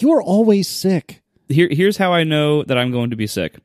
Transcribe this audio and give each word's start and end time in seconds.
You 0.00 0.12
are 0.12 0.22
always 0.22 0.68
sick. 0.68 1.22
Here, 1.48 1.68
here's 1.70 1.96
how 1.96 2.12
I 2.12 2.24
know 2.24 2.62
that 2.62 2.78
I'm 2.78 2.92
going 2.92 3.10
to 3.10 3.16
be 3.16 3.26
sick. 3.26 3.58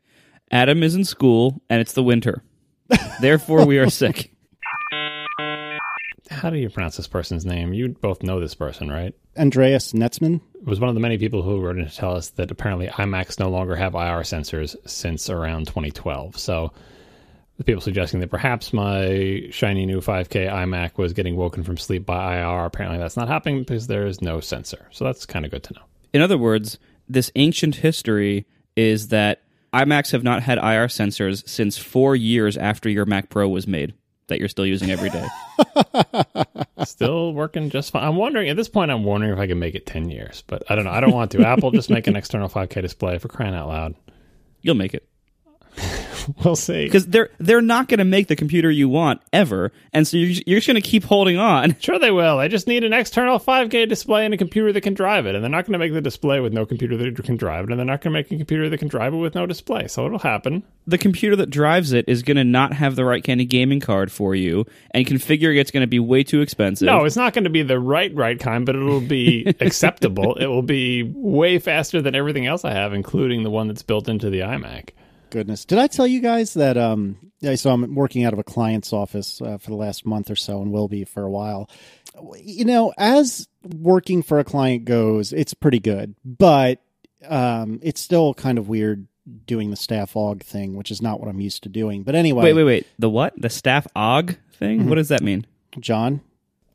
Adam 0.52 0.84
is 0.84 0.96
in 0.96 1.06
school 1.06 1.62
and 1.70 1.80
it's 1.80 1.94
the 1.94 2.04
winter. 2.04 2.44
Therefore, 3.22 3.66
we 3.66 3.78
are 3.78 3.90
sick. 3.90 4.34
How 6.30 6.50
do 6.50 6.58
you 6.58 6.70
pronounce 6.70 6.98
this 6.98 7.08
person's 7.08 7.46
name? 7.46 7.74
You 7.74 7.90
both 7.90 8.24
know 8.24 8.40
this 8.40 8.56
person, 8.56 8.90
right? 8.90 9.14
Andreas 9.38 9.94
Netzman. 9.94 10.42
was 10.64 10.80
one 10.80 10.90
of 10.90 10.96
the 10.96 11.02
many 11.02 11.18
people 11.18 11.42
who 11.42 11.62
wrote 11.62 11.78
in 11.78 11.86
to 11.88 11.96
tell 11.96 12.16
us 12.16 12.30
that 12.32 12.52
apparently 12.52 12.88
iMacs 12.88 13.40
no 13.40 13.50
longer 13.50 13.76
have 13.76 13.94
IR 13.94 14.24
sensors 14.24 14.76
since 14.86 15.30
around 15.30 15.68
2012. 15.68 16.38
So 16.38 16.74
the 17.58 17.64
people 17.64 17.82
suggesting 17.82 18.20
that 18.20 18.30
perhaps 18.30 18.74
my 18.74 19.48
shiny 19.52 19.86
new 19.86 20.02
5K 20.02 20.50
iMac 20.52 20.98
was 20.98 21.14
getting 21.14 21.36
woken 21.36 21.64
from 21.64 21.78
sleep 21.78 22.06
by 22.06 22.40
IR. 22.40 22.66
Apparently 22.66 23.00
that's 23.00 23.18
not 23.18 23.28
happening 23.28 23.60
because 23.60 23.88
there 23.88 24.06
is 24.06 24.22
no 24.22 24.40
sensor. 24.40 24.88
So 24.92 25.06
that's 25.06 25.26
kind 25.26 25.46
of 25.46 25.52
good 25.52 25.64
to 25.64 25.74
know. 25.74 25.82
In 26.14 26.22
other 26.22 26.38
words, 26.38 26.78
this 27.08 27.32
ancient 27.36 27.76
history 27.76 28.46
is 28.76 29.10
that 29.10 29.44
iMacs 29.74 30.12
have 30.12 30.24
not 30.24 30.44
had 30.44 30.58
IR 30.58 30.88
sensors 30.88 31.48
since 31.48 31.78
four 31.78 32.16
years 32.16 32.58
after 32.58 32.90
your 32.90 33.06
Mac 33.06 33.30
Pro 33.30 33.48
was 33.48 33.68
made 33.68 33.94
that 34.28 34.40
you're 34.40 34.50
still 34.50 34.66
using 34.66 34.92
every 34.92 35.10
day. 35.10 35.26
Still 36.84 37.34
working 37.34 37.70
just 37.70 37.92
fine. 37.92 38.04
I'm 38.04 38.16
wondering 38.16 38.50
at 38.50 38.56
this 38.56 38.70
point. 38.70 38.92
I'm 38.92 39.04
wondering 39.04 39.34
if 39.34 39.40
I 39.40 39.48
can 39.48 39.60
make 39.60 39.76
it 39.76 39.86
10 39.86 40.10
years, 40.10 40.44
but 40.48 40.64
I 40.70 40.76
don't 40.76 40.86
know. 40.86 40.92
I 40.92 41.00
don't 41.00 41.14
want 41.14 41.32
to. 41.32 41.46
Apple 41.46 41.72
just 41.72 41.90
make 41.90 42.08
an 42.08 42.16
external 42.16 42.50
5K 42.50 42.82
display 42.82 43.18
for 43.18 43.28
crying 43.28 43.56
out 43.56 43.68
loud. 43.68 43.96
You'll 44.62 44.76
make 44.76 44.94
it. 44.94 45.07
We'll 46.44 46.56
see. 46.56 46.86
because 46.86 47.08
they're 47.08 47.30
they're 47.40 47.62
not 47.62 47.88
going 47.88 47.98
to 48.00 48.06
make 48.06 48.28
the 48.28 48.36
computer 48.36 48.70
you 48.72 48.90
want 48.90 49.22
ever, 49.34 49.72
and 49.94 50.08
so 50.08 50.18
you're, 50.18 50.42
you're 50.46 50.58
just 50.58 50.68
going 50.68 50.82
to 50.82 50.88
keep 50.88 51.04
holding 51.04 51.38
on. 51.38 51.76
Sure, 51.88 52.00
they 52.00 52.12
will. 52.12 52.38
They 52.40 52.50
just 52.50 52.68
need 52.68 52.84
an 52.84 52.92
external 52.92 53.40
5K 53.40 53.88
display 53.88 54.26
and 54.26 54.34
a 54.34 54.38
computer 54.38 54.74
that 54.74 54.82
can 54.82 54.94
drive 54.94 55.26
it. 55.26 55.36
And 55.36 55.44
they're 55.44 55.50
not 55.50 55.66
going 55.66 55.74
to 55.74 55.80
make 55.80 55.94
the 55.94 56.02
display 56.02 56.40
with 56.42 56.52
no 56.52 56.66
computer 56.66 56.98
that 56.98 57.24
can 57.24 57.38
drive 57.38 57.66
it. 57.66 57.72
And 57.72 57.80
they're 57.80 57.86
not 57.86 58.02
going 58.02 58.12
to 58.14 58.20
make 58.20 58.30
a 58.32 58.36
computer 58.36 58.68
that 58.68 58.78
can 58.78 58.88
drive 58.90 59.14
it 59.14 59.18
with 59.18 59.36
no 59.36 59.46
display. 59.46 59.88
So 59.88 60.06
it'll 60.06 60.20
happen. 60.20 60.64
The 60.86 60.98
computer 60.98 61.36
that 61.38 61.50
drives 61.50 61.94
it 61.94 62.06
is 62.10 62.24
going 62.24 62.36
to 62.38 62.44
not 62.44 62.74
have 62.74 62.96
the 62.98 63.06
right 63.06 63.24
kind 63.24 63.40
of 63.40 63.48
gaming 63.48 63.80
card 63.80 64.12
for 64.12 64.36
you, 64.36 64.66
and 64.92 65.06
configuring 65.06 65.60
it's 65.60 65.72
going 65.72 65.82
to 65.82 65.88
be 65.88 66.00
way 66.00 66.24
too 66.24 66.42
expensive. 66.42 66.88
No, 66.88 67.06
it's 67.06 67.16
not 67.16 67.34
going 67.34 67.46
to 67.46 67.50
be 67.50 67.64
the 67.64 67.80
right, 67.80 68.14
right 68.14 68.40
kind, 68.40 68.66
but 68.66 68.76
it'll 68.76 69.00
be 69.00 69.46
acceptable. 69.62 70.36
it 70.36 70.48
will 70.48 70.62
be 70.62 71.04
way 71.04 71.60
faster 71.60 72.02
than 72.02 72.16
everything 72.16 72.48
else 72.48 72.66
I 72.66 72.72
have, 72.74 72.94
including 72.94 73.44
the 73.44 73.50
one 73.52 73.68
that's 73.68 73.84
built 73.84 74.10
into 74.10 74.30
the 74.30 74.40
iMac. 74.40 74.90
Goodness. 75.30 75.66
Did 75.66 75.78
I 75.80 75.88
tell 75.88 76.08
you 76.08 76.20
guys 76.22 76.54
that 76.56 76.78
um 76.78 77.18
yeah, 77.40 77.56
so 77.56 77.70
I'm 77.72 77.94
working 77.96 78.24
out 78.24 78.34
of 78.34 78.40
a 78.40 78.44
client's 78.44 78.94
office 78.94 79.42
uh, 79.42 79.58
for 79.58 79.70
the 79.70 79.76
last 79.76 80.06
month 80.06 80.32
or 80.32 80.36
so 80.36 80.62
and 80.62 80.72
will 80.72 80.88
be 80.88 81.04
for 81.04 81.24
a 81.24 81.30
while. 81.30 81.70
You 82.42 82.66
know, 82.66 82.94
as 82.98 83.48
working 83.64 84.24
for 84.24 84.40
a 84.40 84.44
client 84.44 84.86
goes, 84.86 85.34
it's 85.34 85.54
pretty 85.54 85.80
good, 85.80 86.16
but 86.26 86.80
um 87.28 87.80
it's 87.84 88.02
still 88.02 88.34
kind 88.34 88.58
of 88.58 88.70
weird 88.70 89.08
doing 89.46 89.70
the 89.70 89.76
staff 89.76 90.14
aug 90.14 90.42
thing, 90.42 90.76
which 90.76 90.90
is 90.92 91.02
not 91.02 91.20
what 91.20 91.28
I'm 91.30 91.40
used 91.42 91.64
to 91.64 91.70
doing. 91.70 92.04
But 92.04 92.16
anyway, 92.16 92.44
wait, 92.46 92.54
wait, 92.54 92.64
wait. 92.64 92.88
The 92.98 93.10
what? 93.10 93.34
The 93.40 93.50
staff 93.50 93.86
og 93.96 94.38
thing? 94.54 94.88
What 94.88 94.96
does 94.96 95.10
that 95.10 95.22
mean? 95.22 95.46
John, 95.80 96.22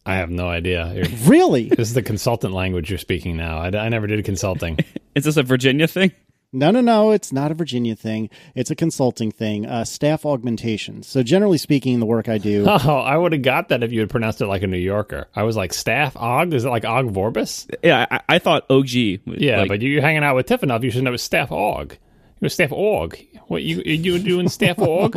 I 0.04 0.16
have 0.16 0.30
no 0.30 0.48
idea. 0.48 0.92
You're- 0.94 1.14
really? 1.24 1.68
this 1.70 1.88
is 1.88 1.94
the 1.94 2.02
consultant 2.02 2.52
language 2.52 2.90
you're 2.90 2.98
speaking 2.98 3.36
now. 3.36 3.58
I, 3.58 3.68
I 3.68 3.88
never 3.88 4.06
did 4.06 4.24
consulting. 4.24 4.78
Is 5.14 5.24
this 5.24 5.36
a 5.36 5.42
Virginia 5.42 5.86
thing? 5.86 6.12
No, 6.52 6.70
no, 6.70 6.80
no. 6.82 7.12
It's 7.12 7.32
not 7.32 7.50
a 7.50 7.54
Virginia 7.54 7.96
thing. 7.96 8.28
It's 8.54 8.70
a 8.70 8.74
consulting 8.74 9.30
thing. 9.30 9.64
Uh, 9.64 9.84
staff 9.84 10.26
augmentation. 10.26 11.02
So 11.02 11.22
generally 11.22 11.56
speaking, 11.58 11.98
the 11.98 12.06
work 12.06 12.28
I 12.28 12.36
do. 12.38 12.64
oh, 12.68 12.98
I 12.98 13.16
would 13.16 13.32
have 13.32 13.42
got 13.42 13.68
that 13.70 13.82
if 13.82 13.90
you 13.90 14.00
had 14.00 14.10
pronounced 14.10 14.40
it 14.42 14.46
like 14.46 14.62
a 14.62 14.66
New 14.66 14.76
Yorker. 14.78 15.28
I 15.34 15.44
was 15.44 15.56
like, 15.56 15.72
staff 15.72 16.14
og? 16.16 16.52
Is 16.52 16.64
it 16.64 16.68
like 16.68 16.84
Ogg 16.84 17.12
Vorbis? 17.12 17.74
Yeah, 17.82 18.06
I, 18.10 18.20
I 18.28 18.38
thought 18.38 18.66
OG. 18.70 18.90
Yeah, 18.90 19.60
like- 19.60 19.68
but 19.68 19.80
you're 19.82 20.02
hanging 20.02 20.24
out 20.24 20.36
with 20.36 20.46
Tiff 20.46 20.62
enough, 20.62 20.84
you 20.84 20.90
should 20.90 21.04
know 21.04 21.14
it's 21.14 21.22
staff 21.22 21.50
og. 21.50 21.96
You're 22.40 22.48
staff 22.50 22.72
org. 22.72 23.24
What 23.46 23.62
you 23.62 23.82
you 23.84 24.18
doing 24.18 24.48
staff 24.48 24.78
org? 24.80 25.14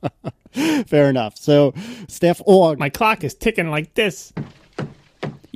Fair 0.86 1.08
enough. 1.08 1.36
So 1.36 1.74
staff 2.08 2.40
aug. 2.46 2.78
My 2.78 2.88
clock 2.88 3.22
is 3.22 3.34
ticking 3.34 3.70
like 3.70 3.94
this. 3.94 4.32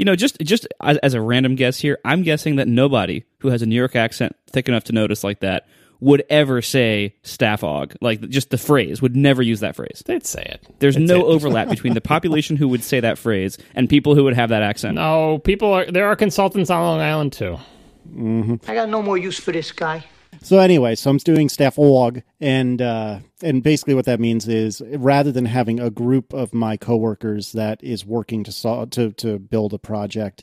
You 0.01 0.07
know, 0.07 0.17
just 0.17 0.39
just 0.41 0.67
as, 0.81 0.97
as 0.97 1.13
a 1.13 1.21
random 1.21 1.57
guess 1.57 1.79
here, 1.79 1.99
I'm 2.07 2.23
guessing 2.23 2.57
that 2.57 2.67
nobody 2.67 3.25
who 3.41 3.49
has 3.49 3.61
a 3.61 3.67
New 3.67 3.75
York 3.75 3.95
accent 3.95 4.35
thick 4.47 4.67
enough 4.67 4.85
to 4.85 4.95
notice 4.95 5.23
like 5.23 5.41
that 5.41 5.69
would 6.01 6.25
ever 6.31 6.63
say 6.63 7.15
staffog. 7.23 7.95
Like 8.01 8.27
just 8.31 8.49
the 8.49 8.57
phrase 8.57 9.03
would 9.03 9.15
never 9.15 9.43
use 9.43 9.61
that 9.61 9.77
phrase. 9.77 10.03
They'd 10.07 10.25
say 10.25 10.41
it. 10.41 10.67
There's 10.79 10.95
That's 10.95 11.07
no 11.07 11.19
it. 11.21 11.25
overlap 11.25 11.69
between 11.69 11.93
the 11.93 12.01
population 12.01 12.57
who 12.57 12.67
would 12.69 12.83
say 12.83 13.01
that 13.01 13.19
phrase 13.19 13.59
and 13.75 13.91
people 13.91 14.15
who 14.15 14.25
would 14.25 14.33
have 14.33 14.49
that 14.49 14.63
accent. 14.63 14.95
No, 14.95 15.37
people 15.37 15.71
are. 15.71 15.85
There 15.85 16.07
are 16.07 16.17
consultants 16.17 16.71
on 16.71 16.81
Long 16.81 17.01
Island 17.03 17.35
too. 17.35 17.59
Mm-hmm. 18.11 18.71
I 18.71 18.75
got 18.75 18.89
no 18.89 19.03
more 19.03 19.19
use 19.19 19.39
for 19.39 19.53
this 19.53 19.71
guy. 19.71 20.07
So 20.43 20.59
anyway, 20.59 20.95
so 20.95 21.11
I'm 21.11 21.19
doing 21.19 21.49
staff 21.49 21.77
aug, 21.77 22.23
and 22.41 22.81
uh, 22.81 23.21
and 23.43 23.63
basically 23.63 23.95
what 23.95 24.07
that 24.07 24.21
means 24.21 24.49
is 24.49 24.83
rather 24.97 25.33
than 25.33 25.45
having 25.45 25.81
a 25.81 25.91
group 25.91 26.33
of 26.33 26.55
my 26.55 26.77
coworkers 26.77 27.53
that 27.53 27.83
is 27.85 28.07
working 28.07 28.45
to 28.45 28.53
sol- 28.53 28.87
to 28.89 29.13
to 29.13 29.39
build 29.39 29.75
a 29.75 29.79
project 29.79 30.43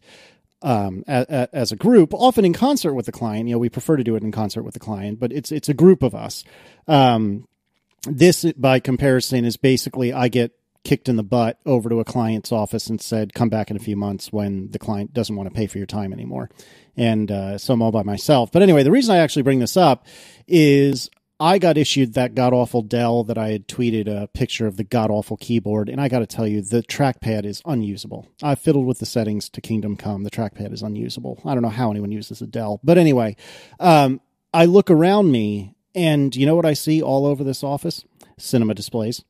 um, 0.62 1.04
a, 1.08 1.26
a, 1.30 1.56
as 1.56 1.72
a 1.72 1.76
group, 1.76 2.14
often 2.14 2.46
in 2.46 2.54
concert 2.54 2.94
with 2.94 3.06
the 3.06 3.12
client. 3.12 3.48
You 3.48 3.56
know, 3.56 3.60
we 3.60 3.70
prefer 3.70 3.98
to 3.98 4.04
do 4.04 4.16
it 4.16 4.24
in 4.24 4.32
concert 4.32 4.64
with 4.64 4.74
the 4.74 4.80
client, 4.80 5.20
but 5.20 5.32
it's 5.32 5.52
it's 5.52 5.70
a 5.70 5.74
group 5.74 6.04
of 6.04 6.16
us. 6.16 6.44
Um, 6.88 7.48
this, 8.06 8.46
by 8.54 8.80
comparison, 8.80 9.46
is 9.46 9.58
basically 9.58 10.14
I 10.14 10.28
get 10.28 10.52
kicked 10.84 11.10
in 11.10 11.16
the 11.16 11.24
butt 11.24 11.60
over 11.66 11.90
to 11.90 12.00
a 12.00 12.06
client's 12.06 12.52
office 12.52 12.88
and 12.88 13.02
said, 13.02 13.34
"Come 13.34 13.50
back 13.50 13.70
in 13.70 13.78
a 13.78 13.82
few 13.82 13.96
months 13.96 14.32
when 14.32 14.72
the 14.72 14.80
client 14.80 15.14
doesn't 15.14 15.36
want 15.36 15.50
to 15.50 15.56
pay 15.56 15.68
for 15.68 15.78
your 15.78 15.88
time 15.88 16.14
anymore." 16.14 16.50
And 16.96 17.32
uh, 17.32 17.58
so 17.58 17.74
I'm 17.74 17.82
all 17.82 17.92
by 17.92 18.04
myself. 18.04 18.52
But 18.52 18.62
anyway, 18.62 18.84
the 18.84 18.92
reason 18.92 19.14
I 19.16 19.20
actually 19.20 19.44
bring 19.44 19.60
this 19.60 19.78
up 19.78 20.06
is 20.48 21.10
I 21.40 21.60
got 21.60 21.78
issued 21.78 22.14
that 22.14 22.34
god 22.34 22.54
awful 22.54 22.82
Dell 22.82 23.24
that 23.26 23.38
I 23.38 23.50
had 23.50 23.68
tweeted 23.68 24.08
a 24.08 24.28
picture 24.28 24.66
of 24.66 24.78
the 24.78 24.84
god 24.84 25.12
awful 25.12 25.38
keyboard, 25.38 25.88
and 25.88 26.02
I 26.02 26.08
got 26.08 26.20
to 26.20 26.26
tell 26.26 26.48
you, 26.48 26.62
the 26.62 26.82
trackpad 26.82 27.46
is 27.46 27.62
unusable. 27.66 28.28
I 28.42 28.56
fiddled 28.56 28.88
with 28.88 29.00
the 29.00 29.06
settings 29.06 29.48
to 29.50 29.62
Kingdom 29.62 29.98
Come. 29.98 30.24
The 30.24 30.32
trackpad 30.32 30.74
is 30.74 30.82
unusable. 30.82 31.40
I 31.46 31.54
don't 31.54 31.62
know 31.62 31.70
how 31.70 31.92
anyone 31.92 32.12
uses 32.12 32.42
a 32.42 32.48
Dell, 32.48 32.80
but 32.84 32.98
anyway, 32.98 33.36
um, 33.80 34.20
I 34.52 34.66
look 34.66 34.90
around 34.90 35.32
me, 35.32 35.76
and 35.94 36.36
you 36.36 36.48
know 36.48 36.56
what 36.56 36.66
I 36.66 36.74
see 36.74 37.04
all 37.04 37.28
over 37.28 37.44
this 37.44 37.64
office? 37.64 38.04
Cinema 38.40 38.74
displays 38.74 39.24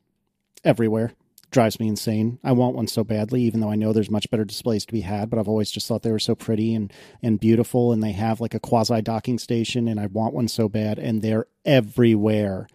everywhere. 0.64 1.12
Drives 1.50 1.80
me 1.80 1.88
insane. 1.88 2.40
I 2.44 2.52
want 2.52 2.76
one 2.76 2.88
so 2.88 3.04
badly, 3.04 3.42
even 3.44 3.62
though 3.62 3.72
I 3.72 3.76
know 3.76 3.94
there's 3.94 4.12
much 4.12 4.30
better 4.30 4.44
displays 4.44 4.86
to 4.86 4.94
be 4.94 5.02
had. 5.02 5.30
But 5.30 5.40
I've 5.40 5.48
always 5.48 5.72
just 5.72 5.88
thought 5.88 6.04
they 6.04 6.12
were 6.12 6.20
so 6.20 6.36
pretty 6.36 6.76
and 6.76 6.92
and 7.24 7.40
beautiful, 7.40 7.94
and 7.94 8.04
they 8.04 8.12
have 8.12 8.42
like 8.42 8.54
a 8.54 8.60
quasi 8.60 9.02
docking 9.02 9.40
station, 9.40 9.88
and 9.88 10.00
I 10.00 10.08
want 10.08 10.34
one 10.34 10.50
so 10.50 10.68
bad, 10.68 11.00
and 11.00 11.22
they're 11.22 11.48
everywhere. 11.66 12.68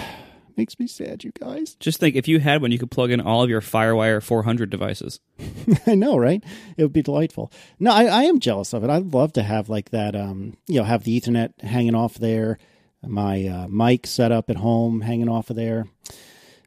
Makes 0.57 0.79
me 0.79 0.85
sad, 0.85 1.23
you 1.23 1.31
guys. 1.31 1.75
Just 1.75 1.99
think 1.99 2.15
if 2.15 2.27
you 2.27 2.39
had 2.39 2.61
one, 2.61 2.71
you 2.71 2.77
could 2.77 2.91
plug 2.91 3.09
in 3.09 3.21
all 3.21 3.41
of 3.41 3.49
your 3.49 3.61
FireWire 3.61 4.21
400 4.21 4.69
devices. 4.69 5.19
I 5.87 5.95
know, 5.95 6.17
right? 6.17 6.43
It 6.77 6.83
would 6.83 6.93
be 6.93 7.01
delightful. 7.01 7.51
No, 7.79 7.91
I, 7.91 8.05
I 8.05 8.23
am 8.23 8.39
jealous 8.39 8.73
of 8.73 8.83
it. 8.83 8.89
I'd 8.89 9.13
love 9.13 9.33
to 9.33 9.43
have 9.43 9.69
like 9.69 9.91
that, 9.91 10.15
um, 10.15 10.57
you 10.67 10.79
know, 10.79 10.83
have 10.83 11.03
the 11.03 11.19
Ethernet 11.19 11.59
hanging 11.61 11.95
off 11.95 12.15
there, 12.15 12.59
my 13.01 13.47
uh, 13.47 13.67
mic 13.69 14.05
set 14.05 14.31
up 14.31 14.49
at 14.49 14.57
home 14.57 15.01
hanging 15.01 15.29
off 15.29 15.49
of 15.49 15.55
there. 15.55 15.87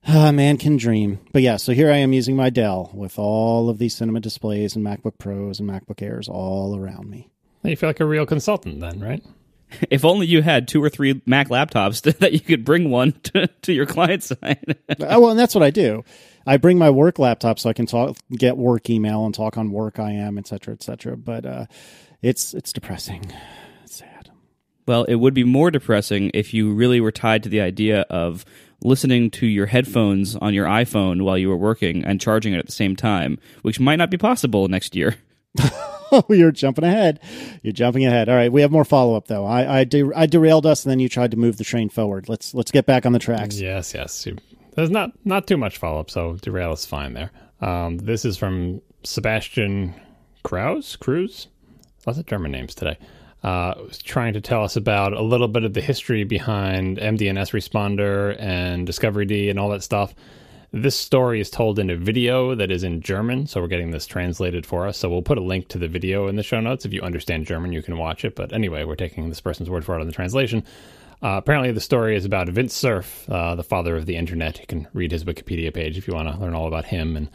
Ah, 0.07 0.33
man 0.33 0.59
can 0.59 0.77
dream. 0.77 1.19
But 1.33 1.43
yeah, 1.43 1.57
so 1.57 1.73
here 1.73 1.91
IM 1.91 2.13
using 2.13 2.37
my 2.37 2.51
Dell 2.51 2.91
with 2.93 3.19
all 3.19 3.71
of 3.71 3.79
these 3.79 3.95
cinema 3.95 4.21
displays 4.21 4.77
and 4.77 4.85
MacBook 4.85 5.19
Pros 5.19 5.61
and 5.61 5.69
MacBook 5.69 6.03
Airs 6.03 6.29
all 6.29 6.77
around 6.77 7.09
me. 7.09 7.31
You 7.63 7.77
feel 7.77 7.89
like 7.89 8.01
a 8.01 8.05
real 8.05 8.27
consultant 8.27 8.81
then, 8.81 9.01
right? 9.01 9.25
If 9.91 10.05
only 10.05 10.27
you 10.27 10.43
had 10.43 10.69
two 10.69 10.83
or 10.83 10.91
three 10.91 11.23
Mac 11.25 11.49
laptops 11.49 12.03
that 12.19 12.33
you 12.33 12.41
could 12.41 12.65
bring 12.65 12.91
one 12.91 13.13
to, 13.25 13.47
to 13.63 13.73
your 13.73 13.87
client 13.87 14.23
side. 14.23 14.79
oh, 15.01 15.21
well, 15.21 15.31
and 15.31 15.39
that's 15.39 15.55
what 15.55 15.65
I 15.65 15.71
do. 15.71 16.05
I 16.47 16.59
bring 16.59 16.77
my 16.79 16.91
work 16.91 17.19
laptop 17.19 17.59
so 17.59 17.71
I 17.71 17.73
can 17.73 17.87
talk, 17.87 18.17
get 18.31 18.59
work 18.59 18.91
email 18.91 19.25
and 19.25 19.35
talk 19.35 19.57
on 19.57 19.73
work 19.73 19.99
I 19.99 20.13
am, 20.13 20.37
et 20.37 20.47
cetera, 20.47 20.75
et 20.75 20.83
cetera. 20.83 21.17
But 21.17 21.47
uh, 21.47 21.67
it's 22.21 22.53
it's 22.53 22.73
depressing. 22.73 23.33
It's 23.83 23.97
sad. 23.97 24.31
Well, 24.87 25.05
it 25.05 25.15
would 25.15 25.33
be 25.33 25.45
more 25.45 25.71
depressing 25.71 26.31
if 26.35 26.53
you 26.53 26.75
really 26.75 27.01
were 27.01 27.13
tied 27.13 27.43
to 27.45 27.49
the 27.49 27.63
idea 27.63 28.03
of 28.11 28.45
listening 28.85 29.31
to 29.31 29.47
your 29.47 29.67
headphones 29.67 30.37
on 30.37 30.55
your 30.55 30.67
iPhone 30.67 31.23
while 31.23 31.39
you 31.39 31.49
were 31.49 31.57
working 31.57 32.05
and 32.05 32.21
charging 32.21 32.53
it 32.53 32.59
at 32.59 32.67
the 32.67 32.73
same 32.73 32.95
time, 32.95 33.39
which 33.63 33.81
might 33.81 33.97
not 33.97 34.11
be 34.11 34.19
possible 34.19 34.69
next 34.69 34.95
year. 34.95 35.17
Oh, 36.13 36.25
you're 36.31 36.53
jumping 36.53 36.85
ahead. 36.85 37.19
You're 37.63 37.73
jumping 37.73 38.07
ahead. 38.07 38.29
All 38.29 38.37
right, 38.37 38.53
we 38.53 38.61
have 38.61 38.71
more 38.71 38.85
follow 38.85 39.17
up 39.17 39.27
though. 39.27 39.45
I 39.45 39.81
I, 39.81 39.85
de- 39.85 40.15
I 40.15 40.27
derailed 40.27 40.67
us, 40.67 40.85
and 40.85 40.91
then 40.91 41.01
you 41.01 41.09
tried 41.09 41.33
to 41.33 41.37
move 41.37 41.57
the 41.57 41.65
train 41.65 41.89
forward. 41.89 42.29
Let's 42.29 42.55
let's 42.55 42.71
get 42.71 42.87
back 42.87 43.07
on 43.07 43.13
the 43.13 43.19
tracks. 43.19 43.59
Yes, 43.59 43.95
yes. 43.95 44.29
There's 44.75 44.91
not 44.91 45.13
not 45.25 45.47
too 45.47 45.57
much 45.57 45.79
follow 45.79 46.01
up, 46.01 46.11
so 46.11 46.37
derail 46.37 46.73
is 46.73 46.87
fine 46.87 47.15
there. 47.15 47.31
Um, 47.61 47.99
this 47.99 48.25
is 48.25 48.37
from 48.37 48.83
Sebastian 49.03 49.95
Kraus. 50.43 50.97
Cruz. 50.97 51.49
Lots 52.07 52.19
of 52.19 52.27
German 52.27 52.53
names 52.53 52.75
today. 52.75 52.99
Uh, 53.45 53.75
trying 54.03 54.33
to 54.33 54.41
tell 54.41 54.65
us 54.65 54.75
about 54.75 55.13
a 55.13 55.21
little 55.21 55.49
bit 55.49 55.65
of 55.65 55.75
the 55.75 55.83
history 55.83 56.25
behind 56.25 56.97
mDNSResponder 56.97 58.41
and 58.41 58.89
discoveryd 58.89 59.51
and 59.51 59.59
all 59.59 59.69
that 59.69 59.83
stuff. 59.83 60.15
This 60.73 60.97
story 60.97 61.41
is 61.41 61.51
told 61.51 61.79
in 61.79 61.91
a 61.91 61.97
video 61.97 62.55
that 62.55 62.71
is 62.71 62.83
in 62.83 63.03
German, 63.03 63.47
so 63.47 63.61
we're 63.61 63.69
getting 63.69 63.91
this 63.91 64.07
translated 64.07 64.65
for 64.65 64.89
us. 64.89 64.97
So 64.97 65.11
we'll 65.11 65.21
put 65.21 65.37
a 65.37 65.43
link 65.43 65.69
to 65.69 65.79
the 65.79 65.89
video 65.89 66.27
in 66.27 66.37
the 66.37 66.43
show 66.43 66.59
notes. 66.59 66.87
If 66.87 66.95
you 66.95 67.03
understand 67.03 67.45
German, 67.45 67.73
you 67.73 67.83
can 67.83 67.99
watch 67.99 68.25
it. 68.25 68.35
But 68.35 68.55
anyway, 68.55 68.85
we're 68.85 68.97
taking 68.97 69.29
this 69.29 69.43
person's 69.43 69.69
word 69.69 69.85
for 69.85 69.97
it 69.97 70.01
on 70.01 70.07
the 70.07 70.13
translation. 70.13 70.65
Uh, 71.23 71.37
apparently, 71.37 71.71
the 71.71 71.81
story 71.81 72.17
is 72.17 72.25
about 72.25 72.49
Vint 72.49 72.73
Cerf, 72.73 73.29
uh, 73.29 73.55
the 73.55 73.63
father 73.63 73.95
of 73.95 74.07
the 74.07 74.17
internet. 74.17 74.59
You 74.59 74.67
can 74.67 74.89
read 74.95 75.13
his 75.13 75.25
Wikipedia 75.25 75.73
page 75.73 75.99
if 75.99 76.09
you 76.09 76.15
want 76.15 76.29
to 76.29 76.41
learn 76.41 76.55
all 76.55 76.67
about 76.67 76.87
him 76.87 77.15
and 77.15 77.29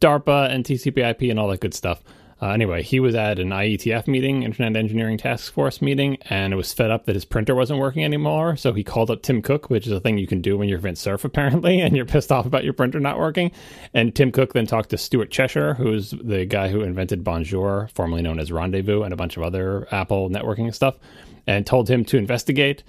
DARPA 0.00 0.50
and 0.50 0.62
TCP/IP 0.62 1.30
and 1.30 1.40
all 1.40 1.48
that 1.48 1.60
good 1.60 1.74
stuff. 1.74 2.02
Uh, 2.44 2.50
anyway, 2.50 2.82
he 2.82 3.00
was 3.00 3.14
at 3.14 3.38
an 3.38 3.48
IETF 3.48 4.06
meeting, 4.06 4.42
Internet 4.42 4.76
Engineering 4.76 5.16
Task 5.16 5.50
Force 5.50 5.80
meeting, 5.80 6.18
and 6.28 6.52
it 6.52 6.56
was 6.56 6.74
fed 6.74 6.90
up 6.90 7.06
that 7.06 7.14
his 7.14 7.24
printer 7.24 7.54
wasn't 7.54 7.80
working 7.80 8.04
anymore. 8.04 8.54
So 8.54 8.74
he 8.74 8.84
called 8.84 9.10
up 9.10 9.22
Tim 9.22 9.40
Cook, 9.40 9.70
which 9.70 9.86
is 9.86 9.92
a 9.94 10.00
thing 10.00 10.18
you 10.18 10.26
can 10.26 10.42
do 10.42 10.58
when 10.58 10.68
you're 10.68 10.78
Vint 10.78 10.98
Cerf, 10.98 11.24
apparently, 11.24 11.80
and 11.80 11.96
you're 11.96 12.04
pissed 12.04 12.30
off 12.30 12.44
about 12.44 12.62
your 12.62 12.74
printer 12.74 13.00
not 13.00 13.18
working. 13.18 13.50
And 13.94 14.14
Tim 14.14 14.30
Cook 14.30 14.52
then 14.52 14.66
talked 14.66 14.90
to 14.90 14.98
Stuart 14.98 15.30
Cheshire, 15.30 15.72
who's 15.72 16.10
the 16.10 16.44
guy 16.44 16.68
who 16.68 16.82
invented 16.82 17.24
Bonjour, 17.24 17.88
formerly 17.94 18.20
known 18.20 18.38
as 18.38 18.52
Rendezvous, 18.52 19.04
and 19.04 19.14
a 19.14 19.16
bunch 19.16 19.38
of 19.38 19.42
other 19.42 19.88
Apple 19.90 20.28
networking 20.28 20.74
stuff, 20.74 20.98
and 21.46 21.66
told 21.66 21.88
him 21.88 22.04
to 22.04 22.18
investigate 22.18 22.84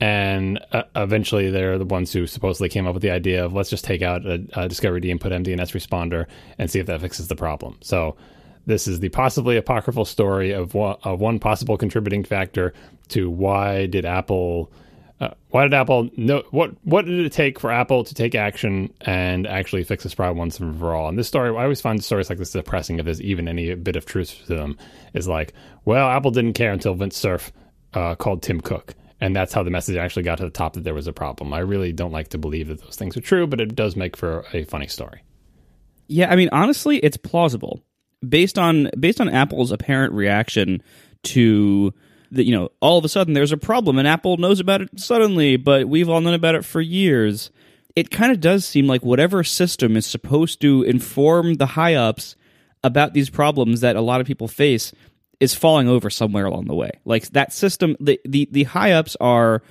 and 0.00 0.60
uh, 0.70 0.82
eventually 0.94 1.50
they're 1.50 1.76
the 1.76 1.84
ones 1.84 2.12
who 2.12 2.24
supposedly 2.24 2.68
came 2.68 2.86
up 2.86 2.94
with 2.94 3.02
the 3.02 3.10
idea 3.10 3.44
of 3.44 3.52
let's 3.52 3.68
just 3.68 3.84
take 3.84 4.00
out 4.00 4.24
a, 4.24 4.34
a 4.34 4.68
discoveryd 4.68 5.10
and 5.10 5.20
put 5.20 5.32
mDNSResponder 5.32 6.26
and 6.56 6.70
see 6.70 6.78
if 6.78 6.86
that 6.86 7.00
fixes 7.00 7.26
the 7.26 7.34
problem. 7.34 7.76
So 7.80 8.16
this 8.68 8.86
is 8.86 9.00
the 9.00 9.08
possibly 9.08 9.56
apocryphal 9.56 10.04
story 10.04 10.52
of 10.52 10.74
one, 10.74 10.98
of 11.02 11.20
one 11.20 11.38
possible 11.38 11.78
contributing 11.78 12.22
factor 12.22 12.74
to 13.08 13.30
why 13.30 13.86
did 13.86 14.04
Apple 14.04 14.70
uh, 15.20 15.30
why 15.48 15.62
did 15.64 15.72
Apple 15.72 16.10
know 16.16 16.44
what 16.50 16.72
what 16.84 17.06
did 17.06 17.18
it 17.18 17.32
take 17.32 17.58
for 17.58 17.72
Apple 17.72 18.04
to 18.04 18.14
take 18.14 18.34
action 18.34 18.92
and 19.00 19.46
actually 19.46 19.82
fix 19.84 20.04
this 20.04 20.14
problem 20.14 20.36
once 20.36 20.60
and 20.60 20.78
for 20.78 20.94
all? 20.94 21.08
And 21.08 21.18
this 21.18 21.26
story, 21.26 21.48
I 21.56 21.62
always 21.62 21.80
find 21.80 22.04
stories 22.04 22.28
like 22.28 22.38
this 22.38 22.52
depressing 22.52 22.98
if 22.98 23.06
there's 23.06 23.22
even 23.22 23.48
any 23.48 23.74
bit 23.74 23.96
of 23.96 24.04
truth 24.04 24.44
to 24.46 24.54
them. 24.54 24.76
Is 25.14 25.26
like, 25.26 25.54
well, 25.86 26.06
Apple 26.08 26.30
didn't 26.30 26.52
care 26.52 26.70
until 26.70 26.94
Vint 26.94 27.14
Cerf 27.14 27.50
uh, 27.94 28.16
called 28.16 28.42
Tim 28.42 28.60
Cook, 28.60 28.94
and 29.18 29.34
that's 29.34 29.54
how 29.54 29.62
the 29.62 29.70
message 29.70 29.96
actually 29.96 30.24
got 30.24 30.38
to 30.38 30.44
the 30.44 30.50
top 30.50 30.74
that 30.74 30.84
there 30.84 30.94
was 30.94 31.06
a 31.06 31.12
problem. 31.12 31.54
I 31.54 31.60
really 31.60 31.92
don't 31.92 32.12
like 32.12 32.28
to 32.28 32.38
believe 32.38 32.68
that 32.68 32.82
those 32.82 32.96
things 32.96 33.16
are 33.16 33.22
true, 33.22 33.46
but 33.46 33.62
it 33.62 33.74
does 33.74 33.96
make 33.96 34.14
for 34.14 34.44
a 34.52 34.64
funny 34.64 34.88
story. 34.88 35.22
Yeah, 36.06 36.30
I 36.30 36.36
mean, 36.36 36.50
honestly, 36.52 36.98
it's 36.98 37.16
plausible 37.16 37.82
based 38.26 38.58
on 38.58 38.90
based 38.98 39.20
on 39.20 39.28
Apple's 39.28 39.72
apparent 39.72 40.12
reaction 40.12 40.82
to 41.24 41.92
the 42.30 42.44
you 42.44 42.52
know 42.52 42.70
all 42.80 42.98
of 42.98 43.04
a 43.04 43.08
sudden 43.08 43.34
there's 43.34 43.52
a 43.52 43.56
problem 43.56 43.98
and 43.98 44.06
Apple 44.06 44.36
knows 44.36 44.60
about 44.60 44.82
it 44.82 44.90
suddenly, 44.98 45.56
but 45.56 45.88
we've 45.88 46.08
all 46.08 46.20
known 46.20 46.34
about 46.34 46.54
it 46.54 46.64
for 46.64 46.80
years. 46.80 47.50
It 47.96 48.10
kind 48.10 48.30
of 48.30 48.40
does 48.40 48.64
seem 48.64 48.86
like 48.86 49.04
whatever 49.04 49.42
system 49.42 49.96
is 49.96 50.06
supposed 50.06 50.60
to 50.60 50.82
inform 50.82 51.54
the 51.54 51.66
high 51.66 51.94
ups 51.94 52.36
about 52.84 53.12
these 53.12 53.28
problems 53.28 53.80
that 53.80 53.96
a 53.96 54.00
lot 54.00 54.20
of 54.20 54.26
people 54.26 54.46
face 54.46 54.92
is 55.40 55.54
falling 55.54 55.88
over 55.88 56.10
somewhere 56.10 56.46
along 56.46 56.66
the 56.66 56.74
way. 56.74 56.90
Like 57.04 57.28
that 57.30 57.52
system, 57.52 57.96
the 58.00 58.20
the, 58.24 58.48
the 58.50 58.64
high 58.64 58.92
ups 58.92 59.16
are 59.20 59.62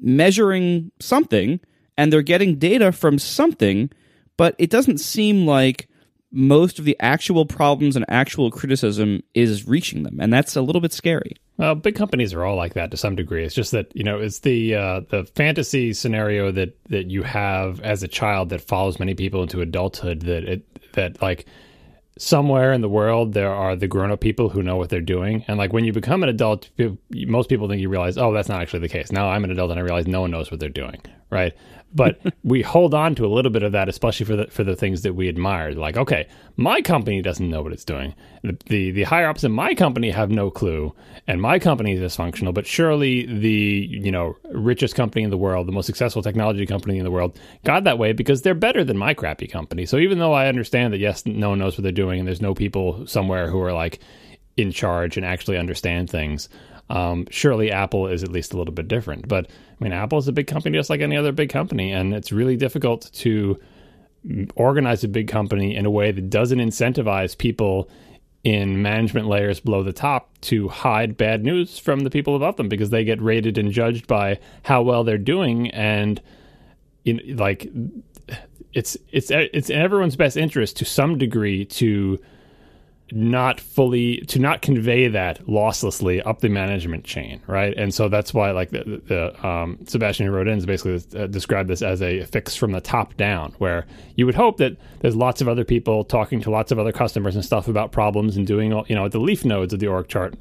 measuring 0.00 0.90
something 1.00 1.60
and 1.96 2.12
they're 2.12 2.22
getting 2.22 2.58
data 2.58 2.92
from 2.92 3.18
something, 3.18 3.90
but 4.36 4.54
it 4.58 4.70
doesn't 4.70 4.98
seem 4.98 5.46
like 5.46 5.88
most 6.32 6.78
of 6.78 6.84
the 6.84 6.96
actual 7.00 7.46
problems 7.46 7.96
and 7.96 8.04
actual 8.08 8.50
criticism 8.50 9.22
is 9.34 9.66
reaching 9.66 10.02
them, 10.02 10.18
and 10.20 10.32
that's 10.32 10.56
a 10.56 10.62
little 10.62 10.80
bit 10.80 10.92
scary. 10.92 11.36
Well, 11.56 11.74
big 11.74 11.94
companies 11.94 12.34
are 12.34 12.44
all 12.44 12.56
like 12.56 12.74
that 12.74 12.90
to 12.90 12.96
some 12.96 13.16
degree. 13.16 13.44
It's 13.44 13.54
just 13.54 13.72
that 13.72 13.94
you 13.94 14.04
know 14.04 14.18
it's 14.18 14.40
the 14.40 14.74
uh, 14.74 15.00
the 15.08 15.24
fantasy 15.34 15.92
scenario 15.92 16.50
that 16.52 16.76
that 16.88 17.06
you 17.10 17.22
have 17.22 17.80
as 17.80 18.02
a 18.02 18.08
child 18.08 18.50
that 18.50 18.60
follows 18.60 18.98
many 18.98 19.14
people 19.14 19.42
into 19.42 19.60
adulthood. 19.60 20.22
That 20.22 20.44
it 20.44 20.92
that 20.92 21.22
like 21.22 21.46
somewhere 22.18 22.72
in 22.72 22.80
the 22.80 22.88
world 22.88 23.34
there 23.34 23.52
are 23.52 23.76
the 23.76 23.86
grown-up 23.86 24.20
people 24.20 24.48
who 24.48 24.62
know 24.62 24.76
what 24.76 24.88
they're 24.88 25.00
doing 25.00 25.44
and 25.48 25.58
like 25.58 25.72
when 25.72 25.84
you 25.84 25.92
become 25.92 26.22
an 26.22 26.28
adult 26.28 26.70
most 27.10 27.48
people 27.48 27.68
think 27.68 27.80
you 27.80 27.88
realize 27.88 28.16
oh 28.16 28.32
that's 28.32 28.48
not 28.48 28.62
actually 28.62 28.80
the 28.80 28.88
case 28.88 29.12
now 29.12 29.28
i'm 29.28 29.44
an 29.44 29.50
adult 29.50 29.70
and 29.70 29.78
i 29.78 29.82
realize 29.82 30.06
no 30.06 30.22
one 30.22 30.30
knows 30.30 30.50
what 30.50 30.58
they're 30.58 30.68
doing 30.68 31.00
right 31.30 31.54
but 31.96 32.20
we 32.44 32.62
hold 32.62 32.94
on 32.94 33.14
to 33.16 33.26
a 33.26 33.28
little 33.28 33.50
bit 33.50 33.62
of 33.62 33.72
that, 33.72 33.88
especially 33.88 34.26
for 34.26 34.36
the 34.36 34.46
for 34.48 34.62
the 34.62 34.76
things 34.76 35.02
that 35.02 35.14
we 35.14 35.28
admire. 35.28 35.72
Like, 35.72 35.96
okay, 35.96 36.28
my 36.56 36.82
company 36.82 37.22
doesn't 37.22 37.48
know 37.48 37.62
what 37.62 37.72
it's 37.72 37.84
doing. 37.84 38.14
The, 38.42 38.56
the 38.66 38.90
the, 38.92 39.02
higher 39.04 39.28
ups 39.28 39.42
in 39.42 39.52
my 39.52 39.74
company 39.74 40.10
have 40.10 40.30
no 40.30 40.50
clue, 40.50 40.94
and 41.26 41.40
my 41.40 41.58
company 41.58 41.92
is 41.92 42.00
dysfunctional. 42.00 42.54
But 42.54 42.66
surely 42.66 43.26
the 43.26 43.88
you 43.90 44.12
know 44.12 44.36
richest 44.52 44.94
company 44.94 45.24
in 45.24 45.30
the 45.30 45.38
world, 45.38 45.66
the 45.66 45.72
most 45.72 45.86
successful 45.86 46.22
technology 46.22 46.66
company 46.66 46.98
in 46.98 47.04
the 47.04 47.10
world, 47.10 47.38
got 47.64 47.84
that 47.84 47.98
way 47.98 48.12
because 48.12 48.42
they're 48.42 48.54
better 48.54 48.84
than 48.84 48.98
my 48.98 49.14
crappy 49.14 49.46
company. 49.46 49.86
So 49.86 49.96
even 49.96 50.18
though 50.18 50.34
I 50.34 50.48
understand 50.48 50.92
that 50.92 50.98
yes, 50.98 51.24
no 51.24 51.50
one 51.50 51.58
knows 51.58 51.76
what 51.76 51.82
they're 51.82 51.92
doing, 51.92 52.05
and 52.10 52.26
there's 52.26 52.40
no 52.40 52.54
people 52.54 53.06
somewhere 53.06 53.50
who 53.50 53.60
are 53.60 53.72
like 53.72 54.00
in 54.56 54.72
charge 54.72 55.16
and 55.16 55.26
actually 55.26 55.58
understand 55.58 56.08
things. 56.08 56.48
Um, 56.88 57.26
surely 57.30 57.70
Apple 57.70 58.06
is 58.06 58.22
at 58.22 58.30
least 58.30 58.54
a 58.54 58.56
little 58.56 58.74
bit 58.74 58.88
different. 58.88 59.28
But 59.28 59.46
I 59.48 59.84
mean, 59.84 59.92
Apple 59.92 60.18
is 60.18 60.28
a 60.28 60.32
big 60.32 60.46
company 60.46 60.78
just 60.78 60.90
like 60.90 61.00
any 61.00 61.16
other 61.16 61.32
big 61.32 61.50
company, 61.50 61.92
and 61.92 62.14
it's 62.14 62.32
really 62.32 62.56
difficult 62.56 63.10
to 63.14 63.60
organize 64.54 65.04
a 65.04 65.08
big 65.08 65.28
company 65.28 65.74
in 65.76 65.86
a 65.86 65.90
way 65.90 66.10
that 66.10 66.30
doesn't 66.30 66.58
incentivize 66.58 67.36
people 67.36 67.88
in 68.44 68.80
management 68.80 69.26
layers 69.26 69.58
below 69.58 69.82
the 69.82 69.92
top 69.92 70.30
to 70.40 70.68
hide 70.68 71.16
bad 71.16 71.44
news 71.44 71.78
from 71.78 72.00
the 72.00 72.10
people 72.10 72.36
above 72.36 72.56
them 72.56 72.68
because 72.68 72.90
they 72.90 73.04
get 73.04 73.20
rated 73.20 73.58
and 73.58 73.72
judged 73.72 74.06
by 74.06 74.38
how 74.62 74.82
well 74.82 75.02
they're 75.02 75.18
doing 75.18 75.68
and 75.70 76.20
in 77.04 77.20
like 77.36 77.68
it's 78.76 78.94
it's 79.10 79.30
it's 79.30 79.70
in 79.70 79.80
everyone's 79.80 80.16
best 80.16 80.36
interest 80.36 80.76
to 80.76 80.84
some 80.84 81.16
degree 81.16 81.64
to 81.64 82.18
not 83.10 83.58
fully 83.58 84.18
to 84.26 84.38
not 84.38 84.60
convey 84.60 85.08
that 85.08 85.42
losslessly 85.46 86.20
up 86.26 86.40
the 86.40 86.50
management 86.50 87.04
chain, 87.04 87.40
right? 87.46 87.72
And 87.74 87.94
so 87.94 88.10
that's 88.10 88.34
why, 88.34 88.50
like 88.50 88.70
the, 88.70 89.00
the 89.06 89.46
um, 89.46 89.78
Sebastian 89.86 90.28
wrote 90.30 90.46
in, 90.46 90.58
is 90.58 90.66
basically 90.66 91.02
uh, 91.18 91.26
described 91.26 91.70
this 91.70 91.80
as 91.80 92.02
a 92.02 92.24
fix 92.24 92.54
from 92.54 92.72
the 92.72 92.82
top 92.82 93.16
down, 93.16 93.54
where 93.58 93.86
you 94.14 94.26
would 94.26 94.34
hope 94.34 94.58
that 94.58 94.76
there's 95.00 95.16
lots 95.16 95.40
of 95.40 95.48
other 95.48 95.64
people 95.64 96.04
talking 96.04 96.42
to 96.42 96.50
lots 96.50 96.70
of 96.70 96.78
other 96.78 96.92
customers 96.92 97.34
and 97.34 97.44
stuff 97.44 97.68
about 97.68 97.92
problems 97.92 98.36
and 98.36 98.46
doing 98.46 98.74
all, 98.74 98.84
you 98.88 98.94
know, 98.94 99.06
at 99.06 99.12
the 99.12 99.20
leaf 99.20 99.42
nodes 99.42 99.72
of 99.72 99.80
the 99.80 99.86
org 99.86 100.06
chart, 100.06 100.34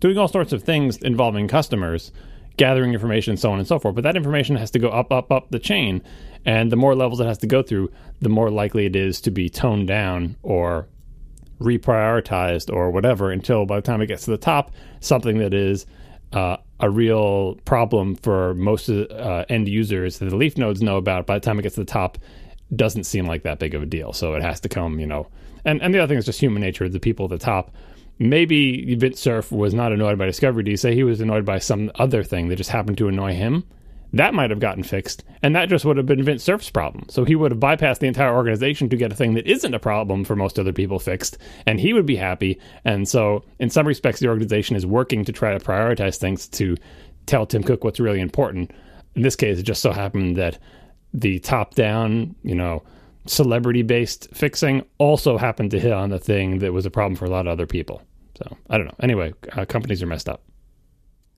doing 0.00 0.16
all 0.16 0.28
sorts 0.28 0.54
of 0.54 0.62
things 0.62 0.96
involving 0.98 1.46
customers, 1.46 2.10
gathering 2.56 2.94
information, 2.94 3.36
so 3.36 3.50
on 3.50 3.58
and 3.58 3.68
so 3.68 3.78
forth. 3.78 3.94
But 3.94 4.04
that 4.04 4.16
information 4.16 4.56
has 4.56 4.70
to 4.70 4.78
go 4.78 4.88
up, 4.88 5.12
up, 5.12 5.30
up 5.30 5.50
the 5.50 5.58
chain, 5.58 6.02
and 6.46 6.70
the 6.70 6.76
more 6.76 6.94
levels 6.94 7.20
it 7.20 7.26
has 7.26 7.38
to 7.38 7.46
go 7.46 7.62
through, 7.62 7.90
the 8.22 8.28
more 8.28 8.50
likely 8.50 8.86
it 8.86 8.94
is 8.94 9.20
to 9.22 9.32
be 9.32 9.50
toned 9.50 9.88
down 9.88 10.36
or 10.42 10.86
reprioritized 11.60 12.72
or 12.72 12.90
whatever 12.90 13.30
until 13.32 13.66
by 13.66 13.76
the 13.76 13.82
time 13.82 14.00
it 14.00 14.06
gets 14.06 14.24
to 14.26 14.30
the 14.30 14.38
top, 14.38 14.70
something 15.00 15.38
that 15.38 15.52
is 15.52 15.86
uh, 16.32 16.56
a 16.78 16.88
real 16.88 17.56
problem 17.64 18.14
for 18.14 18.54
most 18.54 18.88
uh, 18.88 19.44
end 19.48 19.68
users 19.68 20.20
that 20.20 20.30
the 20.30 20.36
leaf 20.36 20.56
nodes 20.56 20.80
know 20.80 20.96
about. 20.96 21.26
By 21.26 21.34
the 21.34 21.44
time 21.44 21.58
it 21.58 21.62
gets 21.62 21.74
to 21.74 21.80
the 21.80 21.84
top, 21.84 22.16
doesn't 22.74 23.04
seem 23.04 23.26
like 23.26 23.42
that 23.42 23.58
big 23.58 23.74
of 23.74 23.82
a 23.82 23.86
deal. 23.86 24.12
So 24.12 24.34
it 24.34 24.42
has 24.42 24.60
to 24.60 24.68
come, 24.68 25.00
you 25.00 25.06
know. 25.06 25.26
And 25.64 25.82
and 25.82 25.92
the 25.92 25.98
other 25.98 26.08
thing 26.08 26.18
is 26.18 26.26
just 26.26 26.40
human 26.40 26.62
nature. 26.62 26.88
The 26.88 27.00
people 27.00 27.24
at 27.24 27.30
the 27.30 27.38
top. 27.38 27.74
Maybe 28.18 28.94
Vint 28.94 29.18
Cerf 29.18 29.52
was 29.52 29.74
not 29.74 29.92
annoyed 29.92 30.16
by 30.16 30.26
discoveryd. 30.26 30.78
Say 30.78 30.94
he 30.94 31.04
was 31.04 31.20
annoyed 31.20 31.44
by 31.44 31.58
some 31.58 31.90
other 31.96 32.22
thing 32.22 32.48
that 32.48 32.56
just 32.56 32.70
happened 32.70 32.98
to 32.98 33.08
annoy 33.08 33.34
him 33.34 33.64
that 34.12 34.34
might 34.34 34.50
have 34.50 34.60
gotten 34.60 34.82
fixed, 34.82 35.24
and 35.42 35.54
that 35.54 35.68
just 35.68 35.84
would 35.84 35.96
have 35.96 36.06
been 36.06 36.22
Vint 36.22 36.40
Cerf's 36.40 36.70
problem. 36.70 37.06
So 37.08 37.24
he 37.24 37.34
would 37.34 37.52
have 37.52 37.60
bypassed 37.60 37.98
the 37.98 38.06
entire 38.06 38.34
organization 38.34 38.88
to 38.88 38.96
get 38.96 39.12
a 39.12 39.16
thing 39.16 39.34
that 39.34 39.46
isn't 39.46 39.74
a 39.74 39.78
problem 39.78 40.24
for 40.24 40.36
most 40.36 40.58
other 40.58 40.72
people 40.72 40.98
fixed, 40.98 41.38
and 41.66 41.80
he 41.80 41.92
would 41.92 42.06
be 42.06 42.16
happy. 42.16 42.58
And 42.84 43.08
so, 43.08 43.44
in 43.58 43.70
some 43.70 43.86
respects, 43.86 44.20
the 44.20 44.28
organization 44.28 44.76
is 44.76 44.86
working 44.86 45.24
to 45.24 45.32
try 45.32 45.56
to 45.56 45.64
prioritize 45.64 46.16
things 46.16 46.48
to 46.48 46.76
tell 47.26 47.46
Tim 47.46 47.62
Cook 47.62 47.84
what's 47.84 48.00
really 48.00 48.20
important. 48.20 48.70
In 49.14 49.22
this 49.22 49.36
case, 49.36 49.58
it 49.58 49.64
just 49.64 49.82
so 49.82 49.92
happened 49.92 50.36
that 50.36 50.58
the 51.12 51.38
top 51.40 51.74
down, 51.74 52.34
you 52.42 52.54
know, 52.54 52.82
celebrity 53.26 53.82
based 53.82 54.28
fixing 54.32 54.84
also 54.98 55.36
happened 55.36 55.70
to 55.72 55.80
hit 55.80 55.92
on 55.92 56.10
the 56.10 56.18
thing 56.18 56.60
that 56.60 56.72
was 56.72 56.86
a 56.86 56.90
problem 56.90 57.16
for 57.16 57.24
a 57.24 57.30
lot 57.30 57.46
of 57.46 57.52
other 57.52 57.66
people. 57.66 58.02
So 58.36 58.56
I 58.70 58.78
don't 58.78 58.86
know. 58.86 58.94
Anyway, 59.00 59.32
uh, 59.52 59.64
companies 59.64 60.02
are 60.02 60.06
messed 60.06 60.28
up. 60.28 60.42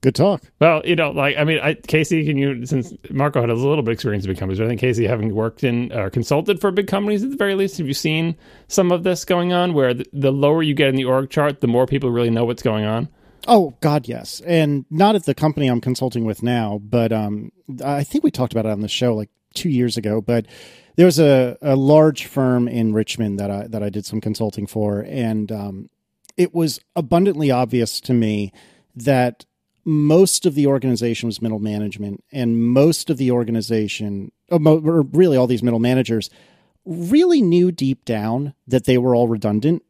Good 0.01 0.15
talk. 0.15 0.43
Well, 0.61 0.81
you 0.85 0.95
know, 0.95 1.11
like 1.11 1.35
I 1.37 1.43
mean, 1.43 1.59
I, 1.59 1.73
Casey, 1.73 2.25
can 2.25 2.37
you 2.37 2.65
since 2.65 2.93
Marco 3.09 3.41
had 3.41 3.49
a 3.49 3.53
little 3.53 3.83
bit 3.83 3.91
of 3.91 3.93
experience 3.93 4.23
in 4.23 4.31
big 4.31 4.37
companies, 4.37 4.61
I 4.61 4.67
think 4.67 4.79
Casey, 4.79 5.05
having 5.05 5.35
worked 5.35 5.63
in 5.63 5.91
or 5.91 6.09
consulted 6.09 6.61
for 6.61 6.71
big 6.71 6.87
companies 6.87 7.21
at 7.21 7.31
the 7.31 7.35
very 7.35 7.55
least, 7.55 7.77
have 7.79 7.87
you 7.87 7.93
seen 7.93 8.37
some 8.69 8.93
of 8.93 9.03
this 9.03 9.25
going 9.25 9.51
on 9.51 9.73
where 9.73 9.93
the, 9.93 10.05
the 10.13 10.31
lower 10.31 10.63
you 10.63 10.73
get 10.73 10.87
in 10.87 10.95
the 10.95 11.03
org 11.03 11.29
chart, 11.29 11.59
the 11.59 11.67
more 11.67 11.85
people 11.85 12.11
really 12.11 12.29
know 12.29 12.45
what's 12.45 12.63
going 12.63 12.85
on? 12.85 13.09
Oh 13.45 13.75
God, 13.81 14.07
yes, 14.07 14.41
and 14.45 14.85
not 14.89 15.15
at 15.15 15.25
the 15.25 15.35
company 15.35 15.67
I'm 15.67 15.81
consulting 15.81 16.23
with 16.23 16.43
now, 16.43 16.79
but 16.81 17.11
um, 17.11 17.51
I 17.83 18.03
think 18.05 18.23
we 18.23 18.31
talked 18.31 18.53
about 18.53 18.65
it 18.65 18.71
on 18.71 18.79
the 18.79 18.87
show 18.87 19.13
like 19.15 19.29
two 19.53 19.69
years 19.69 19.97
ago. 19.97 20.21
But 20.21 20.45
there 20.95 21.05
was 21.05 21.19
a, 21.19 21.57
a 21.61 21.75
large 21.75 22.25
firm 22.25 22.69
in 22.69 22.93
Richmond 22.93 23.37
that 23.39 23.51
I 23.51 23.67
that 23.67 23.83
I 23.83 23.89
did 23.89 24.05
some 24.05 24.21
consulting 24.21 24.65
for, 24.65 25.01
and 25.01 25.51
um, 25.51 25.89
it 26.37 26.53
was 26.53 26.79
abundantly 26.95 27.51
obvious 27.51 27.99
to 28.01 28.13
me 28.13 28.53
that 28.95 29.45
most 29.89 30.45
of 30.45 30.53
the 30.53 30.67
organization 30.67 31.27
was 31.27 31.41
middle 31.41 31.59
management, 31.59 32.23
and 32.31 32.61
most 32.61 33.09
of 33.09 33.17
the 33.17 33.31
organization, 33.31 34.31
oh, 34.51 34.79
or 34.85 35.01
really 35.01 35.35
all 35.35 35.47
these 35.47 35.63
middle 35.63 35.79
managers, 35.79 36.29
really 36.85 37.41
knew 37.41 37.71
deep 37.71 38.05
down 38.05 38.53
that 38.67 38.85
they 38.85 38.97
were 38.97 39.15
all 39.15 39.27
redundant. 39.27 39.83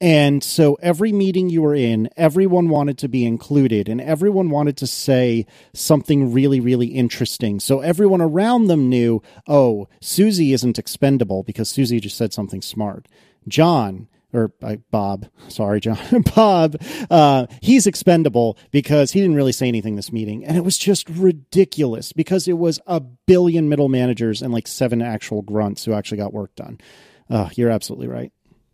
And 0.00 0.44
so 0.44 0.74
every 0.80 1.12
meeting 1.12 1.50
you 1.50 1.62
were 1.62 1.74
in, 1.74 2.08
everyone 2.16 2.68
wanted 2.68 2.98
to 2.98 3.08
be 3.08 3.24
included 3.24 3.88
and 3.88 4.00
everyone 4.00 4.48
wanted 4.50 4.76
to 4.76 4.86
say 4.86 5.44
something 5.74 6.32
really, 6.32 6.60
really 6.60 6.86
interesting. 6.86 7.58
So 7.58 7.80
everyone 7.80 8.20
around 8.20 8.66
them 8.66 8.88
knew, 8.88 9.22
oh, 9.48 9.88
Susie 10.00 10.52
isn't 10.52 10.78
expendable 10.78 11.42
because 11.42 11.68
Susie 11.68 11.98
just 11.98 12.16
said 12.16 12.32
something 12.32 12.62
smart. 12.62 13.08
John, 13.48 14.06
or 14.32 14.52
uh, 14.62 14.76
Bob, 14.90 15.26
sorry, 15.48 15.80
John, 15.80 15.98
Bob, 16.34 16.76
uh, 17.10 17.46
he's 17.62 17.86
expendable 17.86 18.58
because 18.70 19.12
he 19.12 19.20
didn't 19.20 19.36
really 19.36 19.52
say 19.52 19.68
anything 19.68 19.96
this 19.96 20.12
meeting. 20.12 20.44
And 20.44 20.56
it 20.56 20.64
was 20.64 20.76
just 20.76 21.08
ridiculous 21.08 22.12
because 22.12 22.46
it 22.48 22.58
was 22.58 22.80
a 22.86 23.00
billion 23.00 23.68
middle 23.68 23.88
managers 23.88 24.42
and 24.42 24.52
like 24.52 24.66
seven 24.66 25.02
actual 25.02 25.42
grunts 25.42 25.84
who 25.84 25.92
actually 25.92 26.18
got 26.18 26.32
work 26.32 26.54
done. 26.56 26.78
Uh, 27.30 27.48
you're 27.54 27.70
absolutely 27.70 28.08
right. 28.08 28.32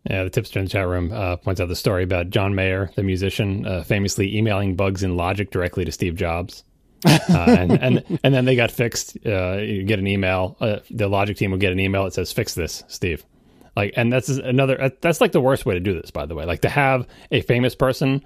Yeah, 0.09 0.23
the 0.23 0.29
tipster 0.29 0.59
in 0.59 0.65
the 0.65 0.69
chat 0.69 0.87
room 0.87 1.11
uh, 1.11 1.37
points 1.37 1.59
out 1.59 1.67
the 1.67 1.75
story 1.75 2.03
about 2.03 2.29
John 2.29 2.53
Mayer, 2.53 2.91
the 2.95 3.01
musician, 3.01 3.65
uh, 3.65 3.83
famously 3.83 4.37
emailing 4.37 4.75
bugs 4.75 5.01
in 5.01 5.17
Logic 5.17 5.49
directly 5.49 5.83
to 5.85 5.91
Steve 5.91 6.15
Jobs. 6.15 6.63
uh, 7.05 7.55
and, 7.59 7.71
and 7.71 8.19
and 8.23 8.33
then 8.33 8.45
they 8.45 8.55
got 8.55 8.71
fixed. 8.71 9.17
Uh, 9.25 9.57
you 9.57 9.83
get 9.83 9.99
an 9.99 10.07
email. 10.07 10.57
Uh, 10.59 10.77
the 10.89 11.07
Logic 11.07 11.37
team 11.37 11.51
will 11.51 11.57
get 11.59 11.71
an 11.71 11.79
email 11.79 12.03
that 12.03 12.13
says, 12.13 12.31
"Fix 12.31 12.55
this, 12.55 12.83
Steve." 12.87 13.23
Like, 13.75 13.93
and 13.97 14.11
that's 14.11 14.29
another. 14.29 14.91
That's 15.01 15.19
like 15.19 15.31
the 15.33 15.41
worst 15.41 15.65
way 15.65 15.73
to 15.73 15.79
do 15.79 15.99
this, 15.99 16.11
by 16.11 16.25
the 16.25 16.35
way. 16.35 16.45
Like 16.45 16.61
to 16.61 16.69
have 16.69 17.07
a 17.31 17.41
famous 17.41 17.75
person 17.75 18.23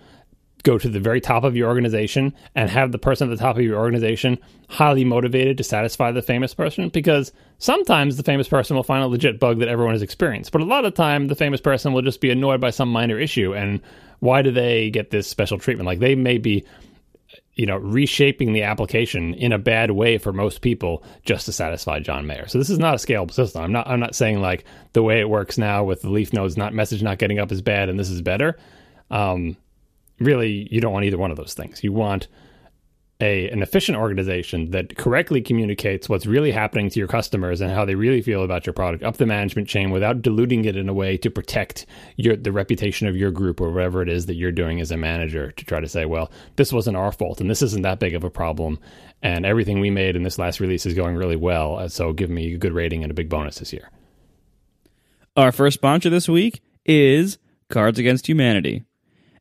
go 0.63 0.77
to 0.77 0.89
the 0.89 1.00
very 1.00 1.22
top 1.22 1.44
of 1.44 1.56
your 1.56 1.70
organization 1.70 2.34
and 2.56 2.70
have 2.70 2.91
the 2.91 3.00
person 3.00 3.29
at 3.29 3.38
the 3.38 3.41
top 3.41 3.56
of 3.56 3.63
your 3.63 3.79
organization 3.79 4.38
highly 4.68 5.06
motivated 5.06 5.58
to 5.58 5.63
satisfy 5.63 6.12
the 6.12 6.22
famous 6.22 6.53
person 6.53 6.89
because 6.89 7.32
sometimes 7.60 8.18
the 8.18 8.24
famous 8.24 8.48
person 8.48 8.75
will 8.75 8.84
find 8.84 9.03
a 9.03 9.08
legit 9.08 9.39
bug 9.39 9.60
that 9.60 9.70
everyone 9.70 9.94
has 9.94 10.01
experienced 10.01 10.51
but 10.51 10.62
a 10.62 10.65
lot 10.65 10.84
of 10.84 10.94
the 10.94 11.01
time 11.01 11.27
the 11.27 11.36
famous 11.36 11.62
person 11.62 11.94
will 11.94 12.01
just 12.01 12.22
be 12.22 12.29
annoyed 12.29 12.60
by 12.60 12.70
some 12.70 12.91
minor 12.91 13.18
issue 13.18 13.53
and 13.53 13.82
why 14.20 14.41
do 14.41 14.51
they 14.51 14.89
get 14.89 15.12
this 15.12 15.27
special 15.27 15.58
treatment 15.58 15.88
like 15.88 16.00
they 16.00 16.15
may 16.15 16.38
be 16.38 16.65
you 17.59 17.65
know 17.65 17.75
reshaping 17.75 18.53
the 18.53 18.63
application 18.63 19.33
in 19.33 19.51
a 19.51 19.57
bad 19.57 19.91
way 19.91 20.17
for 20.17 20.31
most 20.31 20.61
people 20.61 21.03
just 21.25 21.45
to 21.45 21.51
satisfy 21.51 21.99
John 21.99 22.25
Mayer. 22.25 22.47
So 22.47 22.57
this 22.57 22.69
is 22.69 22.79
not 22.79 22.93
a 22.93 22.97
scalable 22.97 23.33
system. 23.33 23.61
I'm 23.61 23.73
not 23.73 23.85
I'm 23.85 23.99
not 23.99 24.15
saying 24.15 24.39
like 24.39 24.63
the 24.93 25.03
way 25.03 25.19
it 25.19 25.29
works 25.29 25.57
now 25.57 25.83
with 25.83 26.01
the 26.01 26.09
leaf 26.09 26.31
nodes 26.31 26.55
not 26.55 26.73
message 26.73 27.03
not 27.03 27.17
getting 27.17 27.37
up 27.37 27.51
is 27.51 27.61
bad 27.61 27.89
and 27.89 27.99
this 27.99 28.09
is 28.09 28.21
better. 28.21 28.57
Um, 29.11 29.57
really 30.19 30.69
you 30.71 30.79
don't 30.79 30.93
want 30.93 31.03
either 31.03 31.17
one 31.17 31.31
of 31.31 31.37
those 31.37 31.53
things. 31.53 31.83
You 31.83 31.91
want 31.91 32.29
a 33.21 33.49
an 33.49 33.61
efficient 33.61 33.97
organization 33.97 34.71
that 34.71 34.97
correctly 34.97 35.41
communicates 35.41 36.07
what's 36.07 36.25
really 36.25 36.51
happening 36.51 36.89
to 36.89 36.99
your 36.99 37.07
customers 37.07 37.59
and 37.59 37.71
how 37.71 37.83
they 37.83 37.95
really 37.95 38.21
feel 38.21 38.43
about 38.43 38.65
your 38.65 38.73
product 38.73 39.03
up 39.03 39.17
the 39.17 39.25
management 39.25 39.67
chain 39.67 39.91
without 39.91 40.21
diluting 40.21 40.63
it 40.65 40.77
in 40.77 40.88
a 40.88 40.93
way 40.93 41.17
to 41.17 41.29
protect 41.29 41.85
your 42.15 42.35
the 42.35 42.51
reputation 42.51 43.07
of 43.07 43.17
your 43.17 43.31
group 43.31 43.59
or 43.59 43.71
whatever 43.71 44.01
it 44.01 44.09
is 44.09 44.25
that 44.27 44.35
you're 44.35 44.51
doing 44.51 44.79
as 44.79 44.91
a 44.91 44.97
manager 44.97 45.51
to 45.51 45.65
try 45.65 45.79
to 45.79 45.88
say, 45.88 46.05
well, 46.05 46.31
this 46.55 46.71
wasn't 46.71 46.95
our 46.95 47.11
fault 47.11 47.41
and 47.41 47.49
this 47.49 47.61
isn't 47.61 47.81
that 47.81 47.99
big 47.99 48.13
of 48.13 48.23
a 48.23 48.29
problem 48.29 48.79
and 49.21 49.45
everything 49.45 49.79
we 49.79 49.89
made 49.89 50.15
in 50.15 50.23
this 50.23 50.39
last 50.39 50.59
release 50.59 50.85
is 50.85 50.93
going 50.93 51.15
really 51.15 51.35
well, 51.35 51.77
uh, 51.77 51.88
so 51.89 52.13
give 52.13 52.29
me 52.29 52.53
a 52.53 52.57
good 52.57 52.73
rating 52.73 53.03
and 53.03 53.11
a 53.11 53.15
big 53.15 53.27
bonus 53.27 53.59
this 53.59 53.73
year. 53.73 53.89
Our 55.35 55.51
first 55.51 55.75
sponsor 55.75 56.09
this 56.09 56.29
week 56.29 56.61
is 56.85 57.38
Cards 57.69 57.99
Against 57.99 58.27
Humanity. 58.27 58.83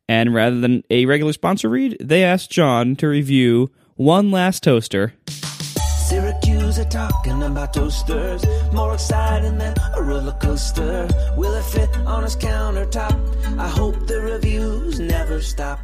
And 0.09 0.33
rather 0.33 0.59
than 0.59 0.83
a 0.89 1.05
regular 1.05 1.33
sponsor 1.33 1.69
read, 1.69 1.95
they 2.01 2.23
asked 2.23 2.49
John 2.49 2.95
to 2.95 3.07
review 3.07 3.69
One 3.95 4.31
Last 4.31 4.63
Toaster. 4.63 5.13
Siracusa 5.27 6.89
talking 6.89 7.43
about 7.43 7.75
toasters, 7.75 8.43
more 8.73 8.95
exciting 8.95 9.59
than 9.59 9.75
a 9.93 10.01
roller 10.01 10.35
coaster. 10.41 11.07
Will 11.37 11.53
it 11.53 11.63
fit 11.63 11.95
on 12.07 12.23
his 12.23 12.35
countertop? 12.35 13.59
I 13.59 13.67
hope 13.67 14.07
the 14.07 14.19
reviews 14.19 14.99
never 14.99 15.43
stop. 15.43 15.79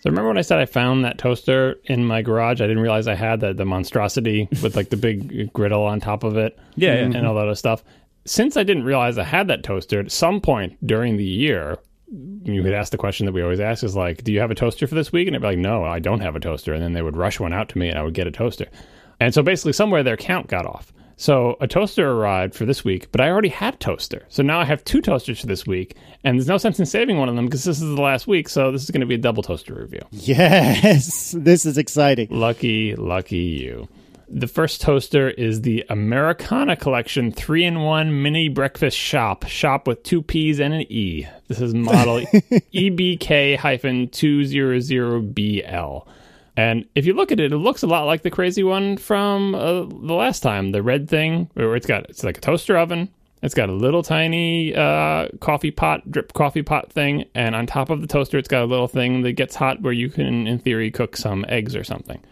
So 0.00 0.10
remember 0.10 0.26
when 0.26 0.38
I 0.38 0.42
said 0.42 0.58
I 0.58 0.64
found 0.66 1.04
that 1.04 1.16
toaster 1.16 1.76
in 1.84 2.04
my 2.04 2.22
garage? 2.22 2.60
I 2.60 2.66
didn't 2.66 2.82
realize 2.82 3.06
I 3.06 3.14
had 3.14 3.38
the, 3.38 3.52
the 3.52 3.64
monstrosity 3.64 4.48
with 4.64 4.74
like 4.74 4.88
the 4.88 4.96
big 4.96 5.52
griddle 5.52 5.84
on 5.84 6.00
top 6.00 6.24
of 6.24 6.36
it. 6.36 6.58
Yeah, 6.74 6.94
yeah. 6.94 7.00
And 7.02 7.24
all 7.24 7.36
that 7.36 7.44
other 7.44 7.54
stuff. 7.54 7.84
Since 8.24 8.56
I 8.56 8.64
didn't 8.64 8.82
realize 8.82 9.16
I 9.16 9.22
had 9.22 9.46
that 9.46 9.62
toaster, 9.62 10.00
at 10.00 10.10
some 10.10 10.40
point 10.40 10.84
during 10.84 11.18
the 11.18 11.24
year, 11.24 11.78
you 12.10 12.62
could 12.62 12.72
ask 12.72 12.90
the 12.90 12.98
question 12.98 13.26
that 13.26 13.32
we 13.32 13.42
always 13.42 13.60
ask 13.60 13.84
is 13.84 13.94
like, 13.94 14.24
do 14.24 14.32
you 14.32 14.40
have 14.40 14.50
a 14.50 14.54
toaster 14.54 14.86
for 14.86 14.94
this 14.94 15.12
week? 15.12 15.28
And 15.28 15.34
it'd 15.34 15.42
be 15.42 15.48
like, 15.48 15.58
no, 15.58 15.84
I 15.84 15.98
don't 15.98 16.20
have 16.20 16.36
a 16.36 16.40
toaster. 16.40 16.72
And 16.72 16.82
then 16.82 16.92
they 16.92 17.02
would 17.02 17.16
rush 17.16 17.38
one 17.38 17.52
out 17.52 17.68
to 17.70 17.78
me 17.78 17.88
and 17.88 17.98
I 17.98 18.02
would 18.02 18.14
get 18.14 18.26
a 18.26 18.32
toaster. 18.32 18.66
And 19.20 19.32
so 19.32 19.42
basically 19.42 19.72
somewhere 19.72 20.02
their 20.02 20.16
count 20.16 20.48
got 20.48 20.66
off. 20.66 20.92
So 21.20 21.58
a 21.60 21.68
toaster 21.68 22.10
arrived 22.10 22.54
for 22.54 22.64
this 22.64 22.82
week, 22.82 23.12
but 23.12 23.20
I 23.20 23.28
already 23.28 23.50
had 23.50 23.74
a 23.74 23.76
toaster. 23.76 24.24
So 24.30 24.42
now 24.42 24.58
I 24.58 24.64
have 24.64 24.82
two 24.84 25.02
toasters 25.02 25.38
for 25.38 25.46
this 25.46 25.66
week, 25.66 25.96
and 26.24 26.38
there's 26.38 26.48
no 26.48 26.56
sense 26.56 26.80
in 26.80 26.86
saving 26.86 27.18
one 27.18 27.28
of 27.28 27.36
them 27.36 27.44
because 27.44 27.62
this 27.64 27.76
is 27.76 27.94
the 27.94 28.00
last 28.00 28.26
week. 28.26 28.48
So 28.48 28.72
this 28.72 28.82
is 28.82 28.90
going 28.90 29.02
to 29.02 29.06
be 29.06 29.16
a 29.16 29.18
double 29.18 29.42
toaster 29.42 29.74
review. 29.74 30.00
Yes, 30.12 31.32
this 31.38 31.66
is 31.66 31.76
exciting. 31.76 32.28
Lucky, 32.30 32.96
lucky 32.96 33.36
you. 33.36 33.86
The 34.32 34.46
first 34.46 34.80
toaster 34.80 35.28
is 35.28 35.62
the 35.62 35.84
Americana 35.88 36.76
Collection 36.76 37.32
3 37.32 37.64
in 37.64 37.80
1 37.80 38.22
mini 38.22 38.48
breakfast 38.48 38.96
shop. 38.96 39.44
Shop 39.48 39.88
with 39.88 40.04
two 40.04 40.22
P's 40.22 40.60
and 40.60 40.72
an 40.72 40.82
E. 40.82 41.26
This 41.48 41.60
is 41.60 41.74
model 41.74 42.20
EBK 42.72 43.58
200BL. 43.58 46.06
And 46.56 46.84
if 46.94 47.06
you 47.06 47.14
look 47.14 47.32
at 47.32 47.40
it, 47.40 47.52
it 47.52 47.58
looks 47.58 47.82
a 47.82 47.88
lot 47.88 48.04
like 48.04 48.22
the 48.22 48.30
crazy 48.30 48.62
one 48.62 48.98
from 48.98 49.56
uh, 49.56 49.82
the 49.82 50.14
last 50.14 50.44
time, 50.44 50.70
the 50.70 50.82
red 50.82 51.10
thing, 51.10 51.50
where 51.54 51.74
it's 51.74 51.86
got 51.86 52.08
it's 52.08 52.22
like 52.22 52.38
a 52.38 52.40
toaster 52.40 52.78
oven. 52.78 53.08
It's 53.42 53.54
got 53.54 53.68
a 53.68 53.72
little 53.72 54.04
tiny 54.04 54.76
uh, 54.76 55.26
coffee 55.40 55.72
pot, 55.72 56.08
drip 56.08 56.34
coffee 56.34 56.62
pot 56.62 56.92
thing, 56.92 57.24
and 57.34 57.56
on 57.56 57.66
top 57.66 57.90
of 57.90 58.00
the 58.00 58.06
toaster, 58.06 58.38
it's 58.38 58.46
got 58.46 58.62
a 58.62 58.66
little 58.66 58.86
thing 58.86 59.22
that 59.22 59.32
gets 59.32 59.56
hot 59.56 59.82
where 59.82 59.92
you 59.92 60.08
can, 60.08 60.46
in 60.46 60.60
theory, 60.60 60.92
cook 60.92 61.16
some 61.16 61.44
eggs 61.48 61.74
or 61.74 61.82
something, 61.82 62.22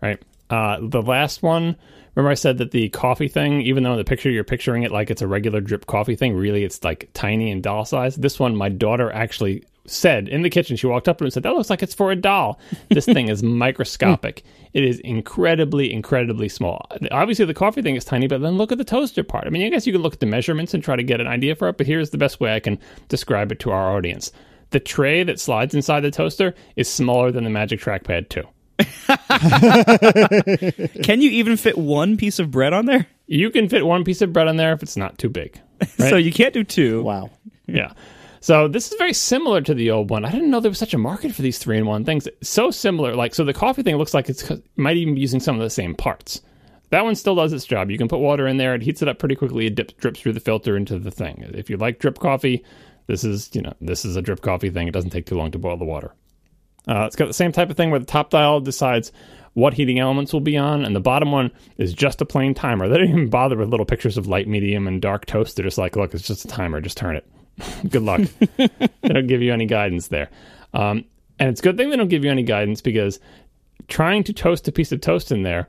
right? 0.00 0.22
Uh, 0.50 0.78
the 0.82 1.02
last 1.02 1.42
one, 1.42 1.76
remember 2.14 2.30
I 2.30 2.34
said 2.34 2.58
that 2.58 2.70
the 2.70 2.88
coffee 2.90 3.28
thing, 3.28 3.60
even 3.62 3.82
though 3.82 3.92
in 3.92 3.98
the 3.98 4.04
picture 4.04 4.30
you're 4.30 4.44
picturing 4.44 4.82
it 4.82 4.90
like 4.90 5.10
it's 5.10 5.22
a 5.22 5.26
regular 5.26 5.60
drip 5.60 5.86
coffee 5.86 6.16
thing, 6.16 6.34
really 6.34 6.64
it's 6.64 6.82
like 6.82 7.10
tiny 7.12 7.50
and 7.50 7.62
doll 7.62 7.84
sized. 7.84 8.22
This 8.22 8.38
one, 8.38 8.56
my 8.56 8.68
daughter 8.68 9.12
actually 9.12 9.64
said 9.90 10.28
in 10.28 10.42
the 10.42 10.50
kitchen, 10.50 10.76
she 10.76 10.86
walked 10.86 11.08
up 11.08 11.18
to 11.18 11.24
it 11.24 11.26
and 11.26 11.32
said, 11.32 11.42
That 11.42 11.54
looks 11.54 11.70
like 11.70 11.82
it's 11.82 11.94
for 11.94 12.10
a 12.10 12.16
doll. 12.16 12.60
This 12.88 13.06
thing 13.06 13.28
is 13.28 13.42
microscopic. 13.42 14.42
It 14.72 14.84
is 14.84 15.00
incredibly, 15.00 15.92
incredibly 15.92 16.48
small. 16.48 16.90
Obviously, 17.10 17.46
the 17.46 17.54
coffee 17.54 17.82
thing 17.82 17.96
is 17.96 18.04
tiny, 18.04 18.26
but 18.26 18.40
then 18.40 18.56
look 18.56 18.72
at 18.72 18.78
the 18.78 18.84
toaster 18.84 19.24
part. 19.24 19.46
I 19.46 19.50
mean, 19.50 19.64
I 19.66 19.70
guess 19.70 19.86
you 19.86 19.92
could 19.92 20.02
look 20.02 20.14
at 20.14 20.20
the 20.20 20.26
measurements 20.26 20.74
and 20.74 20.82
try 20.82 20.96
to 20.96 21.02
get 21.02 21.20
an 21.20 21.26
idea 21.26 21.54
for 21.54 21.68
it, 21.68 21.78
but 21.78 21.86
here's 21.86 22.10
the 22.10 22.18
best 22.18 22.40
way 22.40 22.54
I 22.54 22.60
can 22.60 22.78
describe 23.08 23.50
it 23.50 23.60
to 23.60 23.70
our 23.70 23.96
audience. 23.96 24.30
The 24.70 24.80
tray 24.80 25.22
that 25.22 25.40
slides 25.40 25.74
inside 25.74 26.00
the 26.00 26.10
toaster 26.10 26.54
is 26.76 26.92
smaller 26.92 27.32
than 27.32 27.44
the 27.44 27.50
Magic 27.50 27.80
Trackpad 27.80 28.28
2. 28.28 28.42
Can 31.02 31.20
you 31.20 31.30
even 31.30 31.56
fit 31.56 31.78
one 31.78 32.16
piece 32.16 32.38
of 32.38 32.50
bread 32.50 32.72
on 32.72 32.86
there? 32.86 33.06
You 33.26 33.50
can 33.50 33.68
fit 33.68 33.84
one 33.84 34.04
piece 34.04 34.22
of 34.22 34.32
bread 34.32 34.48
on 34.48 34.56
there 34.56 34.72
if 34.72 34.82
it's 34.82 34.96
not 34.96 35.18
too 35.18 35.28
big. 35.28 35.60
Right? 35.80 36.10
So 36.10 36.16
you 36.16 36.32
can't 36.32 36.54
do 36.54 36.64
two. 36.64 37.02
Wow. 37.04 37.30
yeah. 37.66 37.92
So 38.40 38.68
this 38.68 38.90
is 38.90 38.98
very 38.98 39.12
similar 39.12 39.60
to 39.60 39.74
the 39.74 39.90
old 39.92 40.10
one. 40.10 40.24
I 40.24 40.30
didn't 40.30 40.50
know 40.50 40.60
there 40.60 40.70
was 40.70 40.78
such 40.78 40.94
a 40.94 40.98
market 40.98 41.34
for 41.34 41.42
these 41.42 41.58
three 41.58 41.78
in 41.78 41.86
one 41.86 42.04
things. 42.04 42.26
So 42.42 42.70
similar. 42.70 43.14
Like 43.14 43.34
so, 43.34 43.44
the 43.44 43.52
coffee 43.52 43.82
thing 43.82 43.96
looks 43.96 44.14
like 44.14 44.28
it's 44.28 44.50
might 44.76 44.96
even 44.96 45.14
be 45.14 45.20
using 45.20 45.40
some 45.40 45.56
of 45.56 45.62
the 45.62 45.70
same 45.70 45.94
parts. 45.94 46.40
That 46.90 47.04
one 47.04 47.14
still 47.14 47.34
does 47.34 47.52
its 47.52 47.64
job. 47.64 47.90
You 47.90 47.98
can 47.98 48.08
put 48.08 48.18
water 48.18 48.46
in 48.46 48.56
there; 48.56 48.74
it 48.74 48.82
heats 48.82 49.02
it 49.02 49.08
up 49.08 49.18
pretty 49.18 49.36
quickly. 49.36 49.66
It 49.66 49.74
dips, 49.74 49.92
drips 49.94 50.20
through 50.20 50.32
the 50.32 50.40
filter 50.40 50.76
into 50.76 50.98
the 50.98 51.10
thing. 51.10 51.44
If 51.54 51.68
you 51.68 51.76
like 51.76 51.98
drip 51.98 52.18
coffee, 52.18 52.64
this 53.06 53.24
is 53.24 53.50
you 53.54 53.62
know 53.62 53.74
this 53.80 54.04
is 54.04 54.16
a 54.16 54.22
drip 54.22 54.40
coffee 54.40 54.70
thing. 54.70 54.88
It 54.88 54.94
doesn't 54.94 55.10
take 55.10 55.26
too 55.26 55.36
long 55.36 55.50
to 55.52 55.58
boil 55.58 55.76
the 55.76 55.84
water. 55.84 56.12
Uh, 56.88 57.04
it's 57.04 57.16
got 57.16 57.26
the 57.26 57.34
same 57.34 57.52
type 57.52 57.70
of 57.70 57.76
thing 57.76 57.90
where 57.90 58.00
the 58.00 58.06
top 58.06 58.30
dial 58.30 58.60
decides 58.60 59.12
what 59.54 59.74
heating 59.74 59.98
elements 59.98 60.32
will 60.32 60.40
be 60.40 60.56
on, 60.56 60.84
and 60.84 60.94
the 60.94 61.00
bottom 61.00 61.32
one 61.32 61.50
is 61.76 61.92
just 61.92 62.20
a 62.20 62.24
plain 62.24 62.54
timer. 62.54 62.88
They 62.88 62.98
don't 62.98 63.08
even 63.08 63.28
bother 63.28 63.56
with 63.56 63.68
little 63.68 63.86
pictures 63.86 64.16
of 64.16 64.26
light, 64.26 64.46
medium, 64.46 64.86
and 64.86 65.02
dark 65.02 65.26
toast. 65.26 65.56
They're 65.56 65.64
just 65.64 65.78
like, 65.78 65.96
look, 65.96 66.14
it's 66.14 66.26
just 66.26 66.44
a 66.44 66.48
timer. 66.48 66.80
Just 66.80 66.96
turn 66.96 67.16
it. 67.16 67.26
good 67.90 68.02
luck. 68.02 68.20
they 68.56 68.68
don't 69.02 69.26
give 69.26 69.42
you 69.42 69.52
any 69.52 69.66
guidance 69.66 70.08
there. 70.08 70.30
Um, 70.74 71.04
and 71.38 71.48
it's 71.48 71.60
a 71.60 71.62
good 71.62 71.76
thing 71.76 71.90
they 71.90 71.96
don't 71.96 72.08
give 72.08 72.24
you 72.24 72.30
any 72.30 72.42
guidance 72.42 72.80
because 72.80 73.20
trying 73.88 74.24
to 74.24 74.32
toast 74.32 74.68
a 74.68 74.72
piece 74.72 74.92
of 74.92 75.00
toast 75.00 75.32
in 75.32 75.42
there 75.42 75.66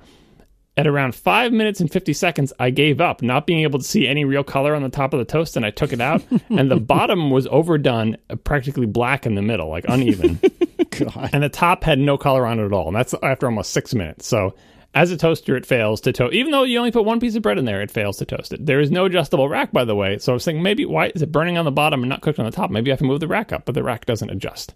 at 0.79 0.87
around 0.87 1.13
five 1.13 1.51
minutes 1.51 1.81
and 1.81 1.91
50 1.91 2.13
seconds, 2.13 2.53
I 2.57 2.69
gave 2.69 3.01
up, 3.01 3.21
not 3.21 3.45
being 3.45 3.63
able 3.63 3.79
to 3.79 3.85
see 3.85 4.07
any 4.07 4.23
real 4.23 4.45
color 4.45 4.73
on 4.73 4.81
the 4.81 4.87
top 4.87 5.11
of 5.13 5.19
the 5.19 5.25
toast, 5.25 5.57
and 5.57 5.65
I 5.65 5.71
took 5.71 5.91
it 5.91 5.99
out. 5.99 6.23
and 6.49 6.71
the 6.71 6.79
bottom 6.79 7.31
was 7.31 7.47
overdone, 7.47 8.15
uh, 8.29 8.37
practically 8.37 8.85
black 8.85 9.25
in 9.25 9.35
the 9.35 9.41
middle, 9.41 9.67
like 9.67 9.83
uneven. 9.89 10.39
God. 10.91 11.31
and 11.33 11.43
the 11.43 11.49
top 11.49 11.83
had 11.83 11.99
no 11.99 12.17
color 12.17 12.45
on 12.45 12.59
it 12.59 12.65
at 12.65 12.71
all. 12.71 12.87
And 12.87 12.95
that's 12.95 13.13
after 13.21 13.47
almost 13.47 13.73
six 13.73 13.93
minutes. 13.93 14.25
So 14.25 14.55
as 14.95 15.11
a 15.11 15.17
toaster, 15.17 15.57
it 15.57 15.65
fails 15.65 15.99
to 16.01 16.13
toast. 16.13 16.33
Even 16.33 16.53
though 16.53 16.63
you 16.63 16.77
only 16.77 16.91
put 16.91 17.03
one 17.03 17.19
piece 17.19 17.35
of 17.35 17.41
bread 17.41 17.57
in 17.57 17.65
there, 17.65 17.81
it 17.81 17.91
fails 17.91 18.15
to 18.19 18.25
toast 18.25 18.53
it. 18.53 18.65
There 18.65 18.79
is 18.79 18.89
no 18.89 19.03
adjustable 19.03 19.49
rack, 19.49 19.73
by 19.73 19.83
the 19.83 19.95
way. 19.95 20.17
So 20.17 20.31
I 20.31 20.35
was 20.35 20.45
thinking, 20.45 20.63
maybe 20.63 20.85
why 20.85 21.07
is 21.13 21.21
it 21.21 21.31
burning 21.33 21.57
on 21.57 21.65
the 21.65 21.71
bottom 21.71 22.03
and 22.03 22.09
not 22.09 22.21
cooked 22.21 22.39
on 22.39 22.45
the 22.45 22.51
top? 22.51 22.71
Maybe 22.71 22.89
I 22.89 22.93
have 22.93 22.99
to 22.99 23.05
move 23.05 23.19
the 23.19 23.27
rack 23.27 23.51
up, 23.51 23.65
but 23.65 23.75
the 23.75 23.83
rack 23.83 24.05
doesn't 24.05 24.29
adjust. 24.29 24.73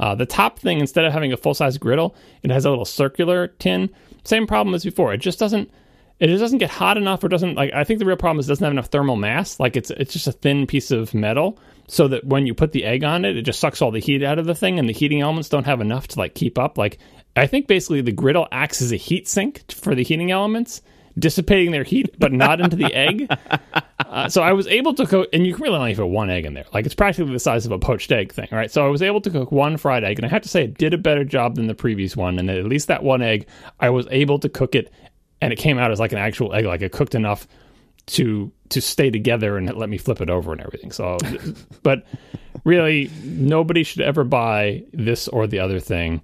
Uh, 0.00 0.14
the 0.14 0.26
top 0.26 0.58
thing, 0.58 0.80
instead 0.80 1.04
of 1.04 1.12
having 1.12 1.32
a 1.32 1.36
full 1.36 1.54
size 1.54 1.78
griddle, 1.78 2.16
it 2.42 2.50
has 2.50 2.64
a 2.64 2.70
little 2.70 2.84
circular 2.84 3.48
tin. 3.48 3.90
Same 4.24 4.46
problem 4.46 4.74
as 4.74 4.84
before. 4.84 5.12
It 5.12 5.18
just 5.18 5.38
doesn't. 5.38 5.70
it 6.20 6.26
just 6.26 6.40
doesn't 6.40 6.58
get 6.58 6.70
hot 6.70 6.96
enough 6.96 7.22
or 7.22 7.28
doesn't 7.28 7.54
like 7.54 7.72
I 7.72 7.84
think 7.84 7.98
the 7.98 8.06
real 8.06 8.16
problem 8.16 8.40
is 8.40 8.46
it 8.46 8.50
doesn't 8.50 8.64
have 8.64 8.72
enough 8.72 8.86
thermal 8.86 9.16
mass. 9.16 9.58
Like 9.60 9.76
it's 9.76 9.90
it's 9.90 10.12
just 10.12 10.26
a 10.26 10.32
thin 10.32 10.66
piece 10.66 10.90
of 10.90 11.14
metal 11.14 11.58
so 11.86 12.08
that 12.08 12.24
when 12.24 12.46
you 12.46 12.54
put 12.54 12.72
the 12.72 12.84
egg 12.84 13.04
on 13.04 13.24
it, 13.24 13.36
it 13.36 13.42
just 13.42 13.60
sucks 13.60 13.80
all 13.80 13.90
the 13.90 14.00
heat 14.00 14.22
out 14.22 14.38
of 14.38 14.46
the 14.46 14.54
thing 14.54 14.78
and 14.78 14.88
the 14.88 14.92
heating 14.92 15.20
elements 15.22 15.48
don't 15.48 15.64
have 15.64 15.80
enough 15.80 16.08
to 16.08 16.18
like 16.18 16.34
keep 16.34 16.58
up. 16.58 16.76
Like 16.76 16.98
I 17.36 17.46
think 17.46 17.66
basically 17.66 18.00
the 18.00 18.12
griddle 18.12 18.48
acts 18.52 18.82
as 18.82 18.92
a 18.92 18.96
heat 18.96 19.28
sink 19.28 19.70
for 19.72 19.94
the 19.94 20.02
heating 20.02 20.30
elements, 20.30 20.82
dissipating 21.18 21.72
their 21.72 21.84
heat 21.84 22.14
but 22.18 22.32
not 22.32 22.60
into 22.60 22.76
the 22.76 22.92
egg. 22.94 23.28
Uh, 24.08 24.26
so 24.26 24.42
I 24.42 24.54
was 24.54 24.66
able 24.68 24.94
to 24.94 25.04
cook, 25.06 25.28
and 25.34 25.46
you 25.46 25.52
can 25.52 25.64
really 25.64 25.76
only 25.76 25.92
fit 25.92 26.06
one 26.06 26.30
egg 26.30 26.46
in 26.46 26.54
there. 26.54 26.64
Like 26.72 26.86
it's 26.86 26.94
practically 26.94 27.30
the 27.30 27.38
size 27.38 27.66
of 27.66 27.72
a 27.72 27.78
poached 27.78 28.10
egg 28.10 28.32
thing, 28.32 28.48
right? 28.50 28.70
So 28.70 28.86
I 28.86 28.88
was 28.88 29.02
able 29.02 29.20
to 29.20 29.28
cook 29.28 29.52
one 29.52 29.76
fried 29.76 30.02
egg, 30.02 30.18
and 30.18 30.24
I 30.24 30.30
have 30.30 30.40
to 30.42 30.48
say 30.48 30.64
it 30.64 30.78
did 30.78 30.94
a 30.94 30.98
better 30.98 31.24
job 31.24 31.56
than 31.56 31.66
the 31.66 31.74
previous 31.74 32.16
one. 32.16 32.38
And 32.38 32.48
at 32.48 32.64
least 32.64 32.88
that 32.88 33.02
one 33.02 33.20
egg, 33.20 33.46
I 33.80 33.90
was 33.90 34.06
able 34.10 34.38
to 34.38 34.48
cook 34.48 34.74
it 34.74 34.90
and 35.40 35.52
it 35.52 35.56
came 35.56 35.78
out 35.78 35.90
as 35.90 36.00
like 36.00 36.12
an 36.12 36.18
actual 36.18 36.54
egg, 36.54 36.64
like 36.64 36.82
it 36.82 36.92
cooked 36.92 37.14
enough 37.14 37.46
to 38.06 38.50
to 38.70 38.80
stay 38.80 39.10
together 39.10 39.56
and 39.56 39.72
let 39.74 39.88
me 39.88 39.98
flip 39.98 40.20
it 40.20 40.30
over 40.30 40.52
and 40.52 40.60
everything. 40.60 40.92
So, 40.92 41.16
but 41.82 42.04
really, 42.64 43.10
nobody 43.22 43.82
should 43.82 44.02
ever 44.02 44.24
buy 44.24 44.84
this 44.92 45.28
or 45.28 45.46
the 45.46 45.60
other 45.60 45.80
thing. 45.80 46.22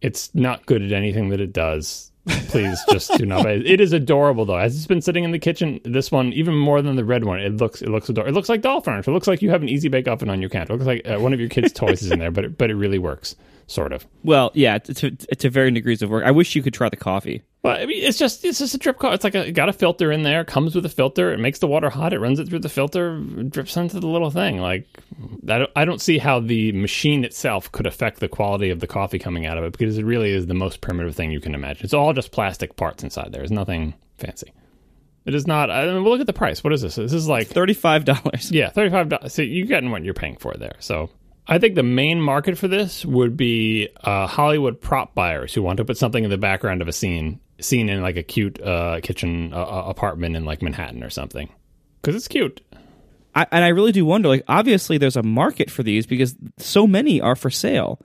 It's 0.00 0.34
not 0.34 0.66
good 0.66 0.82
at 0.82 0.92
anything 0.92 1.28
that 1.30 1.40
it 1.40 1.52
does. 1.52 2.07
Please 2.28 2.78
just 2.90 3.12
do 3.16 3.26
not 3.26 3.46
it. 3.46 3.80
Is 3.80 3.92
adorable 3.92 4.44
though. 4.44 4.56
As 4.56 4.76
it's 4.76 4.86
been 4.86 5.00
sitting 5.00 5.24
in 5.24 5.30
the 5.30 5.38
kitchen, 5.38 5.80
this 5.84 6.10
one 6.10 6.32
even 6.32 6.54
more 6.54 6.82
than 6.82 6.96
the 6.96 7.04
red 7.04 7.24
one. 7.24 7.40
It 7.40 7.56
looks 7.56 7.82
it 7.82 7.88
looks 7.88 8.08
adorable. 8.08 8.30
It 8.30 8.34
looks 8.34 8.48
like 8.48 8.60
doll 8.62 8.80
furniture. 8.80 9.10
It 9.10 9.14
looks 9.14 9.26
like 9.28 9.42
you 9.42 9.50
have 9.50 9.62
an 9.62 9.68
easy 9.68 9.88
bake 9.88 10.08
oven 10.08 10.28
on 10.28 10.40
your 10.40 10.50
counter. 10.50 10.72
It 10.72 10.76
looks 10.76 10.86
like 10.86 11.08
uh, 11.08 11.18
one 11.18 11.32
of 11.32 11.40
your 11.40 11.48
kids' 11.48 11.72
toys 11.74 12.02
is 12.02 12.10
in 12.10 12.18
there, 12.18 12.30
but 12.30 12.44
it, 12.44 12.58
but 12.58 12.70
it 12.70 12.74
really 12.74 12.98
works, 12.98 13.36
sort 13.68 13.92
of. 13.92 14.04
Well, 14.24 14.50
yeah, 14.54 14.78
to, 14.78 14.94
to, 14.94 15.10
to 15.10 15.50
varying 15.50 15.74
degrees 15.74 16.02
of 16.02 16.10
work. 16.10 16.24
I 16.24 16.32
wish 16.32 16.56
you 16.56 16.62
could 16.62 16.74
try 16.74 16.88
the 16.88 16.96
coffee. 16.96 17.42
Well, 17.62 17.76
I 17.76 17.86
mean, 17.86 18.02
it's 18.02 18.18
just 18.18 18.44
it's 18.44 18.58
just 18.60 18.74
a 18.74 18.78
drip 18.78 18.98
coffee. 18.98 19.14
It's 19.14 19.24
like 19.24 19.34
a, 19.34 19.48
it 19.48 19.52
got 19.52 19.68
a 19.68 19.72
filter 19.72 20.10
in 20.12 20.22
there. 20.22 20.44
Comes 20.44 20.74
with 20.74 20.86
a 20.86 20.88
filter. 20.88 21.32
It 21.32 21.38
makes 21.38 21.58
the 21.58 21.66
water 21.66 21.90
hot. 21.90 22.12
It 22.12 22.20
runs 22.20 22.38
it 22.38 22.48
through 22.48 22.60
the 22.60 22.68
filter. 22.68 23.18
Drips 23.20 23.76
into 23.76 24.00
the 24.00 24.06
little 24.06 24.30
thing. 24.30 24.58
Like 24.58 24.86
I 25.48 25.58
don't, 25.58 25.70
I 25.76 25.84
don't 25.84 26.00
see 26.00 26.18
how 26.18 26.40
the 26.40 26.72
machine 26.72 27.24
itself 27.24 27.70
could 27.72 27.86
affect 27.86 28.20
the 28.20 28.28
quality 28.28 28.70
of 28.70 28.80
the 28.80 28.86
coffee 28.86 29.18
coming 29.18 29.44
out 29.46 29.58
of 29.58 29.64
it 29.64 29.76
because 29.76 29.98
it 29.98 30.04
really 30.04 30.30
is 30.30 30.46
the 30.46 30.54
most 30.54 30.80
primitive 30.80 31.16
thing 31.16 31.30
you 31.32 31.40
can 31.40 31.54
imagine. 31.54 31.84
It's 31.84 31.94
all 31.94 32.12
just 32.12 32.30
plastic 32.30 32.76
parts 32.76 33.02
inside 33.02 33.32
there. 33.32 33.40
There's 33.40 33.50
nothing 33.50 33.94
fancy. 34.18 34.52
It 35.26 35.34
is 35.34 35.46
not. 35.46 35.70
I 35.70 35.84
mean, 35.86 36.04
well, 36.04 36.12
look 36.12 36.20
at 36.20 36.26
the 36.26 36.32
price. 36.32 36.64
What 36.64 36.72
is 36.72 36.80
this? 36.80 36.94
This 36.94 37.12
is 37.12 37.28
like 37.28 37.48
Thirty-five 37.48 38.04
dollars. 38.06 38.50
yeah, 38.50 38.70
thirty 38.70 38.88
five 38.90 39.08
dollars. 39.10 39.34
So 39.34 39.42
you're 39.42 39.66
getting 39.66 39.90
what 39.90 40.02
you're 40.04 40.14
paying 40.14 40.36
for 40.36 40.54
there. 40.54 40.76
So 40.78 41.10
I 41.48 41.58
think 41.58 41.76
the 41.76 41.82
main 41.82 42.20
market 42.20 42.58
for 42.58 42.68
this 42.68 43.06
would 43.06 43.36
be 43.36 43.88
uh, 44.04 44.26
Hollywood 44.26 44.80
prop 44.80 45.14
buyers 45.14 45.54
who 45.54 45.62
want 45.62 45.78
to 45.78 45.84
put 45.84 45.96
something 45.96 46.22
in 46.22 46.28
the 46.28 46.36
background 46.36 46.82
of 46.82 46.88
a 46.88 46.92
scene, 46.92 47.40
scene 47.58 47.88
in 47.88 48.02
like 48.02 48.16
a 48.16 48.22
cute 48.22 48.60
uh, 48.60 49.00
kitchen 49.02 49.54
uh, 49.54 49.56
uh, 49.56 49.84
apartment 49.86 50.36
in 50.36 50.44
like 50.44 50.60
Manhattan 50.60 51.02
or 51.02 51.08
something, 51.08 51.48
because 52.02 52.14
it's 52.14 52.28
cute. 52.28 52.60
I, 53.34 53.46
and 53.50 53.64
I 53.64 53.68
really 53.68 53.92
do 53.92 54.04
wonder. 54.04 54.28
Like, 54.28 54.44
obviously, 54.46 54.98
there's 54.98 55.16
a 55.16 55.22
market 55.22 55.70
for 55.70 55.82
these 55.82 56.06
because 56.06 56.36
so 56.58 56.86
many 56.86 57.20
are 57.20 57.36
for 57.36 57.50
sale. 57.50 58.00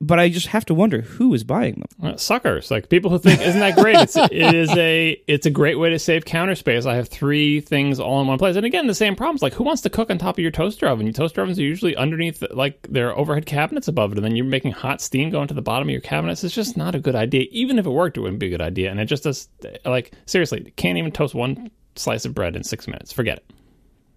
But 0.00 0.18
I 0.18 0.30
just 0.30 0.48
have 0.48 0.64
to 0.64 0.74
wonder 0.74 1.02
who 1.02 1.32
is 1.32 1.44
buying 1.44 1.74
them. 1.74 2.12
Uh, 2.12 2.16
suckers, 2.16 2.70
like 2.70 2.88
people 2.88 3.10
who 3.10 3.18
think, 3.18 3.40
isn't 3.40 3.60
that 3.60 3.76
great? 3.76 3.96
It's 3.96 4.16
it 4.16 4.32
is 4.32 4.70
a 4.70 5.10
it's 5.28 5.46
a 5.46 5.50
great 5.50 5.78
way 5.78 5.90
to 5.90 5.98
save 5.98 6.24
counter 6.24 6.54
space. 6.54 6.86
I 6.86 6.96
have 6.96 7.08
three 7.08 7.60
things 7.60 8.00
all 8.00 8.20
in 8.20 8.26
one 8.26 8.38
place, 8.38 8.56
and 8.56 8.66
again, 8.66 8.86
the 8.88 8.94
same 8.94 9.14
problems. 9.14 9.42
Like, 9.42 9.52
who 9.52 9.62
wants 9.62 9.82
to 9.82 9.90
cook 9.90 10.10
on 10.10 10.18
top 10.18 10.36
of 10.36 10.38
your 10.40 10.50
toaster 10.50 10.88
oven? 10.88 11.06
Your 11.06 11.12
toaster 11.12 11.42
ovens 11.42 11.58
are 11.58 11.62
usually 11.62 11.94
underneath, 11.94 12.42
like 12.50 12.82
their 12.88 13.16
overhead 13.16 13.46
cabinets 13.46 13.88
above 13.88 14.12
it, 14.12 14.18
and 14.18 14.24
then 14.24 14.34
you're 14.34 14.44
making 14.44 14.72
hot 14.72 15.00
steam 15.00 15.30
going 15.30 15.48
to 15.48 15.54
the 15.54 15.62
bottom 15.62 15.86
of 15.88 15.92
your 15.92 16.00
cabinets. 16.00 16.42
It's 16.42 16.54
just 16.54 16.76
not 16.76 16.94
a 16.94 16.98
good 16.98 17.14
idea. 17.14 17.46
Even 17.50 17.78
if 17.78 17.86
it 17.86 17.90
worked, 17.90 18.16
it 18.16 18.20
wouldn't 18.20 18.40
be 18.40 18.46
a 18.46 18.50
good 18.50 18.62
idea. 18.62 18.90
And 18.90 18.98
it 18.98 19.06
just 19.06 19.24
does. 19.24 19.48
Like 19.84 20.12
seriously, 20.26 20.72
can't 20.76 20.98
even 20.98 21.12
toast 21.12 21.34
one 21.34 21.70
slice 21.94 22.24
of 22.24 22.34
bread 22.34 22.56
in 22.56 22.64
six 22.64 22.88
minutes. 22.88 23.12
Forget 23.12 23.38
it. 23.38 23.52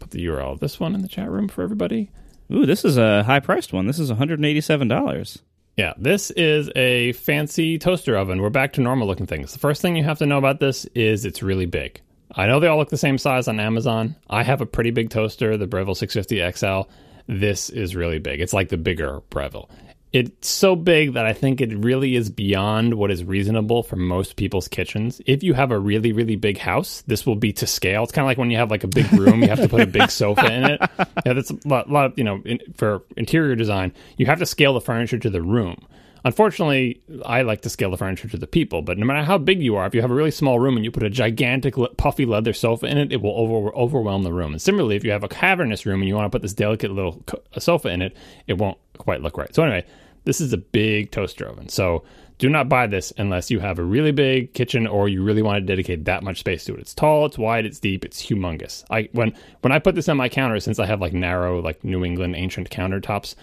put 0.04 0.10
the 0.10 0.26
URL 0.26 0.52
of 0.52 0.60
this 0.60 0.78
one 0.78 0.94
in 0.94 1.00
the 1.00 1.08
chat 1.08 1.30
room 1.30 1.48
for 1.48 1.62
everybody. 1.62 2.10
Ooh, 2.52 2.66
this 2.66 2.84
is 2.84 2.98
a 2.98 3.22
high 3.22 3.40
priced 3.40 3.72
one. 3.72 3.86
This 3.86 3.98
is 3.98 4.10
one 4.10 4.18
hundred 4.18 4.38
and 4.38 4.46
eighty 4.46 4.60
seven 4.60 4.86
dollars. 4.86 5.38
Yeah, 5.76 5.94
this 5.96 6.30
is 6.32 6.70
a 6.76 7.12
fancy 7.12 7.78
toaster 7.78 8.16
oven. 8.16 8.40
We're 8.40 8.50
back 8.50 8.74
to 8.74 8.80
normal 8.80 9.08
looking 9.08 9.26
things. 9.26 9.52
The 9.52 9.58
first 9.58 9.82
thing 9.82 9.96
you 9.96 10.04
have 10.04 10.18
to 10.18 10.26
know 10.26 10.38
about 10.38 10.60
this 10.60 10.84
is 10.94 11.24
it's 11.24 11.42
really 11.42 11.66
big. 11.66 12.00
I 12.36 12.46
know 12.46 12.60
they 12.60 12.68
all 12.68 12.76
look 12.76 12.90
the 12.90 12.98
same 12.98 13.18
size 13.18 13.48
on 13.48 13.58
Amazon. 13.58 14.14
I 14.28 14.42
have 14.42 14.60
a 14.60 14.66
pretty 14.66 14.90
big 14.90 15.10
toaster, 15.10 15.56
the 15.56 15.66
Breville 15.66 15.96
650 15.96 16.52
XL. 16.52 16.90
This 17.26 17.70
is 17.70 17.96
really 17.96 18.18
big. 18.18 18.40
It's 18.40 18.52
like 18.52 18.68
the 18.68 18.76
bigger 18.76 19.22
Breville. 19.30 19.68
It's 20.14 20.48
so 20.48 20.76
big 20.76 21.14
that 21.14 21.26
I 21.26 21.32
think 21.32 21.60
it 21.60 21.76
really 21.76 22.14
is 22.14 22.30
beyond 22.30 22.94
what 22.94 23.10
is 23.10 23.24
reasonable 23.24 23.82
for 23.82 23.96
most 23.96 24.36
people's 24.36 24.68
kitchens. 24.68 25.20
If 25.26 25.42
you 25.42 25.54
have 25.54 25.72
a 25.72 25.78
really, 25.78 26.12
really 26.12 26.36
big 26.36 26.56
house, 26.56 27.02
this 27.08 27.26
will 27.26 27.34
be 27.34 27.52
to 27.54 27.66
scale. 27.66 28.04
It's 28.04 28.12
kind 28.12 28.24
of 28.24 28.28
like 28.28 28.38
when 28.38 28.48
you 28.48 28.56
have 28.58 28.70
like 28.70 28.84
a 28.84 28.86
big 28.86 29.12
room, 29.12 29.42
you 29.42 29.48
have 29.48 29.60
to 29.60 29.68
put 29.68 29.80
a 29.80 29.88
big 29.88 30.12
sofa 30.12 30.46
in 30.52 30.64
it. 30.66 30.80
Yeah, 31.26 31.32
that's 31.32 31.50
a 31.50 31.58
lot, 31.64 31.90
lot 31.90 32.06
of, 32.06 32.12
you 32.16 32.22
know, 32.22 32.40
in, 32.44 32.60
for 32.76 33.02
interior 33.16 33.56
design, 33.56 33.92
you 34.16 34.26
have 34.26 34.38
to 34.38 34.46
scale 34.46 34.74
the 34.74 34.80
furniture 34.80 35.18
to 35.18 35.28
the 35.28 35.42
room. 35.42 35.84
Unfortunately, 36.24 37.02
I 37.26 37.42
like 37.42 37.62
to 37.62 37.68
scale 37.68 37.90
the 37.90 37.96
furniture 37.96 38.28
to 38.28 38.36
the 38.36 38.46
people, 38.46 38.82
but 38.82 38.96
no 38.96 39.04
matter 39.06 39.24
how 39.24 39.36
big 39.36 39.60
you 39.60 39.74
are, 39.74 39.84
if 39.84 39.96
you 39.96 40.00
have 40.00 40.12
a 40.12 40.14
really 40.14 40.30
small 40.30 40.60
room 40.60 40.76
and 40.76 40.84
you 40.84 40.92
put 40.92 41.02
a 41.02 41.10
gigantic 41.10 41.76
le- 41.76 41.92
puffy 41.96 42.24
leather 42.24 42.52
sofa 42.52 42.86
in 42.86 42.98
it, 42.98 43.12
it 43.12 43.20
will 43.20 43.36
over- 43.36 43.74
overwhelm 43.74 44.22
the 44.22 44.32
room. 44.32 44.52
And 44.52 44.62
similarly, 44.62 44.94
if 44.94 45.02
you 45.02 45.10
have 45.10 45.24
a 45.24 45.28
cavernous 45.28 45.84
room 45.84 46.02
and 46.02 46.08
you 46.08 46.14
want 46.14 46.26
to 46.26 46.30
put 46.30 46.42
this 46.42 46.54
delicate 46.54 46.92
little 46.92 47.20
co- 47.26 47.42
sofa 47.58 47.88
in 47.88 48.00
it, 48.00 48.16
it 48.46 48.58
won't 48.58 48.78
quite 48.96 49.20
look 49.20 49.36
right. 49.36 49.52
So 49.52 49.64
anyway, 49.64 49.84
this 50.24 50.40
is 50.40 50.52
a 50.52 50.58
big 50.58 51.10
toaster 51.10 51.46
oven. 51.46 51.68
So 51.68 52.04
do 52.38 52.48
not 52.48 52.68
buy 52.68 52.86
this 52.86 53.12
unless 53.16 53.50
you 53.50 53.60
have 53.60 53.78
a 53.78 53.84
really 53.84 54.10
big 54.10 54.52
kitchen 54.54 54.86
or 54.86 55.08
you 55.08 55.22
really 55.22 55.42
want 55.42 55.56
to 55.56 55.60
dedicate 55.60 56.04
that 56.06 56.22
much 56.22 56.40
space 56.40 56.64
to 56.64 56.74
it. 56.74 56.80
It's 56.80 56.94
tall, 56.94 57.26
it's 57.26 57.38
wide, 57.38 57.64
it's 57.64 57.78
deep, 57.78 58.04
it's 58.04 58.24
humongous. 58.24 58.84
I 58.90 59.08
when 59.12 59.34
when 59.60 59.72
I 59.72 59.78
put 59.78 59.94
this 59.94 60.08
on 60.08 60.16
my 60.16 60.28
counter, 60.28 60.58
since 60.60 60.78
I 60.78 60.86
have 60.86 61.00
like 61.00 61.12
narrow, 61.12 61.60
like 61.60 61.84
New 61.84 62.04
England 62.04 62.34
ancient 62.36 62.70
countertops, 62.70 63.34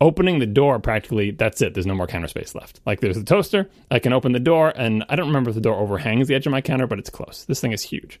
opening 0.00 0.38
the 0.38 0.46
door 0.46 0.78
practically 0.78 1.30
that's 1.30 1.62
it 1.62 1.72
there's 1.72 1.86
no 1.86 1.94
more 1.94 2.06
counter 2.06 2.28
space 2.28 2.54
left 2.54 2.80
like 2.84 3.00
there's 3.00 3.16
the 3.16 3.24
toaster 3.24 3.68
i 3.90 3.98
can 3.98 4.12
open 4.12 4.32
the 4.32 4.40
door 4.40 4.72
and 4.76 5.04
i 5.08 5.16
don't 5.16 5.28
remember 5.28 5.50
if 5.50 5.54
the 5.54 5.60
door 5.60 5.76
overhangs 5.76 6.28
the 6.28 6.34
edge 6.34 6.46
of 6.46 6.50
my 6.50 6.60
counter 6.60 6.86
but 6.86 6.98
it's 6.98 7.08
close 7.08 7.44
this 7.46 7.60
thing 7.60 7.72
is 7.72 7.82
huge 7.82 8.20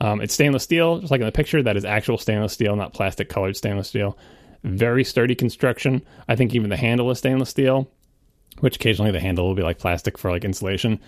um, 0.00 0.20
it's 0.20 0.34
stainless 0.34 0.64
steel 0.64 0.98
just 0.98 1.12
like 1.12 1.20
in 1.20 1.26
the 1.26 1.32
picture 1.32 1.62
that 1.62 1.76
is 1.76 1.84
actual 1.84 2.18
stainless 2.18 2.52
steel 2.52 2.74
not 2.74 2.92
plastic 2.92 3.28
colored 3.28 3.56
stainless 3.56 3.88
steel 3.88 4.18
very 4.64 5.04
sturdy 5.04 5.34
construction 5.34 6.02
i 6.28 6.34
think 6.34 6.54
even 6.54 6.70
the 6.70 6.76
handle 6.76 7.10
is 7.10 7.18
stainless 7.18 7.50
steel 7.50 7.88
which 8.60 8.76
occasionally 8.76 9.10
the 9.10 9.20
handle 9.20 9.46
will 9.46 9.54
be 9.54 9.62
like 9.62 9.78
plastic 9.78 10.18
for 10.18 10.30
like 10.30 10.44
insulation 10.44 10.98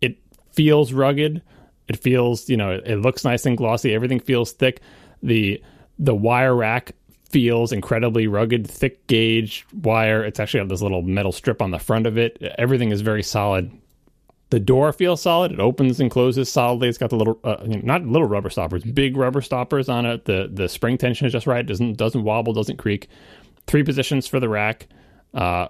it 0.00 0.16
feels 0.52 0.92
rugged 0.92 1.42
it 1.88 1.96
feels 1.96 2.48
you 2.48 2.56
know 2.56 2.80
it, 2.84 2.96
looks 2.96 3.24
nice 3.24 3.46
and 3.46 3.56
glossy 3.56 3.94
everything 3.94 4.20
feels 4.20 4.52
thick 4.52 4.80
the 5.22 5.62
the 5.98 6.14
wire 6.14 6.54
rack 6.54 6.92
feels 7.34 7.72
incredibly 7.72 8.28
rugged, 8.28 8.64
thick 8.64 9.04
gauge 9.08 9.66
wire. 9.82 10.24
It's 10.24 10.38
actually 10.38 10.60
got 10.60 10.68
this 10.68 10.82
little 10.82 11.02
metal 11.02 11.32
strip 11.32 11.60
on 11.60 11.72
the 11.72 11.80
front 11.80 12.06
of 12.06 12.16
it. 12.16 12.40
Everything 12.58 12.92
is 12.92 13.00
very 13.00 13.24
solid. 13.24 13.72
The 14.50 14.60
door 14.60 14.92
feels 14.92 15.22
solid. 15.22 15.52
It 15.52 15.60
opens 15.60 15.98
and 16.00 16.10
closes 16.10 16.50
solidly. 16.50 16.88
It's 16.88 16.98
got 16.98 17.10
the 17.10 17.16
little, 17.16 17.40
uh, 17.42 17.56
not 17.64 18.06
little 18.06 18.28
rubber 18.28 18.50
stoppers, 18.50 18.84
big 18.84 19.16
rubber 19.16 19.40
stoppers 19.40 19.88
on 19.88 20.06
it. 20.06 20.26
The 20.26 20.48
the 20.52 20.68
spring 20.68 20.98
tension 20.98 21.26
is 21.26 21.32
just 21.32 21.46
right. 21.46 21.60
It 21.60 21.66
doesn't 21.66 21.96
doesn't 21.96 22.22
wobble, 22.22 22.52
doesn't 22.52 22.76
creak. 22.76 23.08
Three 23.66 23.82
positions 23.82 24.26
for 24.26 24.38
the 24.38 24.48
rack, 24.48 24.86
uh, 25.32 25.68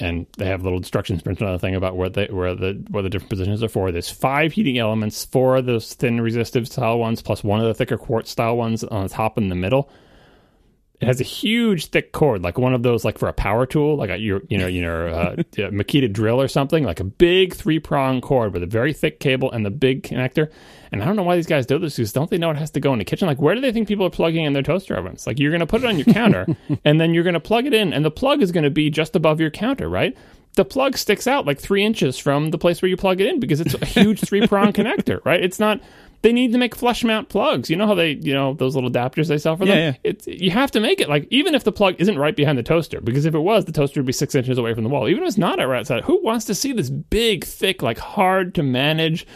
and 0.00 0.26
they 0.36 0.46
have 0.46 0.62
little 0.62 0.78
instructions 0.78 1.22
printed 1.22 1.46
on 1.46 1.52
the 1.52 1.58
thing 1.58 1.74
about 1.74 1.96
where 1.96 2.08
they 2.08 2.26
where 2.26 2.54
the 2.54 2.84
where 2.90 3.02
the 3.02 3.08
different 3.08 3.30
positions 3.30 3.62
are 3.62 3.68
for. 3.68 3.90
There's 3.92 4.10
five 4.10 4.52
heating 4.52 4.78
elements, 4.78 5.24
four 5.24 5.56
of 5.56 5.66
those 5.66 5.94
thin 5.94 6.20
resistive 6.20 6.66
style 6.66 6.98
ones, 6.98 7.22
plus 7.22 7.44
one 7.44 7.60
of 7.60 7.66
the 7.66 7.74
thicker 7.74 7.96
quartz 7.96 8.30
style 8.30 8.56
ones 8.56 8.84
on 8.84 9.04
the 9.04 9.08
top 9.08 9.38
and 9.38 9.50
the 9.50 9.54
middle 9.54 9.90
it 11.00 11.06
has 11.06 11.20
a 11.20 11.24
huge 11.24 11.86
thick 11.86 12.10
cord, 12.10 12.42
like 12.42 12.58
one 12.58 12.74
of 12.74 12.82
those, 12.82 13.04
like 13.04 13.18
for 13.18 13.28
a 13.28 13.32
power 13.32 13.66
tool, 13.66 13.96
like 13.96 14.10
a 14.10 14.18
your, 14.18 14.42
you 14.48 14.58
know, 14.58 14.66
you 14.66 14.82
know, 14.82 15.06
uh, 15.06 15.36
Makita 15.70 16.12
drill 16.12 16.40
or 16.40 16.48
something, 16.48 16.82
like 16.82 16.98
a 16.98 17.04
big 17.04 17.54
three 17.54 17.78
prong 17.78 18.20
cord 18.20 18.52
with 18.52 18.64
a 18.64 18.66
very 18.66 18.92
thick 18.92 19.20
cable 19.20 19.50
and 19.52 19.64
the 19.64 19.70
big 19.70 20.02
connector. 20.02 20.50
And 20.90 21.00
I 21.00 21.06
don't 21.06 21.14
know 21.14 21.22
why 21.22 21.36
these 21.36 21.46
guys 21.46 21.66
do 21.66 21.78
this 21.78 21.96
because 21.96 22.12
don't 22.12 22.30
they 22.30 22.38
know 22.38 22.50
it 22.50 22.56
has 22.56 22.72
to 22.72 22.80
go 22.80 22.92
in 22.92 22.98
the 22.98 23.04
kitchen? 23.04 23.28
Like, 23.28 23.40
where 23.40 23.54
do 23.54 23.60
they 23.60 23.70
think 23.70 23.86
people 23.86 24.06
are 24.06 24.10
plugging 24.10 24.44
in 24.44 24.54
their 24.54 24.62
toaster 24.62 24.96
ovens? 24.96 25.24
Like, 25.24 25.38
you're 25.38 25.52
going 25.52 25.60
to 25.60 25.66
put 25.66 25.84
it 25.84 25.86
on 25.86 25.98
your 25.98 26.06
counter 26.14 26.46
and 26.84 27.00
then 27.00 27.14
you're 27.14 27.24
going 27.24 27.34
to 27.34 27.40
plug 27.40 27.66
it 27.66 27.74
in, 27.74 27.92
and 27.92 28.04
the 28.04 28.10
plug 28.10 28.42
is 28.42 28.50
going 28.50 28.64
to 28.64 28.70
be 28.70 28.90
just 28.90 29.14
above 29.14 29.40
your 29.40 29.50
counter, 29.50 29.88
right? 29.88 30.16
The 30.54 30.64
plug 30.64 30.98
sticks 30.98 31.28
out 31.28 31.46
like 31.46 31.60
three 31.60 31.84
inches 31.84 32.18
from 32.18 32.50
the 32.50 32.58
place 32.58 32.82
where 32.82 32.88
you 32.88 32.96
plug 32.96 33.20
it 33.20 33.28
in 33.28 33.38
because 33.38 33.60
it's 33.60 33.74
a 33.74 33.84
huge 33.84 34.20
three 34.20 34.44
prong 34.48 34.72
connector, 34.72 35.24
right? 35.24 35.40
It's 35.40 35.60
not 35.60 35.80
they 36.22 36.32
need 36.32 36.52
to 36.52 36.58
make 36.58 36.74
flush 36.74 37.04
mount 37.04 37.28
plugs. 37.28 37.70
You 37.70 37.76
know 37.76 37.86
how 37.86 37.94
they, 37.94 38.12
you 38.12 38.34
know, 38.34 38.54
those 38.54 38.74
little 38.74 38.90
adapters 38.90 39.28
they 39.28 39.38
sell 39.38 39.56
for 39.56 39.64
them. 39.64 39.76
Yeah, 39.76 39.84
yeah. 39.84 39.96
It's 40.04 40.26
you 40.26 40.50
have 40.50 40.70
to 40.72 40.80
make 40.80 41.00
it 41.00 41.08
like 41.08 41.26
even 41.30 41.54
if 41.54 41.64
the 41.64 41.72
plug 41.72 41.96
isn't 41.98 42.18
right 42.18 42.34
behind 42.34 42.58
the 42.58 42.62
toaster, 42.62 43.00
because 43.00 43.24
if 43.24 43.34
it 43.34 43.40
was, 43.40 43.64
the 43.64 43.72
toaster 43.72 44.00
would 44.00 44.06
be 44.06 44.12
six 44.12 44.34
inches 44.34 44.58
away 44.58 44.74
from 44.74 44.84
the 44.84 44.90
wall. 44.90 45.08
Even 45.08 45.22
if 45.22 45.28
it's 45.28 45.38
not 45.38 45.58
right 45.58 45.80
outside, 45.80 46.04
who 46.04 46.22
wants 46.22 46.44
to 46.46 46.54
see 46.54 46.72
this 46.72 46.90
big, 46.90 47.44
thick, 47.44 47.82
like 47.82 47.98
hard 47.98 48.54
to 48.56 48.62
manage? 48.62 49.26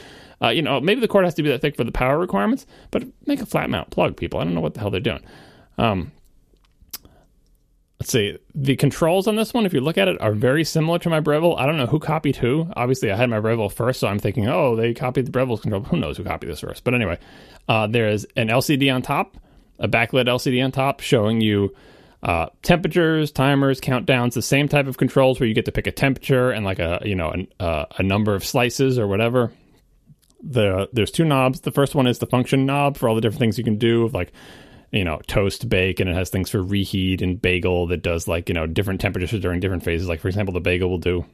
Uh, 0.43 0.49
you 0.49 0.61
know, 0.61 0.81
maybe 0.81 1.01
the 1.01 1.07
cord 1.07 1.25
has 1.25 1.35
to 1.35 1.43
be 1.43 1.49
that 1.49 1.61
thick 1.61 1.77
for 1.77 1.85
the 1.85 1.93
power 1.93 2.19
requirements, 2.19 2.67
but 2.91 3.05
make 3.27 3.41
a 3.41 3.47
flat 3.47 3.71
mount 3.71 3.91
plug, 3.91 4.17
people. 4.17 4.41
I 4.41 4.45
don't 4.45 4.55
know 4.55 4.61
what 4.61 4.75
the 4.75 4.81
hell 4.81 4.91
they're 4.91 5.01
doing. 5.01 5.25
Um, 5.79 6.11
let's 8.03 8.11
see 8.11 8.37
the 8.57 8.75
controls 8.75 9.29
on 9.29 9.37
this 9.37 9.55
one 9.55 9.65
if 9.65 9.73
you 9.73 9.81
look 9.81 9.97
at 9.97 10.09
it 10.09 10.21
are 10.21 10.33
very 10.33 10.65
similar 10.65 10.99
to 10.99 11.09
my 11.09 11.21
breville. 11.21 11.57
I 11.57 11.67
don't 11.67 11.77
know 11.77 11.87
who 11.87 12.01
copied 12.01 12.35
who. 12.35 12.67
Obviously 12.75 13.13
i 13.13 13.17
had 13.17 13.31
my 13.31 13.39
breville 13.39 13.69
first 13.69 14.01
so 14.01 14.09
i'm 14.09 14.19
thinking 14.19 14.49
oh 14.49 14.75
they 14.75 14.93
copied 14.93 15.27
the 15.27 15.31
breville's 15.31 15.61
control. 15.61 15.85
Who 15.85 15.99
knows 15.99 16.17
who 16.17 16.25
copied 16.25 16.51
this 16.51 16.59
first? 16.59 16.83
But 16.83 16.95
anyway 16.95 17.21
uh, 17.69 17.87
there's 17.87 18.25
an 18.37 18.49
lcd 18.49 18.93
on 18.93 19.03
top 19.03 19.37
a 19.79 19.87
backlit 19.87 20.27
lcd 20.27 20.65
on 20.65 20.73
top 20.73 20.99
showing 20.99 21.41
you 21.41 21.77
uh, 22.25 22.47
temperatures 22.63 23.31
timers 23.31 23.81
countdowns 23.81 24.35
the 24.35 24.43
same 24.43 24.67
type 24.67 24.89
of 24.89 24.97
controls 24.97 25.39
where 25.39 25.49
you 25.49 25.55
get 25.55 25.67
to 25.67 25.73
pick 25.73 25.87
a 25.87 25.93
temperature 25.93 26.51
and 26.51 26.65
like 26.65 26.81
a 26.81 27.01
you 27.05 27.15
know 27.15 27.31
an, 27.31 27.47
uh, 27.61 27.85
a 27.99 28.03
number 28.03 28.35
of 28.35 28.45
slices 28.45 28.99
or 28.99 29.07
whatever. 29.07 29.53
The 30.43 30.89
there's 30.93 31.13
two 31.13 31.25
knobs. 31.25 31.61
The 31.61 31.71
first 31.71 31.95
one 31.95 32.09
is 32.09 32.19
the 32.19 32.27
function 32.27 32.67
knob 32.67 32.97
for 32.97 33.09
all 33.09 33.15
the 33.15 33.21
different 33.21 33.39
things 33.39 33.59
you 33.59 33.65
can 33.65 33.79
do 33.79 34.09
like 34.09 34.33
you 34.93 35.05
know, 35.05 35.21
toast, 35.27 35.69
bake, 35.69 36.01
and 36.01 36.09
it 36.09 36.15
has 36.15 36.31
things 36.31 36.51
for 36.51 36.63
reheat 36.63 37.23
and 37.23 37.41
bagel 37.41 37.87
that 37.89 38.03
does 38.03 38.29
like, 38.29 38.49
you 38.49 38.55
know, 38.55 38.67
different 38.67 39.01
temperatures 39.01 39.41
during 39.41 39.59
different 39.59 39.83
phases. 39.83 40.09
Like, 40.09 40.21
for 40.21 40.29
example, 40.29 40.53
the 40.53 40.61
bagel 40.61 40.91
will 40.91 40.99
do 40.99 41.25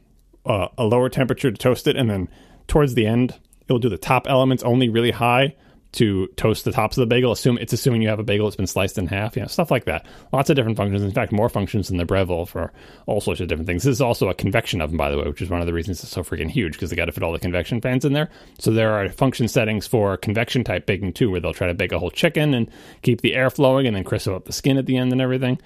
uh, 0.46 0.68
a 0.78 0.84
lower 0.84 1.08
temperature 1.08 1.50
to 1.50 1.56
toast 1.56 1.86
it, 1.86 1.96
and 1.96 2.08
then 2.08 2.28
towards 2.68 2.94
the 2.94 3.06
end, 3.06 3.38
it'll 3.64 3.80
do 3.80 3.88
the 3.88 3.98
top 3.98 4.26
elements 4.28 4.62
only 4.62 4.88
really 4.88 5.10
high 5.10 5.56
to 5.92 6.26
toast 6.36 6.64
the 6.64 6.72
tops 6.72 6.96
of 6.96 7.02
the 7.02 7.06
bagel. 7.06 7.32
Assume 7.32 7.58
it's 7.58 7.72
assuming 7.72 8.02
you 8.02 8.08
have 8.08 8.18
a 8.18 8.24
bagel 8.24 8.46
that's 8.46 8.56
been 8.56 8.66
sliced 8.66 8.98
in 8.98 9.06
half, 9.06 9.36
you 9.36 9.42
know, 9.42 9.48
stuff 9.48 9.70
like 9.70 9.86
that. 9.86 10.06
Lots 10.32 10.50
of 10.50 10.56
different 10.56 10.76
functions. 10.76 11.02
In 11.02 11.10
fact, 11.12 11.32
more 11.32 11.48
functions 11.48 11.88
than 11.88 11.96
the 11.96 12.04
Breville 12.04 12.46
for 12.46 12.72
all 13.06 13.20
sorts 13.20 13.40
of 13.40 13.48
different 13.48 13.66
things. 13.66 13.84
This 13.84 13.92
is 13.92 14.00
also 14.00 14.28
a 14.28 14.34
convection 14.34 14.80
oven, 14.80 14.96
by 14.96 15.10
the 15.10 15.18
way, 15.18 15.24
which 15.24 15.42
is 15.42 15.50
one 15.50 15.60
of 15.60 15.66
the 15.66 15.72
reasons 15.72 16.02
it's 16.02 16.12
so 16.12 16.22
freaking 16.22 16.50
huge 16.50 16.72
because 16.72 16.90
they 16.90 16.96
got 16.96 17.06
to 17.06 17.12
fit 17.12 17.22
all 17.22 17.32
the 17.32 17.38
convection 17.38 17.80
fans 17.80 18.04
in 18.04 18.12
there. 18.12 18.28
So 18.58 18.70
there 18.70 18.92
are 18.92 19.08
function 19.08 19.48
settings 19.48 19.86
for 19.86 20.16
convection 20.16 20.62
type 20.62 20.86
baking 20.86 21.14
too, 21.14 21.30
where 21.30 21.40
they'll 21.40 21.54
try 21.54 21.68
to 21.68 21.74
bake 21.74 21.92
a 21.92 21.98
whole 21.98 22.10
chicken 22.10 22.54
and 22.54 22.70
keep 23.02 23.22
the 23.22 23.34
air 23.34 23.50
flowing 23.50 23.86
and 23.86 23.96
then 23.96 24.04
crisp 24.04 24.28
up 24.28 24.44
the 24.44 24.52
skin 24.52 24.76
at 24.76 24.86
the 24.86 24.96
end 24.96 25.12
and 25.12 25.20
everything. 25.20 25.58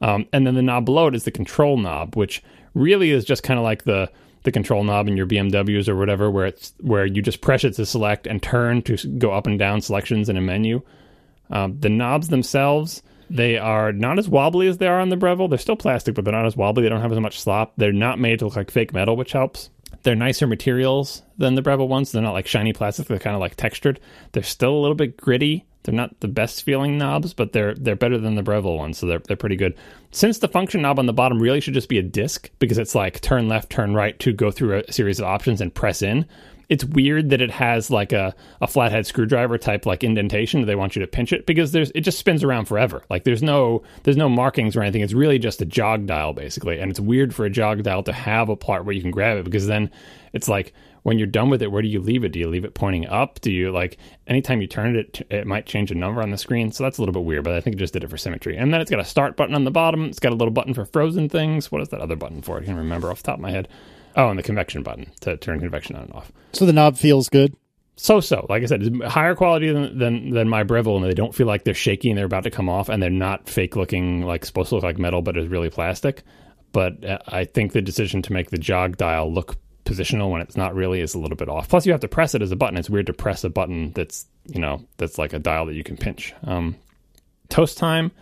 Um, 0.00 0.26
and 0.32 0.46
then 0.46 0.54
the 0.54 0.62
knob 0.62 0.84
below 0.84 1.08
it 1.08 1.14
is 1.14 1.24
the 1.24 1.30
control 1.30 1.76
knob, 1.76 2.16
which 2.16 2.42
really 2.74 3.10
is 3.10 3.24
just 3.24 3.42
kind 3.42 3.58
of 3.58 3.64
like 3.64 3.84
the 3.84 4.10
the 4.48 4.52
control 4.52 4.82
knob 4.82 5.08
in 5.08 5.16
your 5.16 5.26
BMWs 5.26 5.88
or 5.88 5.96
whatever, 5.96 6.30
where 6.30 6.46
it's 6.46 6.72
where 6.80 7.04
you 7.04 7.20
just 7.20 7.42
press 7.42 7.64
it 7.64 7.74
to 7.74 7.84
select 7.84 8.26
and 8.26 8.42
turn 8.42 8.80
to 8.82 8.96
go 9.18 9.30
up 9.30 9.46
and 9.46 9.58
down 9.58 9.82
selections 9.82 10.30
in 10.30 10.38
a 10.38 10.40
menu. 10.40 10.80
Um, 11.50 11.78
the 11.78 11.90
knobs 11.90 12.28
themselves, 12.28 13.02
they 13.28 13.58
are 13.58 13.92
not 13.92 14.18
as 14.18 14.26
wobbly 14.26 14.66
as 14.66 14.78
they 14.78 14.86
are 14.86 15.00
on 15.00 15.10
the 15.10 15.18
Breville. 15.18 15.48
They're 15.48 15.58
still 15.58 15.76
plastic, 15.76 16.14
but 16.14 16.24
they're 16.24 16.32
not 16.32 16.46
as 16.46 16.56
wobbly. 16.56 16.82
They 16.82 16.88
don't 16.88 17.02
have 17.02 17.12
as 17.12 17.20
much 17.20 17.38
slop. 17.38 17.74
They're 17.76 17.92
not 17.92 18.18
made 18.18 18.38
to 18.38 18.46
look 18.46 18.56
like 18.56 18.70
fake 18.70 18.94
metal, 18.94 19.16
which 19.16 19.32
helps. 19.32 19.68
They're 20.02 20.14
nicer 20.14 20.46
materials 20.46 21.22
than 21.36 21.54
the 21.54 21.62
Breville 21.62 21.88
ones. 21.88 22.10
They're 22.10 22.22
not 22.22 22.32
like 22.32 22.46
shiny 22.46 22.72
plastic. 22.72 23.06
They're 23.06 23.18
kind 23.18 23.36
of 23.36 23.40
like 23.40 23.56
textured. 23.56 24.00
They're 24.32 24.42
still 24.42 24.74
a 24.74 24.80
little 24.80 24.94
bit 24.94 25.18
gritty. 25.18 25.66
They're 25.82 25.94
not 25.94 26.20
the 26.20 26.28
best 26.28 26.64
feeling 26.64 26.98
knobs, 26.98 27.32
but 27.32 27.52
they're 27.52 27.74
they're 27.74 27.96
better 27.96 28.18
than 28.18 28.34
the 28.34 28.42
Breville 28.42 28.76
ones, 28.76 28.98
so 28.98 29.06
they're 29.06 29.20
they're 29.20 29.36
pretty 29.36 29.56
good. 29.56 29.74
Since 30.10 30.38
the 30.38 30.48
function 30.48 30.82
knob 30.82 30.98
on 30.98 31.06
the 31.06 31.12
bottom 31.12 31.40
really 31.40 31.60
should 31.60 31.74
just 31.74 31.88
be 31.88 31.98
a 31.98 32.02
disc 32.02 32.50
because 32.58 32.78
it's 32.78 32.94
like 32.94 33.20
turn 33.20 33.48
left, 33.48 33.70
turn 33.70 33.94
right 33.94 34.18
to 34.20 34.32
go 34.32 34.50
through 34.50 34.78
a 34.78 34.92
series 34.92 35.20
of 35.20 35.26
options 35.26 35.60
and 35.60 35.74
press 35.74 36.02
in. 36.02 36.26
It's 36.68 36.84
weird 36.84 37.30
that 37.30 37.40
it 37.40 37.50
has 37.50 37.90
like 37.90 38.12
a, 38.12 38.34
a 38.60 38.66
flathead 38.66 39.06
screwdriver 39.06 39.56
type 39.56 39.86
like 39.86 40.04
indentation. 40.04 40.66
They 40.66 40.74
want 40.74 40.94
you 40.94 41.00
to 41.00 41.06
pinch 41.06 41.32
it 41.32 41.46
because 41.46 41.72
there's 41.72 41.90
it 41.94 42.02
just 42.02 42.18
spins 42.18 42.44
around 42.44 42.66
forever. 42.66 43.02
Like 43.08 43.24
there's 43.24 43.42
no 43.42 43.82
there's 44.02 44.18
no 44.18 44.28
markings 44.28 44.76
or 44.76 44.82
anything. 44.82 45.00
It's 45.00 45.14
really 45.14 45.38
just 45.38 45.62
a 45.62 45.64
jog 45.64 46.06
dial 46.06 46.34
basically, 46.34 46.78
and 46.78 46.90
it's 46.90 47.00
weird 47.00 47.34
for 47.34 47.46
a 47.46 47.50
jog 47.50 47.82
dial 47.84 48.02
to 48.02 48.12
have 48.12 48.50
a 48.50 48.56
part 48.56 48.84
where 48.84 48.94
you 48.94 49.00
can 49.00 49.10
grab 49.10 49.38
it 49.38 49.44
because 49.44 49.66
then 49.66 49.90
it's 50.34 50.48
like 50.48 50.74
when 51.08 51.16
you're 51.16 51.26
done 51.26 51.48
with 51.48 51.62
it, 51.62 51.72
where 51.72 51.80
do 51.80 51.88
you 51.88 52.00
leave 52.00 52.22
it? 52.22 52.32
Do 52.32 52.38
you 52.38 52.48
leave 52.48 52.66
it 52.66 52.74
pointing 52.74 53.06
up? 53.06 53.40
Do 53.40 53.50
you 53.50 53.72
like 53.72 53.96
anytime 54.26 54.60
you 54.60 54.66
turn 54.66 54.94
it, 54.94 55.22
it, 55.22 55.32
it 55.34 55.46
might 55.46 55.64
change 55.64 55.90
a 55.90 55.94
number 55.94 56.20
on 56.20 56.30
the 56.30 56.36
screen? 56.36 56.70
So 56.70 56.84
that's 56.84 56.98
a 56.98 57.00
little 57.00 57.14
bit 57.14 57.24
weird, 57.24 57.44
but 57.44 57.54
I 57.54 57.62
think 57.62 57.76
it 57.76 57.78
just 57.78 57.94
did 57.94 58.04
it 58.04 58.10
for 58.10 58.18
symmetry. 58.18 58.58
And 58.58 58.74
then 58.74 58.82
it's 58.82 58.90
got 58.90 59.00
a 59.00 59.06
start 59.06 59.34
button 59.34 59.54
on 59.54 59.64
the 59.64 59.70
bottom. 59.70 60.04
It's 60.04 60.18
got 60.18 60.32
a 60.32 60.34
little 60.34 60.52
button 60.52 60.74
for 60.74 60.84
frozen 60.84 61.30
things. 61.30 61.72
What 61.72 61.80
is 61.80 61.88
that 61.88 62.02
other 62.02 62.14
button 62.14 62.42
for? 62.42 62.58
I 62.58 62.64
can't 62.64 62.76
remember 62.76 63.10
off 63.10 63.22
the 63.22 63.28
top 63.28 63.36
of 63.36 63.40
my 63.40 63.50
head. 63.50 63.68
Oh, 64.16 64.28
and 64.28 64.38
the 64.38 64.42
convection 64.42 64.82
button 64.82 65.10
to 65.20 65.38
turn 65.38 65.60
convection 65.60 65.96
on 65.96 66.02
and 66.02 66.12
off. 66.12 66.30
So 66.52 66.66
the 66.66 66.74
knob 66.74 66.98
feels 66.98 67.30
good. 67.30 67.56
So 67.96 68.20
so, 68.20 68.44
like 68.50 68.62
I 68.62 68.66
said, 68.66 68.82
it's 68.82 69.04
higher 69.06 69.34
quality 69.34 69.72
than, 69.72 69.98
than 69.98 70.30
than 70.30 70.46
my 70.46 70.62
Breville, 70.62 70.96
and 70.96 71.06
they 71.06 71.14
don't 71.14 71.34
feel 71.34 71.46
like 71.46 71.64
they're 71.64 71.72
shaky 71.72 72.10
and 72.10 72.18
they're 72.18 72.26
about 72.26 72.44
to 72.44 72.50
come 72.50 72.68
off, 72.68 72.90
and 72.90 73.02
they're 73.02 73.10
not 73.10 73.48
fake 73.48 73.76
looking 73.76 74.22
like 74.22 74.44
supposed 74.44 74.68
to 74.68 74.74
look 74.74 74.84
like 74.84 74.98
metal, 74.98 75.22
but 75.22 75.38
is 75.38 75.48
really 75.48 75.70
plastic. 75.70 76.22
But 76.72 77.02
uh, 77.02 77.18
I 77.26 77.44
think 77.44 77.72
the 77.72 77.80
decision 77.80 78.20
to 78.22 78.32
make 78.32 78.50
the 78.50 78.58
jog 78.58 78.98
dial 78.98 79.32
look 79.32 79.56
positional 79.88 80.30
when 80.30 80.42
it's 80.42 80.56
not 80.56 80.74
really 80.74 81.00
is 81.00 81.14
a 81.14 81.18
little 81.18 81.36
bit 81.36 81.48
off. 81.48 81.68
Plus, 81.68 81.86
you 81.86 81.92
have 81.92 82.02
to 82.02 82.08
press 82.08 82.34
it 82.34 82.42
as 82.42 82.52
a 82.52 82.56
button. 82.56 82.76
It's 82.76 82.90
weird 82.90 83.06
to 83.06 83.12
press 83.12 83.42
a 83.44 83.48
button 83.48 83.92
that's 83.92 84.26
you 84.46 84.60
know 84.60 84.84
that's 84.98 85.18
like 85.18 85.32
a 85.32 85.38
dial 85.38 85.66
that 85.66 85.74
you 85.74 85.84
can 85.84 85.96
pinch. 85.96 86.34
Um, 86.44 86.76
toast 87.48 87.78
time, 87.78 88.12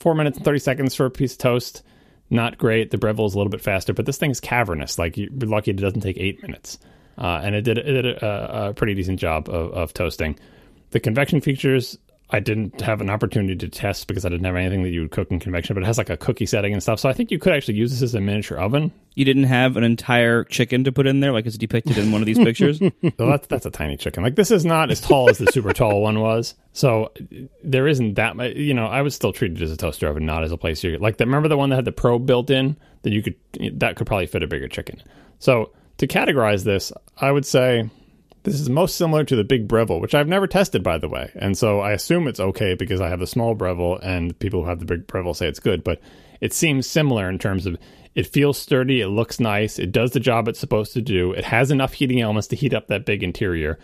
four 0.00 0.14
minutes 0.14 0.36
and 0.36 0.44
thirty 0.44 0.58
seconds 0.58 0.94
for 0.94 1.06
a 1.06 1.10
piece 1.10 1.32
of 1.32 1.38
toast. 1.38 1.82
Not 2.30 2.58
great. 2.58 2.90
The 2.90 2.98
Breville 2.98 3.26
is 3.26 3.34
a 3.34 3.38
little 3.38 3.50
bit 3.50 3.60
faster, 3.60 3.92
but 3.92 4.06
this 4.06 4.18
thing 4.18 4.30
is 4.30 4.40
cavernous. 4.40 4.98
Like 4.98 5.16
you're 5.16 5.30
lucky 5.30 5.70
it 5.70 5.76
doesn't 5.76 6.00
take 6.00 6.18
eight 6.18 6.42
minutes, 6.42 6.78
uh, 7.16 7.40
and 7.42 7.54
it 7.54 7.62
did 7.62 7.78
it 7.78 8.02
did 8.02 8.06
a, 8.06 8.68
a 8.68 8.74
pretty 8.74 8.94
decent 8.94 9.20
job 9.20 9.48
of, 9.48 9.72
of 9.72 9.94
toasting. 9.94 10.38
The 10.90 11.00
convection 11.00 11.40
features 11.40 11.98
I 12.30 12.40
didn't 12.40 12.80
have 12.80 13.00
an 13.00 13.10
opportunity 13.10 13.54
to 13.54 13.68
test 13.68 14.06
because 14.06 14.24
I 14.24 14.28
didn't 14.30 14.46
have 14.46 14.56
anything 14.56 14.82
that 14.82 14.88
you 14.88 15.02
would 15.02 15.10
cook 15.10 15.30
in 15.30 15.38
convection, 15.38 15.74
but 15.74 15.82
it 15.82 15.86
has 15.86 15.98
like 15.98 16.08
a 16.08 16.16
cookie 16.16 16.46
setting 16.46 16.72
and 16.72 16.82
stuff. 16.82 16.98
So 16.98 17.08
I 17.08 17.12
think 17.12 17.30
you 17.30 17.38
could 17.38 17.52
actually 17.52 17.74
use 17.74 17.90
this 17.92 18.02
as 18.02 18.14
a 18.14 18.20
miniature 18.20 18.58
oven. 18.58 18.92
You 19.14 19.24
didn't 19.24 19.44
have 19.44 19.76
an 19.76 19.84
entire 19.84 20.42
chicken 20.44 20.84
to 20.84 20.92
put 20.92 21.06
in 21.06 21.20
there, 21.20 21.32
like 21.32 21.46
it's 21.46 21.58
depicted 21.58 21.98
in 21.98 22.12
one 22.12 22.22
of 22.22 22.26
these 22.26 22.38
pictures. 22.38 22.80
So 23.18 23.26
that's 23.26 23.46
that's 23.46 23.66
a 23.66 23.70
tiny 23.70 23.96
chicken. 23.96 24.22
Like 24.22 24.34
this 24.34 24.50
is 24.50 24.64
not 24.64 24.90
as 24.90 25.00
tall 25.00 25.28
as 25.28 25.38
the 25.38 25.46
super 25.52 25.72
tall 25.72 26.00
one 26.00 26.20
was. 26.20 26.54
So 26.72 27.12
there 27.62 27.86
isn't 27.86 28.14
that 28.14 28.34
much. 28.36 28.54
You 28.56 28.74
know, 28.74 28.86
I 28.86 29.02
would 29.02 29.12
still 29.12 29.32
treat 29.32 29.52
it 29.52 29.62
as 29.62 29.70
a 29.70 29.76
toaster 29.76 30.08
oven, 30.08 30.24
not 30.26 30.42
as 30.42 30.50
a 30.50 30.56
place 30.56 30.82
you 30.82 30.98
like. 30.98 31.18
The, 31.18 31.26
remember 31.26 31.48
the 31.48 31.56
one 31.56 31.70
that 31.70 31.76
had 31.76 31.84
the 31.84 31.92
probe 31.92 32.26
built 32.26 32.50
in 32.50 32.76
that 33.02 33.12
you 33.12 33.22
could 33.22 33.36
that 33.78 33.96
could 33.96 34.06
probably 34.06 34.26
fit 34.26 34.42
a 34.42 34.46
bigger 34.46 34.68
chicken. 34.68 35.02
So 35.38 35.70
to 35.98 36.06
categorize 36.06 36.64
this, 36.64 36.92
I 37.18 37.30
would 37.30 37.46
say 37.46 37.90
this 38.44 38.60
is 38.60 38.68
most 38.68 38.96
similar 38.96 39.24
to 39.24 39.36
the 39.36 39.42
big 39.42 39.66
Breville, 39.66 40.00
which 40.00 40.14
I've 40.14 40.28
never 40.28 40.46
tested, 40.46 40.82
by 40.82 40.98
the 40.98 41.08
way. 41.08 41.30
And 41.34 41.56
so 41.56 41.80
I 41.80 41.92
assume 41.92 42.28
it's 42.28 42.40
okay 42.40 42.74
because 42.74 43.00
I 43.00 43.08
have 43.08 43.20
the 43.20 43.26
small 43.26 43.54
Breville 43.54 43.98
and 44.02 44.38
people 44.38 44.62
who 44.62 44.68
have 44.68 44.80
the 44.80 44.84
big 44.84 45.06
Breville 45.06 45.34
say 45.34 45.48
it's 45.48 45.60
good. 45.60 45.82
But 45.82 46.00
it 46.40 46.52
seems 46.52 46.86
similar 46.86 47.28
in 47.28 47.38
terms 47.38 47.66
of 47.66 47.78
it 48.14 48.26
feels 48.26 48.58
sturdy, 48.58 49.00
it 49.00 49.08
looks 49.08 49.40
nice, 49.40 49.78
it 49.78 49.92
does 49.92 50.12
the 50.12 50.20
job 50.20 50.46
it's 50.46 50.60
supposed 50.60 50.92
to 50.92 51.02
do, 51.02 51.32
it 51.32 51.44
has 51.44 51.70
enough 51.70 51.94
heating 51.94 52.20
elements 52.20 52.46
to 52.48 52.56
heat 52.56 52.74
up 52.74 52.86
that 52.88 53.06
big 53.06 53.22
interior. 53.22 53.78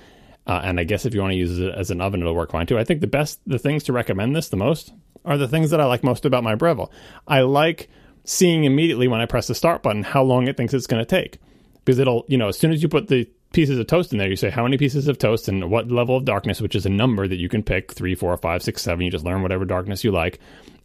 Uh, 0.47 0.61
and 0.63 0.79
I 0.79 0.85
guess 0.85 1.07
if 1.07 1.15
you 1.15 1.21
want 1.21 1.33
to 1.33 1.39
use 1.39 1.59
it 1.59 1.75
as 1.75 1.91
an 1.91 2.01
oven, 2.01 2.21
it'll 2.21 2.35
work 2.35 2.53
fine 2.53 2.67
too. 2.67 2.79
I 2.79 2.85
think 2.85 3.01
the 3.01 3.07
best, 3.07 3.41
the 3.47 3.59
things 3.59 3.85
to 3.85 3.93
recommend 3.93 4.37
this 4.37 4.51
the 4.51 4.57
most 4.57 4.93
are 5.25 5.39
the 5.39 5.49
things 5.49 5.71
that 5.71 5.81
I 5.81 5.87
like 5.87 6.05
most 6.05 6.25
about 6.25 6.45
my 6.45 6.55
Breville. 6.55 6.93
I 7.27 7.41
like 7.41 7.89
seeing 8.25 8.65
immediately 8.65 9.09
when 9.09 9.21
I 9.21 9.27
press 9.27 9.47
the 9.47 9.55
start 9.55 9.83
button 9.83 10.03
how 10.03 10.23
long 10.23 10.49
it 10.49 10.57
thinks 10.57 10.75
it's 10.75 10.87
going 10.87 11.05
to 11.05 11.07
take 11.07 11.39
because 11.85 11.99
it'll, 11.99 12.25
you 12.29 12.37
know, 12.37 12.49
as 12.49 12.59
soon 12.59 12.73
as 12.73 12.83
you 12.83 12.89
put 12.89 13.09
the 13.09 13.29
pieces 13.53 13.79
of 13.79 13.87
toast 13.87 14.13
in 14.13 14.19
there. 14.19 14.29
You 14.29 14.37
say 14.37 14.51
how 14.51 14.63
many 14.63 14.79
pieces 14.79 15.09
of 15.09 15.19
toast 15.19 15.49
and 15.49 15.71
what 15.71 15.91
level 15.91 16.17
of 16.17 16.25
darkness, 16.25 16.61
which 16.61 16.75
is 16.75 16.87
a 16.87 16.91
number 16.91 17.27
that 17.27 17.39
you 17.39 17.49
can 17.49 17.63
pick 17.63 17.93
three, 17.93 18.15
four, 18.15 18.37
five, 18.37 18.63
six, 18.63 18.83
seven. 18.83 19.05
You 19.05 19.11
just 19.11 19.25
learn 19.25 19.43
whatever 19.43 19.65
darkness 19.65 20.05
you 20.05 20.13
like. 20.13 20.39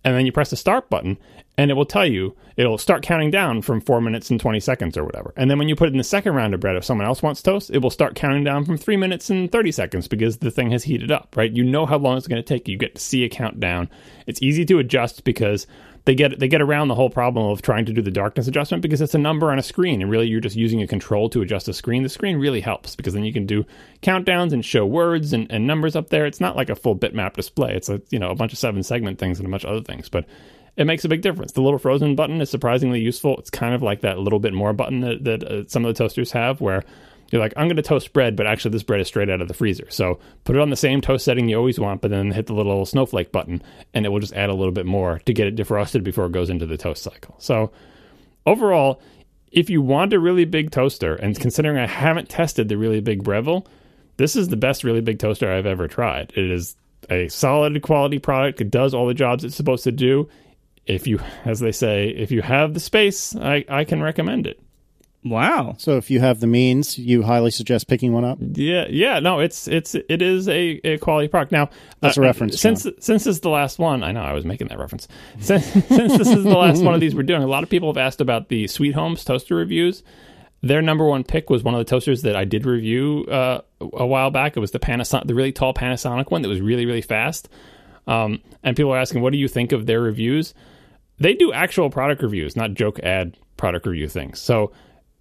And 0.04 0.15
then 0.15 0.25
you 0.25 0.32
press 0.32 0.51
the 0.51 0.56
start 0.56 0.89
button 0.89 1.17
and 1.58 1.71
it 1.71 1.73
will 1.73 1.86
tell 1.86 2.06
you, 2.06 2.36
it'll 2.58 2.78
start 2.78 3.01
counting 3.01 3.32
down 3.32 3.62
from 3.62 3.82
four 3.82 4.01
minutes 4.01 4.30
and 4.30 4.39
20 4.39 4.60
seconds 4.60 4.97
or 4.97 5.04
whatever. 5.04 5.34
And 5.36 5.49
then 5.49 5.58
when 5.58 5.69
you 5.69 5.75
put 5.75 5.89
in 5.89 5.97
the 5.97 6.04
second 6.04 6.36
round 6.36 6.54
of 6.54 6.60
bread, 6.60 6.75
if 6.75 6.84
someone 6.84 7.08
else 7.08 7.23
wants 7.23 7.41
toast, 7.41 7.71
it 7.71 7.80
will 7.80 7.89
start 7.89 8.13
counting 8.13 8.43
down 8.43 8.65
from 8.65 8.78
three 8.78 8.97
minutes 8.97 9.30
and 9.30 9.51
30 9.51 9.71
seconds 9.71 10.08
because 10.08 10.38
the 10.38 10.51
thing 10.51 10.71
has 10.71 10.84
heated 10.84 11.12
up, 11.12 11.36
right? 11.36 11.51
You 11.51 11.63
know 11.63 11.86
how 11.86 11.97
long 11.97 12.17
it's 12.17 12.28
going 12.28 12.41
to 12.41 12.47
take. 12.47 12.67
You 12.67 12.78
get 12.78 12.95
to 12.95 13.01
see 13.01 13.23
a 13.23 13.30
countdown. 13.30 13.89
It's 14.28 14.41
easy 14.41 14.65
to 14.65 14.80
adjust 14.80 15.23
because 15.23 15.65
they 16.05 16.13
get 16.13 16.39
they 16.39 16.47
get 16.47 16.61
around 16.61 16.87
the 16.87 16.95
whole 16.95 17.09
problem 17.09 17.45
of 17.47 17.61
trying 17.61 17.85
to 17.85 17.93
do 17.93 18.01
the 18.01 18.11
darkness 18.11 18.47
adjustment 18.47 18.81
because 18.81 19.01
it's 19.01 19.15
a 19.15 19.19
number 19.19 19.51
on 19.51 19.59
a 19.59 19.63
screen 19.63 20.01
and 20.01 20.09
really 20.09 20.27
you're 20.27 20.39
just 20.39 20.55
using 20.55 20.81
a 20.81 20.87
control 20.87 21.29
to 21.29 21.41
adjust 21.41 21.67
a 21.67 21.73
screen. 21.73 22.03
The 22.03 22.09
screen 22.09 22.37
really 22.37 22.61
helps 22.61 22.95
because 22.95 23.13
then 23.13 23.25
you 23.25 23.33
can 23.33 23.45
do 23.45 23.65
countdowns 24.03 24.53
and 24.53 24.63
show 24.63 24.85
words 24.85 25.33
and, 25.33 25.51
and 25.51 25.65
numbers 25.65 25.95
up 25.95 26.09
there. 26.09 26.25
It's 26.25 26.39
not 26.39 26.55
like 26.55 26.69
a 26.69 26.75
full 26.75 26.95
bitmap 26.95 27.33
display. 27.33 27.75
It's 27.75 27.89
a 27.89 28.01
you 28.09 28.19
know 28.19 28.29
a 28.29 28.35
bunch 28.35 28.53
of 28.53 28.59
seven 28.59 28.83
segment 28.83 29.19
things 29.19 29.39
and 29.39 29.47
a 29.47 29.51
bunch 29.51 29.63
of 29.63 29.71
other 29.71 29.83
things, 29.83 30.07
but 30.07 30.25
it 30.77 30.85
makes 30.85 31.05
a 31.05 31.09
big 31.09 31.21
difference. 31.21 31.53
The 31.53 31.61
little 31.61 31.79
frozen 31.79 32.15
button 32.15 32.41
is 32.41 32.49
surprisingly 32.49 32.99
useful. 32.99 33.37
It's 33.37 33.49
kind 33.49 33.73
of 33.73 33.81
like 33.81 34.01
that 34.01 34.19
little 34.19 34.39
bit 34.39 34.53
more 34.53 34.73
button 34.73 35.01
that, 35.01 35.23
that 35.23 35.43
uh, 35.43 35.67
some 35.67 35.85
of 35.85 35.93
the 35.93 35.97
toasters 35.97 36.31
have 36.33 36.61
where 36.61 36.83
you're 37.36 37.43
like, 37.43 37.54
I'm 37.58 37.67
going 37.67 37.76
to 37.76 37.82
toast 37.82 38.13
bread, 38.13 38.36
but 38.36 38.48
actually 38.48 38.71
this 38.71 38.84
bread 38.84 39.02
is 39.02 39.08
straight 39.08 39.30
out 39.30 39.41
of 39.41 39.48
the 39.48 39.54
freezer. 39.54 39.89
So 39.89 40.19
put 40.43 40.56
it 40.56 40.62
on 40.62 40.69
the 40.69 40.76
same 40.76 41.02
toast 41.02 41.26
setting 41.26 41.50
you 41.50 41.58
always 41.58 41.80
want, 41.80 42.02
but 42.02 42.12
then 42.12 42.32
hit 42.32 42.48
the 42.48 42.54
little 42.54 42.86
snowflake 42.86 43.32
button, 43.32 43.62
and 43.93 44.06
it 44.06 44.10
will 44.10 44.19
just 44.19 44.34
add 44.34 44.50
a 44.50 44.54
little 44.54 44.71
bit 44.71 44.86
more 44.86 45.19
to 45.26 45.34
get 45.34 45.48
it 45.48 45.56
defrosted 45.56 46.04
before 46.04 46.26
it 46.26 46.32
goes 46.32 46.50
into 46.50 46.65
the 46.65 46.78
toast 46.78 47.04
cycle. 47.04 47.36
So 47.39 47.71
overall, 48.45 49.02
if 49.52 49.69
you 49.69 49.82
want 49.82 50.13
a 50.13 50.19
really 50.19 50.45
big 50.45 50.71
toaster, 50.71 51.15
and 51.15 51.39
considering 51.39 51.78
I 51.78 51.88
haven't 51.88 52.30
tested 52.30 52.69
the 52.69 52.78
really 52.78 53.02
big 53.02 53.24
Breville, 53.24 53.67
this 54.17 54.36
is 54.36 54.48
the 54.48 54.58
best 54.58 54.84
really 54.84 55.02
big 55.02 55.19
toaster 55.19 55.52
I've 55.52 55.65
ever 55.65 55.88
tried. 55.88 56.32
It 56.36 56.52
is 56.52 56.76
a 57.10 57.28
solid 57.28 57.82
quality 57.82 58.19
product. 58.19 58.62
It 58.62 58.71
does 58.71 58.93
all 58.93 59.08
the 59.08 59.13
jobs 59.13 59.43
it's 59.43 59.56
supposed 59.56 59.84
to 59.86 59.91
do. 59.91 60.30
If 60.86 61.08
you, 61.08 61.19
as 61.45 61.60
they 61.60 61.71
say, 61.71 62.10
if 62.10 62.32
you 62.32 62.41
have 62.41 62.74
the 62.74 62.80
space, 62.80 63.36
I, 63.36 63.65
I 63.67 63.84
can 63.86 64.02
recommend 64.04 64.48
it. 64.48 64.62
Wow. 65.25 65.73
So 65.79 65.97
if 65.97 66.11
you 66.11 66.19
have 66.19 66.39
the 66.39 66.45
means, 66.45 66.99
you 66.99 67.23
highly 67.23 67.49
suggest 67.49 67.88
picking 67.88 68.13
one 68.13 68.23
up. 68.23 68.38
Yeah, 68.39 68.85
yeah, 68.88 69.19
no, 69.19 69.39
it's 69.39 69.67
it's 69.67 69.95
it 69.95 70.21
is 70.21 70.47
a, 70.47 70.79
a 70.83 70.99
quality 70.99 71.27
product. 71.27 71.51
Now 71.51 71.71
That's 71.99 72.17
a 72.17 72.21
reference, 72.21 72.61
Since 72.61 72.83
since 72.99 73.23
this 73.23 73.25
is 73.25 73.39
the 73.39 73.49
last 73.49 73.79
one, 73.79 74.03
I 74.03 74.11
know 74.11 74.21
I 74.21 74.33
was 74.33 74.45
making 74.45 74.67
that 74.67 74.77
reference. 74.77 75.07
Since, 75.39 75.65
since 75.88 76.17
this 76.17 76.29
is 76.29 76.43
the 76.43 76.55
last 76.55 76.83
one 76.83 76.93
of 76.93 76.99
these 76.99 77.15
we're 77.15 77.23
doing, 77.23 77.41
a 77.41 77.47
lot 77.47 77.63
of 77.63 77.69
people 77.69 77.89
have 77.89 77.97
asked 77.97 78.21
about 78.21 78.49
the 78.49 78.67
Sweet 78.67 78.93
Home's 78.93 79.25
toaster 79.25 79.55
reviews. 79.55 80.03
Their 80.61 80.83
number 80.83 81.05
one 81.05 81.23
pick 81.23 81.49
was 81.49 81.63
one 81.63 81.73
of 81.73 81.79
the 81.79 81.85
toasters 81.85 82.21
that 82.21 82.35
I 82.35 82.45
did 82.45 82.67
review 82.67 83.25
uh, 83.25 83.61
a 83.81 84.05
while 84.05 84.29
back. 84.29 84.55
It 84.55 84.59
was 84.59 84.71
the 84.71 84.79
Panasonic, 84.79 85.25
the 85.25 85.33
really 85.33 85.51
tall 85.51 85.73
Panasonic 85.73 86.29
one 86.29 86.43
that 86.43 86.49
was 86.49 86.61
really 86.61 86.85
really 86.85 87.01
fast. 87.01 87.49
Um, 88.05 88.43
and 88.61 88.77
people 88.77 88.93
are 88.93 88.99
asking, 88.99 89.23
what 89.23 89.33
do 89.33 89.39
you 89.39 89.47
think 89.47 89.71
of 89.71 89.88
their 89.88 90.01
reviews? 90.01 90.53
They 91.17 91.33
do 91.33 91.51
actual 91.51 91.89
product 91.89 92.21
reviews, 92.21 92.55
not 92.55 92.75
joke 92.75 92.99
ad 92.99 93.38
product 93.57 93.88
review 93.88 94.07
things. 94.07 94.39
So 94.39 94.71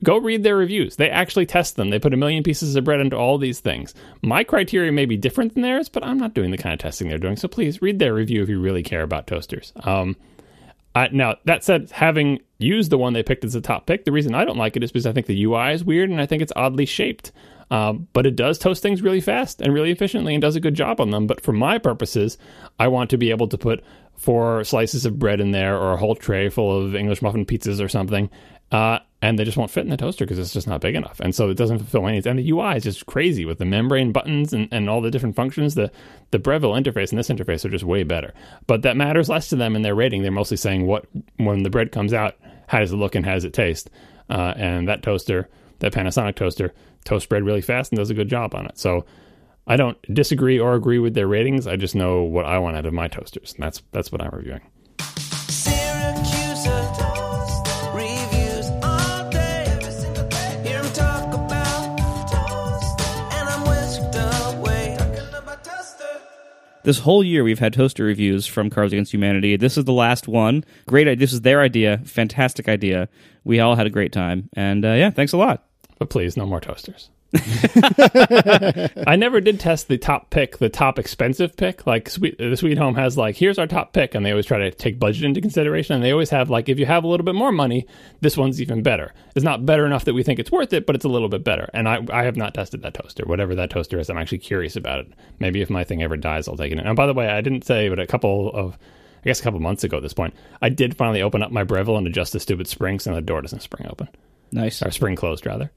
go 0.02 0.18
read 0.18 0.42
their 0.42 0.56
reviews. 0.56 0.96
They 0.96 1.10
actually 1.10 1.46
test 1.46 1.76
them. 1.76 1.90
They 1.90 1.98
put 1.98 2.14
a 2.14 2.18
million 2.18 2.42
pieces 2.42 2.76
of 2.76 2.84
bread 2.84 3.00
into 3.00 3.16
all 3.16 3.38
these 3.38 3.60
things. 3.60 3.94
My 4.22 4.44
criteria 4.44 4.92
may 4.92 5.06
be 5.06 5.16
different 5.16 5.54
than 5.54 5.62
theirs, 5.62 5.88
but 5.88 6.04
I'm 6.04 6.18
not 6.18 6.34
doing 6.34 6.50
the 6.50 6.58
kind 6.58 6.72
of 6.72 6.78
testing 6.78 7.08
they're 7.08 7.18
doing. 7.18 7.36
So 7.36 7.48
please 7.48 7.80
read 7.80 7.98
their 7.98 8.14
review 8.14 8.42
if 8.42 8.48
you 8.48 8.60
really 8.60 8.82
care 8.82 9.02
about 9.02 9.26
toasters. 9.26 9.72
Um, 9.76 10.16
I, 10.94 11.08
now 11.08 11.36
that 11.44 11.64
said, 11.64 11.90
having 11.90 12.40
used 12.58 12.90
the 12.90 12.98
one 12.98 13.12
they 13.12 13.22
picked 13.22 13.44
as 13.44 13.54
a 13.54 13.60
top 13.60 13.86
pick, 13.86 14.04
the 14.04 14.12
reason 14.12 14.34
I 14.34 14.44
don't 14.44 14.58
like 14.58 14.76
it 14.76 14.84
is 14.84 14.92
because 14.92 15.06
I 15.06 15.12
think 15.12 15.26
the 15.26 15.44
UI 15.44 15.72
is 15.72 15.84
weird 15.84 16.10
and 16.10 16.20
I 16.20 16.26
think 16.26 16.42
it's 16.42 16.52
oddly 16.54 16.86
shaped. 16.86 17.32
Um, 17.70 18.06
but 18.12 18.26
it 18.26 18.36
does 18.36 18.58
toast 18.58 18.82
things 18.82 19.02
really 19.02 19.22
fast 19.22 19.60
and 19.60 19.72
really 19.72 19.90
efficiently 19.90 20.34
and 20.34 20.42
does 20.42 20.54
a 20.54 20.60
good 20.60 20.74
job 20.74 21.00
on 21.00 21.10
them. 21.10 21.26
But 21.26 21.40
for 21.40 21.52
my 21.52 21.78
purposes, 21.78 22.38
I 22.78 22.88
want 22.88 23.10
to 23.10 23.16
be 23.16 23.30
able 23.30 23.48
to 23.48 23.58
put 23.58 23.82
four 24.16 24.64
slices 24.64 25.06
of 25.06 25.18
bread 25.18 25.40
in 25.40 25.50
there 25.50 25.76
or 25.76 25.92
a 25.92 25.96
whole 25.96 26.14
tray 26.14 26.48
full 26.48 26.84
of 26.84 26.94
English 26.94 27.22
muffin 27.22 27.44
pizzas 27.44 27.82
or 27.82 27.88
something. 27.88 28.30
Uh, 28.72 28.98
and 29.22 29.38
they 29.38 29.44
just 29.44 29.56
won't 29.56 29.70
fit 29.70 29.84
in 29.84 29.90
the 29.90 29.96
toaster 29.96 30.26
because 30.26 30.38
it's 30.38 30.52
just 30.52 30.66
not 30.66 30.82
big 30.82 30.94
enough. 30.94 31.18
And 31.20 31.34
so 31.34 31.48
it 31.48 31.56
doesn't 31.56 31.78
fulfill 31.78 32.02
needs. 32.02 32.26
And 32.26 32.38
the 32.38 32.50
UI 32.50 32.76
is 32.76 32.82
just 32.82 33.06
crazy 33.06 33.46
with 33.46 33.58
the 33.58 33.64
membrane 33.64 34.12
buttons 34.12 34.52
and, 34.52 34.68
and 34.70 34.90
all 34.90 35.00
the 35.00 35.10
different 35.10 35.34
functions. 35.34 35.74
The 35.74 35.90
the 36.30 36.38
Breville 36.38 36.72
interface 36.72 37.10
and 37.10 37.18
this 37.18 37.30
interface 37.30 37.64
are 37.64 37.70
just 37.70 37.84
way 37.84 38.02
better. 38.02 38.34
But 38.66 38.82
that 38.82 38.98
matters 38.98 39.30
less 39.30 39.48
to 39.48 39.56
them 39.56 39.76
in 39.76 39.82
their 39.82 39.94
rating. 39.94 40.22
They're 40.22 40.30
mostly 40.30 40.58
saying 40.58 40.86
what 40.86 41.06
when 41.38 41.62
the 41.62 41.70
bread 41.70 41.90
comes 41.90 42.12
out, 42.12 42.36
how 42.66 42.80
does 42.80 42.92
it 42.92 42.96
look 42.96 43.14
and 43.14 43.24
how 43.24 43.32
does 43.32 43.44
it 43.44 43.54
taste? 43.54 43.88
Uh, 44.28 44.52
and 44.56 44.88
that 44.88 45.02
toaster, 45.02 45.48
that 45.78 45.92
Panasonic 45.92 46.34
toaster, 46.34 46.74
toasts 47.04 47.26
bread 47.26 47.44
really 47.44 47.62
fast 47.62 47.92
and 47.92 47.98
does 47.98 48.10
a 48.10 48.14
good 48.14 48.28
job 48.28 48.54
on 48.54 48.66
it. 48.66 48.78
So 48.78 49.06
I 49.66 49.76
don't 49.76 49.96
disagree 50.12 50.58
or 50.58 50.74
agree 50.74 50.98
with 50.98 51.14
their 51.14 51.28
ratings. 51.28 51.66
I 51.66 51.76
just 51.76 51.94
know 51.94 52.22
what 52.22 52.44
I 52.44 52.58
want 52.58 52.76
out 52.76 52.84
of 52.84 52.92
my 52.92 53.08
toasters, 53.08 53.54
and 53.54 53.62
that's 53.62 53.82
that's 53.92 54.12
what 54.12 54.20
I'm 54.20 54.30
reviewing. 54.30 54.60
This 66.84 66.98
whole 66.98 67.24
year 67.24 67.42
we've 67.42 67.58
had 67.58 67.72
toaster 67.72 68.04
reviews 68.04 68.46
from 68.46 68.68
Cards 68.68 68.92
Against 68.92 69.12
Humanity. 69.12 69.56
This 69.56 69.78
is 69.78 69.86
the 69.86 69.92
last 69.92 70.28
one. 70.28 70.64
Great. 70.86 71.08
idea. 71.08 71.16
This 71.16 71.32
is 71.32 71.40
their 71.40 71.62
idea. 71.62 72.02
Fantastic 72.04 72.68
idea. 72.68 73.08
We 73.42 73.58
all 73.58 73.74
had 73.74 73.86
a 73.86 73.90
great 73.90 74.12
time. 74.12 74.50
And 74.54 74.84
uh, 74.84 74.92
yeah, 74.92 75.08
thanks 75.08 75.32
a 75.32 75.38
lot. 75.38 75.64
But 75.98 76.10
please, 76.10 76.36
no 76.36 76.44
more 76.44 76.60
toasters. 76.60 77.08
I 79.06 79.16
never 79.16 79.40
did 79.40 79.58
test 79.60 79.88
the 79.88 79.98
top 79.98 80.30
pick, 80.30 80.58
the 80.58 80.68
top 80.68 80.98
expensive 80.98 81.56
pick. 81.56 81.86
Like 81.86 82.08
Sweet, 82.08 82.38
the 82.38 82.56
Sweet 82.56 82.78
Home 82.78 82.94
has 82.94 83.16
like, 83.18 83.36
here's 83.36 83.58
our 83.58 83.66
top 83.66 83.92
pick, 83.92 84.14
and 84.14 84.24
they 84.24 84.30
always 84.30 84.46
try 84.46 84.58
to 84.58 84.70
take 84.70 84.98
budget 84.98 85.24
into 85.24 85.40
consideration. 85.40 85.94
And 85.96 86.04
they 86.04 86.12
always 86.12 86.30
have 86.30 86.50
like, 86.50 86.68
if 86.68 86.78
you 86.78 86.86
have 86.86 87.04
a 87.04 87.06
little 87.08 87.24
bit 87.24 87.34
more 87.34 87.52
money, 87.52 87.86
this 88.20 88.36
one's 88.36 88.60
even 88.60 88.82
better. 88.82 89.12
It's 89.34 89.44
not 89.44 89.66
better 89.66 89.86
enough 89.86 90.04
that 90.04 90.14
we 90.14 90.22
think 90.22 90.38
it's 90.38 90.52
worth 90.52 90.72
it, 90.72 90.86
but 90.86 90.94
it's 90.94 91.04
a 91.04 91.08
little 91.08 91.28
bit 91.28 91.44
better. 91.44 91.68
And 91.74 91.88
I, 91.88 92.00
I 92.12 92.24
have 92.24 92.36
not 92.36 92.54
tested 92.54 92.82
that 92.82 92.94
toaster, 92.94 93.24
whatever 93.26 93.54
that 93.56 93.70
toaster 93.70 93.98
is. 93.98 94.08
I'm 94.10 94.18
actually 94.18 94.38
curious 94.38 94.76
about 94.76 95.00
it. 95.00 95.12
Maybe 95.38 95.60
if 95.60 95.70
my 95.70 95.84
thing 95.84 96.02
ever 96.02 96.16
dies, 96.16 96.48
I'll 96.48 96.56
take 96.56 96.72
it. 96.72 96.78
And 96.78 96.96
by 96.96 97.06
the 97.06 97.14
way, 97.14 97.28
I 97.28 97.40
didn't 97.40 97.64
say, 97.64 97.88
but 97.88 97.98
a 97.98 98.06
couple 98.06 98.50
of 98.52 98.78
I 99.24 99.26
guess 99.30 99.40
a 99.40 99.42
couple 99.42 99.58
months 99.58 99.84
ago 99.84 99.96
at 99.96 100.02
this 100.02 100.12
point, 100.12 100.34
I 100.60 100.68
did 100.68 100.98
finally 100.98 101.22
open 101.22 101.42
up 101.42 101.50
my 101.50 101.64
Breville 101.64 101.96
and 101.96 102.06
adjust 102.06 102.34
the 102.34 102.40
stupid 102.40 102.66
springs, 102.68 103.06
and 103.06 103.16
the 103.16 103.22
door 103.22 103.40
doesn't 103.40 103.62
spring 103.62 103.88
open 103.90 104.08
Nice. 104.52 104.82
or 104.82 104.90
spring 104.90 105.16
closed 105.16 105.46
rather, 105.46 105.72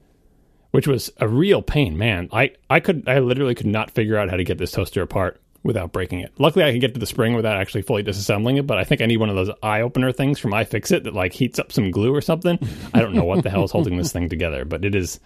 which 0.70 0.86
was 0.86 1.10
a 1.18 1.28
real 1.28 1.62
pain. 1.62 1.96
Man, 1.96 2.28
I 2.32 2.52
I 2.68 2.80
could 2.80 3.08
I 3.08 3.18
literally 3.20 3.54
could 3.54 3.66
not 3.66 3.90
figure 3.90 4.16
out 4.16 4.30
how 4.30 4.36
to 4.36 4.44
get 4.44 4.58
this 4.58 4.72
toaster 4.72 5.02
apart 5.02 5.40
without 5.62 5.92
breaking 5.92 6.20
it. 6.20 6.32
Luckily, 6.38 6.64
I 6.64 6.72
could 6.72 6.80
get 6.80 6.94
to 6.94 7.00
the 7.00 7.06
spring 7.06 7.34
without 7.34 7.56
actually 7.56 7.82
fully 7.82 8.02
disassembling 8.02 8.58
it. 8.58 8.66
But 8.66 8.78
I 8.78 8.84
think 8.84 9.00
I 9.00 9.06
need 9.06 9.18
one 9.18 9.28
of 9.30 9.36
those 9.36 9.50
iOpener 9.62 10.14
things 10.14 10.38
from 10.38 10.52
iFixit 10.52 11.04
that 11.04 11.14
like 11.14 11.32
heats 11.32 11.58
up 11.58 11.72
some 11.72 11.90
glue 11.90 12.14
or 12.14 12.20
something. 12.20 12.58
I 12.94 13.00
don't 13.00 13.14
know 13.14 13.24
what 13.24 13.42
the 13.42 13.50
hell 13.50 13.64
is 13.64 13.70
holding 13.72 13.96
this 13.96 14.12
thing 14.12 14.28
together, 14.28 14.64
but 14.64 14.84
it 14.84 14.94
is. 14.94 15.20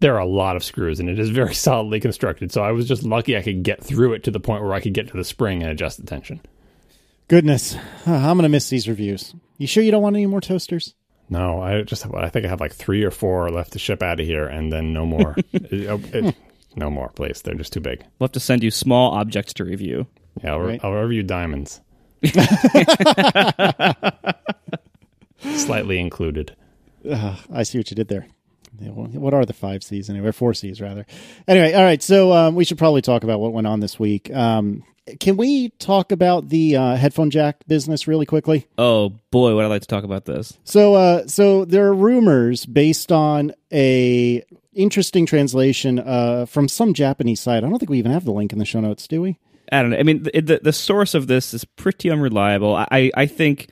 There 0.00 0.14
are 0.14 0.20
a 0.20 0.26
lot 0.26 0.54
of 0.54 0.62
screws 0.62 1.00
and 1.00 1.08
it 1.08 1.18
is 1.18 1.30
very 1.30 1.54
solidly 1.56 1.98
constructed. 1.98 2.52
So 2.52 2.62
I 2.62 2.70
was 2.70 2.86
just 2.86 3.02
lucky 3.02 3.36
I 3.36 3.42
could 3.42 3.64
get 3.64 3.82
through 3.82 4.12
it 4.12 4.24
to 4.24 4.30
the 4.30 4.38
point 4.38 4.62
where 4.62 4.74
I 4.74 4.80
could 4.80 4.94
get 4.94 5.08
to 5.08 5.16
the 5.16 5.24
spring 5.24 5.62
and 5.62 5.72
adjust 5.72 5.98
the 5.98 6.06
tension. 6.06 6.40
Goodness, 7.26 7.76
I'm 8.06 8.38
gonna 8.38 8.48
miss 8.48 8.70
these 8.70 8.88
reviews. 8.88 9.34
You 9.58 9.66
sure 9.66 9.82
you 9.82 9.90
don't 9.90 10.02
want 10.02 10.16
any 10.16 10.26
more 10.26 10.40
toasters? 10.40 10.94
No, 11.30 11.60
I 11.60 11.82
just 11.82 12.02
have, 12.04 12.14
I 12.14 12.28
think 12.30 12.46
I 12.46 12.48
have 12.48 12.60
like 12.60 12.72
three 12.72 13.04
or 13.04 13.10
four 13.10 13.50
left 13.50 13.72
to 13.74 13.78
ship 13.78 14.02
out 14.02 14.18
of 14.20 14.26
here, 14.26 14.46
and 14.46 14.72
then 14.72 14.92
no 14.92 15.04
more. 15.06 15.36
It- 15.52 16.14
it- 16.14 16.34
no 16.76 16.90
more, 16.90 17.08
please. 17.08 17.42
They're 17.42 17.54
just 17.54 17.72
too 17.72 17.80
big. 17.80 18.04
We'll 18.18 18.26
have 18.28 18.32
to 18.32 18.40
send 18.40 18.62
you 18.62 18.70
small 18.70 19.12
objects 19.12 19.52
to 19.54 19.64
review. 19.64 20.06
Yeah, 20.44 20.52
I'll, 20.52 20.60
Right. 20.60 20.80
I'll 20.84 20.92
review 20.92 21.22
diamonds. 21.24 21.80
Slightly 25.40 25.98
included. 25.98 26.54
Uh, 27.08 27.36
I 27.52 27.62
see 27.62 27.78
what 27.78 27.90
you 27.90 27.94
did 27.94 28.08
there. 28.08 28.26
What 28.80 29.34
are 29.34 29.44
the 29.44 29.52
five 29.52 29.82
C's 29.82 30.08
anyway? 30.10 30.30
Four 30.32 30.54
C's 30.54 30.80
rather. 30.80 31.04
Anyway, 31.48 31.72
all 31.72 31.82
right. 31.82 32.02
So 32.02 32.32
um, 32.32 32.54
we 32.54 32.64
should 32.64 32.78
probably 32.78 33.02
talk 33.02 33.24
about 33.24 33.40
what 33.40 33.52
went 33.52 33.66
on 33.66 33.80
this 33.80 33.98
week. 33.98 34.32
Um, 34.32 34.84
can 35.20 35.36
we 35.36 35.70
talk 35.78 36.12
about 36.12 36.48
the 36.48 36.76
uh, 36.76 36.96
headphone 36.96 37.30
jack 37.30 37.66
business 37.66 38.06
really 38.06 38.26
quickly? 38.26 38.66
Oh 38.76 39.14
boy, 39.30 39.54
would 39.54 39.64
I 39.64 39.68
like 39.68 39.82
to 39.82 39.88
talk 39.88 40.04
about 40.04 40.24
this. 40.24 40.58
So, 40.64 40.94
uh, 40.94 41.26
so 41.26 41.64
there 41.64 41.86
are 41.86 41.94
rumors 41.94 42.66
based 42.66 43.12
on 43.12 43.52
a 43.72 44.44
interesting 44.74 45.26
translation 45.26 45.98
uh, 45.98 46.46
from 46.46 46.68
some 46.68 46.94
Japanese 46.94 47.40
site. 47.40 47.64
I 47.64 47.68
don't 47.68 47.78
think 47.78 47.90
we 47.90 47.98
even 47.98 48.12
have 48.12 48.24
the 48.24 48.32
link 48.32 48.52
in 48.52 48.58
the 48.58 48.64
show 48.64 48.80
notes, 48.80 49.06
do 49.08 49.20
we? 49.20 49.38
I 49.70 49.82
don't 49.82 49.90
know. 49.90 49.98
I 49.98 50.02
mean, 50.02 50.22
the, 50.22 50.40
the, 50.40 50.60
the 50.62 50.72
source 50.72 51.14
of 51.14 51.26
this 51.26 51.52
is 51.52 51.64
pretty 51.64 52.10
unreliable. 52.10 52.74
I, 52.76 53.10
I 53.14 53.26
think, 53.26 53.68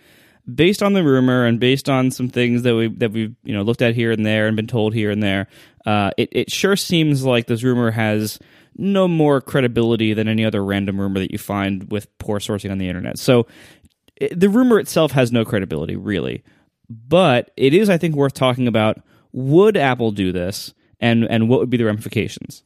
based 0.52 0.82
on 0.82 0.92
the 0.92 1.02
rumor 1.02 1.46
and 1.46 1.58
based 1.58 1.88
on 1.88 2.10
some 2.10 2.28
things 2.28 2.62
that 2.62 2.74
we 2.74 2.88
that 2.88 3.12
we've 3.12 3.34
you 3.44 3.54
know 3.54 3.62
looked 3.62 3.82
at 3.82 3.94
here 3.94 4.10
and 4.10 4.24
there 4.24 4.46
and 4.46 4.56
been 4.56 4.66
told 4.66 4.94
here 4.94 5.10
and 5.10 5.22
there, 5.22 5.46
uh, 5.86 6.10
it 6.18 6.28
it 6.32 6.50
sure 6.50 6.76
seems 6.76 7.24
like 7.24 7.46
this 7.46 7.62
rumor 7.62 7.90
has 7.90 8.38
no 8.76 9.08
more 9.08 9.40
credibility 9.40 10.14
than 10.14 10.28
any 10.28 10.44
other 10.44 10.64
random 10.64 11.00
rumor 11.00 11.18
that 11.20 11.30
you 11.30 11.38
find 11.38 11.90
with 11.90 12.16
poor 12.18 12.38
sourcing 12.38 12.70
on 12.70 12.78
the 12.78 12.88
internet. 12.88 13.18
So, 13.18 13.46
it, 14.16 14.38
the 14.38 14.48
rumor 14.48 14.78
itself 14.78 15.12
has 15.12 15.32
no 15.32 15.44
credibility, 15.44 15.96
really. 15.96 16.42
But 16.88 17.50
it 17.56 17.74
is, 17.74 17.90
I 17.90 17.98
think, 17.98 18.14
worth 18.14 18.34
talking 18.34 18.68
about. 18.68 19.00
Would 19.32 19.76
Apple 19.76 20.12
do 20.12 20.32
this? 20.32 20.72
and 21.00 21.24
and 21.24 21.48
what 21.48 21.60
would 21.60 21.70
be 21.70 21.76
the 21.76 21.84
ramifications? 21.84 22.62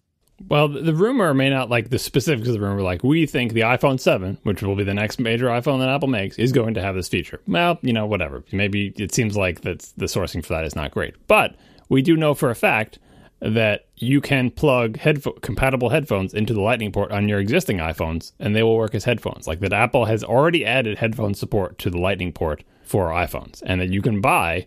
Well, 0.49 0.69
the 0.69 0.95
rumor 0.95 1.35
may 1.35 1.51
not 1.51 1.69
like 1.69 1.91
the 1.91 1.99
specifics 1.99 2.49
of 2.49 2.55
the 2.55 2.61
rumor. 2.61 2.81
Like 2.81 3.05
we 3.05 3.27
think 3.27 3.53
the 3.53 3.61
iPhone 3.61 4.01
7, 4.01 4.39
which 4.43 4.63
will 4.63 4.75
be 4.75 4.85
the 4.85 4.95
next 4.95 5.21
major 5.21 5.47
iPhone 5.47 5.81
that 5.81 5.91
Apple 5.91 6.09
makes, 6.09 6.39
is 6.39 6.51
going 6.51 6.73
to 6.75 6.83
have 6.83 6.95
this 6.95 7.09
feature. 7.09 7.43
Well, 7.47 7.79
you 7.83 7.93
know, 7.93 8.07
whatever. 8.07 8.43
Maybe 8.51 8.95
it 8.97 9.13
seems 9.13 9.37
like 9.37 9.61
that's 9.61 9.93
the 9.93 10.07
sourcing 10.07 10.43
for 10.45 10.55
that 10.55 10.65
is 10.65 10.75
not 10.75 10.93
great, 10.93 11.15
but 11.27 11.57
we 11.91 12.01
do 12.01 12.17
know 12.17 12.33
for 12.33 12.49
a 12.49 12.55
fact 12.55 12.99
that 13.41 13.87
you 13.97 14.21
can 14.21 14.51
plug 14.51 14.99
headpho- 14.99 15.41
compatible 15.41 15.91
headphones 15.91 16.35
into 16.35 16.53
the 16.53 16.61
Lightning 16.61 16.93
port 16.93 17.11
on 17.11 17.29
your 17.29 17.41
existing 17.41 17.79
iPhones, 17.79 18.33
and 18.39 18.55
they 18.55 18.63
will 18.63 18.77
work 18.77 18.95
as 18.95 19.05
headphones. 19.05 19.47
Like 19.47 19.61
that, 19.61 19.73
Apple 19.73 20.05
has 20.05 20.23
already 20.23 20.65
added 20.65 20.99
headphone 20.99 21.35
support 21.35 21.79
to 21.79 21.91
the 21.91 21.99
Lightning 21.99 22.33
port 22.33 22.63
for 22.83 23.09
iPhones, 23.09 23.63
and 23.65 23.81
that 23.81 23.89
you 23.91 24.03
can 24.03 24.21
buy. 24.21 24.67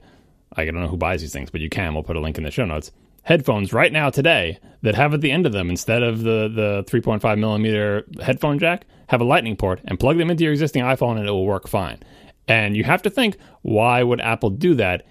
I 0.55 0.65
don't 0.65 0.81
know 0.81 0.87
who 0.87 0.97
buys 0.97 1.21
these 1.21 1.33
things, 1.33 1.49
but 1.49 1.61
you 1.61 1.69
can. 1.69 1.93
We'll 1.93 2.03
put 2.03 2.15
a 2.15 2.21
link 2.21 2.37
in 2.37 2.43
the 2.43 2.51
show 2.51 2.65
notes. 2.65 2.91
Headphones 3.23 3.71
right 3.73 3.91
now 3.91 4.09
today 4.09 4.59
that 4.81 4.95
have 4.95 5.13
at 5.13 5.21
the 5.21 5.31
end 5.31 5.45
of 5.45 5.53
them 5.53 5.69
instead 5.69 6.03
of 6.03 6.23
the 6.23 6.49
the 6.53 6.83
3.5 6.89 7.39
millimeter 7.39 8.05
headphone 8.21 8.59
jack 8.59 8.85
have 9.07 9.21
a 9.21 9.23
Lightning 9.23 9.55
port 9.55 9.79
and 9.85 9.99
plug 9.99 10.17
them 10.17 10.29
into 10.29 10.43
your 10.43 10.51
existing 10.51 10.83
iPhone 10.83 11.17
and 11.17 11.27
it 11.27 11.31
will 11.31 11.45
work 11.45 11.67
fine. 11.67 11.99
And 12.47 12.75
you 12.75 12.83
have 12.83 13.01
to 13.03 13.09
think, 13.09 13.37
why 13.61 14.03
would 14.03 14.19
Apple 14.19 14.49
do 14.49 14.73
that 14.75 15.05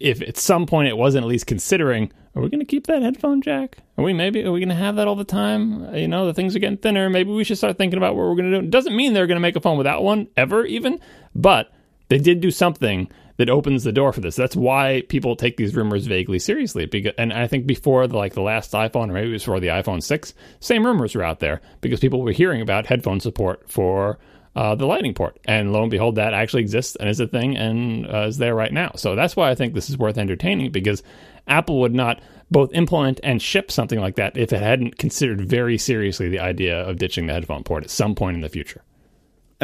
if 0.00 0.20
at 0.22 0.36
some 0.36 0.66
point 0.66 0.88
it 0.88 0.96
wasn't 0.96 1.24
at 1.24 1.28
least 1.28 1.46
considering, 1.46 2.12
are 2.34 2.42
we 2.42 2.48
going 2.48 2.60
to 2.60 2.66
keep 2.66 2.86
that 2.86 3.02
headphone 3.02 3.40
jack? 3.40 3.78
Are 3.96 4.04
we 4.04 4.12
maybe, 4.12 4.44
are 4.44 4.52
we 4.52 4.60
going 4.60 4.68
to 4.68 4.74
have 4.74 4.96
that 4.96 5.06
all 5.06 5.14
the 5.14 5.24
time? 5.24 5.86
Uh, 5.86 5.92
you 5.92 6.08
know, 6.08 6.26
the 6.26 6.34
things 6.34 6.56
are 6.56 6.58
getting 6.58 6.78
thinner. 6.78 7.08
Maybe 7.08 7.30
we 7.30 7.44
should 7.44 7.58
start 7.58 7.78
thinking 7.78 7.96
about 7.96 8.16
what 8.16 8.26
we're 8.26 8.34
going 8.34 8.50
to 8.50 8.60
do. 8.60 8.66
It 8.66 8.70
doesn't 8.70 8.96
mean 8.96 9.12
they're 9.12 9.26
going 9.26 9.36
to 9.36 9.40
make 9.40 9.56
a 9.56 9.60
phone 9.60 9.78
without 9.78 10.02
one 10.02 10.28
ever, 10.36 10.64
even, 10.64 11.00
but 11.34 11.72
they 12.08 12.18
did 12.18 12.40
do 12.40 12.50
something 12.50 13.08
that 13.36 13.50
opens 13.50 13.82
the 13.82 13.92
door 13.92 14.12
for 14.12 14.20
this. 14.20 14.36
That's 14.36 14.54
why 14.54 15.02
people 15.08 15.34
take 15.34 15.56
these 15.56 15.74
rumors 15.74 16.06
vaguely 16.06 16.38
seriously. 16.38 16.86
Because, 16.86 17.14
and 17.18 17.32
I 17.32 17.46
think 17.46 17.66
before 17.66 18.06
the, 18.06 18.16
like 18.16 18.34
the 18.34 18.42
last 18.42 18.72
iPhone, 18.72 19.10
or 19.10 19.14
maybe 19.14 19.30
it 19.30 19.32
was 19.32 19.44
for 19.44 19.58
the 19.58 19.68
iPhone 19.68 20.02
six, 20.02 20.34
same 20.60 20.86
rumors 20.86 21.14
were 21.14 21.24
out 21.24 21.40
there 21.40 21.60
because 21.80 22.00
people 22.00 22.22
were 22.22 22.32
hearing 22.32 22.60
about 22.60 22.86
headphone 22.86 23.20
support 23.20 23.68
for 23.68 24.18
uh, 24.56 24.74
the 24.74 24.86
Lightning 24.86 25.14
port, 25.14 25.38
and 25.46 25.72
lo 25.72 25.82
and 25.82 25.90
behold, 25.90 26.14
that 26.16 26.34
actually 26.34 26.62
exists 26.62 26.96
and 26.96 27.08
is 27.08 27.20
a 27.20 27.26
thing 27.26 27.56
and 27.56 28.06
uh, 28.06 28.26
is 28.28 28.38
there 28.38 28.54
right 28.54 28.72
now. 28.72 28.92
So 28.96 29.16
that's 29.16 29.34
why 29.36 29.50
I 29.50 29.54
think 29.54 29.74
this 29.74 29.90
is 29.90 29.98
worth 29.98 30.18
entertaining 30.18 30.70
because 30.70 31.02
Apple 31.46 31.80
would 31.80 31.94
not 31.94 32.20
both 32.50 32.72
implement 32.72 33.20
and 33.22 33.42
ship 33.42 33.70
something 33.70 34.00
like 34.00 34.16
that 34.16 34.36
if 34.36 34.52
it 34.52 34.62
hadn't 34.62 34.98
considered 34.98 35.40
very 35.40 35.76
seriously 35.76 36.28
the 36.28 36.38
idea 36.38 36.80
of 36.88 36.98
ditching 36.98 37.26
the 37.26 37.32
headphone 37.32 37.64
port 37.64 37.84
at 37.84 37.90
some 37.90 38.14
point 38.14 38.36
in 38.36 38.42
the 38.42 38.48
future. 38.48 38.82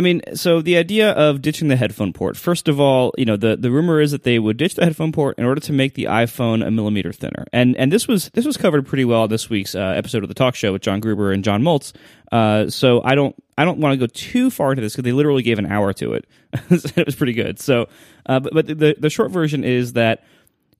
I 0.01 0.03
mean, 0.03 0.23
so 0.33 0.63
the 0.63 0.79
idea 0.79 1.11
of 1.11 1.43
ditching 1.43 1.69
the 1.69 1.77
headphone 1.77 2.15
port. 2.15 2.35
First 2.35 2.69
of 2.69 2.81
all, 2.81 3.13
you 3.19 3.27
know, 3.27 3.37
the, 3.37 3.55
the 3.55 3.71
rumor 3.71 4.01
is 4.01 4.13
that 4.13 4.23
they 4.23 4.39
would 4.39 4.57
ditch 4.57 4.75
the 4.75 4.83
headphone 4.83 5.13
port 5.13 5.39
in 5.39 5.45
order 5.45 5.61
to 5.61 5.75
make 5.75 5.93
the 5.93 6.05
iPhone 6.05 6.67
a 6.67 6.71
millimeter 6.71 7.13
thinner. 7.13 7.45
And 7.53 7.77
and 7.77 7.93
this 7.93 8.09
was 8.09 8.31
this 8.31 8.47
was 8.47 8.57
covered 8.57 8.87
pretty 8.87 9.05
well 9.05 9.29
this 9.29 9.51
week's 9.51 9.75
uh, 9.75 9.93
episode 9.95 10.23
of 10.23 10.31
the 10.31 10.35
talk 10.35 10.55
show 10.55 10.73
with 10.73 10.81
John 10.81 11.01
Gruber 11.01 11.33
and 11.33 11.45
John 11.45 11.63
Moltz. 11.63 11.93
Uh, 12.33 12.71
so 12.71 13.03
I 13.05 13.15
don't 13.15 13.37
I 13.59 13.67
don't 13.67 13.79
want 13.79 13.93
to 13.93 13.99
go 13.99 14.11
too 14.11 14.49
far 14.49 14.73
into 14.73 14.81
this 14.81 14.95
because 14.95 15.05
they 15.05 15.13
literally 15.13 15.43
gave 15.43 15.59
an 15.59 15.67
hour 15.67 15.93
to 15.93 16.15
it. 16.15 16.25
it 16.71 17.05
was 17.05 17.15
pretty 17.15 17.35
good. 17.35 17.59
So, 17.59 17.87
uh, 18.25 18.41
but, 18.41 18.55
but 18.55 18.67
the 18.69 18.97
the 18.99 19.11
short 19.11 19.31
version 19.33 19.65
is 19.65 19.93
that 19.93 20.25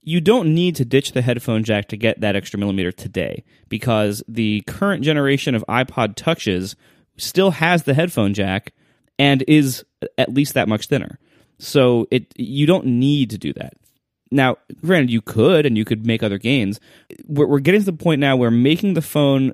you 0.03 0.23
don't 0.23 0.55
need 0.55 0.77
to 0.77 0.87
ditch 0.87 1.13
the 1.13 1.21
headphone 1.21 1.63
jack 1.63 1.89
to 1.89 1.99
get 1.99 2.23
that 2.23 2.37
extra 2.37 2.59
millimeter 2.59 2.91
today 2.91 3.45
because 3.69 4.23
the 4.27 4.63
current 4.67 5.05
generation 5.05 5.55
of 5.55 5.63
iPod 5.69 6.15
touches 6.17 6.75
still 7.19 7.51
has 7.51 7.83
the 7.83 7.93
headphone 7.93 8.33
jack 8.33 8.73
and 9.21 9.45
is 9.47 9.85
at 10.17 10.33
least 10.33 10.55
that 10.55 10.67
much 10.67 10.87
thinner. 10.87 11.19
So 11.59 12.09
it 12.11 12.33
you 12.37 12.67
don't 12.67 12.87
need 12.87 13.31
to 13.31 13.39
do 13.39 13.53
that. 13.53 13.75
Now, 14.33 14.57
granted, 14.81 15.11
you 15.11 15.21
could 15.21 15.67
and 15.67 15.77
you 15.77 15.85
could 15.85 16.07
make 16.07 16.23
other 16.23 16.39
gains. 16.39 16.81
We're, 17.27 17.47
we're 17.47 17.61
getting 17.61 17.83
to 17.83 17.85
the 17.85 17.93
point 17.93 18.21
now 18.21 18.37
where 18.37 18.51
making 18.51 18.95
the 18.95 19.03
phone 19.03 19.53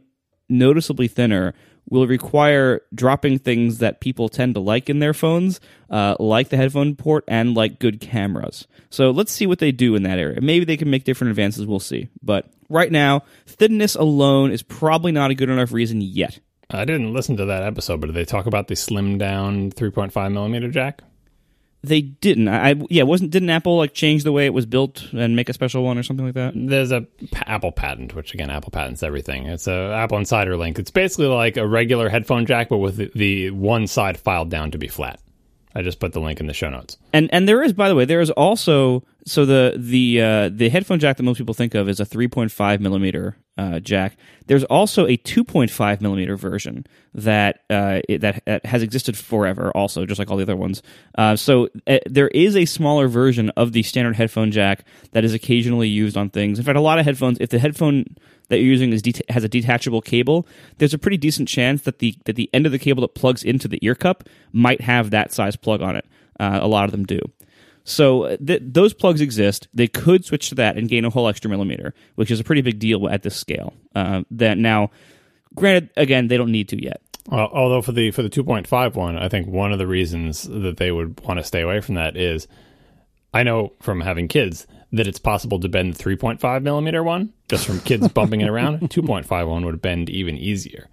noticeably 0.48 1.08
thinner 1.08 1.52
will 1.88 2.06
require 2.06 2.82
dropping 2.94 3.38
things 3.38 3.78
that 3.78 4.00
people 4.00 4.28
tend 4.28 4.54
to 4.54 4.60
like 4.60 4.88
in 4.88 5.00
their 5.00 5.14
phones, 5.14 5.60
uh, 5.90 6.14
like 6.20 6.50
the 6.50 6.56
headphone 6.56 6.94
port 6.94 7.24
and 7.26 7.54
like 7.56 7.80
good 7.80 8.00
cameras. 8.00 8.68
So 8.90 9.10
let's 9.10 9.32
see 9.32 9.46
what 9.46 9.58
they 9.58 9.72
do 9.72 9.96
in 9.96 10.04
that 10.04 10.18
area. 10.18 10.40
Maybe 10.40 10.64
they 10.64 10.76
can 10.76 10.90
make 10.90 11.04
different 11.04 11.30
advances. 11.30 11.66
We'll 11.66 11.80
see. 11.80 12.08
But 12.22 12.48
right 12.68 12.92
now, 12.92 13.24
thinness 13.46 13.96
alone 13.96 14.52
is 14.52 14.62
probably 14.62 15.10
not 15.10 15.30
a 15.30 15.34
good 15.34 15.50
enough 15.50 15.72
reason 15.72 16.00
yet. 16.00 16.38
I 16.70 16.84
didn't 16.84 17.12
listen 17.12 17.36
to 17.36 17.44
that 17.46 17.62
episode, 17.62 18.00
but 18.00 18.08
did 18.08 18.16
they 18.16 18.24
talk 18.24 18.46
about 18.46 18.68
the 18.68 18.76
slim 18.76 19.18
down 19.18 19.70
3.5 19.70 20.32
millimeter 20.32 20.68
jack? 20.68 21.02
They 21.82 22.00
didn't. 22.00 22.48
I, 22.48 22.70
I 22.70 22.74
yeah, 22.90 23.04
wasn't 23.04 23.30
didn't 23.30 23.50
Apple 23.50 23.76
like 23.76 23.94
change 23.94 24.24
the 24.24 24.32
way 24.32 24.46
it 24.46 24.54
was 24.54 24.66
built 24.66 25.06
and 25.12 25.36
make 25.36 25.48
a 25.48 25.52
special 25.52 25.84
one 25.84 25.98
or 25.98 26.02
something 26.02 26.26
like 26.26 26.34
that? 26.34 26.54
There's 26.56 26.90
a 26.90 27.06
Apple 27.46 27.70
patent, 27.70 28.14
which 28.14 28.34
again, 28.34 28.50
Apple 28.50 28.72
patents 28.72 29.04
everything. 29.04 29.46
It's 29.46 29.68
a 29.68 29.92
Apple 29.94 30.18
Insider 30.18 30.56
link. 30.56 30.80
It's 30.80 30.90
basically 30.90 31.28
like 31.28 31.56
a 31.56 31.66
regular 31.66 32.08
headphone 32.08 32.44
jack, 32.46 32.70
but 32.70 32.78
with 32.78 32.96
the, 32.96 33.10
the 33.14 33.50
one 33.50 33.86
side 33.86 34.18
filed 34.18 34.50
down 34.50 34.72
to 34.72 34.78
be 34.78 34.88
flat. 34.88 35.20
I 35.76 35.82
just 35.82 36.00
put 36.00 36.14
the 36.14 36.20
link 36.20 36.40
in 36.40 36.46
the 36.46 36.54
show 36.54 36.70
notes. 36.70 36.96
And 37.12 37.28
and 37.34 37.46
there 37.46 37.62
is, 37.62 37.74
by 37.74 37.90
the 37.90 37.94
way, 37.94 38.06
there 38.06 38.22
is 38.22 38.30
also 38.30 39.04
so 39.26 39.44
the 39.44 39.74
the 39.76 40.22
uh, 40.22 40.48
the 40.48 40.70
headphone 40.70 40.98
jack 40.98 41.18
that 41.18 41.22
most 41.22 41.36
people 41.36 41.52
think 41.52 41.74
of 41.74 41.86
is 41.86 42.00
a 42.00 42.06
3.5 42.06 42.80
millimeter 42.80 43.36
uh, 43.58 43.80
jack. 43.80 44.16
There's 44.46 44.64
also 44.64 45.06
a 45.06 45.18
2.5 45.18 46.00
millimeter 46.00 46.34
version 46.34 46.86
that 47.12 47.60
uh, 47.68 48.00
it, 48.08 48.22
that, 48.22 48.42
that 48.46 48.64
has 48.64 48.82
existed 48.82 49.18
forever, 49.18 49.70
also 49.72 50.06
just 50.06 50.18
like 50.18 50.30
all 50.30 50.38
the 50.38 50.44
other 50.44 50.56
ones. 50.56 50.82
Uh, 51.18 51.36
so 51.36 51.68
uh, 51.86 51.98
there 52.06 52.28
is 52.28 52.56
a 52.56 52.64
smaller 52.64 53.06
version 53.06 53.50
of 53.50 53.72
the 53.72 53.82
standard 53.82 54.16
headphone 54.16 54.52
jack 54.52 54.82
that 55.12 55.24
is 55.24 55.34
occasionally 55.34 55.88
used 55.88 56.16
on 56.16 56.30
things. 56.30 56.58
In 56.58 56.64
fact, 56.64 56.78
a 56.78 56.80
lot 56.80 56.98
of 56.98 57.04
headphones, 57.04 57.36
if 57.38 57.50
the 57.50 57.58
headphone 57.58 58.16
that 58.48 58.58
you're 58.58 58.66
using 58.66 58.92
is 58.92 59.02
det- 59.02 59.28
has 59.28 59.44
a 59.44 59.48
detachable 59.48 60.00
cable, 60.00 60.46
there's 60.78 60.94
a 60.94 60.98
pretty 60.98 61.16
decent 61.16 61.48
chance 61.48 61.82
that 61.82 61.98
the 61.98 62.16
that 62.24 62.36
the 62.36 62.50
end 62.52 62.66
of 62.66 62.72
the 62.72 62.78
cable 62.78 63.00
that 63.02 63.14
plugs 63.14 63.42
into 63.42 63.68
the 63.68 63.78
ear 63.82 63.94
cup 63.94 64.24
might 64.52 64.80
have 64.80 65.10
that 65.10 65.32
size 65.32 65.56
plug 65.56 65.82
on 65.82 65.96
it. 65.96 66.06
Uh, 66.38 66.58
a 66.62 66.68
lot 66.68 66.84
of 66.84 66.92
them 66.92 67.04
do. 67.04 67.18
So 67.84 68.24
uh, 68.24 68.36
th- 68.44 68.62
those 68.64 68.92
plugs 68.92 69.20
exist. 69.20 69.68
They 69.72 69.86
could 69.86 70.24
switch 70.24 70.48
to 70.48 70.54
that 70.56 70.76
and 70.76 70.88
gain 70.88 71.04
a 71.04 71.10
whole 71.10 71.28
extra 71.28 71.48
millimeter, 71.48 71.94
which 72.16 72.30
is 72.30 72.40
a 72.40 72.44
pretty 72.44 72.60
big 72.60 72.78
deal 72.78 73.08
at 73.08 73.22
this 73.22 73.36
scale. 73.36 73.74
Uh, 73.94 74.24
that 74.32 74.58
now, 74.58 74.90
granted, 75.54 75.90
again, 75.96 76.26
they 76.26 76.36
don't 76.36 76.50
need 76.50 76.68
to 76.70 76.82
yet. 76.82 77.00
Uh, 77.30 77.46
although 77.52 77.82
for 77.82 77.92
the 77.92 78.10
for 78.10 78.22
the 78.22 78.30
2.5 78.30 78.94
one, 78.94 79.16
I 79.16 79.28
think 79.28 79.46
one 79.46 79.72
of 79.72 79.78
the 79.78 79.86
reasons 79.86 80.42
that 80.44 80.76
they 80.76 80.90
would 80.90 81.20
want 81.20 81.38
to 81.38 81.44
stay 81.44 81.62
away 81.62 81.80
from 81.80 81.94
that 81.94 82.16
is, 82.16 82.48
I 83.32 83.44
know 83.44 83.72
from 83.80 84.00
having 84.00 84.28
kids 84.28 84.66
that 84.92 85.06
it's 85.06 85.18
possible 85.18 85.60
to 85.60 85.68
bend 85.68 85.94
the 85.94 86.02
3.5 86.02 86.62
millimeter 86.62 87.02
one 87.02 87.32
just 87.48 87.66
from 87.66 87.80
kids 87.80 88.08
bumping 88.08 88.40
it 88.40 88.48
around. 88.48 88.80
2.5 88.90 89.48
one 89.48 89.64
would 89.64 89.82
bend 89.82 90.10
even 90.10 90.36
easier. 90.36 90.88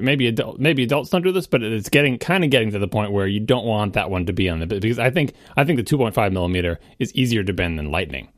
Maybe 0.00 0.26
adult, 0.26 0.58
maybe 0.58 0.82
adults 0.82 1.10
don't 1.10 1.22
do 1.22 1.30
this, 1.30 1.46
but 1.46 1.62
it's 1.62 1.88
getting 1.88 2.18
kind 2.18 2.42
of 2.42 2.50
getting 2.50 2.72
to 2.72 2.80
the 2.80 2.88
point 2.88 3.12
where 3.12 3.28
you 3.28 3.38
don't 3.38 3.64
want 3.64 3.92
that 3.92 4.10
one 4.10 4.26
to 4.26 4.32
be 4.32 4.48
on 4.48 4.58
the 4.58 4.66
because 4.66 4.98
I 4.98 5.10
think 5.10 5.34
I 5.56 5.62
think 5.62 5.78
the 5.78 5.96
2.5 5.96 6.32
millimeter 6.32 6.80
is 6.98 7.14
easier 7.14 7.44
to 7.44 7.52
bend 7.52 7.78
than 7.78 7.92
Lightning. 7.92 8.28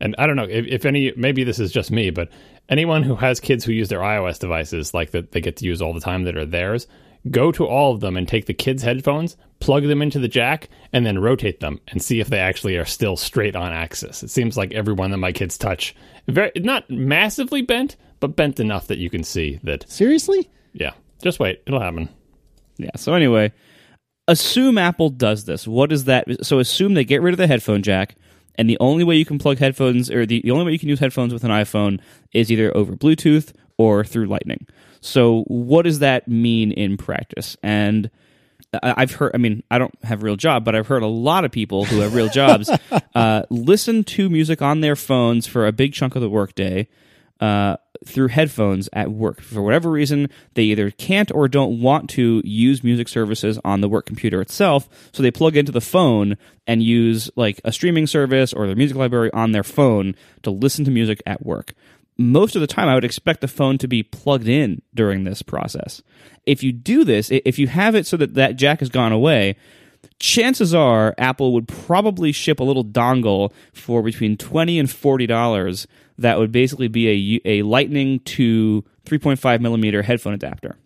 And 0.00 0.16
I 0.18 0.26
don't 0.26 0.34
know 0.34 0.48
if, 0.48 0.66
if 0.66 0.84
any, 0.84 1.12
maybe 1.16 1.44
this 1.44 1.60
is 1.60 1.70
just 1.70 1.92
me, 1.92 2.10
but 2.10 2.28
anyone 2.68 3.02
who 3.04 3.14
has 3.16 3.38
kids 3.38 3.64
who 3.64 3.72
use 3.72 3.88
their 3.88 4.00
iOS 4.00 4.40
devices 4.40 4.92
like 4.92 5.12
that 5.12 5.30
they 5.30 5.40
get 5.40 5.56
to 5.58 5.64
use 5.64 5.80
all 5.80 5.92
the 5.92 6.00
time 6.00 6.24
that 6.24 6.36
are 6.36 6.46
theirs, 6.46 6.88
go 7.30 7.52
to 7.52 7.66
all 7.66 7.92
of 7.92 8.00
them 8.00 8.16
and 8.16 8.26
take 8.26 8.46
the 8.46 8.54
kids' 8.54 8.82
headphones, 8.82 9.36
plug 9.58 9.86
them 9.86 10.00
into 10.00 10.18
the 10.18 10.28
jack, 10.28 10.68
and 10.92 11.04
then 11.04 11.18
rotate 11.18 11.60
them 11.60 11.80
and 11.88 12.02
see 12.02 12.20
if 12.20 12.28
they 12.28 12.38
actually 12.38 12.76
are 12.76 12.84
still 12.84 13.16
straight 13.16 13.56
on 13.56 13.72
axis. 13.72 14.22
It 14.22 14.30
seems 14.30 14.56
like 14.56 14.72
every 14.72 14.94
one 14.94 15.10
that 15.10 15.18
my 15.18 15.32
kids 15.32 15.58
touch, 15.58 15.94
very 16.28 16.52
not 16.56 16.88
massively 16.88 17.62
bent, 17.62 17.96
but 18.20 18.36
bent 18.36 18.60
enough 18.60 18.86
that 18.86 18.98
you 18.98 19.10
can 19.10 19.24
see 19.24 19.60
that. 19.64 19.90
Seriously? 19.90 20.48
Yeah, 20.72 20.92
just 21.22 21.40
wait, 21.40 21.62
it'll 21.66 21.80
happen. 21.80 22.08
Yeah. 22.78 22.90
So 22.96 23.12
anyway, 23.12 23.52
assume 24.28 24.78
Apple 24.78 25.10
does 25.10 25.44
this. 25.44 25.66
What 25.66 25.92
is 25.92 26.04
that? 26.04 26.44
So 26.44 26.58
assume 26.58 26.94
they 26.94 27.04
get 27.04 27.22
rid 27.22 27.34
of 27.34 27.38
the 27.38 27.46
headphone 27.46 27.82
jack, 27.82 28.16
and 28.54 28.68
the 28.68 28.78
only 28.80 29.04
way 29.04 29.16
you 29.16 29.24
can 29.24 29.38
plug 29.38 29.58
headphones 29.58 30.10
or 30.10 30.24
the, 30.24 30.40
the 30.42 30.50
only 30.50 30.64
way 30.64 30.72
you 30.72 30.78
can 30.78 30.88
use 30.88 31.00
headphones 31.00 31.32
with 31.32 31.44
an 31.44 31.50
iPhone 31.50 32.00
is 32.32 32.50
either 32.50 32.74
over 32.76 32.92
Bluetooth 32.92 33.52
or 33.78 34.04
through 34.04 34.26
Lightning. 34.26 34.66
So 35.00 35.42
what 35.46 35.82
does 35.82 36.00
that 36.00 36.28
mean 36.28 36.72
in 36.72 36.96
practice? 36.96 37.56
And 37.62 38.10
I've 38.82 39.12
heard. 39.12 39.32
I 39.34 39.38
mean, 39.38 39.62
I 39.70 39.78
don't 39.78 39.94
have 40.04 40.22
a 40.22 40.24
real 40.24 40.36
job, 40.36 40.64
but 40.64 40.76
I've 40.76 40.86
heard 40.86 41.02
a 41.02 41.08
lot 41.08 41.44
of 41.44 41.50
people 41.50 41.84
who 41.84 42.00
have 42.00 42.14
real 42.14 42.28
jobs 42.32 42.70
uh, 43.14 43.42
listen 43.50 44.04
to 44.04 44.28
music 44.28 44.62
on 44.62 44.80
their 44.80 44.96
phones 44.96 45.46
for 45.46 45.66
a 45.66 45.72
big 45.72 45.92
chunk 45.92 46.14
of 46.14 46.22
the 46.22 46.30
workday 46.30 46.88
uh, 47.40 47.76
through 48.04 48.28
headphones 48.28 48.88
at 48.92 49.10
work. 49.10 49.40
For 49.40 49.62
whatever 49.62 49.90
reason, 49.90 50.28
they 50.54 50.64
either 50.64 50.90
can't 50.90 51.32
or 51.32 51.48
don't 51.48 51.80
want 51.80 52.10
to 52.10 52.42
use 52.44 52.84
music 52.84 53.08
services 53.08 53.58
on 53.64 53.80
the 53.80 53.88
work 53.88 54.06
computer 54.06 54.40
itself, 54.40 54.88
so 55.12 55.22
they 55.22 55.30
plug 55.30 55.56
into 55.56 55.72
the 55.72 55.80
phone 55.80 56.36
and 56.66 56.82
use 56.82 57.30
like 57.34 57.60
a 57.64 57.72
streaming 57.72 58.06
service 58.06 58.52
or 58.52 58.66
their 58.66 58.76
music 58.76 58.96
library 58.96 59.32
on 59.32 59.52
their 59.52 59.64
phone 59.64 60.14
to 60.42 60.50
listen 60.50 60.84
to 60.84 60.90
music 60.90 61.20
at 61.26 61.44
work. 61.44 61.74
Most 62.20 62.54
of 62.54 62.60
the 62.60 62.66
time, 62.66 62.86
I 62.86 62.94
would 62.94 63.04
expect 63.04 63.40
the 63.40 63.48
phone 63.48 63.78
to 63.78 63.88
be 63.88 64.02
plugged 64.02 64.46
in 64.46 64.82
during 64.94 65.24
this 65.24 65.40
process. 65.40 66.02
If 66.44 66.62
you 66.62 66.70
do 66.70 67.02
this, 67.02 67.30
if 67.30 67.58
you 67.58 67.66
have 67.68 67.94
it 67.94 68.06
so 68.06 68.18
that 68.18 68.34
that 68.34 68.56
jack 68.56 68.80
has 68.80 68.90
gone 68.90 69.12
away, 69.12 69.56
chances 70.18 70.74
are 70.74 71.14
Apple 71.16 71.54
would 71.54 71.66
probably 71.66 72.30
ship 72.32 72.60
a 72.60 72.62
little 72.62 72.84
dongle 72.84 73.52
for 73.72 74.02
between 74.02 74.36
20 74.36 74.78
and 74.78 74.86
$40 74.86 75.86
that 76.18 76.38
would 76.38 76.52
basically 76.52 76.88
be 76.88 77.40
a, 77.42 77.60
a 77.60 77.62
lightning 77.62 78.20
to 78.20 78.84
3.5 79.06 79.60
millimeter 79.60 80.02
headphone 80.02 80.34
adapter. 80.34 80.76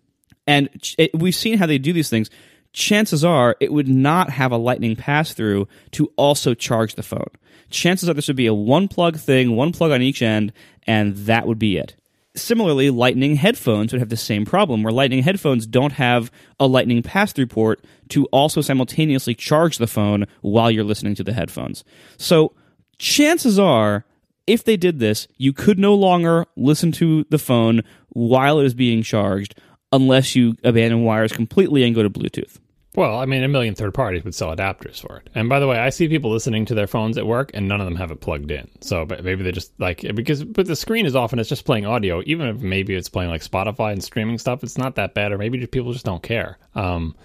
And 0.47 0.69
it, 0.97 1.11
we've 1.13 1.35
seen 1.35 1.57
how 1.57 1.65
they 1.65 1.79
do 1.79 1.91
these 1.91 2.09
things. 2.09 2.29
Chances 2.75 3.23
are 3.23 3.55
it 3.61 3.71
would 3.71 3.87
not 3.87 4.29
have 4.31 4.51
a 4.51 4.57
lightning 4.57 4.97
pass 4.97 5.31
through 5.31 5.69
to 5.91 6.11
also 6.17 6.53
charge 6.53 6.95
the 6.95 7.03
phone. 7.03 7.29
Chances 7.69 8.09
are 8.09 8.13
this 8.13 8.27
would 8.27 8.35
be 8.35 8.47
a 8.47 8.53
one 8.53 8.89
plug 8.89 9.17
thing, 9.17 9.55
one 9.55 9.71
plug 9.71 9.91
on 9.91 10.01
each 10.01 10.21
end, 10.21 10.51
and 10.85 11.15
that 11.15 11.47
would 11.47 11.57
be 11.57 11.77
it. 11.77 11.95
Similarly, 12.35 12.89
Lightning 12.89 13.37
headphones 13.37 13.93
would 13.93 14.01
have 14.01 14.09
the 14.09 14.17
same 14.17 14.43
problem, 14.43 14.83
where 14.83 14.91
Lightning 14.91 15.23
headphones 15.23 15.65
don't 15.65 15.93
have 15.93 16.29
a 16.59 16.67
Lightning 16.67 17.01
pass 17.01 17.31
through 17.31 17.47
port 17.47 17.81
to 18.09 18.25
also 18.25 18.59
simultaneously 18.59 19.35
charge 19.35 19.77
the 19.77 19.87
phone 19.87 20.25
while 20.41 20.69
you're 20.69 20.83
listening 20.83 21.15
to 21.15 21.23
the 21.23 21.31
headphones. 21.31 21.85
So, 22.17 22.51
chances 22.99 23.57
are, 23.57 24.03
if 24.47 24.65
they 24.65 24.75
did 24.75 24.99
this, 24.99 25.29
you 25.37 25.53
could 25.53 25.79
no 25.79 25.95
longer 25.95 26.45
listen 26.57 26.91
to 26.93 27.25
the 27.29 27.39
phone 27.39 27.83
while 28.09 28.59
it 28.59 28.65
is 28.65 28.73
being 28.73 29.01
charged 29.01 29.55
unless 29.93 30.35
you 30.35 30.57
abandon 30.61 31.05
wires 31.05 31.31
completely 31.31 31.85
and 31.85 31.95
go 31.95 32.03
to 32.03 32.09
Bluetooth. 32.09 32.57
Well, 32.95 33.19
I 33.19 33.25
mean, 33.25 33.43
a 33.43 33.47
million 33.49 33.75
third 33.75 33.93
parties 33.93 34.23
would 34.23 34.35
sell 34.35 34.55
adapters 34.55 35.01
for 35.01 35.17
it. 35.17 35.29
And 35.35 35.49
by 35.49 35.59
the 35.59 35.67
way, 35.67 35.77
I 35.77 35.89
see 35.89 36.07
people 36.07 36.31
listening 36.31 36.65
to 36.65 36.75
their 36.75 36.87
phones 36.87 37.17
at 37.17 37.27
work, 37.27 37.51
and 37.53 37.67
none 37.67 37.81
of 37.81 37.85
them 37.85 37.97
have 37.97 38.11
it 38.11 38.21
plugged 38.21 38.51
in. 38.51 38.69
So 38.81 39.05
but 39.05 39.23
maybe 39.23 39.43
they 39.43 39.51
just 39.51 39.77
like 39.79 40.01
because 40.15 40.43
but 40.43 40.65
the 40.65 40.75
screen 40.75 41.05
is 41.05 41.15
often 41.15 41.39
it's 41.39 41.49
just 41.49 41.65
playing 41.65 41.85
audio. 41.85 42.21
Even 42.25 42.47
if 42.47 42.61
maybe 42.61 42.95
it's 42.95 43.09
playing 43.09 43.29
like 43.29 43.43
Spotify 43.43 43.91
and 43.91 44.03
streaming 44.03 44.37
stuff, 44.37 44.63
it's 44.63 44.77
not 44.77 44.95
that 44.95 45.13
bad. 45.13 45.33
Or 45.33 45.37
maybe 45.37 45.57
just, 45.57 45.71
people 45.71 45.91
just 45.91 46.05
don't 46.05 46.23
care. 46.23 46.57
Um, 46.73 47.15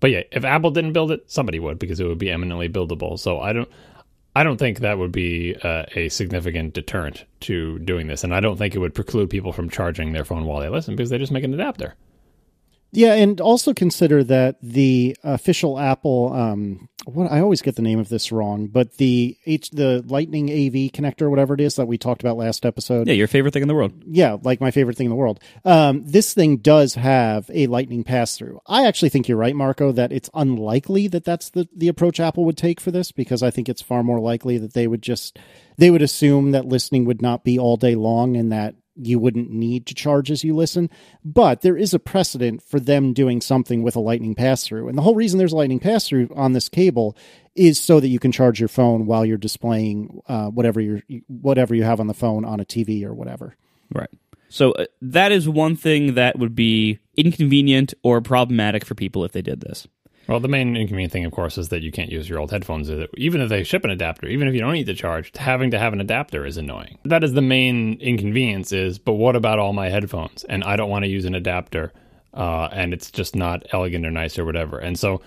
but 0.00 0.10
yeah, 0.10 0.22
if 0.32 0.44
Apple 0.44 0.70
didn't 0.70 0.92
build 0.92 1.10
it, 1.10 1.30
somebody 1.30 1.58
would 1.58 1.78
because 1.78 2.00
it 2.00 2.06
would 2.06 2.18
be 2.18 2.30
eminently 2.30 2.68
buildable. 2.68 3.18
So 3.18 3.40
I 3.40 3.52
don't. 3.52 3.68
I 4.36 4.44
don't 4.44 4.58
think 4.58 4.80
that 4.80 4.98
would 4.98 5.10
be 5.10 5.56
uh, 5.64 5.84
a 5.96 6.08
significant 6.10 6.72
deterrent 6.72 7.24
to 7.40 7.80
doing 7.80 8.06
this, 8.06 8.22
and 8.22 8.32
I 8.32 8.38
don't 8.38 8.56
think 8.56 8.74
it 8.74 8.78
would 8.78 8.94
preclude 8.94 9.30
people 9.30 9.52
from 9.52 9.68
charging 9.68 10.12
their 10.12 10.24
phone 10.24 10.44
while 10.44 10.60
they 10.60 10.68
listen 10.68 10.94
because 10.94 11.10
they 11.10 11.18
just 11.18 11.32
make 11.32 11.42
an 11.42 11.54
adapter. 11.54 11.96
Yeah, 12.90 13.14
and 13.14 13.40
also 13.40 13.74
consider 13.74 14.24
that 14.24 14.56
the 14.62 15.16
official 15.22 15.78
Apple, 15.78 16.32
um, 16.32 16.88
what 17.04 17.30
I 17.30 17.40
always 17.40 17.60
get 17.60 17.76
the 17.76 17.82
name 17.82 17.98
of 17.98 18.08
this 18.08 18.32
wrong, 18.32 18.66
but 18.66 18.96
the 18.96 19.36
H, 19.44 19.70
the 19.70 20.02
Lightning 20.06 20.48
AV 20.50 20.90
connector, 20.92 21.28
whatever 21.28 21.54
it 21.54 21.60
is 21.60 21.76
that 21.76 21.86
we 21.86 21.98
talked 21.98 22.22
about 22.22 22.38
last 22.38 22.64
episode. 22.64 23.06
Yeah, 23.06 23.14
your 23.14 23.26
favorite 23.26 23.52
thing 23.52 23.62
in 23.62 23.68
the 23.68 23.74
world. 23.74 23.92
Yeah, 24.06 24.38
like 24.42 24.60
my 24.60 24.70
favorite 24.70 24.96
thing 24.96 25.06
in 25.06 25.10
the 25.10 25.16
world. 25.16 25.40
Um, 25.64 26.02
this 26.06 26.32
thing 26.32 26.58
does 26.58 26.94
have 26.94 27.50
a 27.52 27.66
Lightning 27.66 28.04
pass 28.04 28.36
through. 28.36 28.60
I 28.66 28.86
actually 28.86 29.10
think 29.10 29.28
you're 29.28 29.38
right, 29.38 29.54
Marco, 29.54 29.92
that 29.92 30.10
it's 30.10 30.30
unlikely 30.32 31.08
that 31.08 31.24
that's 31.24 31.50
the 31.50 31.68
the 31.76 31.88
approach 31.88 32.20
Apple 32.20 32.46
would 32.46 32.56
take 32.56 32.80
for 32.80 32.90
this 32.90 33.12
because 33.12 33.42
I 33.42 33.50
think 33.50 33.68
it's 33.68 33.82
far 33.82 34.02
more 34.02 34.20
likely 34.20 34.56
that 34.58 34.72
they 34.72 34.86
would 34.86 35.02
just 35.02 35.38
they 35.76 35.90
would 35.90 36.02
assume 36.02 36.52
that 36.52 36.64
listening 36.64 37.04
would 37.04 37.20
not 37.20 37.44
be 37.44 37.58
all 37.58 37.76
day 37.76 37.94
long 37.94 38.36
and 38.36 38.50
that 38.50 38.74
you 39.00 39.18
wouldn't 39.18 39.50
need 39.50 39.86
to 39.86 39.94
charge 39.94 40.30
as 40.30 40.44
you 40.44 40.54
listen. 40.54 40.90
But 41.24 41.62
there 41.62 41.76
is 41.76 41.94
a 41.94 41.98
precedent 41.98 42.62
for 42.62 42.80
them 42.80 43.12
doing 43.12 43.40
something 43.40 43.82
with 43.82 43.96
a 43.96 44.00
lightning 44.00 44.34
pass 44.34 44.66
through. 44.66 44.88
And 44.88 44.98
the 44.98 45.02
whole 45.02 45.14
reason 45.14 45.38
there's 45.38 45.52
a 45.52 45.56
lightning 45.56 45.80
pass 45.80 46.08
through 46.08 46.30
on 46.34 46.52
this 46.52 46.68
cable 46.68 47.16
is 47.54 47.80
so 47.80 48.00
that 48.00 48.08
you 48.08 48.18
can 48.18 48.32
charge 48.32 48.60
your 48.60 48.68
phone 48.68 49.06
while 49.06 49.24
you're 49.24 49.36
displaying 49.36 50.20
uh, 50.28 50.48
whatever 50.48 50.80
you 50.80 51.02
whatever 51.26 51.74
you 51.74 51.84
have 51.84 52.00
on 52.00 52.06
the 52.06 52.14
phone 52.14 52.44
on 52.44 52.60
a 52.60 52.64
TV 52.64 53.04
or 53.04 53.14
whatever. 53.14 53.56
Right. 53.92 54.10
So 54.48 54.72
uh, 54.72 54.86
that 55.02 55.32
is 55.32 55.48
one 55.48 55.76
thing 55.76 56.14
that 56.14 56.38
would 56.38 56.54
be 56.54 56.98
inconvenient 57.16 57.94
or 58.02 58.20
problematic 58.20 58.84
for 58.84 58.94
people 58.94 59.24
if 59.24 59.32
they 59.32 59.42
did 59.42 59.60
this. 59.60 59.86
Well, 60.28 60.40
the 60.40 60.48
main 60.48 60.76
inconvenient 60.76 61.10
thing, 61.10 61.24
of 61.24 61.32
course, 61.32 61.56
is 61.56 61.70
that 61.70 61.82
you 61.82 61.90
can't 61.90 62.12
use 62.12 62.28
your 62.28 62.38
old 62.38 62.50
headphones. 62.50 62.90
Even 63.16 63.40
if 63.40 63.48
they 63.48 63.64
ship 63.64 63.84
an 63.84 63.90
adapter, 63.90 64.26
even 64.28 64.46
if 64.46 64.52
you 64.52 64.60
don't 64.60 64.74
need 64.74 64.86
to 64.86 64.94
charge, 64.94 65.32
having 65.34 65.70
to 65.70 65.78
have 65.78 65.94
an 65.94 66.02
adapter 66.02 66.44
is 66.44 66.58
annoying. 66.58 66.98
That 67.06 67.24
is 67.24 67.32
the 67.32 67.40
main 67.40 67.98
inconvenience. 68.00 68.70
Is 68.70 68.98
but 68.98 69.14
what 69.14 69.36
about 69.36 69.58
all 69.58 69.72
my 69.72 69.88
headphones? 69.88 70.44
And 70.44 70.62
I 70.64 70.76
don't 70.76 70.90
want 70.90 71.04
to 71.04 71.08
use 71.08 71.24
an 71.24 71.34
adapter, 71.34 71.94
uh, 72.34 72.68
and 72.72 72.92
it's 72.92 73.10
just 73.10 73.34
not 73.34 73.66
elegant 73.72 74.04
or 74.04 74.10
nice 74.10 74.38
or 74.38 74.44
whatever. 74.44 74.78
And 74.78 74.98
so 74.98 75.22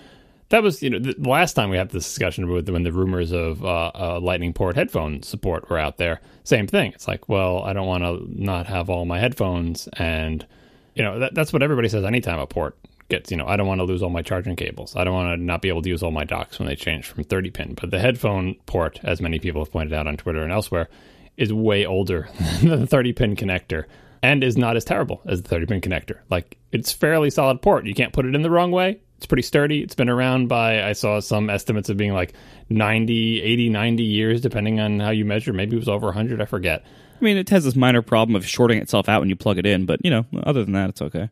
that 0.49 0.61
was 0.61 0.83
you 0.83 0.91
know 0.91 0.99
the 0.99 1.15
last 1.27 1.53
time 1.53 1.71
we 1.71 1.77
had 1.77 1.89
this 1.89 2.05
discussion 2.05 2.47
with 2.47 2.69
when 2.69 2.83
the 2.83 2.91
rumors 2.91 3.31
of 3.31 3.65
uh, 3.65 3.91
uh, 3.95 4.19
Lightning 4.21 4.53
port 4.53 4.75
headphone 4.75 5.23
support 5.23 5.67
were 5.67 5.79
out 5.79 5.97
there. 5.97 6.21
Same 6.43 6.67
thing. 6.67 6.91
It's 6.93 7.07
like, 7.07 7.27
well, 7.27 7.63
I 7.63 7.73
don't 7.73 7.87
want 7.87 8.03
to 8.03 8.23
not 8.29 8.67
have 8.67 8.87
all 8.91 9.05
my 9.05 9.17
headphones, 9.17 9.87
and 9.93 10.45
you 10.93 11.01
know 11.01 11.17
that, 11.17 11.33
that's 11.33 11.51
what 11.51 11.63
everybody 11.63 11.89
says 11.89 12.05
anytime 12.05 12.37
a 12.37 12.45
port 12.45 12.77
gets, 13.11 13.29
you 13.29 13.37
know, 13.37 13.45
I 13.45 13.57
don't 13.57 13.67
want 13.67 13.79
to 13.79 13.85
lose 13.85 14.01
all 14.01 14.09
my 14.09 14.23
charging 14.23 14.55
cables. 14.55 14.95
I 14.95 15.03
don't 15.03 15.13
want 15.13 15.37
to 15.37 15.43
not 15.43 15.61
be 15.61 15.69
able 15.69 15.83
to 15.83 15.89
use 15.89 16.01
all 16.01 16.09
my 16.09 16.23
docks 16.23 16.57
when 16.57 16.67
they 16.67 16.75
change 16.75 17.05
from 17.05 17.23
30 17.23 17.51
pin. 17.51 17.77
But 17.79 17.91
the 17.91 17.99
headphone 17.99 18.55
port, 18.65 18.99
as 19.03 19.21
many 19.21 19.37
people 19.37 19.61
have 19.61 19.71
pointed 19.71 19.93
out 19.93 20.07
on 20.07 20.17
Twitter 20.17 20.41
and 20.41 20.51
elsewhere, 20.51 20.89
is 21.37 21.53
way 21.53 21.85
older 21.85 22.29
than 22.61 22.81
the 22.81 22.87
30 22.87 23.13
pin 23.13 23.35
connector 23.35 23.85
and 24.23 24.43
is 24.43 24.57
not 24.57 24.77
as 24.77 24.85
terrible 24.85 25.21
as 25.25 25.41
the 25.41 25.49
30 25.49 25.65
pin 25.67 25.81
connector. 25.81 26.19
Like, 26.29 26.57
it's 26.71 26.91
fairly 26.91 27.29
solid 27.29 27.61
port. 27.61 27.85
You 27.85 27.93
can't 27.93 28.13
put 28.13 28.25
it 28.25 28.33
in 28.33 28.41
the 28.41 28.49
wrong 28.49 28.71
way. 28.71 29.01
It's 29.17 29.27
pretty 29.27 29.43
sturdy. 29.43 29.81
It's 29.81 29.93
been 29.93 30.09
around 30.09 30.47
by, 30.47 30.83
I 30.83 30.93
saw 30.93 31.19
some 31.19 31.49
estimates 31.49 31.89
of 31.89 31.97
being 31.97 32.13
like 32.13 32.33
90, 32.69 33.41
80, 33.41 33.69
90 33.69 34.03
years, 34.03 34.41
depending 34.41 34.79
on 34.79 34.99
how 34.99 35.11
you 35.11 35.25
measure. 35.25 35.53
Maybe 35.53 35.75
it 35.75 35.79
was 35.79 35.89
over 35.89 36.07
100. 36.07 36.41
I 36.41 36.45
forget. 36.45 36.83
I 37.19 37.23
mean, 37.23 37.37
it 37.37 37.49
has 37.49 37.63
this 37.63 37.75
minor 37.75 38.01
problem 38.01 38.35
of 38.35 38.47
shorting 38.47 38.79
itself 38.79 39.07
out 39.07 39.19
when 39.19 39.29
you 39.29 39.35
plug 39.35 39.59
it 39.59 39.65
in, 39.67 39.85
but, 39.85 39.99
you 40.03 40.09
know, 40.09 40.25
other 40.41 40.63
than 40.63 40.73
that, 40.73 40.89
it's 40.89 41.03
okay. 41.03 41.29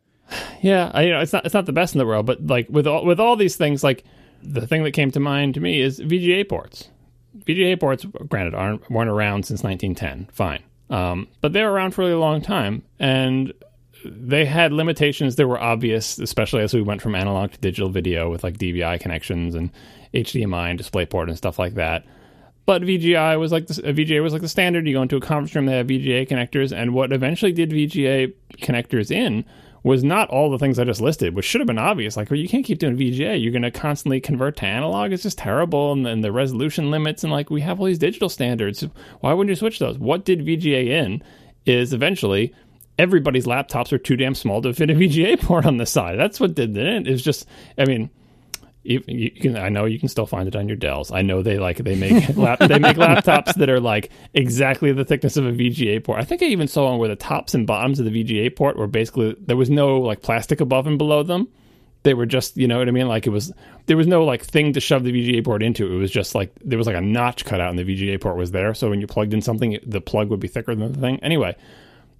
Yeah, 0.62 0.92
I, 0.94 1.04
you 1.04 1.12
know, 1.12 1.22
it's 1.22 1.34
not 1.34 1.46
it's 1.46 1.54
not 1.54 1.66
the 1.66 1.74
best 1.74 1.94
in 1.94 2.00
the 2.00 2.06
world, 2.06 2.26
but 2.26 2.46
like 2.46 2.68
with 2.70 2.88
all 2.88 3.06
with 3.06 3.20
all 3.20 3.36
these 3.36 3.56
things, 3.56 3.84
like 3.84 4.04
the 4.44 4.66
thing 4.66 4.84
that 4.84 4.92
came 4.92 5.12
to 5.12 5.20
mind 5.20 5.54
to 5.56 5.60
me 5.60 5.82
is 5.82 6.00
VGA 6.00 6.48
ports. 6.48 6.90
VGA 7.46 7.80
ports, 7.80 8.06
granted, 8.28 8.54
aren't 8.54 8.90
weren't 8.90 9.10
around 9.10 9.46
since 9.46 9.64
1910. 9.64 10.34
Fine, 10.34 10.64
um, 10.90 11.28
but 11.42 11.54
they're 11.54 11.72
around 11.72 11.92
for 11.92 12.02
a 12.02 12.06
really 12.06 12.18
long 12.18 12.42
time, 12.42 12.84
and 13.00 13.54
they 14.06 14.46
had 14.46 14.72
limitations 14.72 15.36
that 15.36 15.48
were 15.48 15.60
obvious, 15.60 16.20
especially 16.20 16.62
as 16.62 16.74
we 16.74 16.82
went 16.82 17.02
from 17.02 17.16
analog 17.16 17.52
to 17.52 17.60
digital 17.60 17.90
video 17.90 18.30
with 18.30 18.44
like 18.44 18.58
DVI 18.58 19.00
connections 19.00 19.56
and 19.56 19.72
HDMI 20.14 20.72
and 20.72 20.80
DisplayPort 20.80 21.28
and 21.28 21.38
stuff 21.38 21.60
like 21.60 21.76
that. 21.76 22.06
But 22.66 22.84
VGI 22.84 23.40
was 23.40 23.52
like 23.52 23.68
the, 23.68 23.74
VGA 23.82 24.22
was 24.22 24.32
like 24.32 24.44
the 24.44 24.48
standard. 24.48 24.88
You 24.88 24.94
go 24.94 25.02
into 25.02 25.18
a 25.18 25.22
conference 25.22 25.56
room, 25.56 25.66
they 25.66 25.78
have 25.78 25.88
VGA 25.88 26.28
connectors, 26.28 26.72
and 26.72 26.94
what 26.94 27.12
eventually 27.12 27.52
did 27.52 27.72
VGA 27.72 28.34
connectors 28.58 29.12
in 29.12 29.44
was 29.84 30.04
not 30.04 30.30
all 30.30 30.50
the 30.50 30.60
things 30.60 30.78
I 30.78 30.84
just 30.84 31.02
listed, 31.02 31.36
which 31.36 31.46
should 31.46 31.62
have 31.62 31.68
been 31.68 31.78
obvious. 31.78 32.18
Like, 32.18 32.30
well, 32.30 32.40
you 32.40 32.50
can't 32.50 32.66
keep 32.66 32.80
doing 32.80 32.98
VGA. 32.98 33.42
You're 33.42 33.52
going 33.52 33.62
to 33.62 33.72
constantly 33.72 34.20
convert 34.20 34.58
to 34.58 34.66
analog. 34.66 35.12
It's 35.12 35.24
just 35.24 35.38
terrible. 35.38 35.92
And 35.92 36.06
then 36.06 36.22
the 36.22 36.32
resolution 36.32 36.92
limits. 36.92 37.24
And 37.24 37.32
like, 37.32 37.50
we 37.50 37.62
have 37.62 37.80
all 37.80 37.86
these 37.86 38.00
digital 38.00 38.30
standards. 38.30 38.86
Why 39.22 39.34
wouldn't 39.34 39.50
you 39.50 39.56
switch 39.56 39.80
those? 39.80 39.98
What 39.98 40.26
did 40.26 40.46
VGA 40.46 40.88
in 40.88 41.24
is 41.66 41.94
eventually 41.94 42.54
everybody's 42.98 43.46
laptops 43.46 43.94
are 43.94 43.98
too 43.98 44.18
damn 44.18 44.36
small 44.36 44.62
to 44.62 44.74
fit 44.74 44.90
a 44.90 44.94
VGA 44.94 45.42
port 45.42 45.66
on 45.66 45.78
the 45.78 45.86
side. 45.86 46.20
That's 46.20 46.40
what 46.40 46.56
did 46.56 46.76
it. 46.76 47.08
It's 47.08 47.22
just, 47.22 47.48
I 47.78 47.86
mean, 47.86 48.10
you, 48.84 49.32
can, 49.32 49.58
I 49.58 49.70
know 49.70 49.86
you 49.86 50.00
can 50.00 50.08
still 50.08 50.26
find 50.26 50.48
it 50.48 50.56
on 50.56 50.68
your 50.68 50.78
Dells. 50.78 51.12
I 51.12 51.22
know 51.22 51.42
they 51.42 51.60
like 51.60 51.78
they 51.78 51.96
make 51.96 52.36
lap, 52.38 52.60
they 52.60 52.80
make 52.80 52.96
laptops 52.98 53.56
that 53.56 53.70
are 53.70 53.80
like 53.80 54.10
exactly 54.34 54.92
the 54.94 55.04
thickness 55.04 55.38
of 55.38 55.46
a 55.46 55.52
VGA 55.52 56.04
port. 56.04 56.20
I 56.20 56.24
think 56.24 56.42
I 56.42 56.46
even 56.46 56.68
saw 56.68 56.90
one 56.90 56.98
where 56.98 57.10
the 57.10 57.16
tops 57.16 57.54
and 57.54 57.68
bottoms 57.68 58.00
of 58.00 58.06
the 58.06 58.24
VGA 58.24 58.56
port 58.56 58.78
were 58.78 58.88
basically 58.88 59.36
there 59.42 59.58
was 59.58 59.70
no 59.70 60.00
like 60.00 60.22
plastic 60.22 60.62
above 60.62 60.88
and 60.88 60.98
below 60.98 61.24
them. 61.24 61.50
They 62.04 62.14
were 62.14 62.26
just 62.26 62.56
you 62.56 62.68
know 62.68 62.80
what 62.80 62.88
I 62.88 62.92
mean. 62.92 63.10
Like 63.10 63.28
it 63.28 63.32
was 63.32 63.52
there 63.88 63.98
was 63.98 64.08
no 64.08 64.24
like 64.24 64.44
thing 64.44 64.72
to 64.74 64.80
shove 64.80 65.04
the 65.04 65.12
VGA 65.12 65.44
port 65.44 65.62
into. 65.62 65.94
It 65.94 65.98
was 65.98 66.12
just 66.12 66.34
like 66.34 66.54
there 66.64 66.78
was 66.78 66.88
like 66.88 66.96
a 66.96 67.02
notch 67.02 67.44
cut 67.44 67.60
out 67.60 67.72
and 67.72 67.80
the 67.80 67.84
VGA 67.84 68.22
port 68.22 68.38
was 68.38 68.52
there. 68.52 68.74
So 68.74 68.90
when 68.90 69.02
you 69.02 69.08
plugged 69.08 69.34
in 69.34 69.42
something, 69.42 69.78
the 69.86 70.00
plug 70.00 70.30
would 70.30 70.40
be 70.40 70.48
thicker 70.48 70.74
than 70.74 70.94
the 70.94 71.00
thing. 71.00 71.20
Anyway, 71.22 71.58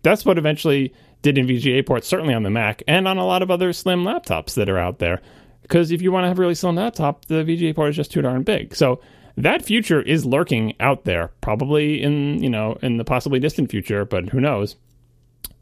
that's 0.04 0.26
what 0.26 0.38
eventually 0.38 0.94
did 1.22 1.38
in 1.38 1.48
VGA 1.48 1.86
ports, 1.86 2.08
certainly 2.08 2.34
on 2.34 2.44
the 2.44 2.50
Mac 2.50 2.84
and 2.88 3.08
on 3.08 3.18
a 3.18 3.26
lot 3.26 3.42
of 3.42 3.50
other 3.50 3.72
slim 3.72 4.04
laptops 4.04 4.56
that 4.56 4.70
are 4.70 4.78
out 4.78 5.00
there 5.00 5.22
because 5.70 5.92
if 5.92 6.02
you 6.02 6.12
want 6.12 6.24
to 6.24 6.28
have 6.28 6.40
a 6.40 6.42
really 6.42 6.56
slim 6.56 6.76
laptop, 6.76 7.26
the 7.26 7.44
VGA 7.46 7.76
port 7.76 7.92
is 7.92 7.96
just 7.96 8.12
too 8.12 8.24
darn 8.24 8.42
big. 8.44 8.76
So 8.76 9.00
that 9.38 9.64
future 9.64 10.02
is 10.02 10.26
lurking 10.26 10.74
out 10.82 11.06
there, 11.06 11.32
probably 11.40 12.02
in 12.02 12.44
you 12.44 12.50
know 12.50 12.78
in 12.82 12.98
the 12.98 13.06
possibly 13.06 13.40
distant 13.40 13.70
future, 13.70 14.04
but 14.04 14.30
who 14.30 14.42
knows, 14.42 14.76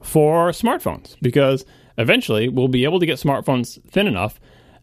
for 0.01 0.49
smartphones 0.51 1.15
because 1.21 1.65
eventually 1.97 2.47
we'll 2.49 2.69
be 2.69 2.85
able 2.85 2.99
to 2.99 3.05
get 3.05 3.19
smartphones 3.19 3.79
thin 3.91 4.07
enough 4.07 4.39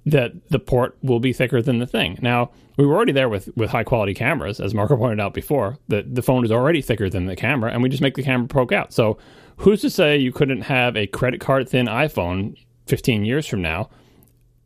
that 0.07 0.33
the 0.51 0.59
port 0.59 0.99
will 1.03 1.21
be 1.21 1.33
thicker 1.33 1.63
than 1.63 1.79
the 1.79 1.87
thing. 1.87 2.19
Now 2.21 2.51
we 2.77 2.85
were 2.85 2.95
already 2.95 3.13
there 3.13 3.31
with 3.31 3.49
with 3.57 3.71
high 3.71 3.85
quality 3.85 4.13
cameras, 4.13 4.61
as 4.61 4.75
Marco 4.75 4.97
pointed 4.97 5.21
out 5.21 5.33
before. 5.33 5.79
That 5.89 6.15
the 6.15 6.23
phone 6.23 6.45
is 6.45 6.53
already 6.53 6.83
thicker 6.83 7.09
than 7.09 7.25
the 7.25 7.37
camera, 7.37 7.73
and 7.73 7.83
we 7.83 7.89
just 7.89 8.03
make 8.03 8.15
the 8.15 8.23
camera 8.23 8.47
poke 8.47 8.73
out. 8.73 8.93
So 8.93 9.17
who's 9.57 9.81
to 9.81 9.91
say 9.91 10.19
you 10.19 10.33
couldn't 10.33 10.63
have 10.63 10.97
a 10.97 11.07
credit 11.07 11.41
card 11.41 11.69
thin 11.69 11.87
iPhone 11.87 12.57
15 12.87 13.25
years 13.25 13.47
from 13.47 13.63
now? 13.63 13.89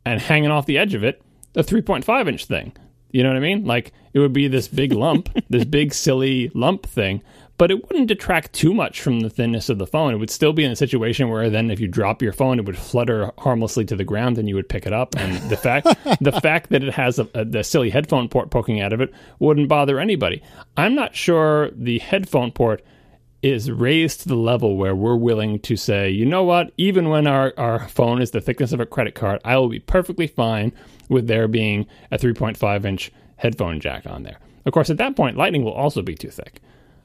And 0.05 0.19
hanging 0.19 0.51
off 0.51 0.65
the 0.65 0.77
edge 0.77 0.93
of 0.93 1.03
it, 1.03 1.21
a 1.55 1.63
3.5 1.63 2.27
inch 2.27 2.45
thing. 2.45 2.73
You 3.11 3.23
know 3.23 3.29
what 3.29 3.37
I 3.37 3.41
mean? 3.41 3.65
Like 3.65 3.91
it 4.13 4.19
would 4.19 4.33
be 4.33 4.47
this 4.47 4.67
big 4.67 4.93
lump, 4.93 5.29
this 5.49 5.65
big 5.65 5.93
silly 5.93 6.51
lump 6.53 6.85
thing, 6.85 7.21
but 7.57 7.71
it 7.71 7.87
wouldn't 7.87 8.07
detract 8.07 8.53
too 8.53 8.73
much 8.73 9.01
from 9.01 9.19
the 9.19 9.29
thinness 9.29 9.67
of 9.67 9.79
the 9.79 9.87
phone. 9.87 10.13
It 10.13 10.17
would 10.17 10.29
still 10.29 10.53
be 10.53 10.63
in 10.63 10.71
a 10.71 10.75
situation 10.75 11.29
where 11.29 11.49
then 11.49 11.69
if 11.69 11.79
you 11.79 11.87
drop 11.87 12.21
your 12.21 12.31
phone, 12.31 12.57
it 12.59 12.65
would 12.65 12.77
flutter 12.77 13.31
harmlessly 13.37 13.83
to 13.85 13.95
the 13.95 14.03
ground 14.03 14.37
and 14.37 14.47
you 14.47 14.55
would 14.55 14.69
pick 14.69 14.85
it 14.85 14.93
up. 14.93 15.15
And 15.17 15.37
the 15.49 15.57
fact 15.57 15.87
the 16.21 16.39
fact 16.41 16.69
that 16.69 16.83
it 16.83 16.93
has 16.93 17.19
a, 17.19 17.27
a, 17.33 17.45
the 17.45 17.63
silly 17.63 17.89
headphone 17.89 18.29
port 18.29 18.49
poking 18.51 18.79
out 18.79 18.93
of 18.93 19.01
it 19.01 19.11
wouldn't 19.39 19.67
bother 19.67 19.99
anybody. 19.99 20.41
I'm 20.77 20.95
not 20.95 21.15
sure 21.15 21.71
the 21.71 21.99
headphone 21.99 22.51
port 22.51 22.83
is 23.41 23.71
raised 23.71 24.21
to 24.21 24.27
the 24.27 24.35
level 24.35 24.75
where 24.75 24.95
we're 24.95 25.15
willing 25.15 25.59
to 25.59 25.75
say, 25.75 26.09
you 26.09 26.25
know 26.25 26.43
what, 26.43 26.71
even 26.77 27.09
when 27.09 27.25
our, 27.25 27.53
our 27.57 27.87
phone 27.87 28.21
is 28.21 28.31
the 28.31 28.41
thickness 28.41 28.73
of 28.73 28.79
a 28.79 28.85
credit 28.85 29.15
card, 29.15 29.39
I 29.45 29.57
will 29.57 29.69
be 29.69 29.79
perfectly 29.79 30.27
fine 30.27 30.73
with 31.07 31.27
there 31.27 31.47
being 31.47 31.85
a 32.11 32.17
3.5 32.17 32.85
inch 32.85 33.11
headphone 33.37 33.79
jack 33.79 34.05
on 34.05 34.23
there. 34.23 34.39
Of 34.65 34.73
course, 34.73 34.89
at 34.89 34.97
that 34.97 35.15
point, 35.15 35.37
Lightning 35.37 35.63
will 35.63 35.73
also 35.73 36.01
be 36.01 36.15
too 36.15 36.29
thick. 36.29 36.59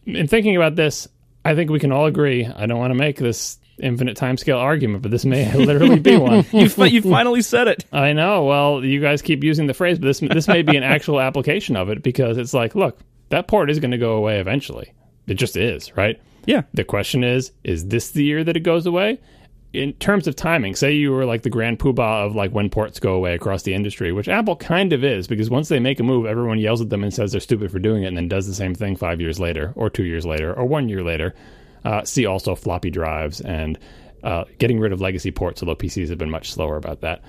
In 0.07 0.27
thinking 0.27 0.57
about 0.57 0.75
this, 0.75 1.09
I 1.45 1.55
think 1.55 1.71
we 1.71 1.79
can 1.79 1.93
all 1.93 2.07
agree. 2.07 2.47
I 2.47 2.67
don't 2.67 2.79
want 2.79 2.91
to 2.91 2.97
make 2.97 3.17
this 3.17 3.59
infinite 3.79 4.17
timescale 4.17 4.59
argument, 4.59 5.03
but 5.03 5.11
this 5.11 5.25
may 5.25 5.53
literally 5.57 5.99
be 5.99 6.17
one. 6.17 6.45
you, 6.53 6.69
fi- 6.69 6.87
you 6.87 7.03
finally 7.03 7.43
said 7.43 7.69
it. 7.69 7.85
I 7.93 8.13
know. 8.13 8.45
Well, 8.45 8.85
you 8.85 9.01
guys 9.01 9.23
keep 9.23 9.45
using 9.45 9.67
the 9.67 9.75
phrase, 9.75 9.99
but 9.99 10.07
this 10.07 10.21
this 10.21 10.49
may 10.49 10.63
be 10.63 10.77
an 10.77 10.83
actual 10.83 11.21
application 11.29 11.77
of 11.77 11.91
it 11.91 12.03
because 12.03 12.39
it's 12.39 12.55
like, 12.55 12.75
look, 12.75 12.99
that 13.31 13.47
port 13.47 13.71
is 13.71 13.79
going 13.79 13.93
to 13.93 13.99
go 13.99 14.17
away 14.17 14.41
eventually. 14.41 14.93
It 15.27 15.35
just 15.35 15.57
is, 15.57 15.97
right? 15.97 16.21
Yeah. 16.47 16.63
The 16.75 16.85
question 16.85 17.25
is, 17.25 17.53
is 17.63 17.89
this 17.89 18.11
the 18.11 18.25
year 18.25 18.45
that 18.45 18.57
it 18.57 18.61
goes 18.61 18.87
away? 18.87 19.21
In 19.73 19.93
terms 19.95 20.29
of 20.29 20.37
timing, 20.37 20.77
say 20.77 20.93
you 20.93 21.11
were 21.11 21.25
like 21.25 21.43
the 21.43 21.51
grand 21.51 21.81
poobah 21.81 22.27
of 22.27 22.37
like 22.37 22.53
when 22.53 22.71
ports 22.71 23.01
go 23.01 23.15
away 23.15 23.35
across 23.35 23.65
the 23.65 23.75
industry, 23.75 24.13
which 24.13 24.29
Apple 24.29 24.55
kind 24.55 24.93
of 24.93 25.03
is, 25.03 25.27
because 25.27 25.51
once 25.51 25.69
they 25.69 25.81
make 25.81 25.99
a 25.99 26.05
move, 26.05 26.27
everyone 26.27 26.59
yells 26.59 26.81
at 26.81 26.91
them 26.91 27.03
and 27.03 27.13
says 27.13 27.33
they're 27.33 27.41
stupid 27.41 27.73
for 27.73 27.81
doing 27.81 28.05
it, 28.05 28.07
and 28.07 28.17
then 28.17 28.29
does 28.29 28.47
the 28.47 28.55
same 28.55 28.75
thing 28.75 28.95
five 28.95 29.21
years 29.21 29.41
later, 29.41 29.73
or 29.75 29.91
two 29.91 30.05
years 30.05 30.25
later, 30.25 30.55
or 30.55 30.65
one 30.65 30.89
year 30.89 31.03
later. 31.03 31.35
Uh, 31.85 32.05
see 32.05 32.25
also 32.25 32.55
floppy 32.55 32.89
drives 32.89 33.41
and 33.41 33.79
uh, 34.23 34.45
getting 34.59 34.79
rid 34.79 34.93
of 34.93 35.01
legacy 35.01 35.31
ports, 35.31 35.63
although 35.63 35.75
PCs 35.75 36.09
have 36.09 36.19
been 36.19 36.31
much 36.31 36.53
slower 36.53 36.77
about 36.77 37.01
that. 37.01 37.23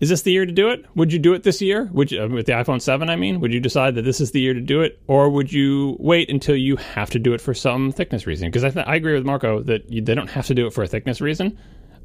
Is 0.00 0.08
this 0.08 0.22
the 0.22 0.32
year 0.32 0.46
to 0.46 0.52
do 0.52 0.70
it? 0.70 0.84
Would 0.96 1.12
you 1.12 1.18
do 1.18 1.34
it 1.34 1.42
this 1.42 1.60
year? 1.60 1.90
Would 1.92 2.10
you, 2.10 2.22
uh, 2.22 2.28
with 2.28 2.46
the 2.46 2.52
iPhone 2.52 2.80
7, 2.80 3.10
I 3.10 3.16
mean? 3.16 3.38
Would 3.40 3.52
you 3.52 3.60
decide 3.60 3.94
that 3.96 4.02
this 4.02 4.18
is 4.18 4.30
the 4.30 4.40
year 4.40 4.54
to 4.54 4.60
do 4.60 4.80
it? 4.80 4.98
Or 5.06 5.28
would 5.28 5.52
you 5.52 5.96
wait 6.00 6.30
until 6.30 6.56
you 6.56 6.76
have 6.76 7.10
to 7.10 7.18
do 7.18 7.34
it 7.34 7.40
for 7.40 7.52
some 7.52 7.92
thickness 7.92 8.26
reason? 8.26 8.48
Because 8.48 8.64
I, 8.64 8.70
th- 8.70 8.86
I 8.86 8.96
agree 8.96 9.12
with 9.12 9.26
Marco 9.26 9.62
that 9.64 9.92
you, 9.92 10.00
they 10.00 10.14
don't 10.14 10.30
have 10.30 10.46
to 10.46 10.54
do 10.54 10.66
it 10.66 10.72
for 10.72 10.82
a 10.82 10.86
thickness 10.86 11.20
reason. 11.20 11.58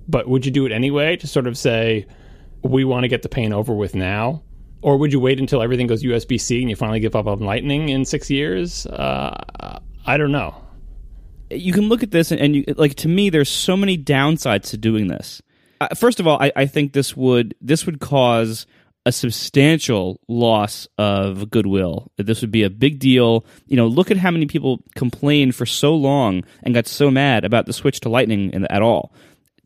But 0.09 0.27
would 0.27 0.45
you 0.45 0.51
do 0.51 0.65
it 0.65 0.73
anyway 0.73 1.15
to 1.15 1.27
sort 1.27 1.47
of 1.47 1.57
say, 1.57 2.05
we 2.63 2.83
want 2.83 3.05
to 3.05 3.07
get 3.07 3.21
the 3.21 3.29
pain 3.29 3.53
over 3.53 3.73
with 3.73 3.95
now? 3.95 4.43
Or 4.81 4.97
would 4.97 5.13
you 5.13 5.21
wait 5.21 5.39
until 5.39 5.61
everything 5.61 5.87
goes 5.87 6.03
USB 6.03 6.39
C 6.39 6.59
and 6.59 6.69
you 6.69 6.75
finally 6.75 6.99
give 6.99 7.15
up 7.15 7.27
on 7.27 7.39
Lightning 7.39 7.89
in 7.89 8.03
six 8.03 8.29
years? 8.29 8.85
Uh, 8.87 9.79
I 10.05 10.17
don't 10.17 10.33
know. 10.33 10.53
You 11.49 11.71
can 11.71 11.87
look 11.87 12.03
at 12.03 12.11
this 12.11 12.31
and, 12.31 12.41
and 12.41 12.55
you, 12.57 12.65
like 12.75 12.95
to 12.95 13.07
me, 13.07 13.29
there's 13.29 13.49
so 13.49 13.77
many 13.77 13.97
downsides 13.97 14.69
to 14.71 14.77
doing 14.77 15.07
this. 15.07 15.41
Uh, 15.81 15.89
first 15.95 16.19
of 16.19 16.27
all, 16.27 16.41
I, 16.41 16.51
I 16.55 16.65
think 16.65 16.93
this 16.93 17.15
would 17.15 17.55
this 17.61 17.85
would 17.85 17.99
cause 17.99 18.65
a 19.05 19.11
substantial 19.11 20.19
loss 20.27 20.87
of 20.97 21.49
goodwill. 21.51 22.11
This 22.17 22.41
would 22.41 22.51
be 22.51 22.63
a 22.63 22.69
big 22.69 22.97
deal. 22.97 23.45
You 23.67 23.77
know, 23.77 23.87
look 23.87 24.09
at 24.09 24.17
how 24.17 24.31
many 24.31 24.47
people 24.47 24.81
complained 24.95 25.55
for 25.55 25.65
so 25.65 25.93
long 25.93 26.43
and 26.63 26.73
got 26.73 26.87
so 26.87 27.11
mad 27.11 27.45
about 27.45 27.67
the 27.67 27.73
switch 27.73 27.99
to 28.01 28.09
Lightning 28.09 28.51
in, 28.51 28.65
at 28.65 28.81
all. 28.81 29.13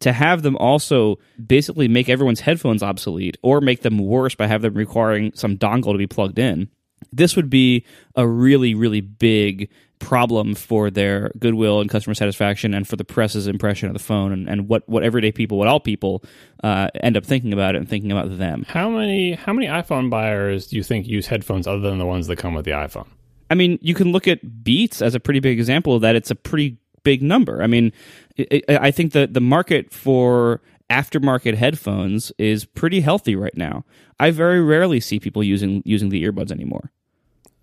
To 0.01 0.13
have 0.13 0.43
them 0.43 0.57
also 0.57 1.19
basically 1.45 1.87
make 1.87 2.09
everyone's 2.09 2.39
headphones 2.41 2.83
obsolete 2.83 3.37
or 3.41 3.61
make 3.61 3.81
them 3.81 3.97
worse 3.97 4.35
by 4.35 4.47
having 4.47 4.71
them 4.71 4.77
requiring 4.77 5.31
some 5.35 5.57
dongle 5.57 5.91
to 5.91 5.97
be 5.97 6.07
plugged 6.07 6.39
in, 6.39 6.69
this 7.11 7.35
would 7.35 7.49
be 7.49 7.85
a 8.15 8.27
really, 8.27 8.75
really 8.75 9.01
big 9.01 9.69
problem 9.99 10.55
for 10.55 10.89
their 10.89 11.31
goodwill 11.37 11.81
and 11.81 11.89
customer 11.89 12.13
satisfaction 12.13 12.73
and 12.73 12.87
for 12.87 12.95
the 12.95 13.03
press's 13.03 13.47
impression 13.47 13.87
of 13.87 13.93
the 13.93 13.99
phone 13.99 14.31
and, 14.31 14.49
and 14.49 14.67
what, 14.67 14.87
what 14.87 15.03
everyday 15.03 15.31
people, 15.31 15.57
what 15.57 15.67
all 15.67 15.79
people 15.79 16.23
uh, 16.63 16.89
end 16.95 17.15
up 17.15 17.25
thinking 17.25 17.53
about 17.53 17.75
it 17.75 17.79
and 17.79 17.89
thinking 17.89 18.11
about 18.11 18.37
them. 18.37 18.65
How 18.67 18.89
many 18.89 19.33
how 19.33 19.53
many 19.53 19.67
iPhone 19.67 20.09
buyers 20.09 20.67
do 20.67 20.75
you 20.75 20.83
think 20.83 21.07
use 21.07 21.27
headphones 21.27 21.67
other 21.67 21.81
than 21.81 21.97
the 21.97 22.05
ones 22.05 22.27
that 22.27 22.37
come 22.37 22.53
with 22.53 22.65
the 22.65 22.71
iPhone? 22.71 23.07
I 23.49 23.55
mean, 23.55 23.79
you 23.81 23.93
can 23.93 24.11
look 24.11 24.27
at 24.27 24.63
Beats 24.63 25.01
as 25.01 25.15
a 25.15 25.19
pretty 25.19 25.39
big 25.39 25.59
example 25.59 25.95
of 25.95 26.01
that. 26.01 26.15
It's 26.15 26.31
a 26.31 26.35
pretty 26.35 26.77
big 27.03 27.21
number. 27.21 27.61
I 27.61 27.67
mean, 27.67 27.91
it, 28.35 28.63
it, 28.67 28.79
I 28.79 28.91
think 28.91 29.13
that 29.13 29.33
the 29.33 29.41
market 29.41 29.91
for 29.91 30.61
aftermarket 30.89 31.55
headphones 31.55 32.31
is 32.37 32.65
pretty 32.65 33.01
healthy 33.01 33.35
right 33.35 33.55
now. 33.55 33.85
I 34.19 34.31
very 34.31 34.61
rarely 34.61 34.99
see 34.99 35.19
people 35.19 35.43
using 35.43 35.81
using 35.85 36.09
the 36.09 36.23
earbuds 36.23 36.51
anymore. 36.51 36.91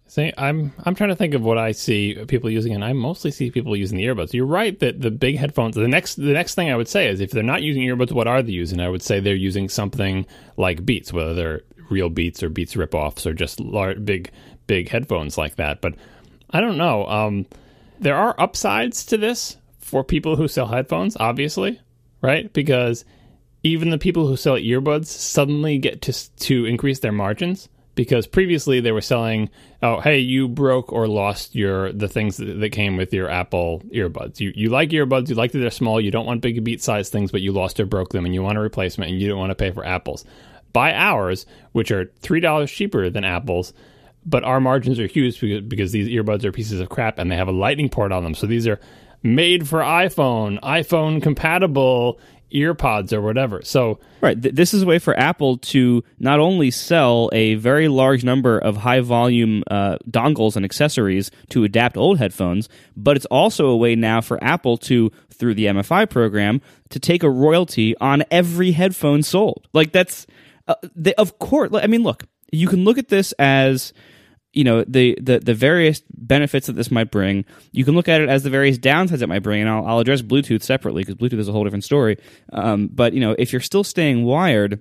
See, 0.09 0.32
I'm 0.38 0.72
I'm 0.84 0.94
trying 0.94 1.11
to 1.11 1.16
think 1.16 1.34
of 1.34 1.42
what 1.42 1.59
I 1.59 1.72
see 1.72 2.14
people 2.26 2.48
using, 2.48 2.74
and 2.74 2.84
I 2.84 2.92
mostly 2.92 3.32
see 3.32 3.50
people 3.50 3.76
using 3.76 3.98
the 3.98 4.04
earbuds. 4.04 4.32
You're 4.32 4.46
right 4.46 4.78
that 4.78 5.00
the 5.00 5.11
big 5.11 5.36
headphones. 5.36 5.74
The 5.74 5.88
next 5.88 6.14
the 6.14 6.32
next 6.32 6.54
thing 6.54 6.70
I 6.70 6.76
would 6.76 6.88
say 6.88 7.09
is 7.09 7.20
if 7.20 7.32
they're 7.32 7.42
not 7.42 7.62
using 7.62 7.82
earbuds, 7.82 8.12
what 8.12 8.28
are 8.28 8.40
they 8.40 8.52
using? 8.52 8.80
I 8.80 8.88
would 8.88 9.02
say 9.02 9.18
they're 9.18 9.34
using 9.34 9.68
something 9.68 10.24
like 10.57 10.86
Beats, 10.86 11.12
whether 11.12 11.34
they're 11.34 11.62
real 11.90 12.09
Beats 12.09 12.42
or 12.42 12.48
Beats 12.48 12.74
ripoffs 12.74 13.26
or 13.26 13.34
just 13.34 13.59
large, 13.59 14.04
big 14.04 14.30
big 14.68 14.88
headphones 14.88 15.36
like 15.36 15.57
that. 15.57 15.80
But 15.80 15.94
I 16.50 16.61
don't 16.61 16.78
know. 16.78 17.07
Um, 17.07 17.46
there 17.98 18.16
are 18.16 18.34
upsides 18.38 19.04
to 19.07 19.16
this 19.16 19.57
for 19.80 20.04
people 20.04 20.36
who 20.36 20.46
sell 20.46 20.66
headphones, 20.66 21.16
obviously, 21.18 21.80
right? 22.22 22.52
Because 22.52 23.04
even 23.64 23.90
the 23.90 23.98
people 23.98 24.28
who 24.28 24.36
sell 24.36 24.54
earbuds 24.54 25.07
suddenly 25.07 25.78
get 25.78 26.02
to 26.02 26.36
to 26.36 26.64
increase 26.64 27.00
their 27.00 27.12
margins 27.12 27.68
because 27.97 28.26
previously 28.26 28.78
they 28.78 28.92
were 28.92 29.01
selling 29.01 29.51
oh 29.82 29.99
hey 30.01 30.18
you 30.18 30.47
broke 30.47 30.92
or 30.92 31.09
lost 31.09 31.57
your 31.57 31.92
the 31.92 32.07
things 32.07 32.36
that, 32.36 32.61
that, 32.61 32.70
came 32.70 32.97
with 32.97 33.12
your 33.12 33.28
apple 33.28 33.82
earbuds. 33.92 34.38
You, 34.38 34.53
you 34.55 34.70
like 34.70 34.90
earbuds 34.90 35.28
you 35.28 35.34
like 35.34 35.51
that 35.51 35.59
they're 35.59 35.70
small 35.70 36.01
you 36.01 36.12
don't 36.12 36.26
want 36.26 36.42
big 36.42 36.62
beat 36.62 36.80
size 36.80 37.09
things 37.09 37.32
but 37.32 37.40
you 37.40 37.51
lost 37.51 37.80
or 37.80 37.86
broke 37.86 38.11
them 38.11 38.24
and 38.24 38.32
you 38.32 38.42
want 38.42 38.59
a 38.59 38.61
replacement 38.61 39.11
and 39.11 39.20
you 39.20 39.28
don't 39.28 39.38
want 39.38 39.51
to 39.51 39.57
pay 39.57 39.72
for 39.72 39.84
apples. 39.84 40.24
Buy 40.72 40.92
ours 40.92 41.47
which 41.72 41.90
are 41.90 42.12
three 42.20 42.40
dollars 42.40 42.70
cheaper 42.70 43.11
than 43.11 43.24
apples 43.24 43.72
but 44.24 44.44
our 44.44 44.61
margins 44.61 44.99
are 45.01 45.07
huge 45.07 45.40
because, 45.40 45.62
because 45.62 45.92
these 45.92 46.09
earbuds 46.09 46.44
are 46.44 46.53
pieces 46.53 46.80
of 46.80 46.88
crap 46.88 47.18
and 47.18 47.30
they 47.30 47.36
have 47.36 47.49
a 47.49 47.53
lightning 47.53 47.88
port 47.88 48.12
on 48.12 48.24
them. 48.24 48.34
So 48.34 48.47
these 48.47 48.66
are 48.66 48.80
made 49.22 49.66
for 49.66 49.80
iphone 49.80 50.61
iphone 50.61 51.20
compatible 51.22 52.20
earpods 52.53 53.12
or 53.12 53.20
whatever. 53.20 53.61
So 53.62 53.99
right, 54.20 54.40
th- 54.40 54.55
this 54.55 54.72
is 54.72 54.82
a 54.82 54.86
way 54.86 54.99
for 54.99 55.18
Apple 55.18 55.59
to 55.59 56.05
not 56.18 56.38
only 56.40 56.70
sell 56.70 57.28
a 57.32 57.55
very 57.57 57.88
large 57.88 58.24
number 58.24 58.59
of 58.59 58.78
high 58.78 59.01
volume 59.01 59.62
uh, 59.70 59.99
dongles 60.11 60.57
and 60.57 60.64
accessories 60.64 61.30
to 61.51 61.64
adapt 61.64 61.97
old 61.97 62.18
headphones, 62.18 62.68
but 62.97 63.16
it's 63.16 63.26
also 63.26 63.66
a 63.66 63.76
way 63.76 63.94
now 63.94 64.20
for 64.20 64.42
Apple 64.42 64.76
to 64.78 65.11
through 65.30 65.55
the 65.55 65.66
MFI 65.66 66.09
program 66.09 66.61
to 66.90 66.99
take 66.99 67.22
a 67.22 67.30
royalty 67.30 67.97
on 67.99 68.24
every 68.30 68.72
headphone 68.72 69.22
sold. 69.22 69.68
Like 69.72 69.92
that's 69.92 70.26
uh, 70.68 70.74
they, 70.94 71.14
of 71.14 71.38
course. 71.38 71.70
I 71.74 71.86
mean, 71.86 72.03
look, 72.03 72.24
you 72.51 72.68
can 72.68 72.84
look 72.84 72.99
at 72.99 73.09
this 73.09 73.32
as 73.32 73.92
you 74.57 74.64
know 74.64 74.84
the, 74.84 75.16
the 75.20 75.38
the 75.38 75.54
various 75.54 76.02
benefits 76.11 76.66
that 76.66 76.72
this 76.72 76.90
might 76.90 77.11
bring. 77.11 77.44
You 77.72 77.84
can 77.84 77.94
look 77.94 78.09
at 78.09 78.22
it 78.22 78.30
as 78.30 78.42
the 78.42 78.50
various 78.50 78.78
downsides 78.78 79.20
it 79.20 79.28
might 79.28 79.42
bring, 79.42 79.61
and 79.61 79.68
I'll, 79.68 79.86
I'll 79.86 79.98
address 79.98 80.22
Bluetooth 80.22 80.62
separately 80.62 81.02
because 81.02 81.16
Bluetooth 81.16 81.38
is 81.38 81.48
a 81.48 81.52
whole 81.52 81.62
different 81.62 81.84
story. 81.84 82.16
Um, 82.54 82.88
but 82.90 83.12
you 83.12 83.20
know, 83.20 83.36
if 83.38 83.52
you're 83.52 83.61
still 83.61 83.84
staying 83.84 84.24
wired, 84.24 84.80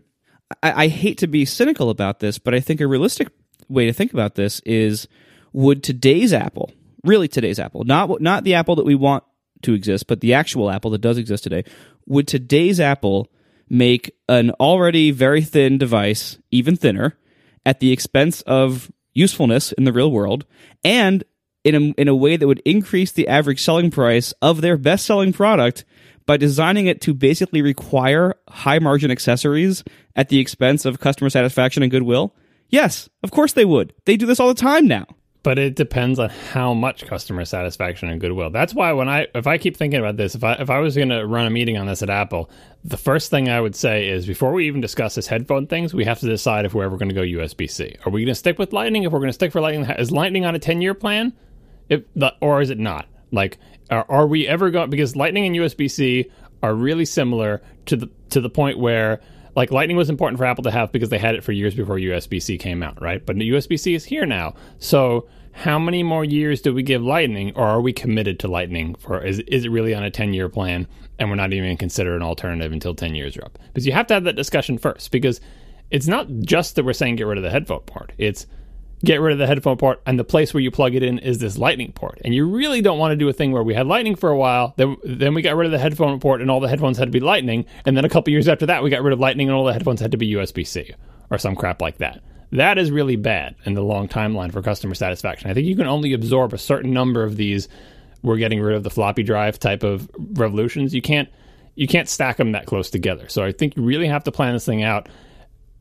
I, 0.63 0.85
I 0.85 0.87
hate 0.87 1.17
to 1.19 1.27
be 1.27 1.43
cynical 1.43 1.89
about 1.89 2.21
this, 2.21 2.39
but 2.39 2.55
I 2.55 2.61
think 2.61 2.79
a 2.79 2.87
realistic 2.87 3.27
way 3.67 3.85
to 3.85 3.91
think 3.91 4.13
about 4.13 4.35
this 4.35 4.61
is: 4.61 5.09
would 5.51 5.83
today's 5.83 6.31
Apple, 6.31 6.71
really 7.03 7.27
today's 7.27 7.59
Apple, 7.59 7.83
not 7.83 8.21
not 8.21 8.45
the 8.45 8.53
Apple 8.53 8.77
that 8.77 8.85
we 8.85 8.95
want 8.95 9.25
to 9.63 9.73
exist, 9.73 10.07
but 10.07 10.21
the 10.21 10.33
actual 10.33 10.71
Apple 10.71 10.91
that 10.91 11.01
does 11.01 11.17
exist 11.17 11.43
today, 11.43 11.65
would 12.05 12.29
today's 12.29 12.79
Apple 12.79 13.29
make 13.67 14.15
an 14.29 14.51
already 14.51 15.11
very 15.11 15.41
thin 15.41 15.77
device 15.77 16.37
even 16.49 16.77
thinner 16.77 17.17
at 17.65 17.81
the 17.81 17.91
expense 17.91 18.41
of 18.43 18.89
usefulness 19.15 19.71
in 19.71 19.85
the 19.85 19.93
real 19.93 20.11
world 20.11 20.45
and 20.83 21.23
in 21.63 21.73
a, 21.73 21.79
in 21.99 22.07
a 22.07 22.15
way 22.15 22.37
that 22.37 22.47
would 22.47 22.61
increase 22.65 23.11
the 23.11 23.27
average 23.27 23.63
selling 23.63 23.89
price 23.89 24.33
of 24.41 24.61
their 24.61 24.77
best 24.77 25.05
selling 25.05 25.33
product 25.33 25.83
by 26.27 26.37
designing 26.37 26.85
it 26.85 27.01
to 27.01 27.13
basically 27.13 27.61
require 27.61 28.35
high 28.49 28.79
margin 28.79 29.09
accessories 29.09 29.83
at 30.15 30.29
the 30.29 30.39
expense 30.39 30.85
of 30.85 30.99
customer 30.99 31.29
satisfaction 31.29 31.81
and 31.81 31.91
goodwill? 31.91 32.35
Yes, 32.69 33.09
of 33.23 33.31
course 33.31 33.53
they 33.53 33.65
would. 33.65 33.93
They 34.05 34.17
do 34.17 34.25
this 34.25 34.39
all 34.39 34.47
the 34.47 34.53
time 34.53 34.87
now 34.87 35.07
but 35.45 35.59
it 35.59 35.75
depends 35.75 36.17
on 36.17 36.27
how 36.29 36.73
much 36.73 37.05
customer 37.05 37.45
satisfaction 37.45 38.09
and 38.09 38.19
goodwill. 38.19 38.49
That's 38.49 38.73
why 38.73 38.93
when 38.93 39.07
I 39.07 39.27
if 39.35 39.45
I 39.45 39.59
keep 39.59 39.77
thinking 39.77 39.99
about 39.99 40.17
this, 40.17 40.33
if 40.33 40.43
I 40.43 40.53
if 40.53 40.71
I 40.71 40.79
was 40.79 40.95
going 40.95 41.09
to 41.09 41.23
run 41.27 41.45
a 41.45 41.51
meeting 41.51 41.77
on 41.77 41.85
this 41.85 42.01
at 42.01 42.09
Apple, 42.09 42.49
the 42.83 42.97
first 42.97 43.29
thing 43.29 43.47
I 43.47 43.61
would 43.61 43.75
say 43.75 44.09
is 44.09 44.25
before 44.25 44.53
we 44.53 44.65
even 44.65 44.81
discuss 44.81 45.13
this 45.13 45.27
headphone 45.27 45.67
things, 45.67 45.93
we 45.93 46.03
have 46.05 46.19
to 46.21 46.25
decide 46.25 46.65
if 46.65 46.73
we're 46.73 46.85
ever 46.85 46.97
going 46.97 47.09
to 47.09 47.15
go 47.15 47.21
USB 47.21 47.69
C. 47.69 47.95
Are 48.07 48.09
we 48.09 48.21
going 48.21 48.31
to 48.31 48.35
stick 48.35 48.57
with 48.57 48.73
Lightning? 48.73 49.03
If 49.03 49.11
we're 49.11 49.19
going 49.19 49.29
to 49.29 49.33
stick 49.33 49.51
for 49.51 49.61
Lightning, 49.61 49.87
is 49.87 50.11
Lightning 50.11 50.45
on 50.45 50.55
a 50.55 50.59
ten 50.59 50.81
year 50.81 50.95
plan? 50.95 51.31
If 51.89 52.01
the, 52.15 52.33
or 52.41 52.59
is 52.61 52.71
it 52.71 52.79
not? 52.79 53.07
Like, 53.31 53.59
are, 53.91 54.05
are 54.09 54.25
we 54.25 54.47
ever 54.47 54.71
going? 54.71 54.89
Because 54.89 55.15
Lightning 55.15 55.45
and 55.45 55.55
USB 55.55 55.91
C 55.91 56.31
are 56.63 56.73
really 56.73 57.05
similar 57.05 57.61
to 57.85 57.95
the 57.95 58.09
to 58.31 58.41
the 58.41 58.49
point 58.49 58.79
where 58.79 59.21
Like 59.55 59.71
Lightning 59.71 59.97
was 59.97 60.09
important 60.09 60.37
for 60.37 60.45
Apple 60.45 60.63
to 60.63 60.71
have 60.71 60.91
because 60.91 61.09
they 61.09 61.17
had 61.17 61.35
it 61.35 61.43
for 61.43 61.51
years 61.51 61.75
before 61.75 61.95
USB 61.95 62.41
C 62.41 62.57
came 62.57 62.83
out, 62.83 63.01
right? 63.01 63.25
But 63.25 63.37
USB 63.37 63.79
C 63.79 63.95
is 63.95 64.03
here 64.05 64.25
now. 64.25 64.53
So 64.79 65.27
how 65.53 65.79
many 65.79 66.03
more 66.03 66.25
years 66.25 66.61
do 66.61 66.73
we 66.73 66.83
give 66.83 67.01
Lightning, 67.01 67.53
or 67.55 67.65
are 67.65 67.79
we 67.79 67.93
committed 67.93 68.39
to 68.39 68.49
Lightning? 68.49 68.95
For 68.95 69.23
is 69.23 69.39
is 69.39 69.63
it 69.63 69.69
really 69.69 69.95
on 69.95 70.03
a 70.03 70.11
ten 70.11 70.33
year 70.33 70.49
plan, 70.49 70.87
and 71.17 71.29
we're 71.29 71.35
not 71.35 71.53
even 71.53 71.77
consider 71.77 72.15
an 72.15 72.21
alternative 72.21 72.73
until 72.73 72.93
ten 72.93 73.15
years 73.15 73.37
are 73.37 73.45
up? 73.45 73.57
Because 73.67 73.85
you 73.85 73.93
have 73.93 74.07
to 74.07 74.13
have 74.13 74.25
that 74.25 74.35
discussion 74.35 74.77
first. 74.77 75.11
Because 75.11 75.39
it's 75.91 76.07
not 76.07 76.27
just 76.41 76.75
that 76.75 76.83
we're 76.83 76.93
saying 76.93 77.15
get 77.15 77.27
rid 77.27 77.37
of 77.37 77.43
the 77.43 77.49
headphone 77.49 77.79
port. 77.81 78.11
It's 78.17 78.47
get 79.03 79.21
rid 79.21 79.33
of 79.33 79.39
the 79.39 79.47
headphone 79.47 79.77
port, 79.77 80.01
and 80.05 80.17
the 80.17 80.23
place 80.23 80.53
where 80.53 80.61
you 80.61 80.71
plug 80.71 80.95
it 80.95 81.03
in 81.03 81.19
is 81.19 81.39
this 81.39 81.57
Lightning 81.57 81.91
port. 81.91 82.21
And 82.23 82.33
you 82.33 82.47
really 82.47 82.81
don't 82.81 82.97
want 82.97 83.11
to 83.11 83.17
do 83.17 83.27
a 83.29 83.33
thing 83.33 83.51
where 83.51 83.63
we 83.63 83.73
had 83.73 83.87
Lightning 83.87 84.15
for 84.15 84.29
a 84.29 84.37
while, 84.37 84.73
then 84.77 84.97
then 85.03 85.33
we 85.33 85.41
got 85.41 85.55
rid 85.55 85.65
of 85.65 85.71
the 85.71 85.79
headphone 85.79 86.19
port, 86.19 86.41
and 86.41 86.49
all 86.49 86.59
the 86.59 86.69
headphones 86.69 86.97
had 86.97 87.05
to 87.05 87.11
be 87.11 87.19
Lightning, 87.19 87.65
and 87.85 87.95
then 87.97 88.05
a 88.05 88.09
couple 88.09 88.31
years 88.31 88.47
after 88.47 88.65
that, 88.67 88.83
we 88.83 88.89
got 88.89 89.03
rid 89.03 89.13
of 89.13 89.19
Lightning, 89.19 89.47
and 89.47 89.55
all 89.55 89.65
the 89.65 89.73
headphones 89.73 89.99
had 89.99 90.11
to 90.11 90.17
be 90.17 90.33
USB 90.33 90.65
C 90.65 90.93
or 91.29 91.37
some 91.37 91.55
crap 91.55 91.81
like 91.81 91.97
that. 91.97 92.21
That 92.51 92.77
is 92.77 92.91
really 92.91 93.15
bad 93.15 93.55
in 93.65 93.73
the 93.73 93.81
long 93.81 94.07
timeline 94.07 94.51
for 94.51 94.61
customer 94.61 94.95
satisfaction. 94.95 95.49
I 95.49 95.53
think 95.53 95.67
you 95.67 95.75
can 95.75 95.87
only 95.87 96.13
absorb 96.13 96.53
a 96.53 96.57
certain 96.57 96.93
number 96.93 97.23
of 97.23 97.35
these. 97.35 97.67
We're 98.21 98.37
getting 98.37 98.61
rid 98.61 98.75
of 98.75 98.83
the 98.83 98.89
floppy 98.89 99.23
drive 99.23 99.59
type 99.59 99.83
of 99.83 100.09
revolutions. 100.17 100.93
You 100.93 101.01
can't 101.01 101.29
you 101.75 101.87
can't 101.87 102.07
stack 102.07 102.37
them 102.37 102.53
that 102.53 102.65
close 102.65 102.89
together. 102.89 103.27
So 103.27 103.43
I 103.43 103.51
think 103.51 103.75
you 103.75 103.83
really 103.83 104.07
have 104.07 104.23
to 104.23 104.31
plan 104.31 104.53
this 104.53 104.65
thing 104.65 104.83
out 104.83 105.09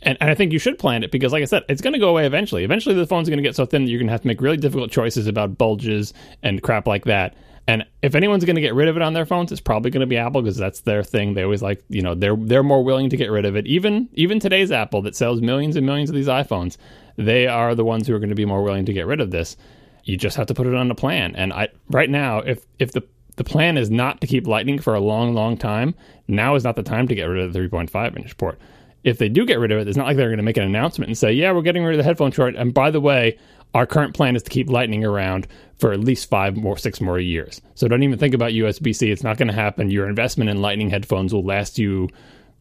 and, 0.04 0.18
and 0.20 0.30
I 0.30 0.34
think 0.34 0.52
you 0.52 0.58
should 0.58 0.78
plan 0.78 1.02
it 1.02 1.10
because, 1.10 1.32
like 1.32 1.42
I 1.42 1.46
said, 1.46 1.64
it's 1.68 1.80
going 1.80 1.94
to 1.94 1.98
go 1.98 2.10
away 2.10 2.26
eventually. 2.26 2.64
Eventually, 2.64 2.94
the 2.94 3.06
phone's 3.06 3.28
going 3.28 3.38
to 3.38 3.42
get 3.42 3.56
so 3.56 3.64
thin 3.64 3.84
that 3.84 3.90
you're 3.90 3.98
going 3.98 4.08
to 4.08 4.12
have 4.12 4.22
to 4.22 4.26
make 4.26 4.40
really 4.40 4.56
difficult 4.56 4.90
choices 4.90 5.26
about 5.26 5.58
bulges 5.58 6.12
and 6.42 6.62
crap 6.62 6.86
like 6.86 7.04
that. 7.06 7.34
And 7.66 7.84
if 8.02 8.14
anyone's 8.14 8.44
going 8.44 8.56
to 8.56 8.62
get 8.62 8.74
rid 8.74 8.88
of 8.88 8.96
it 8.96 9.02
on 9.02 9.14
their 9.14 9.24
phones, 9.24 9.50
it's 9.50 9.60
probably 9.60 9.90
going 9.90 10.02
to 10.02 10.06
be 10.06 10.18
Apple 10.18 10.42
because 10.42 10.58
that's 10.58 10.80
their 10.80 11.02
thing. 11.02 11.32
They 11.32 11.42
always 11.42 11.62
like, 11.62 11.82
you 11.88 12.02
know, 12.02 12.14
they're 12.14 12.36
they're 12.36 12.62
more 12.62 12.84
willing 12.84 13.08
to 13.08 13.16
get 13.16 13.30
rid 13.30 13.46
of 13.46 13.56
it. 13.56 13.66
Even 13.66 14.08
even 14.12 14.38
today's 14.38 14.70
Apple 14.70 15.00
that 15.02 15.16
sells 15.16 15.40
millions 15.40 15.74
and 15.76 15.86
millions 15.86 16.10
of 16.10 16.16
these 16.16 16.28
iPhones, 16.28 16.76
they 17.16 17.46
are 17.46 17.74
the 17.74 17.84
ones 17.84 18.06
who 18.06 18.14
are 18.14 18.18
going 18.18 18.28
to 18.28 18.34
be 18.34 18.44
more 18.44 18.62
willing 18.62 18.84
to 18.84 18.92
get 18.92 19.06
rid 19.06 19.20
of 19.20 19.30
this. 19.30 19.56
You 20.04 20.18
just 20.18 20.36
have 20.36 20.46
to 20.48 20.54
put 20.54 20.66
it 20.66 20.74
on 20.74 20.90
a 20.90 20.94
plan. 20.94 21.34
And 21.36 21.54
I 21.54 21.68
right 21.88 22.10
now, 22.10 22.40
if 22.40 22.66
if 22.78 22.92
the 22.92 23.02
the 23.36 23.44
plan 23.44 23.78
is 23.78 23.90
not 23.90 24.20
to 24.20 24.26
keep 24.26 24.46
Lightning 24.46 24.78
for 24.78 24.94
a 24.94 25.00
long, 25.00 25.34
long 25.34 25.56
time, 25.56 25.94
now 26.28 26.54
is 26.54 26.64
not 26.64 26.76
the 26.76 26.82
time 26.82 27.08
to 27.08 27.14
get 27.14 27.24
rid 27.24 27.42
of 27.42 27.52
the 27.52 27.58
3.5 27.58 28.16
inch 28.16 28.36
port 28.36 28.60
if 29.04 29.18
they 29.18 29.28
do 29.28 29.44
get 29.44 29.58
rid 29.58 29.70
of 29.70 29.78
it, 29.78 29.86
it's 29.86 29.96
not 29.96 30.06
like 30.06 30.16
they're 30.16 30.28
going 30.28 30.38
to 30.38 30.42
make 30.42 30.56
an 30.56 30.64
announcement 30.64 31.08
and 31.08 31.18
say, 31.18 31.32
"Yeah, 31.32 31.52
we're 31.52 31.62
getting 31.62 31.84
rid 31.84 31.94
of 31.94 31.98
the 31.98 32.04
headphone 32.04 32.32
short." 32.32 32.56
And 32.56 32.72
by 32.72 32.90
the 32.90 33.00
way, 33.00 33.38
our 33.74 33.86
current 33.86 34.14
plan 34.14 34.34
is 34.34 34.42
to 34.44 34.50
keep 34.50 34.70
Lightning 34.70 35.04
around 35.04 35.46
for 35.78 35.92
at 35.92 36.00
least 36.00 36.30
five 36.30 36.56
more, 36.56 36.78
six 36.78 37.00
more 37.00 37.18
years. 37.18 37.60
So 37.74 37.86
don't 37.86 38.02
even 38.02 38.18
think 38.18 38.34
about 38.34 38.52
USB 38.52 38.94
C. 38.94 39.10
It's 39.10 39.22
not 39.22 39.36
going 39.36 39.48
to 39.48 39.54
happen. 39.54 39.90
Your 39.90 40.08
investment 40.08 40.48
in 40.48 40.62
Lightning 40.62 40.90
headphones 40.90 41.34
will 41.34 41.44
last 41.44 41.78
you 41.78 42.08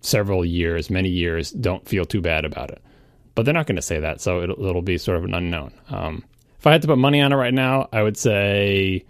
several 0.02 0.44
years, 0.44 0.90
many 0.90 1.10
years. 1.10 1.52
Don't 1.52 1.88
feel 1.88 2.06
too 2.06 2.22
bad 2.22 2.46
about 2.46 2.72
it. 2.72 2.82
But 3.36 3.46
they're 3.46 3.54
not 3.54 3.66
going 3.66 3.78
to 3.78 3.82
say 3.82 4.00
that, 4.00 4.22
so 4.22 4.42
it'll, 4.42 4.66
it'll 4.66 4.82
be 4.82 4.98
sort 4.98 5.18
of 5.18 5.24
an 5.24 5.34
unknown. 5.34 5.72
Um, 5.90 6.24
if 6.60 6.68
I 6.68 6.72
had 6.72 6.82
to 6.84 6.88
put 6.88 6.98
money 6.98 7.22
on 7.22 7.32
it 7.32 7.36
right 7.36 7.54
now, 7.54 7.90
I 7.92 8.04
would 8.04 8.18
say 8.18 9.06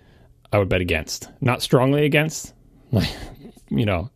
I 0.52 0.60
would 0.60 0.70
bet 0.70 0.82
against. 0.82 1.30
Not 1.42 1.62
strongly 1.62 2.06
against, 2.06 2.54
like, 2.92 3.10
you 3.70 3.86
know, 3.86 4.10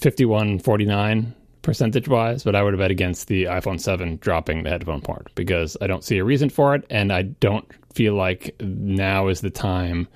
51 0.00 0.58
49 0.58 1.34
percentage 1.64 2.06
wise, 2.06 2.44
but 2.44 2.54
I 2.54 2.62
would 2.62 2.74
have 2.74 2.78
bet 2.78 2.92
against 2.92 3.26
the 3.26 3.44
iPhone 3.44 3.80
7 3.80 4.18
dropping 4.18 4.62
the 4.62 4.70
headphone 4.70 5.00
port 5.00 5.32
because 5.34 5.76
I 5.80 5.88
don't 5.88 6.04
see 6.04 6.18
a 6.18 6.24
reason 6.24 6.48
for 6.50 6.74
it. 6.74 6.84
And 6.90 7.12
I 7.12 7.22
don't 7.22 7.66
feel 7.92 8.14
like 8.14 8.54
now 8.60 9.28
is 9.28 9.40
the 9.40 9.50
time 9.50 10.06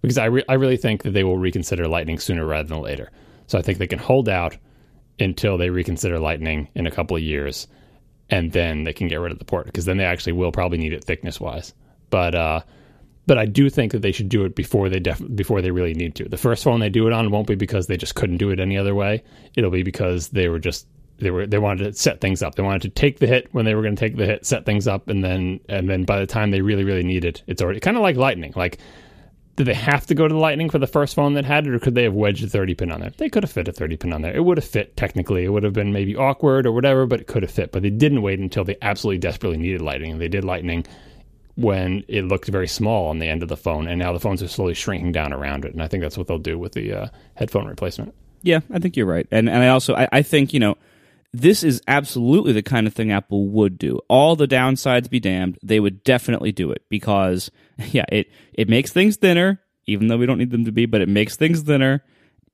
because 0.00 0.18
I, 0.18 0.26
re- 0.26 0.44
I 0.48 0.54
really 0.54 0.76
think 0.76 1.02
that 1.02 1.10
they 1.10 1.24
will 1.24 1.36
reconsider 1.36 1.86
Lightning 1.86 2.18
sooner 2.18 2.46
rather 2.46 2.68
than 2.68 2.80
later. 2.80 3.10
So 3.46 3.58
I 3.58 3.62
think 3.62 3.78
they 3.78 3.86
can 3.86 3.98
hold 3.98 4.28
out 4.28 4.56
until 5.20 5.58
they 5.58 5.68
reconsider 5.68 6.18
Lightning 6.18 6.68
in 6.74 6.86
a 6.86 6.90
couple 6.90 7.16
of 7.16 7.22
years 7.22 7.68
and 8.30 8.52
then 8.52 8.84
they 8.84 8.94
can 8.94 9.08
get 9.08 9.20
rid 9.20 9.32
of 9.32 9.38
the 9.38 9.44
port 9.44 9.66
because 9.66 9.84
then 9.84 9.98
they 9.98 10.04
actually 10.04 10.32
will 10.32 10.52
probably 10.52 10.78
need 10.78 10.94
it 10.94 11.04
thickness 11.04 11.38
wise. 11.38 11.74
But, 12.08 12.34
uh, 12.34 12.60
but 13.26 13.38
I 13.38 13.46
do 13.46 13.70
think 13.70 13.92
that 13.92 14.02
they 14.02 14.12
should 14.12 14.28
do 14.28 14.44
it 14.44 14.54
before 14.54 14.88
they 14.88 14.98
def- 14.98 15.22
before 15.34 15.62
they 15.62 15.70
really 15.70 15.94
need 15.94 16.14
to. 16.16 16.28
The 16.28 16.36
first 16.36 16.64
phone 16.64 16.80
they 16.80 16.88
do 16.88 17.06
it 17.06 17.12
on 17.12 17.30
won't 17.30 17.46
be 17.46 17.54
because 17.54 17.86
they 17.86 17.96
just 17.96 18.14
couldn't 18.14 18.38
do 18.38 18.50
it 18.50 18.58
any 18.58 18.76
other 18.76 18.94
way. 18.94 19.22
It'll 19.56 19.70
be 19.70 19.82
because 19.82 20.28
they 20.30 20.48
were 20.48 20.58
just 20.58 20.86
they 21.18 21.30
were 21.30 21.46
they 21.46 21.58
wanted 21.58 21.84
to 21.84 21.92
set 21.92 22.20
things 22.20 22.42
up. 22.42 22.54
They 22.54 22.62
wanted 22.62 22.82
to 22.82 22.88
take 22.88 23.18
the 23.18 23.26
hit 23.26 23.48
when 23.52 23.64
they 23.64 23.74
were 23.74 23.82
going 23.82 23.96
to 23.96 24.00
take 24.00 24.16
the 24.16 24.26
hit, 24.26 24.44
set 24.44 24.64
things 24.64 24.88
up, 24.88 25.08
and 25.08 25.22
then 25.22 25.60
and 25.68 25.88
then 25.88 26.04
by 26.04 26.18
the 26.18 26.26
time 26.26 26.50
they 26.50 26.60
really 26.60 26.84
really 26.84 27.02
need 27.02 27.24
it, 27.24 27.42
it's 27.46 27.62
already 27.62 27.80
kind 27.80 27.96
of 27.96 28.02
like 28.02 28.16
lightning. 28.16 28.52
Like, 28.56 28.78
did 29.56 29.66
they 29.66 29.74
have 29.74 30.06
to 30.06 30.14
go 30.14 30.26
to 30.26 30.34
the 30.34 30.40
lightning 30.40 30.70
for 30.70 30.78
the 30.78 30.86
first 30.86 31.14
phone 31.14 31.34
that 31.34 31.44
had 31.44 31.66
it, 31.66 31.74
or 31.74 31.78
could 31.78 31.94
they 31.94 32.04
have 32.04 32.14
wedged 32.14 32.44
a 32.44 32.48
thirty 32.48 32.74
pin 32.74 32.90
on 32.90 33.00
there? 33.00 33.12
They 33.16 33.28
could 33.28 33.44
have 33.44 33.52
fit 33.52 33.68
a 33.68 33.72
thirty 33.72 33.96
pin 33.96 34.12
on 34.12 34.22
there. 34.22 34.34
It 34.34 34.44
would 34.44 34.58
have 34.58 34.66
fit 34.66 34.96
technically. 34.96 35.44
It 35.44 35.50
would 35.50 35.62
have 35.62 35.72
been 35.72 35.92
maybe 35.92 36.16
awkward 36.16 36.66
or 36.66 36.72
whatever, 36.72 37.06
but 37.06 37.20
it 37.20 37.26
could 37.26 37.42
have 37.42 37.52
fit. 37.52 37.72
But 37.72 37.82
they 37.82 37.90
didn't 37.90 38.22
wait 38.22 38.38
until 38.38 38.64
they 38.64 38.76
absolutely 38.82 39.18
desperately 39.18 39.58
needed 39.58 39.82
lightning. 39.82 40.18
They 40.18 40.28
did 40.28 40.44
lightning 40.44 40.86
when 41.54 42.02
it 42.08 42.24
looked 42.24 42.48
very 42.48 42.66
small 42.68 43.08
on 43.08 43.18
the 43.18 43.28
end 43.28 43.42
of 43.42 43.48
the 43.48 43.56
phone, 43.56 43.86
and 43.86 43.98
now 43.98 44.12
the 44.12 44.20
phones 44.20 44.42
are 44.42 44.48
slowly 44.48 44.74
shrinking 44.74 45.12
down 45.12 45.32
around 45.32 45.64
it. 45.64 45.72
And 45.72 45.82
I 45.82 45.88
think 45.88 46.02
that's 46.02 46.16
what 46.16 46.26
they'll 46.26 46.38
do 46.38 46.58
with 46.58 46.72
the 46.72 46.92
uh, 46.92 47.06
headphone 47.34 47.66
replacement. 47.66 48.14
Yeah, 48.42 48.60
I 48.72 48.78
think 48.78 48.96
you're 48.96 49.06
right, 49.06 49.26
and 49.30 49.48
and 49.48 49.62
I 49.62 49.68
also 49.68 49.94
I, 49.94 50.08
I 50.10 50.22
think 50.22 50.52
you 50.52 50.60
know 50.60 50.76
this 51.32 51.62
is 51.62 51.80
absolutely 51.88 52.52
the 52.52 52.62
kind 52.62 52.86
of 52.86 52.94
thing 52.94 53.10
Apple 53.10 53.48
would 53.48 53.78
do. 53.78 54.00
All 54.08 54.36
the 54.36 54.46
downsides 54.46 55.08
be 55.08 55.20
damned, 55.20 55.58
they 55.62 55.80
would 55.80 56.04
definitely 56.04 56.52
do 56.52 56.70
it 56.70 56.82
because 56.88 57.50
yeah, 57.90 58.04
it 58.10 58.30
it 58.52 58.68
makes 58.68 58.92
things 58.92 59.16
thinner, 59.16 59.60
even 59.86 60.08
though 60.08 60.18
we 60.18 60.26
don't 60.26 60.38
need 60.38 60.50
them 60.50 60.64
to 60.66 60.72
be, 60.72 60.86
but 60.86 61.00
it 61.00 61.08
makes 61.08 61.36
things 61.36 61.62
thinner 61.62 62.04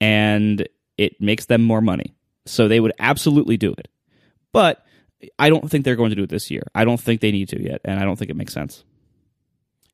and 0.00 0.68
it 0.96 1.20
makes 1.20 1.46
them 1.46 1.62
more 1.62 1.80
money. 1.80 2.14
So 2.46 2.68
they 2.68 2.80
would 2.80 2.92
absolutely 2.98 3.56
do 3.56 3.72
it. 3.72 3.88
But 4.52 4.84
I 5.38 5.50
don't 5.50 5.68
think 5.68 5.84
they're 5.84 5.96
going 5.96 6.10
to 6.10 6.16
do 6.16 6.22
it 6.22 6.30
this 6.30 6.50
year. 6.50 6.62
I 6.74 6.84
don't 6.84 7.00
think 7.00 7.20
they 7.20 7.32
need 7.32 7.48
to 7.50 7.62
yet, 7.62 7.80
and 7.84 7.98
I 7.98 8.04
don't 8.04 8.16
think 8.16 8.30
it 8.30 8.36
makes 8.36 8.54
sense. 8.54 8.84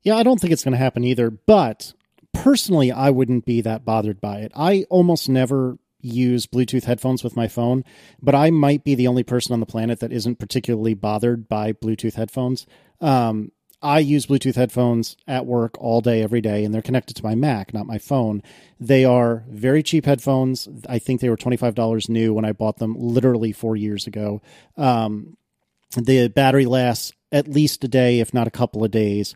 Yeah, 0.02 0.16
I 0.16 0.22
don't 0.22 0.38
think 0.38 0.52
it's 0.52 0.62
going 0.62 0.72
to 0.72 0.78
happen 0.78 1.02
either, 1.02 1.30
but 1.30 1.94
personally 2.34 2.92
I 2.92 3.10
wouldn't 3.10 3.46
be 3.46 3.62
that 3.62 3.84
bothered 3.84 4.20
by 4.20 4.40
it. 4.40 4.52
I 4.54 4.84
almost 4.90 5.28
never 5.28 5.78
use 6.04 6.46
Bluetooth 6.46 6.84
headphones 6.84 7.24
with 7.24 7.36
my 7.36 7.48
phone, 7.48 7.84
but 8.22 8.34
I 8.34 8.50
might 8.50 8.84
be 8.84 8.94
the 8.94 9.08
only 9.08 9.22
person 9.22 9.52
on 9.52 9.60
the 9.60 9.66
planet 9.66 10.00
that 10.00 10.12
isn't 10.12 10.38
particularly 10.38 10.94
bothered 10.94 11.48
by 11.48 11.72
Bluetooth 11.72 12.14
headphones. 12.14 12.66
Um, 13.00 13.52
I 13.82 13.98
use 13.98 14.26
Bluetooth 14.26 14.54
headphones 14.54 15.16
at 15.26 15.44
work 15.44 15.76
all 15.78 16.00
day, 16.00 16.22
every 16.22 16.40
day, 16.40 16.64
and 16.64 16.72
they're 16.72 16.80
connected 16.80 17.16
to 17.16 17.24
my 17.24 17.34
Mac, 17.34 17.74
not 17.74 17.86
my 17.86 17.98
phone. 17.98 18.42
They 18.80 19.04
are 19.04 19.44
very 19.48 19.82
cheap 19.82 20.06
headphones. 20.06 20.68
I 20.88 20.98
think 20.98 21.20
they 21.20 21.28
were 21.28 21.36
$25 21.36 22.08
new 22.08 22.32
when 22.32 22.46
I 22.46 22.52
bought 22.52 22.78
them 22.78 22.96
literally 22.98 23.52
four 23.52 23.76
years 23.76 24.06
ago. 24.06 24.40
Um, 24.76 25.36
the 25.96 26.28
battery 26.28 26.64
lasts 26.64 27.12
at 27.30 27.48
least 27.48 27.84
a 27.84 27.88
day, 27.88 28.20
if 28.20 28.32
not 28.32 28.46
a 28.46 28.50
couple 28.50 28.84
of 28.84 28.90
days 28.90 29.34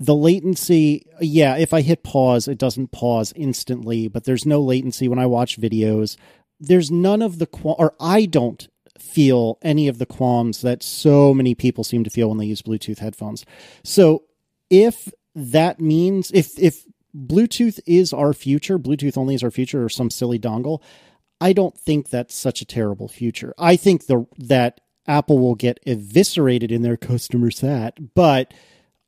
the 0.00 0.14
latency, 0.14 1.06
yeah, 1.20 1.56
if 1.56 1.74
I 1.74 1.82
hit 1.82 2.02
pause, 2.02 2.48
it 2.48 2.56
doesn't 2.56 2.90
pause 2.90 3.34
instantly, 3.36 4.08
but 4.08 4.24
there's 4.24 4.46
no 4.46 4.62
latency 4.62 5.06
when 5.08 5.18
I 5.18 5.26
watch 5.26 5.60
videos. 5.60 6.16
There's 6.58 6.90
none 6.90 7.20
of 7.20 7.38
the, 7.38 7.46
or 7.62 7.94
I 8.00 8.24
don't 8.24 8.66
feel 8.98 9.58
any 9.60 9.88
of 9.88 9.98
the 9.98 10.06
qualms 10.06 10.62
that 10.62 10.82
so 10.82 11.34
many 11.34 11.54
people 11.54 11.84
seem 11.84 12.02
to 12.04 12.10
feel 12.10 12.30
when 12.30 12.38
they 12.38 12.46
use 12.46 12.62
Bluetooth 12.62 12.98
headphones. 12.98 13.44
So 13.84 14.24
if 14.70 15.12
that 15.34 15.80
means, 15.80 16.30
if, 16.32 16.58
if 16.58 16.86
Bluetooth 17.14 17.78
is 17.86 18.14
our 18.14 18.32
future, 18.32 18.78
Bluetooth 18.78 19.18
only 19.18 19.34
is 19.34 19.44
our 19.44 19.50
future, 19.50 19.84
or 19.84 19.90
some 19.90 20.08
silly 20.08 20.38
dongle, 20.38 20.80
I 21.42 21.52
don't 21.52 21.76
think 21.76 22.08
that's 22.08 22.34
such 22.34 22.62
a 22.62 22.66
terrible 22.66 23.08
future. 23.08 23.54
I 23.58 23.76
think 23.76 24.06
the 24.06 24.26
that 24.38 24.80
Apple 25.06 25.38
will 25.38 25.54
get 25.54 25.80
eviscerated 25.86 26.70
in 26.70 26.82
their 26.82 26.96
customer 26.96 27.50
sat, 27.50 28.14
but 28.14 28.52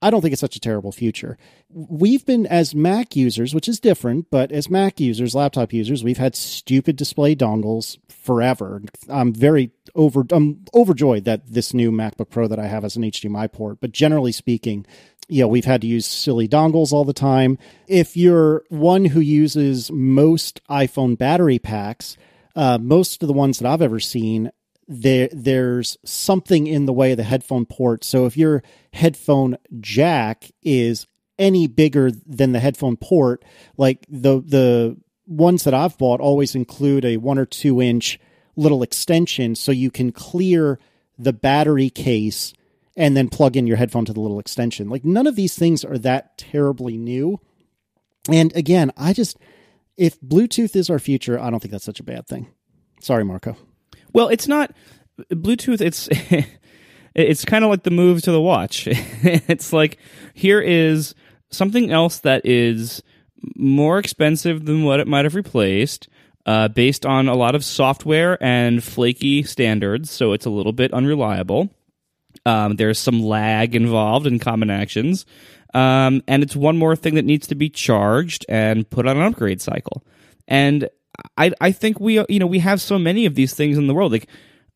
I 0.03 0.11
don't 0.11 0.21
think 0.21 0.33
it's 0.33 0.41
such 0.41 0.57
a 0.57 0.61
terrible 0.61 0.91
future. 0.91 1.39
We've 1.71 2.27
been, 2.27 2.45
as 2.47 2.75
Mac 2.75 3.15
users, 3.15 3.55
which 3.55 3.69
is 3.69 3.79
different, 3.79 4.27
but 4.31 4.51
as 4.51 4.69
Mac 4.69 4.99
users, 4.99 5.35
laptop 5.35 5.73
users, 5.73 6.03
we've 6.03 6.19
had 6.19 6.35
stupid 6.35 6.97
display 6.97 7.37
dongles 7.37 7.99
forever. 8.09 8.83
I'm 9.09 9.33
very 9.33 9.71
over, 9.95 10.27
I'm 10.31 10.65
overjoyed 10.75 11.25
that 11.25 11.47
this 11.47 11.73
new 11.73 11.93
MacBook 11.93 12.31
Pro 12.31 12.49
that 12.49 12.59
I 12.59 12.67
have 12.67 12.83
has 12.83 12.97
an 12.97 13.05
HDMI 13.05 13.53
port, 13.53 13.79
but 13.81 13.93
generally 13.93 14.33
speaking, 14.33 14.85
you 15.29 15.43
know, 15.43 15.49
we've 15.49 15.65
had 15.65 15.81
to 15.83 15.87
use 15.87 16.05
silly 16.05 16.49
dongles 16.49 16.93
all 16.93 17.05
the 17.05 17.13
time. 17.13 17.57
If 17.87 18.17
you're 18.17 18.65
one 18.69 19.05
who 19.05 19.21
uses 19.21 19.91
most 19.93 20.61
iPhone 20.69 21.17
battery 21.17 21.61
packs, 21.61 22.17
uh, 22.57 22.79
most 22.79 23.23
of 23.23 23.29
the 23.29 23.33
ones 23.33 23.59
that 23.59 23.69
I've 23.69 23.83
ever 23.83 24.01
seen 24.01 24.51
there 24.89 25.29
there's 25.33 25.97
something 26.05 26.67
in 26.67 26.87
the 26.87 26.93
way 26.93 27.13
of 27.13 27.17
the 27.17 27.23
headphone 27.23 27.67
port. 27.67 28.05
So 28.05 28.27
if 28.27 28.37
your 28.37 28.63
headphone 28.93 29.57
jack 29.81 30.51
is 30.63 31.07
any 31.39 31.67
bigger 31.67 32.11
than 32.11 32.53
the 32.53 32.61
headphone 32.61 32.97
port, 32.97 33.45
like 33.77 34.05
the 34.09 34.41
the 34.41 34.97
ones 35.27 35.65
that 35.65 35.75
I've 35.75 35.99
bought 35.99 36.21
always 36.21 36.55
include 36.55 37.05
a 37.05 37.17
one 37.17 37.39
or 37.39 37.47
two 37.47 37.81
inch 37.81 38.19
little 38.57 38.83
extension 38.83 39.55
so 39.55 39.73
you 39.73 39.91
can 39.91 40.13
clear 40.13 40.79
the 41.19 41.33
battery 41.33 41.89
case 41.89 42.53
and 42.97 43.17
then 43.17 43.29
plug 43.29 43.57
in 43.57 43.67
your 43.67 43.77
headphone 43.77 44.05
to 44.05 44.13
the 44.13 44.21
little 44.21 44.39
extension. 44.39 44.89
Like 44.89 45.05
none 45.05 45.27
of 45.27 45.37
these 45.37 45.57
things 45.57 45.85
are 45.85 45.99
that 45.99 46.37
terribly 46.37 46.99
new. 46.99 47.41
And 48.29 48.55
again, 48.55 48.93
I 48.97 49.13
just 49.13 49.39
if 49.97 50.21
Bluetooth 50.21 50.77
is 50.77 50.91
our 50.91 50.99
future, 50.99 51.39
I 51.39 51.51
don't 51.51 51.61
think 51.61 51.73
that's 51.73 51.85
such 51.85 52.01
a 52.01 52.05
bad 52.05 52.27
thing. 52.27 52.49
Sorry, 53.01 53.25
Marco. 53.25 53.57
Well, 54.13 54.29
it's 54.29 54.49
not. 54.49 54.73
Bluetooth, 55.31 55.81
it's 55.81 56.09
it's 57.15 57.45
kind 57.45 57.65
of 57.65 57.71
like 57.71 57.83
the 57.83 57.91
move 57.91 58.23
to 58.23 58.33
the 58.33 58.41
watch. 58.41 58.87
it's 58.91 59.73
like 59.73 59.99
here 60.35 60.61
is 60.61 61.15
something 61.51 61.91
else 61.91 62.21
that 62.21 62.47
is 62.47 63.03
more 63.57 63.99
expensive 63.99 64.65
than 64.65 64.85
what 64.85 65.01
it 65.01 65.09
might 65.09 65.25
have 65.25 65.35
replaced, 65.35 66.09
uh, 66.47 66.69
based 66.69 67.05
on 67.05 67.29
a 67.29 67.35
lot 67.35 67.55
of 67.55 67.65
software 67.65 68.43
and 68.43 68.83
flaky 68.83 69.43
standards, 69.43 70.11
so 70.11 70.33
it's 70.33 70.47
a 70.47 70.51
little 70.51 70.73
bit 70.73 70.93
unreliable. 70.93 71.71
Um, 72.47 72.77
there's 72.77 72.99
some 72.99 73.23
lag 73.23 73.75
involved 73.75 74.27
in 74.27 74.39
common 74.39 74.71
actions, 74.71 75.27
um, 75.75 76.23
and 76.27 76.43
it's 76.43 76.57
one 76.57 76.77
more 76.77 76.97
thing 76.97 77.15
that 77.17 77.25
needs 77.25 77.47
to 77.49 77.55
be 77.55 77.69
charged 77.69 78.47
and 78.49 78.89
put 78.89 79.07
on 79.07 79.17
an 79.17 79.23
upgrade 79.23 79.61
cycle. 79.61 80.03
And 80.49 80.89
I, 81.37 81.53
I 81.61 81.73
think 81.73 82.01
we, 82.01 82.25
you 82.29 82.39
know, 82.39 82.47
we 82.47 82.61
have 82.61 82.81
so 82.81 82.99
many 82.99 83.27
of 83.27 83.35
these 83.35 83.55
things 83.55 83.79
in 83.79 83.87
the 83.87 83.95
world. 83.95 84.13
Like, 84.13 84.29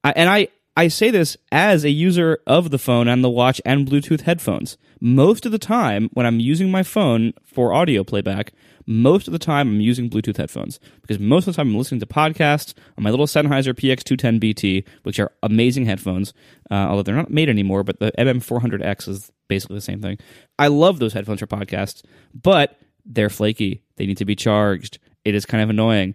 I, 0.04 0.12
and 0.16 0.28
I, 0.28 0.48
I 0.76 0.88
say 0.88 1.10
this 1.10 1.36
as 1.50 1.84
a 1.84 1.90
user 1.90 2.38
of 2.46 2.70
the 2.70 2.78
phone 2.78 3.08
and 3.08 3.24
the 3.24 3.30
watch 3.30 3.62
and 3.64 3.86
Bluetooth 3.88 4.22
headphones. 4.22 4.76
Most 5.00 5.46
of 5.46 5.52
the 5.52 5.58
time, 5.58 6.10
when 6.12 6.26
I'm 6.26 6.40
using 6.40 6.70
my 6.70 6.82
phone 6.82 7.32
for 7.44 7.72
audio 7.72 8.04
playback, 8.04 8.52
most 8.86 9.26
of 9.26 9.32
the 9.32 9.38
time 9.38 9.68
I'm 9.68 9.80
using 9.80 10.08
Bluetooth 10.08 10.36
headphones 10.36 10.78
because 11.00 11.18
most 11.18 11.48
of 11.48 11.54
the 11.54 11.56
time 11.56 11.70
I'm 11.70 11.78
listening 11.78 12.00
to 12.00 12.06
podcasts 12.06 12.74
on 12.96 13.04
my 13.04 13.10
little 13.10 13.26
Sennheiser 13.26 13.74
PX210BT, 13.74 14.84
which 15.02 15.18
are 15.18 15.32
amazing 15.42 15.86
headphones, 15.86 16.32
uh, 16.70 16.74
although 16.74 17.02
they're 17.02 17.14
not 17.14 17.30
made 17.30 17.48
anymore, 17.48 17.82
but 17.82 17.98
the 17.98 18.12
MM400X 18.18 19.08
is 19.08 19.32
basically 19.48 19.76
the 19.76 19.80
same 19.80 20.00
thing. 20.00 20.18
I 20.58 20.68
love 20.68 20.98
those 20.98 21.14
headphones 21.14 21.40
for 21.40 21.46
podcasts, 21.46 22.02
but 22.34 22.78
they're 23.04 23.30
flaky. 23.30 23.82
They 23.96 24.06
need 24.06 24.18
to 24.18 24.24
be 24.24 24.36
charged. 24.36 24.98
It 25.26 25.34
is 25.34 25.44
kind 25.44 25.62
of 25.62 25.70
annoying. 25.70 26.14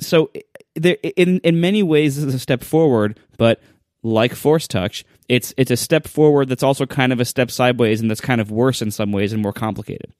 So, 0.00 0.30
there, 0.74 0.96
in 1.16 1.38
in 1.40 1.60
many 1.60 1.82
ways, 1.82 2.16
this 2.16 2.24
is 2.24 2.34
a 2.34 2.38
step 2.38 2.62
forward, 2.62 3.18
but 3.36 3.60
like 4.02 4.34
Force 4.34 4.68
Touch, 4.68 5.04
it's 5.28 5.54
it's 5.56 5.70
a 5.70 5.76
step 5.76 6.06
forward 6.06 6.48
that's 6.48 6.62
also 6.62 6.86
kind 6.86 7.12
of 7.12 7.20
a 7.20 7.24
step 7.24 7.50
sideways, 7.50 8.00
and 8.00 8.10
that's 8.10 8.20
kind 8.20 8.40
of 8.40 8.50
worse 8.50 8.82
in 8.82 8.90
some 8.90 9.12
ways 9.12 9.32
and 9.32 9.42
more 9.42 9.52
complicated. 9.52 10.12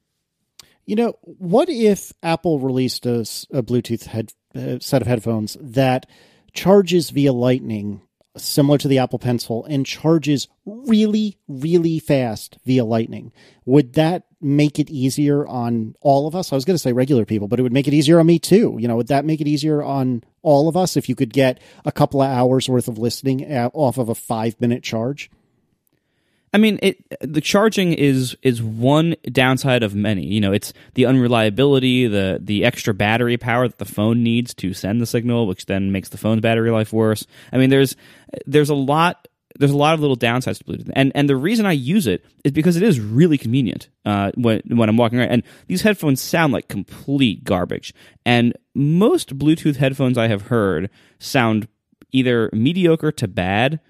You 0.86 0.96
know, 0.96 1.14
what 1.22 1.68
if 1.68 2.12
Apple 2.22 2.60
released 2.60 3.04
a, 3.04 3.20
a 3.52 3.62
Bluetooth 3.62 4.04
head, 4.04 4.32
uh, 4.54 4.78
set 4.80 5.02
of 5.02 5.08
headphones 5.08 5.56
that 5.60 6.06
charges 6.54 7.10
via 7.10 7.32
Lightning, 7.32 8.00
similar 8.40 8.78
to 8.78 8.88
the 8.88 8.98
Apple 8.98 9.18
Pencil, 9.18 9.64
and 9.64 9.84
charges 9.84 10.48
really, 10.64 11.38
really 11.48 11.98
fast 11.98 12.58
via 12.64 12.84
Lightning? 12.84 13.32
Would 13.64 13.94
that 13.94 14.24
make 14.40 14.78
it 14.78 14.90
easier 14.90 15.46
on 15.46 15.94
all 16.00 16.26
of 16.26 16.34
us? 16.34 16.52
I 16.52 16.56
was 16.56 16.64
going 16.64 16.74
to 16.74 16.82
say 16.82 16.92
regular 16.92 17.24
people, 17.24 17.48
but 17.48 17.58
it 17.58 17.62
would 17.62 17.72
make 17.72 17.88
it 17.88 17.94
easier 17.94 18.20
on 18.20 18.26
me 18.26 18.38
too. 18.38 18.76
You 18.78 18.88
know, 18.88 18.96
would 18.96 19.08
that 19.08 19.24
make 19.24 19.40
it 19.40 19.48
easier 19.48 19.82
on 19.82 20.22
all 20.42 20.68
of 20.68 20.76
us 20.76 20.96
if 20.96 21.08
you 21.08 21.14
could 21.14 21.32
get 21.32 21.60
a 21.84 21.92
couple 21.92 22.22
of 22.22 22.30
hours 22.30 22.68
worth 22.68 22.88
of 22.88 22.98
listening 22.98 23.44
off 23.52 23.98
of 23.98 24.08
a 24.08 24.14
five 24.14 24.60
minute 24.60 24.82
charge? 24.82 25.30
I 26.52 26.58
mean, 26.58 26.78
it 26.82 27.04
the 27.20 27.40
charging 27.40 27.92
is 27.92 28.36
is 28.42 28.62
one 28.62 29.16
downside 29.30 29.82
of 29.82 29.94
many. 29.94 30.24
You 30.26 30.40
know, 30.40 30.52
it's 30.52 30.72
the 30.94 31.06
unreliability, 31.06 32.06
the 32.06 32.38
the 32.42 32.64
extra 32.64 32.94
battery 32.94 33.36
power 33.36 33.68
that 33.68 33.78
the 33.78 33.84
phone 33.84 34.22
needs 34.22 34.54
to 34.54 34.72
send 34.72 35.00
the 35.00 35.06
signal, 35.06 35.46
which 35.46 35.66
then 35.66 35.92
makes 35.92 36.08
the 36.08 36.18
phone's 36.18 36.40
battery 36.40 36.70
life 36.70 36.92
worse. 36.92 37.26
I 37.52 37.58
mean, 37.58 37.70
there's 37.70 37.96
there's 38.46 38.70
a 38.70 38.74
lot 38.74 39.28
there's 39.58 39.72
a 39.72 39.76
lot 39.76 39.94
of 39.94 40.00
little 40.00 40.16
downsides 40.16 40.58
to 40.58 40.64
Bluetooth, 40.64 40.90
and 40.94 41.12
and 41.14 41.28
the 41.28 41.36
reason 41.36 41.66
I 41.66 41.72
use 41.72 42.06
it 42.06 42.24
is 42.44 42.52
because 42.52 42.76
it 42.76 42.82
is 42.82 43.00
really 43.00 43.36
convenient 43.36 43.88
uh, 44.04 44.30
when 44.36 44.62
when 44.68 44.88
I'm 44.88 44.96
walking 44.96 45.18
around. 45.18 45.30
And 45.30 45.42
these 45.66 45.82
headphones 45.82 46.20
sound 46.20 46.52
like 46.52 46.68
complete 46.68 47.44
garbage. 47.44 47.92
And 48.24 48.56
most 48.74 49.38
Bluetooth 49.38 49.76
headphones 49.76 50.16
I 50.16 50.28
have 50.28 50.42
heard 50.42 50.88
sound 51.18 51.68
either 52.12 52.48
mediocre 52.52 53.12
to 53.12 53.28
bad 53.28 53.80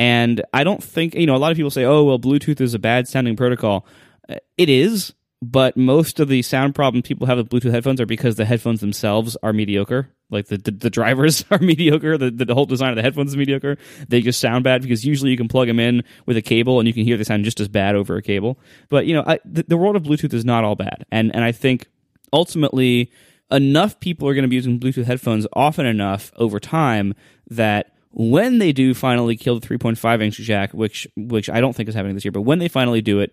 and 0.00 0.42
I 0.54 0.64
don't 0.64 0.82
think, 0.82 1.14
you 1.14 1.26
know, 1.26 1.36
a 1.36 1.36
lot 1.36 1.52
of 1.52 1.58
people 1.58 1.70
say, 1.70 1.84
oh, 1.84 2.02
well, 2.04 2.18
Bluetooth 2.18 2.62
is 2.62 2.72
a 2.72 2.78
bad 2.78 3.06
sounding 3.06 3.36
protocol. 3.36 3.86
Uh, 4.30 4.36
it 4.56 4.70
is, 4.70 5.12
but 5.42 5.76
most 5.76 6.20
of 6.20 6.28
the 6.28 6.40
sound 6.40 6.74
problems 6.74 7.06
people 7.06 7.26
have 7.26 7.36
with 7.36 7.50
Bluetooth 7.50 7.70
headphones 7.70 8.00
are 8.00 8.06
because 8.06 8.36
the 8.36 8.46
headphones 8.46 8.80
themselves 8.80 9.36
are 9.42 9.52
mediocre. 9.52 10.08
Like 10.30 10.46
the, 10.46 10.56
the, 10.56 10.70
the 10.70 10.88
drivers 10.88 11.44
are 11.50 11.58
mediocre. 11.58 12.16
The, 12.16 12.30
the 12.30 12.54
whole 12.54 12.64
design 12.64 12.88
of 12.88 12.96
the 12.96 13.02
headphones 13.02 13.32
is 13.32 13.36
mediocre. 13.36 13.76
They 14.08 14.22
just 14.22 14.40
sound 14.40 14.64
bad 14.64 14.80
because 14.80 15.04
usually 15.04 15.32
you 15.32 15.36
can 15.36 15.48
plug 15.48 15.68
them 15.68 15.78
in 15.78 16.02
with 16.24 16.38
a 16.38 16.42
cable 16.42 16.78
and 16.78 16.88
you 16.88 16.94
can 16.94 17.04
hear 17.04 17.18
the 17.18 17.24
sound 17.26 17.44
just 17.44 17.60
as 17.60 17.68
bad 17.68 17.94
over 17.94 18.16
a 18.16 18.22
cable. 18.22 18.58
But, 18.88 19.04
you 19.04 19.12
know, 19.12 19.24
I, 19.26 19.38
the, 19.44 19.64
the 19.64 19.76
world 19.76 19.96
of 19.96 20.04
Bluetooth 20.04 20.32
is 20.32 20.46
not 20.46 20.64
all 20.64 20.76
bad. 20.76 21.04
And, 21.12 21.30
and 21.34 21.44
I 21.44 21.52
think 21.52 21.88
ultimately 22.32 23.12
enough 23.50 24.00
people 24.00 24.26
are 24.28 24.32
going 24.32 24.44
to 24.44 24.48
be 24.48 24.56
using 24.56 24.80
Bluetooth 24.80 25.04
headphones 25.04 25.46
often 25.52 25.84
enough 25.84 26.32
over 26.36 26.58
time 26.58 27.14
that 27.50 27.92
when 28.12 28.58
they 28.58 28.72
do 28.72 28.94
finally 28.94 29.36
kill 29.36 29.58
the 29.58 29.66
3.5 29.66 30.22
inch 30.22 30.36
jack, 30.36 30.72
which 30.72 31.06
which 31.16 31.48
I 31.48 31.60
don't 31.60 31.74
think 31.74 31.88
is 31.88 31.94
happening 31.94 32.14
this 32.14 32.24
year, 32.24 32.32
but 32.32 32.42
when 32.42 32.58
they 32.58 32.68
finally 32.68 33.00
do 33.00 33.20
it, 33.20 33.32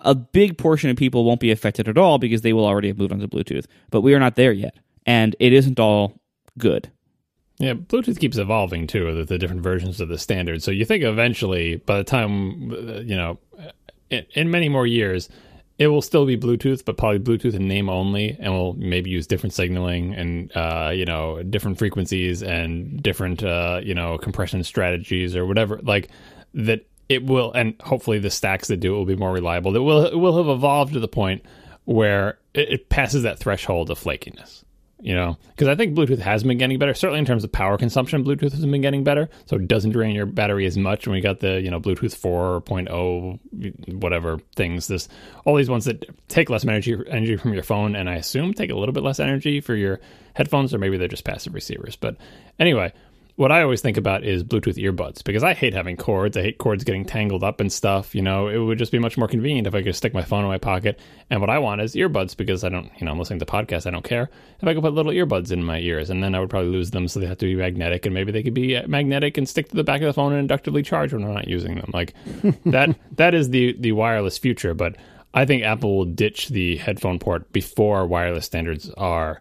a 0.00 0.14
big 0.14 0.58
portion 0.58 0.90
of 0.90 0.96
people 0.96 1.24
won't 1.24 1.40
be 1.40 1.50
affected 1.50 1.88
at 1.88 1.98
all 1.98 2.18
because 2.18 2.42
they 2.42 2.52
will 2.52 2.66
already 2.66 2.88
have 2.88 2.98
moved 2.98 3.12
on 3.12 3.18
to 3.20 3.28
Bluetooth. 3.28 3.66
But 3.90 4.02
we 4.02 4.14
are 4.14 4.20
not 4.20 4.36
there 4.36 4.52
yet, 4.52 4.76
and 5.06 5.34
it 5.40 5.52
isn't 5.52 5.80
all 5.80 6.14
good. 6.58 6.90
Yeah, 7.58 7.74
Bluetooth 7.74 8.18
keeps 8.18 8.36
evolving 8.36 8.86
too, 8.86 9.14
the, 9.14 9.24
the 9.24 9.38
different 9.38 9.62
versions 9.62 10.00
of 10.00 10.08
the 10.08 10.18
standard. 10.18 10.62
So 10.62 10.70
you 10.70 10.84
think 10.84 11.04
eventually, 11.04 11.76
by 11.76 11.98
the 11.98 12.04
time 12.04 12.72
uh, 12.72 13.00
you 13.00 13.16
know, 13.16 13.38
in, 14.10 14.26
in 14.34 14.50
many 14.50 14.68
more 14.68 14.86
years, 14.86 15.28
it 15.78 15.88
will 15.88 16.02
still 16.02 16.24
be 16.24 16.36
Bluetooth, 16.36 16.84
but 16.84 16.96
probably 16.96 17.18
Bluetooth 17.18 17.54
in 17.54 17.66
name 17.66 17.88
only, 17.88 18.36
and 18.38 18.52
we'll 18.52 18.74
maybe 18.74 19.10
use 19.10 19.26
different 19.26 19.52
signaling 19.52 20.14
and 20.14 20.56
uh, 20.56 20.92
you 20.94 21.04
know 21.04 21.42
different 21.42 21.78
frequencies 21.78 22.42
and 22.42 23.02
different 23.02 23.42
uh, 23.42 23.80
you 23.82 23.94
know 23.94 24.18
compression 24.18 24.62
strategies 24.62 25.34
or 25.34 25.46
whatever. 25.46 25.80
Like 25.82 26.10
that, 26.54 26.86
it 27.08 27.24
will, 27.24 27.52
and 27.52 27.74
hopefully 27.80 28.18
the 28.18 28.30
stacks 28.30 28.68
that 28.68 28.78
do 28.78 28.94
it 28.94 28.98
will 28.98 29.04
be 29.04 29.16
more 29.16 29.32
reliable. 29.32 29.72
That 29.72 29.82
will 29.82 30.18
will 30.18 30.36
have 30.36 30.48
evolved 30.48 30.92
to 30.92 31.00
the 31.00 31.08
point 31.08 31.44
where 31.84 32.38
it, 32.54 32.68
it 32.70 32.88
passes 32.88 33.24
that 33.24 33.38
threshold 33.38 33.90
of 33.90 33.98
flakiness 33.98 34.64
you 35.00 35.14
know 35.14 35.36
because 35.50 35.68
i 35.68 35.74
think 35.74 35.94
bluetooth 35.94 36.18
has 36.18 36.42
been 36.44 36.58
getting 36.58 36.78
better 36.78 36.94
certainly 36.94 37.18
in 37.18 37.24
terms 37.24 37.44
of 37.44 37.52
power 37.52 37.76
consumption 37.76 38.24
bluetooth 38.24 38.52
has 38.52 38.64
been 38.64 38.80
getting 38.80 39.04
better. 39.04 39.28
So 39.46 39.56
it 39.56 39.68
doesn't 39.68 39.92
drain 39.92 40.14
your 40.14 40.26
battery 40.26 40.66
as 40.66 40.76
much 40.76 41.06
when 41.06 41.14
we 41.14 41.20
got 41.20 41.40
the 41.40 41.60
you 41.60 41.70
know 41.70 41.80
bluetooth 41.80 42.14
4.0 42.14 44.00
whatever 44.00 44.38
things 44.56 44.86
this 44.86 45.08
all 45.44 45.56
these 45.56 45.70
ones 45.70 45.84
that 45.84 46.04
take 46.28 46.50
less 46.50 46.64
energy 46.64 46.96
energy 47.08 47.36
from 47.36 47.52
your 47.52 47.62
phone 47.62 47.94
and 47.96 48.08
i 48.08 48.14
assume 48.14 48.54
take 48.54 48.70
a 48.70 48.74
little 48.74 48.92
bit 48.92 49.02
less 49.02 49.20
energy 49.20 49.60
for 49.60 49.74
your 49.74 50.00
headphones 50.34 50.74
or 50.74 50.78
maybe 50.78 50.96
they're 50.96 51.08
just 51.08 51.24
passive 51.24 51.54
receivers. 51.54 51.96
But 51.96 52.16
anyway 52.58 52.92
what 53.36 53.50
I 53.50 53.62
always 53.62 53.80
think 53.80 53.96
about 53.96 54.22
is 54.22 54.44
Bluetooth 54.44 54.76
earbuds 54.76 55.24
because 55.24 55.42
I 55.42 55.54
hate 55.54 55.74
having 55.74 55.96
cords. 55.96 56.36
I 56.36 56.42
hate 56.42 56.58
cords 56.58 56.84
getting 56.84 57.04
tangled 57.04 57.42
up 57.42 57.60
and 57.60 57.72
stuff. 57.72 58.14
You 58.14 58.22
know, 58.22 58.46
it 58.46 58.58
would 58.58 58.78
just 58.78 58.92
be 58.92 59.00
much 59.00 59.18
more 59.18 59.26
convenient 59.26 59.66
if 59.66 59.74
I 59.74 59.82
could 59.82 59.96
stick 59.96 60.14
my 60.14 60.22
phone 60.22 60.44
in 60.44 60.48
my 60.48 60.58
pocket. 60.58 61.00
And 61.30 61.40
what 61.40 61.50
I 61.50 61.58
want 61.58 61.80
is 61.80 61.94
earbuds 61.94 62.36
because 62.36 62.62
I 62.62 62.68
don't, 62.68 62.90
you 62.96 63.04
know, 63.04 63.10
I'm 63.10 63.18
listening 63.18 63.40
to 63.40 63.46
podcasts. 63.46 63.86
I 63.86 63.90
don't 63.90 64.04
care 64.04 64.30
if 64.60 64.68
I 64.68 64.72
could 64.72 64.84
put 64.84 64.94
little 64.94 65.10
earbuds 65.10 65.50
in 65.50 65.64
my 65.64 65.80
ears, 65.80 66.10
and 66.10 66.22
then 66.22 66.34
I 66.34 66.40
would 66.40 66.50
probably 66.50 66.70
lose 66.70 66.92
them. 66.92 67.08
So 67.08 67.18
they 67.18 67.26
have 67.26 67.38
to 67.38 67.46
be 67.46 67.56
magnetic, 67.56 68.06
and 68.06 68.14
maybe 68.14 68.30
they 68.30 68.44
could 68.44 68.54
be 68.54 68.76
uh, 68.76 68.86
magnetic 68.86 69.36
and 69.36 69.48
stick 69.48 69.68
to 69.70 69.76
the 69.76 69.84
back 69.84 70.00
of 70.00 70.06
the 70.06 70.12
phone 70.12 70.32
and 70.32 70.40
inductively 70.40 70.82
charge 70.82 71.12
when 71.12 71.24
I'm 71.24 71.34
not 71.34 71.48
using 71.48 71.74
them. 71.74 71.90
Like 71.92 72.14
that. 72.66 72.96
That 73.16 73.34
is 73.34 73.50
the 73.50 73.76
the 73.78 73.92
wireless 73.92 74.38
future. 74.38 74.74
But 74.74 74.96
I 75.32 75.44
think 75.44 75.64
Apple 75.64 75.96
will 75.96 76.04
ditch 76.04 76.48
the 76.48 76.76
headphone 76.76 77.18
port 77.18 77.52
before 77.52 78.06
wireless 78.06 78.46
standards 78.46 78.90
are 78.90 79.40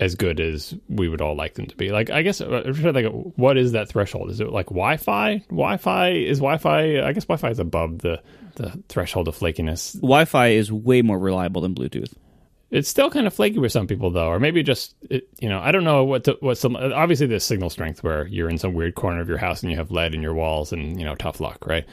as 0.00 0.14
good 0.14 0.40
as 0.40 0.74
we 0.88 1.08
would 1.08 1.20
all 1.20 1.36
like 1.36 1.54
them 1.54 1.66
to 1.66 1.76
be. 1.76 1.90
Like, 1.92 2.08
I 2.10 2.22
guess, 2.22 2.40
uh, 2.40 2.62
to 2.62 2.92
think, 2.92 3.34
what 3.36 3.58
is 3.58 3.72
that 3.72 3.88
threshold? 3.88 4.30
Is 4.30 4.40
it 4.40 4.48
like 4.48 4.66
Wi-Fi? 4.66 5.44
Wi-Fi 5.50 6.08
is 6.10 6.38
Wi-Fi. 6.38 7.02
I 7.02 7.12
guess 7.12 7.26
Wi-Fi 7.26 7.50
is 7.50 7.58
above 7.58 7.98
the 7.98 8.20
the 8.56 8.82
threshold 8.88 9.28
of 9.28 9.36
flakiness. 9.38 9.94
Wi-Fi 10.00 10.48
is 10.48 10.72
way 10.72 11.02
more 11.02 11.18
reliable 11.18 11.62
than 11.62 11.74
Bluetooth. 11.74 12.12
It's 12.70 12.88
still 12.88 13.10
kind 13.10 13.26
of 13.26 13.34
flaky 13.34 13.58
with 13.58 13.72
some 13.72 13.86
people, 13.86 14.10
though, 14.10 14.28
or 14.28 14.40
maybe 14.40 14.62
just 14.62 14.94
it, 15.08 15.28
you 15.38 15.48
know, 15.48 15.60
I 15.60 15.70
don't 15.70 15.84
know 15.84 16.04
what 16.04 16.24
to, 16.24 16.36
what 16.40 16.56
some. 16.56 16.76
Obviously, 16.76 17.26
there's 17.26 17.44
signal 17.44 17.68
strength 17.68 18.02
where 18.02 18.26
you're 18.26 18.48
in 18.48 18.58
some 18.58 18.74
weird 18.74 18.94
corner 18.94 19.20
of 19.20 19.28
your 19.28 19.38
house 19.38 19.62
and 19.62 19.70
you 19.70 19.76
have 19.76 19.90
lead 19.90 20.14
in 20.14 20.22
your 20.22 20.34
walls, 20.34 20.72
and 20.72 20.98
you 20.98 21.04
know, 21.04 21.14
tough 21.14 21.40
luck, 21.40 21.66
right? 21.66 21.84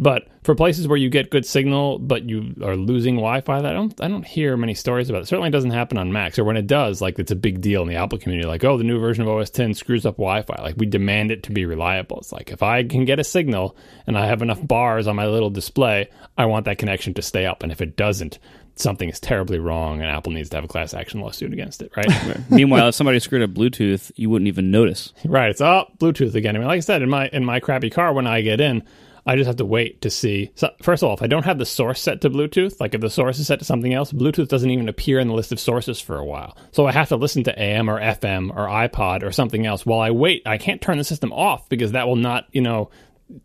But 0.00 0.28
for 0.44 0.54
places 0.54 0.88
where 0.88 0.96
you 0.96 1.10
get 1.10 1.30
good 1.30 1.44
signal, 1.44 1.98
but 1.98 2.24
you 2.24 2.54
are 2.64 2.74
losing 2.74 3.16
Wi-Fi, 3.16 3.58
I 3.58 3.60
don't 3.60 4.00
I 4.00 4.08
don't 4.08 4.26
hear 4.26 4.56
many 4.56 4.72
stories 4.72 5.10
about 5.10 5.22
it. 5.22 5.28
Certainly 5.28 5.50
doesn't 5.50 5.72
happen 5.72 5.98
on 5.98 6.10
Macs, 6.10 6.38
or 6.38 6.44
when 6.44 6.56
it 6.56 6.66
does, 6.66 7.02
like 7.02 7.18
it's 7.18 7.30
a 7.30 7.36
big 7.36 7.60
deal 7.60 7.82
in 7.82 7.88
the 7.88 7.96
Apple 7.96 8.18
community. 8.18 8.48
Like, 8.48 8.64
oh, 8.64 8.78
the 8.78 8.84
new 8.84 8.98
version 8.98 9.22
of 9.22 9.28
OS 9.28 9.50
10 9.50 9.74
screws 9.74 10.06
up 10.06 10.16
Wi-Fi. 10.16 10.62
Like 10.62 10.76
we 10.78 10.86
demand 10.86 11.30
it 11.30 11.42
to 11.44 11.52
be 11.52 11.66
reliable. 11.66 12.18
It's 12.18 12.32
like 12.32 12.50
if 12.50 12.62
I 12.62 12.82
can 12.82 13.04
get 13.04 13.20
a 13.20 13.24
signal 13.24 13.76
and 14.06 14.16
I 14.16 14.26
have 14.26 14.40
enough 14.40 14.66
bars 14.66 15.06
on 15.06 15.16
my 15.16 15.26
little 15.26 15.50
display, 15.50 16.08
I 16.38 16.46
want 16.46 16.64
that 16.64 16.78
connection 16.78 17.12
to 17.14 17.22
stay 17.22 17.44
up. 17.44 17.62
And 17.62 17.70
if 17.70 17.82
it 17.82 17.94
doesn't, 17.94 18.38
something 18.76 19.10
is 19.10 19.20
terribly 19.20 19.58
wrong, 19.58 20.00
and 20.00 20.10
Apple 20.10 20.32
needs 20.32 20.48
to 20.48 20.56
have 20.56 20.64
a 20.64 20.68
class 20.68 20.94
action 20.94 21.20
lawsuit 21.20 21.52
against 21.52 21.82
it, 21.82 21.92
right? 21.94 22.08
Meanwhile, 22.50 22.88
if 22.88 22.94
somebody 22.94 23.20
screwed 23.20 23.42
up 23.42 23.50
Bluetooth, 23.50 24.10
you 24.16 24.30
wouldn't 24.30 24.48
even 24.48 24.70
notice. 24.70 25.12
Right. 25.26 25.50
It's 25.50 25.60
oh 25.60 25.86
Bluetooth 25.98 26.34
again. 26.34 26.56
I 26.56 26.58
mean, 26.58 26.68
like 26.68 26.78
I 26.78 26.80
said, 26.80 27.02
in 27.02 27.10
my 27.10 27.28
in 27.28 27.44
my 27.44 27.60
crappy 27.60 27.90
car, 27.90 28.14
when 28.14 28.26
I 28.26 28.40
get 28.40 28.62
in, 28.62 28.82
I 29.26 29.36
just 29.36 29.46
have 29.46 29.56
to 29.56 29.64
wait 29.64 30.00
to 30.02 30.10
see. 30.10 30.50
So, 30.54 30.70
first 30.82 31.02
of 31.02 31.08
all, 31.08 31.14
if 31.14 31.22
I 31.22 31.26
don't 31.26 31.44
have 31.44 31.58
the 31.58 31.66
source 31.66 32.00
set 32.00 32.20
to 32.22 32.30
Bluetooth, 32.30 32.80
like 32.80 32.94
if 32.94 33.00
the 33.00 33.10
source 33.10 33.38
is 33.38 33.46
set 33.46 33.58
to 33.58 33.64
something 33.64 33.92
else, 33.92 34.12
Bluetooth 34.12 34.48
doesn't 34.48 34.70
even 34.70 34.88
appear 34.88 35.18
in 35.18 35.28
the 35.28 35.34
list 35.34 35.52
of 35.52 35.60
sources 35.60 36.00
for 36.00 36.16
a 36.16 36.24
while. 36.24 36.56
So 36.72 36.86
I 36.86 36.92
have 36.92 37.08
to 37.10 37.16
listen 37.16 37.44
to 37.44 37.58
AM 37.58 37.88
or 37.90 38.00
FM 38.00 38.50
or 38.50 38.66
iPod 38.66 39.22
or 39.22 39.32
something 39.32 39.66
else 39.66 39.84
while 39.84 40.00
I 40.00 40.10
wait. 40.10 40.42
I 40.46 40.58
can't 40.58 40.80
turn 40.80 40.98
the 40.98 41.04
system 41.04 41.32
off 41.32 41.68
because 41.68 41.92
that 41.92 42.08
will 42.08 42.16
not, 42.16 42.46
you 42.52 42.62
know, 42.62 42.90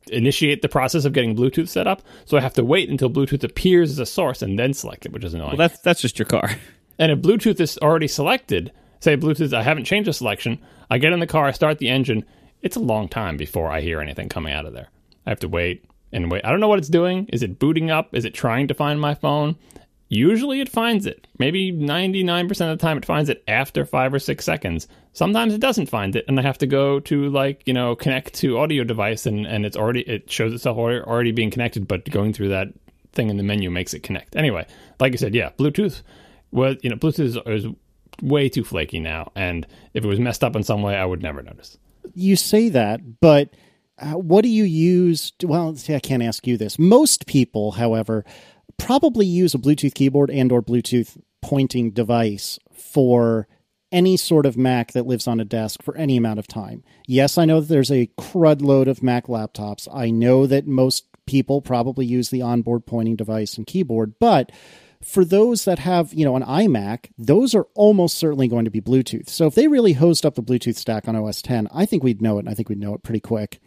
initiate 0.08 0.62
the 0.62 0.70
process 0.70 1.06
of 1.06 1.14
getting 1.14 1.36
Bluetooth 1.36 1.68
set 1.68 1.88
up. 1.88 2.02
So 2.26 2.38
I 2.38 2.42
have 2.42 2.54
to 2.56 2.64
wait 2.64 2.90
until 2.90 3.10
Bluetooth 3.10 3.44
appears 3.44 3.92
as 3.92 4.00
a 4.00 4.06
source 4.06 4.42
and 4.42 4.58
then 4.58 4.74
select 4.74 5.06
it, 5.06 5.12
which 5.12 5.24
is 5.24 5.34
annoying. 5.34 5.58
Well, 5.58 5.68
that's 5.68 5.80
that's 5.82 6.02
just 6.02 6.20
your 6.20 6.26
car. 6.26 6.50
And 6.98 7.12
if 7.12 7.20
Bluetooth 7.20 7.60
is 7.60 7.78
already 7.80 8.08
selected, 8.08 8.72
say 9.02 9.18
Bluetooth, 9.18 9.52
I 9.52 9.64
haven't 9.64 9.84
changed 9.84 10.08
the 10.08 10.14
selection, 10.14 10.60
I 10.90 10.98
get 10.98 11.12
in 11.12 11.20
the 11.20 11.28
car, 11.28 11.46
I 11.46 11.52
start 11.52 11.78
the 11.78 11.90
engine, 11.90 12.24
it's 12.62 12.78
a 12.78 12.80
long 12.80 13.10
time 13.10 13.36
before 13.36 13.70
I 13.70 13.82
hear 13.82 14.00
anything 14.00 14.30
coming 14.30 14.54
out 14.54 14.66
of 14.66 14.72
there. 14.72 14.88
I 15.26 15.30
have 15.32 15.40
to 15.40 15.48
wait 15.48 15.86
and 16.12 16.32
wait. 16.32 16.46
I 16.46 16.52
don't 16.52 16.60
know 16.60 16.68
what 16.68 16.80
it's 16.80 16.90
doing. 16.90 17.28
Is 17.32 17.44
it 17.44 17.60
booting 17.60 17.92
up? 17.92 18.16
Is 18.16 18.26
it 18.26 18.34
trying 18.34 18.68
to 18.68 18.74
find 18.74 19.00
my 19.00 19.14
phone? 19.14 19.56
Usually 20.08 20.62
it 20.62 20.70
finds 20.70 21.06
it. 21.06 21.28
Maybe 21.40 21.72
99% 21.72 22.50
of 22.52 22.58
the 22.58 22.78
time 22.78 22.98
it 22.98 23.06
finds 23.06 23.30
it 23.30 23.44
after 23.48 23.86
five 23.86 24.14
or 24.14 24.20
six 24.20 24.46
seconds. 24.46 24.88
Sometimes 25.14 25.54
it 25.54 25.62
doesn't 25.62 25.90
find 25.90 26.16
it, 26.16 26.26
and 26.28 26.40
I 26.40 26.44
have 26.44 26.60
to 26.60 26.68
go 26.68 27.00
to, 27.02 27.30
like, 27.30 27.64
you 27.66 27.74
know, 27.74 27.96
connect 27.96 28.36
to 28.36 28.60
audio 28.60 28.84
device, 28.84 29.26
and, 29.26 29.48
and 29.48 29.66
it's 29.66 29.78
already, 29.78 30.02
it 30.02 30.30
shows 30.30 30.54
itself 30.54 30.78
already 30.78 31.32
being 31.32 31.50
connected, 31.50 31.88
but 31.88 32.10
going 32.10 32.34
through 32.34 32.50
that 32.50 32.68
thing 33.14 33.30
in 33.30 33.38
the 33.38 33.44
menu 33.44 33.72
makes 33.72 33.94
it 33.94 34.04
connect. 34.04 34.36
Anyway, 34.36 34.68
like 35.00 35.14
I 35.14 35.16
said, 35.16 35.34
yeah, 35.34 35.52
Bluetooth 35.58 36.02
well, 36.56 36.76
you 36.82 36.90
know, 36.90 36.96
Bluetooth 36.96 37.20
is, 37.20 37.38
is 37.46 37.72
way 38.22 38.50
too 38.50 38.64
flaky 38.64 39.00
now, 39.00 39.32
and 39.36 39.68
if 39.94 40.04
it 40.04 40.08
was 40.08 40.20
messed 40.20 40.44
up 40.44 40.56
in 40.56 40.64
some 40.64 40.82
way, 40.82 40.96
I 40.96 41.06
would 41.06 41.22
never 41.22 41.44
notice. 41.44 41.78
You 42.14 42.36
say 42.36 42.70
that, 42.70 43.20
but 43.20 43.50
Uh, 43.98 44.14
what 44.14 44.42
do 44.42 44.50
you 44.50 44.64
use? 44.64 45.32
To, 45.40 45.48
well, 45.48 45.76
I 45.90 46.00
can't 46.00 46.24
ask 46.24 46.46
you 46.46 46.58
this. 46.58 46.78
Most 46.78 47.28
people, 47.28 47.72
however, 47.72 48.26
probably 48.78 49.26
use 49.26 49.54
a 49.54 49.58
Bluetooth 49.58 49.94
keyboard 49.94 50.30
and 50.30 50.52
or 50.52 50.62
Bluetooth 50.62 51.18
pointing 51.42 51.92
device 51.92 52.60
for 52.74 53.48
any 53.92 54.18
sort 54.18 54.46
of 54.46 54.58
Mac 54.58 54.92
that 54.92 55.08
lives 55.08 55.28
on 55.28 55.40
a 55.40 55.46
desk 55.46 55.82
for 55.82 55.96
any 55.96 56.18
amount 56.18 56.40
of 56.40 56.48
time. 56.48 56.84
Yes, 57.08 57.38
I 57.38 57.46
know 57.46 57.62
that 57.62 57.68
there's 57.68 57.92
a 57.92 58.10
crud 58.18 58.62
load 58.62 58.88
of 58.88 59.02
Mac 59.04 59.28
laptops. 59.28 59.88
I 59.94 60.10
know 60.10 60.46
that 60.48 60.68
most 60.68 61.06
people 61.26 61.62
probably 61.62 62.06
use 62.06 62.30
the 62.30 62.42
onboard 62.42 62.86
pointing 62.86 63.16
device 63.16 63.58
and 63.58 63.66
keyboard, 63.66 64.16
but 64.20 64.52
for 65.02 65.24
those 65.24 65.66
that 65.66 65.80
have, 65.80 66.14
you 66.14 66.26
know, 66.26 66.36
an 66.36 66.44
iMac, 66.44 67.12
those 67.18 67.54
are 67.54 67.68
almost 67.76 68.18
certainly 68.18 68.48
going 68.48 68.66
to 68.66 68.72
be 68.72 68.82
Bluetooth. 68.82 69.30
So 69.30 69.46
if 69.46 69.56
they 69.56 69.68
really 69.68 69.94
host 69.94 70.26
up 70.26 70.36
the 70.36 70.44
Bluetooth 70.44 70.76
stack 70.76 71.08
on 71.08 71.16
OS 71.16 71.42
10, 71.42 71.68
I 71.72 71.86
think 71.86 72.04
we'd 72.04 72.22
know 72.22 72.38
it, 72.38 72.42
and 72.42 72.50
I 72.50 72.54
think 72.54 72.70
we'd 72.70 72.80
know 72.80 72.96
it 72.96 73.04
pretty 73.04 73.20
quick. 73.20 73.62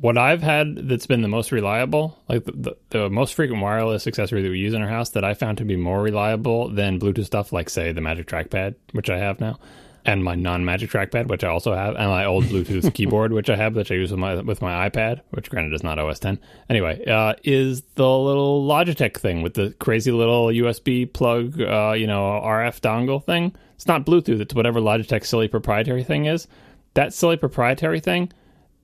What 0.00 0.16
I've 0.16 0.42
had 0.42 0.88
that's 0.88 1.06
been 1.06 1.22
the 1.22 1.28
most 1.28 1.52
reliable, 1.52 2.18
like 2.28 2.44
the, 2.44 2.52
the, 2.52 2.76
the, 2.90 3.10
most 3.10 3.34
frequent 3.34 3.60
wireless 3.62 4.06
accessory 4.06 4.40
that 4.42 4.48
we 4.48 4.58
use 4.58 4.72
in 4.72 4.82
our 4.82 4.88
house 4.88 5.10
that 5.10 5.24
I 5.24 5.34
found 5.34 5.58
to 5.58 5.64
be 5.64 5.76
more 5.76 6.00
reliable 6.00 6.68
than 6.68 7.00
Bluetooth 7.00 7.26
stuff, 7.26 7.52
like, 7.52 7.68
say, 7.68 7.92
the 7.92 8.00
Magic 8.00 8.26
Trackpad, 8.26 8.76
which 8.92 9.10
I 9.10 9.18
have 9.18 9.40
now, 9.40 9.58
and 10.04 10.24
my 10.24 10.34
non-magic 10.34 10.90
trackpad, 10.90 11.28
which 11.28 11.44
I 11.44 11.48
also 11.48 11.74
have, 11.74 11.94
and 11.96 12.08
my 12.08 12.24
old 12.24 12.44
Bluetooth 12.44 12.92
keyboard, 12.94 13.32
which 13.32 13.50
I 13.50 13.56
have, 13.56 13.76
which 13.76 13.90
I 13.90 13.94
use 13.94 14.10
with 14.10 14.20
my 14.20 14.36
with 14.36 14.62
my 14.62 14.88
iPad, 14.88 15.20
which 15.30 15.50
granted 15.50 15.74
is 15.74 15.82
not 15.82 15.98
OS 15.98 16.18
10. 16.18 16.38
Anyway, 16.68 17.04
uh, 17.06 17.34
is 17.44 17.82
the 17.94 18.08
little 18.08 18.66
Logitech 18.66 19.16
thing 19.16 19.42
with 19.42 19.54
the 19.54 19.70
crazy 19.78 20.12
little 20.12 20.46
USB 20.46 21.10
plug, 21.12 21.60
uh, 21.60 21.94
you 21.96 22.06
know, 22.06 22.22
RF 22.22 22.80
dongle 22.80 23.24
thing. 23.24 23.54
It's 23.74 23.86
not 23.86 24.06
Bluetooth; 24.06 24.40
it's 24.40 24.54
whatever 24.54 24.80
Logitech 24.80 25.24
silly 25.26 25.48
proprietary 25.48 26.04
thing 26.04 26.26
is. 26.26 26.46
That 26.94 27.12
silly 27.14 27.36
proprietary 27.36 28.00
thing, 28.00 28.32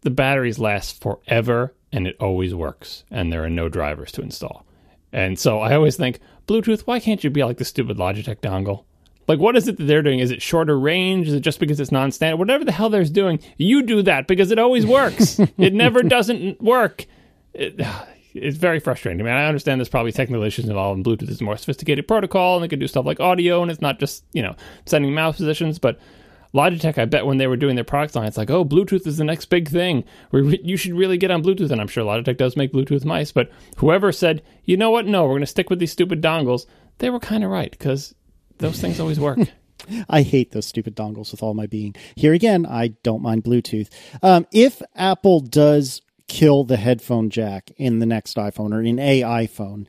the 0.07 0.11
batteries 0.11 0.61
last 0.61 1.03
forever, 1.03 1.75
and 1.91 2.07
it 2.07 2.17
always 2.21 2.55
works, 2.55 3.03
and 3.11 3.33
there 3.33 3.43
are 3.43 3.51
no 3.51 3.69
drivers 3.69 4.13
to 4.13 4.23
install. 4.23 4.65
And 5.13 5.37
so 5.37 5.59
I 5.59 5.75
always 5.75 5.97
think, 5.97 6.21
Bluetooth, 6.47 6.83
why 6.83 7.01
can't 7.01 7.25
you 7.25 7.29
be 7.29 7.43
like 7.43 7.57
the 7.57 7.65
stupid 7.65 7.97
Logitech 7.97 8.37
dongle? 8.37 8.85
Like, 9.27 9.41
what 9.41 9.57
is 9.57 9.67
it 9.67 9.79
that 9.79 9.83
they're 9.83 10.03
doing? 10.03 10.21
Is 10.21 10.31
it 10.31 10.41
shorter 10.41 10.79
range? 10.79 11.27
Is 11.27 11.35
it 11.35 11.41
just 11.41 11.59
because 11.59 11.81
it's 11.81 11.91
non-standard? 11.91 12.37
Whatever 12.37 12.65
the 12.65 12.71
hell 12.71 12.89
they're 12.89 13.03
doing, 13.03 13.41
you 13.57 13.83
do 13.83 14.01
that 14.03 14.29
because 14.29 14.53
it 14.53 14.61
always 14.61 14.87
works. 14.87 15.41
it 15.59 15.75
never 15.75 16.05
doesn't 16.05 16.63
work. 16.63 17.05
It, 17.53 17.81
it's 18.33 18.59
very 18.59 18.79
frustrating. 18.79 19.21
I 19.21 19.25
mean, 19.25 19.33
I 19.33 19.49
understand 19.49 19.81
there's 19.81 19.89
probably 19.89 20.13
technical 20.13 20.45
issues 20.45 20.69
involved, 20.69 20.99
and 20.99 21.05
Bluetooth 21.05 21.31
is 21.31 21.41
a 21.41 21.45
more 21.45 21.57
sophisticated 21.57 22.07
protocol, 22.07 22.55
and 22.55 22.65
it 22.65 22.69
can 22.69 22.79
do 22.79 22.87
stuff 22.87 23.07
like 23.07 23.19
audio, 23.19 23.61
and 23.61 23.73
it's 23.73 23.81
not 23.81 23.99
just 23.99 24.23
you 24.33 24.43
know 24.43 24.55
sending 24.85 25.13
mouse 25.15 25.39
positions. 25.39 25.81
But 25.81 25.99
Logitech, 26.55 26.99
I 26.99 27.05
bet 27.05 27.27
when 27.27 27.39
they 27.39 27.47
were 27.47 27.57
doing 27.57 27.75
their 27.75 27.85
product 27.85 28.15
line, 28.15 28.27
it's 28.27 28.37
like, 28.37 28.51
oh, 28.51 28.65
Bluetooth 28.65 29.07
is 29.07 29.17
the 29.17 29.25
next 29.25 29.47
big 29.47 29.69
thing. 29.69 30.05
Re- 30.33 30.61
you 30.63 30.77
should 30.77 30.95
really 30.95 31.19
get 31.19 31.31
on 31.31 31.43
Bluetooth, 31.43 31.71
and 31.71 31.81
I'm 31.81 31.89
sure 31.89 32.05
Logitech 32.05 32.37
does 32.37 32.57
make 32.57 32.73
Bluetooth 32.73 33.05
mice. 33.05 33.33
But 33.33 33.51
whoever 33.77 34.13
said, 34.13 34.43
you 34.65 34.77
know 34.77 34.91
what, 34.91 35.07
no, 35.07 35.25
we're 35.25 35.31
going 35.31 35.41
to 35.41 35.47
stick 35.47 35.71
with 35.71 35.79
these 35.79 35.93
stupid 35.93 36.23
dongles, 36.23 36.67
they 36.99 37.11
were 37.11 37.21
kind 37.21 37.45
of 37.45 37.51
right 37.51 37.71
because 37.71 38.15
those 38.59 38.81
things 38.81 39.01
always 39.01 39.21
work. 39.21 39.39
I 40.09 40.23
hate 40.23 40.53
those 40.53 40.67
stupid 40.67 40.97
dongles 40.97 41.31
with 41.31 41.43
all 41.43 41.55
my 41.55 41.67
being. 41.67 41.95
Here 42.17 42.33
again, 42.33 42.67
I 42.67 42.89
don't 43.03 43.23
mind 43.23 43.45
Bluetooth. 43.45 43.89
Um, 44.23 44.47
if 44.53 44.81
Apple 44.95 45.41
does 45.41 46.01
kill 46.29 46.65
the 46.65 46.77
headphone 46.77 47.31
jack 47.31 47.71
in 47.77 47.99
the 47.99 48.07
next 48.07 48.37
iPhone 48.37 48.73
or 48.73 48.83
in 48.83 48.99
a 48.99 49.21
iPhone, 49.23 49.87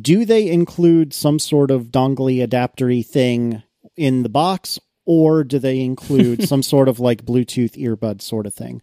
do 0.00 0.24
they 0.24 0.48
include 0.48 1.12
some 1.12 1.38
sort 1.38 1.70
of 1.70 1.92
dongly 1.92 2.42
adaptery 2.42 3.02
thing 3.02 3.62
in 3.96 4.22
the 4.22 4.28
box, 4.28 4.78
or 5.06 5.44
do 5.44 5.58
they 5.58 5.80
include 5.80 6.42
some 6.48 6.62
sort 6.62 6.88
of 6.88 7.00
like 7.00 7.24
Bluetooth 7.24 7.76
earbud 7.76 8.20
sort 8.20 8.46
of 8.46 8.52
thing? 8.52 8.82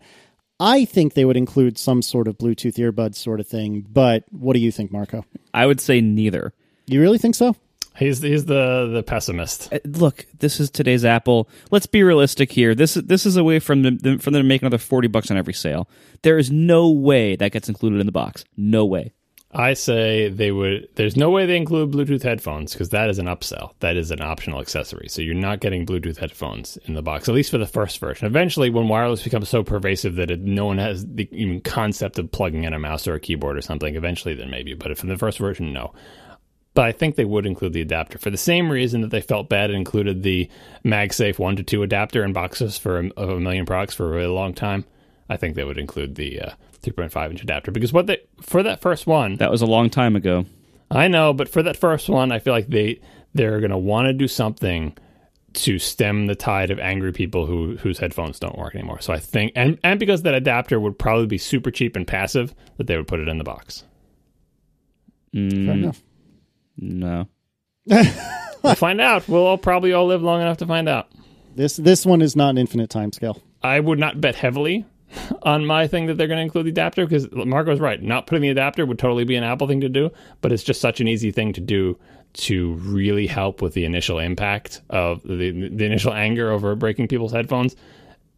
I 0.60 0.86
think 0.86 1.14
they 1.14 1.26
would 1.26 1.38
include 1.38 1.78
some 1.78 2.02
sort 2.02 2.28
of 2.28 2.38
Bluetooth 2.38 2.76
earbud 2.76 3.16
sort 3.16 3.40
of 3.40 3.48
thing, 3.48 3.86
but 3.90 4.24
what 4.32 4.54
do 4.54 4.60
you 4.60 4.72
think, 4.72 4.92
Marco? 4.92 5.26
I 5.54 5.66
would 5.66 5.82
say 5.82 6.00
neither. 6.00 6.54
You 6.86 7.02
really 7.02 7.18
think 7.18 7.36
so? 7.36 7.56
He's 7.96 8.22
he's 8.22 8.46
the 8.46 8.90
the 8.92 9.04
pessimist. 9.04 9.72
Uh, 9.72 9.80
look, 9.86 10.26
this 10.40 10.60
is 10.60 10.72
today's 10.72 11.06
Apple. 11.06 11.48
Let's 11.70 11.86
be 11.86 12.02
realistic 12.02 12.52
here. 12.52 12.74
This 12.74 12.96
this 12.96 13.26
is 13.26 13.38
a 13.38 13.44
way 13.44 13.60
from 13.60 13.84
them 13.84 14.20
from 14.20 14.34
them 14.34 14.42
to 14.42 14.48
make 14.48 14.62
another 14.62 14.80
forty 14.80 15.08
bucks 15.08 15.30
on 15.30 15.38
every 15.38 15.54
sale. 15.54 15.88
There 16.24 16.40
is 16.40 16.50
no 16.50 16.90
way 16.90 17.36
that 17.36 17.52
gets 17.52 17.70
included 17.70 18.00
in 18.00 18.08
the 18.08 18.12
box. 18.12 18.46
No 18.58 18.86
way. 18.86 19.14
I 19.56 19.74
say 19.74 20.30
they 20.30 20.52
would. 20.52 20.90
There's 20.96 21.16
no 21.16 21.30
way 21.30 21.46
they 21.46 21.58
include 21.58 21.92
Bluetooth 21.92 22.24
headphones 22.24 22.74
because 22.74 22.90
that 22.90 23.10
is 23.10 23.20
an 23.20 23.28
upsell. 23.28 23.74
That 23.82 23.98
is 23.98 24.10
an 24.10 24.22
optional 24.22 24.60
accessory. 24.60 25.08
So 25.10 25.22
you're 25.22 25.36
not 25.36 25.60
getting 25.60 25.86
Bluetooth 25.86 26.18
headphones 26.18 26.78
in 26.86 26.96
the 26.96 27.04
box, 27.04 27.30
at 27.30 27.36
least 27.36 27.52
for 27.52 27.60
the 27.60 27.68
first 27.68 28.00
version. 28.00 28.26
Eventually, 28.26 28.70
when 28.70 28.88
wireless 28.88 29.24
becomes 29.24 29.50
so 29.50 29.64
pervasive 29.64 30.16
that 30.16 30.32
it, 30.32 30.42
no 30.42 30.66
one 30.66 30.80
has 30.80 31.06
the 31.06 31.30
even 31.32 31.62
concept 31.62 32.18
of 32.18 32.32
plugging 32.32 32.64
in 32.64 32.74
a 32.74 32.80
mouse 32.80 33.08
or 33.08 33.14
a 33.14 33.20
keyboard 33.20 33.58
or 33.58 33.62
something, 33.62 33.96
eventually 33.96 34.34
then 34.34 34.50
maybe. 34.50 34.74
But 34.74 35.00
in 35.00 35.10
the 35.10 35.18
first 35.18 35.38
version, 35.38 35.72
no 35.72 35.94
but 36.74 36.86
I 36.86 36.92
think 36.92 37.16
they 37.16 37.26
would 37.26 37.46
include 37.46 37.74
the 37.74 37.82
adapter 37.82 38.18
for 38.18 38.30
the 38.30 38.38
same 38.38 38.72
reason 38.72 39.02
that 39.02 39.12
they 39.12 39.22
felt 39.22 39.50
bad 39.50 39.70
and 39.70 39.78
included 39.78 40.24
the 40.24 40.50
MagSafe 40.84 41.38
1 41.38 41.56
to 41.58 41.64
2 41.64 41.84
adapter 41.84 42.24
in 42.24 42.34
boxes 42.34 42.78
for 42.78 43.00
a, 43.00 43.10
a, 43.18 43.40
million 43.40 43.66
products 43.66 43.94
for 43.94 44.08
a 44.08 44.16
really 44.16 44.34
long 44.34 44.54
time. 44.54 44.86
I 45.30 45.38
think 45.38 45.56
they 45.56 45.64
would 45.64 45.78
include 45.78 46.16
the 46.16 46.42
uh, 46.42 46.52
3.5 46.84 47.32
inch 47.32 47.42
adapter 47.42 47.72
because 47.72 47.94
what 47.94 48.08
they 48.08 48.18
for 48.42 48.62
that 48.64 48.82
first 48.82 49.08
one 49.08 49.38
that 49.38 49.52
was 49.52 49.62
a 49.62 49.66
long 49.66 49.90
time 49.90 50.16
ago. 50.16 50.46
I 50.92 51.08
know, 51.08 51.34
but 51.34 51.50
for 51.50 51.64
that 51.64 51.78
first 51.78 52.08
one, 52.08 52.32
I 52.32 52.40
feel 52.40 52.54
like 52.54 52.68
they 52.68 53.02
they're 53.34 53.60
going 53.60 53.72
to 53.72 53.78
want 53.78 54.08
to 54.08 54.14
do 54.14 54.28
something 54.28 54.96
to 55.54 55.80
stem 55.80 56.28
the 56.28 56.36
tide 56.36 56.72
of 56.72 56.80
angry 56.80 57.12
people 57.12 57.46
who 57.46 57.78
whose 57.78 57.98
headphones 57.98 58.40
don't 58.40 58.58
work 58.58 58.76
anymore. 58.76 59.00
So 59.00 59.14
I 59.14 59.20
think 59.20 59.54
and 59.56 59.80
and 59.84 60.00
because 60.00 60.24
that 60.24 60.36
adapter 60.36 60.80
would 60.80 61.00
probably 61.00 61.28
be 61.28 61.38
super 61.38 61.72
cheap 61.72 61.96
and 61.96 62.06
passive, 62.06 62.54
that 62.78 62.88
they 62.88 62.98
would 62.98 63.08
put 63.08 63.20
it 63.20 63.28
in 63.28 63.38
the 63.38 63.44
box. 63.44 63.84
Mm. 65.34 65.66
Fair 65.66 65.74
enough. 65.74 66.04
No. 66.78 67.28
we'll 68.64 68.76
find 68.76 69.02
out. 69.02 69.28
We'll 69.28 69.46
all 69.46 69.58
probably 69.58 69.94
all 69.94 70.08
live 70.08 70.22
long 70.22 70.42
enough 70.42 70.58
to 70.58 70.66
find 70.66 70.90
out. 70.90 71.12
This 71.56 71.78
this 71.78 72.06
one 72.06 72.22
is 72.22 72.36
not 72.36 72.52
an 72.52 72.58
infinite 72.58 72.90
time 72.90 73.12
scale. 73.12 73.42
I 73.62 73.80
would 73.80 74.00
not 74.00 74.20
bet 74.20 74.36
heavily 74.36 74.86
on 75.44 75.66
my 75.66 75.88
thing 75.88 76.06
that 76.08 76.18
they're 76.18 76.28
going 76.28 76.38
to 76.38 76.44
include 76.44 76.66
the 76.66 76.72
adapter 76.72 77.06
because 77.06 77.32
Marco's 77.32 77.80
right. 77.80 78.02
Not 78.02 78.28
putting 78.28 78.42
the 78.42 78.50
adapter 78.50 78.86
would 78.86 79.00
totally 79.00 79.24
be 79.24 79.36
an 79.36 79.44
Apple 79.44 79.68
thing 79.68 79.82
to 79.82 79.90
do, 79.90 80.12
but 80.42 80.52
it's 80.52 80.64
just 80.64 80.82
such 80.82 81.00
an 81.02 81.08
easy 81.08 81.32
thing 81.32 81.54
to 81.54 81.62
do 81.62 81.98
to 82.34 82.74
really 82.76 83.28
help 83.28 83.62
with 83.62 83.74
the 83.74 83.86
initial 83.86 84.18
impact 84.20 84.82
of 84.90 85.22
the 85.24 85.52
the 85.52 85.86
initial 85.86 86.14
anger 86.14 86.52
over 86.52 86.76
breaking 86.76 87.08
people's 87.08 87.32
headphones 87.32 87.76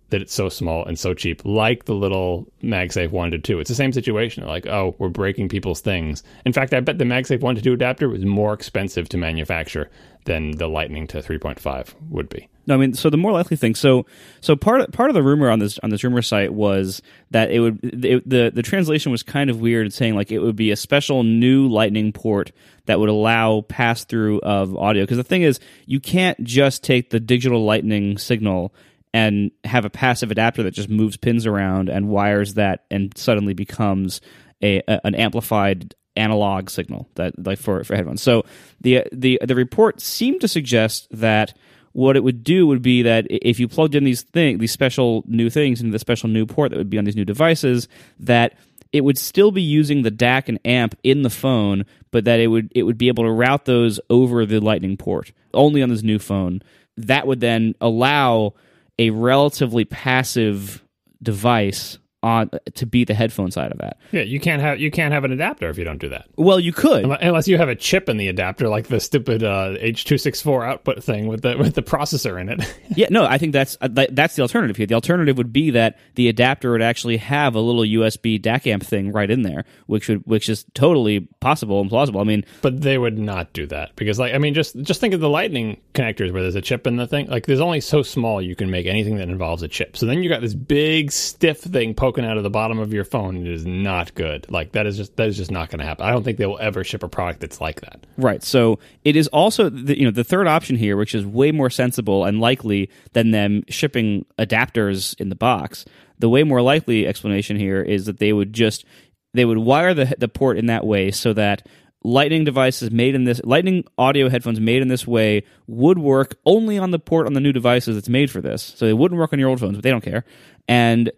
that 0.10 0.22
it's 0.22 0.34
so 0.34 0.50
small 0.50 0.86
and 0.86 1.00
so 1.00 1.14
cheap, 1.14 1.44
like 1.46 1.86
the 1.86 1.94
little 1.94 2.48
MagSafe 2.64 3.12
1 3.12 3.32
to 3.32 3.40
2. 3.40 3.60
It's 3.60 3.70
the 3.70 3.76
same 3.76 3.92
situation. 3.92 4.46
Like, 4.46 4.68
oh, 4.68 4.96
we're 5.00 5.10
breaking 5.10 5.50
people's 5.50 5.82
things. 5.82 6.24
In 6.46 6.54
fact, 6.54 6.74
I 6.74 6.80
bet 6.80 7.00
the 7.00 7.06
MagSafe 7.06 7.42
1 7.42 7.56
to 7.56 7.62
2 7.62 7.74
adapter 7.74 8.08
was 8.08 8.24
more 8.24 8.54
expensive 8.54 9.10
to 9.10 9.18
manufacture 9.18 9.90
than 10.26 10.52
the 10.52 10.68
Lightning 10.68 11.08
to 11.08 11.18
3.5 11.18 11.94
would 12.10 12.30
be. 12.30 12.48
No, 12.68 12.76
I 12.76 12.78
mean, 12.78 12.94
so 12.94 13.10
the 13.10 13.18
more 13.18 13.32
likely 13.32 13.58
thing. 13.58 13.76
So, 13.76 14.06
so 14.42 14.56
part 14.56 14.82
of, 14.82 14.92
part 14.92 15.10
of 15.10 15.14
the 15.14 15.22
rumor 15.22 15.50
on 15.50 15.60
this 15.60 15.78
on 15.80 15.90
this 15.90 16.04
rumor 16.04 16.22
site 16.22 16.54
was 16.54 17.02
that 17.32 17.52
it 17.52 17.60
would 17.60 17.80
it, 17.84 18.28
the 18.28 18.52
the 18.54 18.64
translation 18.64 19.12
was 19.12 19.24
kind 19.24 19.50
of 19.50 19.62
weird, 19.62 19.94
saying 19.94 20.16
like 20.16 20.32
it 20.32 20.40
would 20.40 20.56
be 20.56 20.72
a 20.72 20.76
special 20.76 21.24
new 21.24 21.68
Lightning 21.68 22.12
port 22.12 22.52
that 22.86 23.00
would 23.00 23.10
allow 23.10 23.62
pass 23.62 24.04
through 24.04 24.40
of 24.42 24.76
audio. 24.76 25.04
Because 25.04 25.18
the 25.18 25.24
thing 25.24 25.44
is, 25.44 25.60
you 25.86 26.00
can't 26.00 26.44
just 26.44 26.84
take 26.84 27.10
the 27.10 27.20
digital 27.20 27.64
Lightning 27.64 28.18
signal 28.18 28.74
and 29.14 29.52
have 29.64 29.86
a 29.86 29.90
passive 29.90 30.32
adapter 30.32 30.64
that 30.64 30.72
just 30.72 30.90
moves 30.90 31.18
pins 31.18 31.46
around 31.46 31.90
and 31.90 32.10
wires 32.10 32.56
that 32.56 32.86
and 32.92 33.16
suddenly 33.18 33.54
becomes 33.54 34.22
a, 34.62 34.82
a 34.88 35.06
an 35.06 35.16
amplified 35.16 35.94
analog 36.16 36.70
signal 36.70 37.10
that 37.16 37.34
like 37.46 37.60
for 37.60 37.84
for 37.84 37.96
headphones. 37.96 38.22
So 38.22 38.46
the 38.82 39.04
the 39.12 39.40
the 39.44 39.56
report 39.56 40.02
seemed 40.02 40.42
to 40.42 40.48
suggest 40.48 41.08
that 41.12 41.54
what 41.96 42.18
it 42.18 42.24
would 42.26 42.44
do 42.44 42.68
would 42.68 42.82
be 42.82 43.02
that 43.04 43.26
if 43.30 43.58
you 43.58 43.70
plugged 43.70 43.96
in 43.96 44.04
these 44.04 44.22
thing 44.22 44.58
these 44.58 44.72
special 44.72 45.24
new 45.28 45.50
things 45.50 45.80
into 45.80 45.94
the 45.94 46.00
special 46.00 46.28
new 46.28 46.46
port 46.46 46.72
that 46.72 46.78
would 46.78 46.90
be 46.90 46.98
on 46.98 47.06
these 47.06 47.16
new 47.16 47.24
devices 47.24 47.88
that 48.20 48.58
it 48.96 49.04
would 49.04 49.18
still 49.18 49.52
be 49.52 49.62
using 49.62 50.04
the 50.04 50.12
DAC 50.12 50.48
and 50.48 50.60
amp 50.64 50.98
in 51.04 51.22
the 51.22 51.30
phone, 51.30 51.86
but 52.12 52.24
that 52.24 52.40
it 52.40 52.48
would 52.48 52.72
it 52.74 52.84
would 52.84 52.98
be 52.98 53.10
able 53.10 53.26
to 53.26 53.32
route 53.32 53.66
those 53.66 54.00
over 54.10 54.46
the 54.46 54.62
Lightning 54.62 54.96
port 54.96 55.34
only 55.54 55.82
on 55.82 55.90
this 55.90 56.02
new 56.02 56.18
phone. 56.18 56.62
That 56.96 57.28
would 57.28 57.42
then 57.42 57.76
allow 57.82 58.54
a 58.98 59.10
relatively 59.10 59.84
passive 59.84 60.82
device 61.22 61.98
on 62.26 62.50
to 62.74 62.86
be 62.86 63.06
the 63.06 63.14
headphone 63.14 63.52
side 63.52 63.72
of 63.72 63.78
that. 63.78 63.98
Yeah, 64.12 64.24
you 64.24 64.40
can't 64.40 64.62
have 64.62 64.80
you 64.80 64.90
can't 64.90 65.14
have 65.14 65.24
an 65.24 65.32
adapter 65.32 65.70
if 65.70 65.78
you 65.78 65.84
don't 65.84 66.00
do 66.00 66.10
that. 66.10 66.28
Well, 66.36 66.60
you 66.60 66.74
could. 66.74 67.06
Unless 67.06 67.48
you 67.48 67.58
have 67.58 67.70
a 67.70 67.76
chip 67.76 68.10
in 68.10 68.18
the 68.18 68.28
adapter, 68.28 68.68
like 68.68 68.88
the 68.88 69.00
stupid 69.00 69.44
H 69.44 70.06
two 70.06 70.18
six 70.18 70.42
four 70.42 70.66
output 70.66 71.04
thing 71.04 71.28
with 71.28 71.44
the 71.44 71.58
with 71.58 71.76
the 71.76 71.84
processor 71.84 72.42
in 72.42 72.50
it. 72.50 72.80
yeah, 72.96 73.08
no, 73.12 73.26
I 73.26 73.38
think 73.38 73.54
that's 73.54 73.78
uh, 73.80 73.88
that's 74.12 74.36
the 74.36 74.42
alternative 74.42 74.76
here. 74.76 74.88
The 74.88 74.96
alternative 74.96 75.38
would 75.38 75.54
be 75.54 75.70
that 75.72 75.98
the 76.16 76.28
adapter 76.28 76.72
would 76.72 76.82
actually 76.82 77.18
have 77.18 77.56
a 77.56 77.60
little 77.60 77.84
USB 77.84 78.42
DAC 78.42 78.68
amp 78.68 78.84
thing 78.84 79.12
right 79.12 79.30
in 79.30 79.44
there, 79.44 79.66
which 79.86 80.10
would 80.10 80.26
which 80.26 80.50
is 80.50 80.66
totally 80.74 81.22
possible 81.40 81.82
and 81.82 81.90
plausible. 81.90 82.22
I 82.22 82.24
mean, 82.24 82.44
but 82.62 82.82
they 82.82 82.98
would 82.98 83.20
not 83.20 83.54
do 83.54 83.68
that 83.68 83.96
because, 83.96 84.18
like, 84.18 84.34
I 84.34 84.38
mean, 84.38 84.54
just 84.54 84.76
just 84.82 85.00
think 85.00 85.14
of 85.14 85.20
the 85.20 85.30
Lightning 85.30 85.80
connectors 85.94 86.32
where 86.32 86.42
there's 86.42 86.56
a 86.56 86.62
chip 86.62 86.88
in 86.88 86.96
the 86.96 87.08
thing. 87.08 87.28
Like, 87.28 87.46
there's 87.46 87.62
only 87.62 87.82
so 87.82 88.02
small 88.02 88.42
you 88.42 88.56
can 88.56 88.72
make 88.72 88.86
anything 88.86 89.18
that 89.18 89.30
involves 89.30 89.62
a 89.62 89.68
chip. 89.68 89.98
So 89.98 90.06
then 90.06 90.24
you 90.24 90.30
got 90.30 90.42
this 90.42 90.54
big 90.54 91.12
stiff 91.12 91.60
thing 91.60 91.94
poking 91.94 92.15
out 92.24 92.38
of 92.38 92.44
the 92.44 92.50
bottom 92.50 92.80
of 92.80 92.94
your 92.94 93.04
phone. 93.04 93.36
It 93.36 93.48
is 93.48 93.66
not 93.66 94.14
good. 94.14 94.50
Like 94.50 94.72
that 94.72 94.86
is 94.86 94.96
just 94.96 95.16
that 95.18 95.28
is 95.28 95.36
just 95.36 95.52
not 95.52 95.70
going 95.70 95.80
to 95.80 95.86
happen. 95.86 96.06
I 96.06 96.12
don't 96.12 96.24
think 96.24 96.38
they 96.38 96.46
will 96.46 96.60
ever 96.60 96.84
ship 96.84 97.04
a 97.04 97.10
product 97.10 97.42
that's 97.42 97.60
like 97.60 97.82
that. 97.82 98.06
Right. 98.18 98.42
So 98.44 98.80
it 99.04 99.16
is 99.16 99.28
also 99.30 99.70
the, 99.70 99.98
you 99.98 100.06
know 100.06 100.12
the 100.12 100.24
third 100.24 100.48
option 100.48 100.78
here, 100.78 100.96
which 100.96 101.14
is 101.14 101.26
way 101.26 101.52
more 101.52 101.70
sensible 101.70 102.24
and 102.24 102.40
likely 102.40 102.90
than 103.14 103.32
them 103.32 103.64
shipping 103.68 104.26
adapters 104.40 105.20
in 105.20 105.30
the 105.30 105.36
box. 105.36 105.86
The 106.20 106.30
way 106.30 106.44
more 106.44 106.62
likely 106.62 107.06
explanation 107.06 107.58
here 107.58 107.82
is 107.82 108.06
that 108.06 108.20
they 108.20 108.32
would 108.32 108.54
just 108.54 108.86
they 109.34 109.46
would 109.46 109.58
wire 109.58 109.94
the 109.94 110.16
the 110.18 110.28
port 110.28 110.58
in 110.58 110.68
that 110.68 110.86
way 110.86 111.12
so 111.12 111.34
that 111.34 111.68
lightning 112.06 112.44
devices 112.44 112.92
made 112.92 113.16
in 113.16 113.24
this 113.24 113.42
lightning 113.44 113.84
audio 113.98 114.30
headphones 114.30 114.60
made 114.60 114.82
in 114.82 114.88
this 114.88 115.08
way 115.08 115.44
would 115.66 115.98
work 115.98 116.36
only 116.46 116.78
on 116.78 116.92
the 116.92 117.00
port 117.00 117.26
on 117.26 117.34
the 117.34 117.40
new 117.40 117.52
devices 117.52 117.96
that's 117.96 118.08
made 118.08 118.30
for 118.30 118.42
this 118.42 118.62
so 118.62 118.86
they 118.86 118.94
wouldn't 118.94 119.20
work 119.20 119.34
on 119.34 119.40
your 119.40 119.50
old 119.50 119.60
phones 119.60 119.76
but 119.76 119.84
they 119.84 119.90
don't 119.90 120.04
care 120.04 120.24
and 120.68 121.12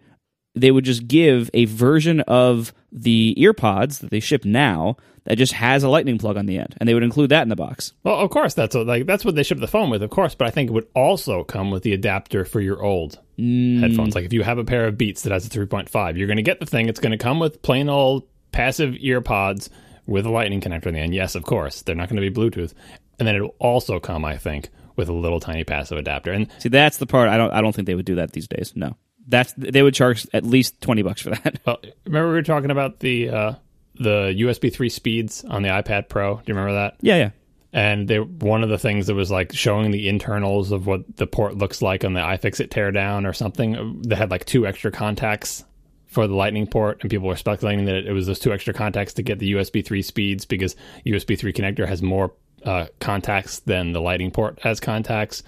they 0.60 0.70
would 0.70 0.84
just 0.84 1.08
give 1.08 1.50
a 1.54 1.64
version 1.66 2.20
of 2.22 2.72
the 2.92 3.36
earpods 3.38 4.00
that 4.00 4.10
they 4.10 4.20
ship 4.20 4.44
now 4.44 4.96
that 5.24 5.36
just 5.36 5.52
has 5.52 5.82
a 5.82 5.88
lightning 5.88 6.16
plug 6.16 6.36
on 6.36 6.46
the 6.46 6.58
end 6.58 6.74
and 6.78 6.88
they 6.88 6.94
would 6.94 7.02
include 7.02 7.30
that 7.30 7.42
in 7.42 7.48
the 7.48 7.56
box 7.56 7.92
Well, 8.02 8.18
of 8.18 8.30
course, 8.30 8.54
that's 8.54 8.74
what, 8.74 8.86
like 8.86 9.06
that's 9.06 9.24
what 9.24 9.34
they 9.34 9.42
ship 9.42 9.58
the 9.58 9.66
phone 9.66 9.90
with, 9.90 10.02
of 10.02 10.10
course. 10.10 10.34
But 10.34 10.46
I 10.46 10.50
think 10.50 10.70
it 10.70 10.72
would 10.72 10.88
also 10.94 11.44
come 11.44 11.70
with 11.70 11.82
the 11.82 11.92
adapter 11.92 12.44
for 12.44 12.60
your 12.60 12.82
old 12.82 13.18
mm. 13.38 13.80
headphones. 13.80 14.14
Like 14.14 14.24
if 14.24 14.32
you 14.32 14.42
have 14.42 14.58
a 14.58 14.64
pair 14.64 14.86
of 14.86 14.96
Beats 14.96 15.22
that 15.22 15.32
has 15.32 15.46
a 15.46 15.50
3.5, 15.50 16.16
you're 16.16 16.26
going 16.26 16.38
to 16.38 16.42
get 16.42 16.60
the 16.60 16.66
thing. 16.66 16.88
It's 16.88 17.00
going 17.00 17.12
to 17.12 17.18
come 17.18 17.38
with 17.38 17.62
plain 17.62 17.88
old 17.88 18.26
passive 18.52 18.96
ear 19.00 19.20
pods 19.20 19.68
with 20.06 20.24
a 20.24 20.30
lightning 20.30 20.60
connector 20.60 20.86
in 20.86 20.94
the 20.94 21.00
end. 21.00 21.14
Yes, 21.14 21.34
of 21.34 21.44
course, 21.44 21.82
they're 21.82 21.94
not 21.94 22.08
going 22.08 22.20
to 22.22 22.30
be 22.30 22.34
Bluetooth. 22.34 22.72
And 23.18 23.28
then 23.28 23.34
it'll 23.34 23.56
also 23.58 24.00
come, 24.00 24.24
I 24.24 24.38
think, 24.38 24.70
with 24.96 25.08
a 25.08 25.12
little 25.12 25.40
tiny 25.40 25.64
passive 25.64 25.98
adapter. 25.98 26.32
And 26.32 26.48
see 26.58 26.68
that's 26.68 26.98
the 26.98 27.06
part 27.06 27.28
i 27.28 27.36
don't 27.36 27.52
i 27.52 27.62
don't 27.62 27.74
think 27.74 27.86
they 27.86 27.94
would 27.94 28.04
do 28.04 28.16
that 28.16 28.32
these 28.32 28.48
days 28.48 28.72
no 28.74 28.96
that's 29.28 29.52
they 29.56 29.82
would 29.82 29.94
charge 29.94 30.26
at 30.32 30.44
least 30.44 30.80
20 30.80 31.02
bucks 31.02 31.22
for 31.22 31.30
that 31.30 31.60
well, 31.66 31.78
remember 32.04 32.28
we 32.28 32.34
were 32.34 32.42
talking 32.42 32.70
about 32.70 33.00
the 33.00 33.28
uh, 33.28 33.52
the 33.94 34.34
USB 34.38 34.72
3 34.72 34.88
speeds 34.88 35.44
on 35.44 35.62
the 35.62 35.68
iPad 35.68 36.08
Pro. 36.08 36.36
Do 36.36 36.42
you 36.46 36.54
remember 36.54 36.74
that? 36.74 36.96
yeah 37.00 37.16
yeah 37.16 37.30
and 37.72 38.08
they 38.08 38.18
one 38.18 38.62
of 38.62 38.70
the 38.70 38.78
things 38.78 39.06
that 39.06 39.14
was 39.14 39.30
like 39.30 39.52
showing 39.52 39.90
the 39.90 40.08
internals 40.08 40.72
of 40.72 40.86
what 40.86 41.16
the 41.16 41.26
port 41.26 41.56
looks 41.56 41.82
like 41.82 42.04
on 42.04 42.14
the 42.14 42.20
iFixit 42.20 42.68
teardown 42.68 43.28
or 43.28 43.32
something 43.32 44.02
that 44.02 44.16
had 44.16 44.30
like 44.30 44.44
two 44.46 44.66
extra 44.66 44.90
contacts 44.90 45.64
for 46.06 46.26
the 46.26 46.34
lightning 46.34 46.66
port 46.66 46.98
and 47.02 47.10
people 47.10 47.28
were 47.28 47.36
speculating 47.36 47.84
that 47.84 48.06
it 48.06 48.12
was 48.12 48.26
those 48.26 48.38
two 48.38 48.52
extra 48.52 48.72
contacts 48.72 49.12
to 49.12 49.22
get 49.22 49.38
the 49.38 49.52
USB 49.52 49.84
3 49.84 50.00
speeds 50.00 50.46
because 50.46 50.74
USB 51.04 51.38
3 51.38 51.52
connector 51.52 51.86
has 51.86 52.00
more 52.00 52.32
uh, 52.64 52.86
contacts 53.00 53.60
than 53.60 53.92
the 53.92 54.00
lightning 54.00 54.30
port 54.30 54.58
has 54.62 54.80
contacts 54.80 55.42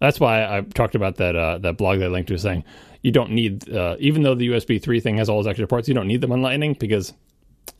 that's 0.00 0.18
why 0.18 0.42
I 0.44 0.62
talked 0.62 0.94
about 0.94 1.16
that 1.16 1.36
uh, 1.36 1.58
that 1.58 1.76
blog 1.76 2.00
that 2.00 2.06
I 2.06 2.08
linked 2.08 2.28
to 2.28 2.38
saying 2.38 2.64
you 3.02 3.10
don't 3.10 3.30
need 3.30 3.72
uh, 3.72 3.96
even 3.98 4.22
though 4.22 4.34
the 4.34 4.48
USB 4.48 4.82
3 4.82 5.00
thing 5.00 5.16
has 5.16 5.28
all 5.28 5.38
those 5.38 5.46
extra 5.46 5.66
ports 5.66 5.88
you 5.88 5.94
don't 5.94 6.06
need 6.06 6.20
them 6.20 6.32
on 6.32 6.42
lightning 6.42 6.74
because 6.78 7.12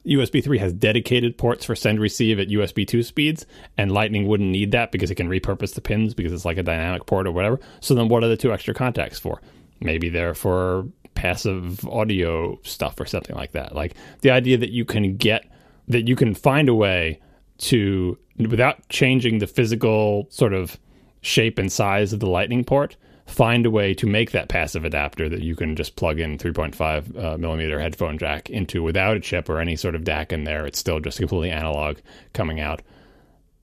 USB 0.07 0.43
3 0.43 0.59
has 0.59 0.73
dedicated 0.73 1.37
ports 1.37 1.65
for 1.65 1.75
send 1.75 2.01
receive 2.01 2.39
at 2.39 2.49
USB 2.49 2.87
2 2.87 3.03
speeds, 3.03 3.47
and 3.77 3.93
Lightning 3.93 4.27
wouldn't 4.27 4.51
need 4.51 4.73
that 4.73 4.93
because 4.93 5.11
it 5.11 5.17
can 5.17 5.29
repurpose 5.29 5.75
the 5.75 5.81
pins 5.81 6.15
because 6.15 6.33
it's 6.33 6.45
like 6.45 6.59
a 6.59 6.63
dynamic 6.63 7.07
port 7.07 7.27
or 7.27 7.33
whatever. 7.33 7.61
So 7.81 7.95
then 7.95 8.09
what 8.09 8.25
are 8.25 8.29
the 8.29 8.37
two 8.37 8.53
extra 8.53 8.75
contacts 8.75 9.19
for? 9.19 9.41
Maybe 9.81 10.09
they're 10.09 10.35
for 10.35 10.87
passive 11.15 11.87
audio 11.89 12.59
stuff 12.63 12.99
or 12.99 13.07
something 13.07 13.37
like 13.37 13.53
that. 13.53 13.75
Like 13.75 13.95
the 14.23 14.31
idea 14.31 14.57
that 14.59 14.71
you 14.71 14.85
can 14.85 15.17
get, 15.17 15.45
that 15.89 16.09
you 16.09 16.17
can 16.17 16.35
find 16.35 16.69
a 16.69 16.75
way 16.75 17.21
to, 17.59 18.19
without 18.39 18.89
changing 18.89 19.39
the 19.39 19.47
physical 19.47 20.27
sort 20.31 20.55
of 20.55 20.79
shape 21.21 21.59
and 21.59 21.71
size 21.71 22.13
of 22.13 22.21
the 22.21 22.31
Lightning 22.31 22.65
port, 22.65 22.97
find 23.31 23.65
a 23.65 23.71
way 23.71 23.95
to 23.95 24.07
make 24.07 24.33
that 24.33 24.49
passive 24.49 24.85
adapter 24.85 25.29
that 25.29 25.43
you 25.43 25.55
can 25.55 25.77
just 25.77 25.97
plug 25.97 26.19
in 26.19 26.37
3.5 26.37 27.17
uh, 27.17 27.39
millimeter 27.39 27.81
headphone 27.81 28.19
jack 28.19 28.51
into 28.51 28.83
without 28.83 29.17
a 29.17 29.21
chip 29.21 29.49
or 29.49 29.61
any 29.61 29.77
sort 29.77 29.95
of 29.95 30.03
DAC 30.03 30.33
in 30.33 30.45
there. 30.45 30.67
It's 30.67 30.79
still 30.79 31.01
just 31.01 31.19
completely 31.19 31.51
analog 31.51 31.99
coming 32.33 32.61
out. 32.61 32.83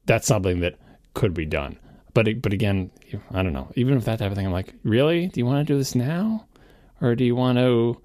That's 0.05 0.25
something 0.25 0.61
that 0.61 0.75
could 1.13 1.33
be 1.33 1.45
done. 1.45 1.77
But 2.13 2.41
but 2.41 2.53
again, 2.53 2.89
I 3.31 3.43
don't 3.43 3.53
know. 3.53 3.71
Even 3.75 3.95
with 3.95 4.05
that 4.05 4.19
type 4.19 4.31
of 4.31 4.37
thing, 4.37 4.45
I'm 4.45 4.53
like, 4.53 4.73
really? 4.83 5.27
Do 5.27 5.39
you 5.39 5.45
want 5.45 5.67
to 5.67 5.73
do 5.73 5.77
this 5.77 5.93
now, 5.93 6.47
or 7.01 7.13
do 7.15 7.23
you 7.23 7.35
want 7.35 7.57
to? 7.57 8.01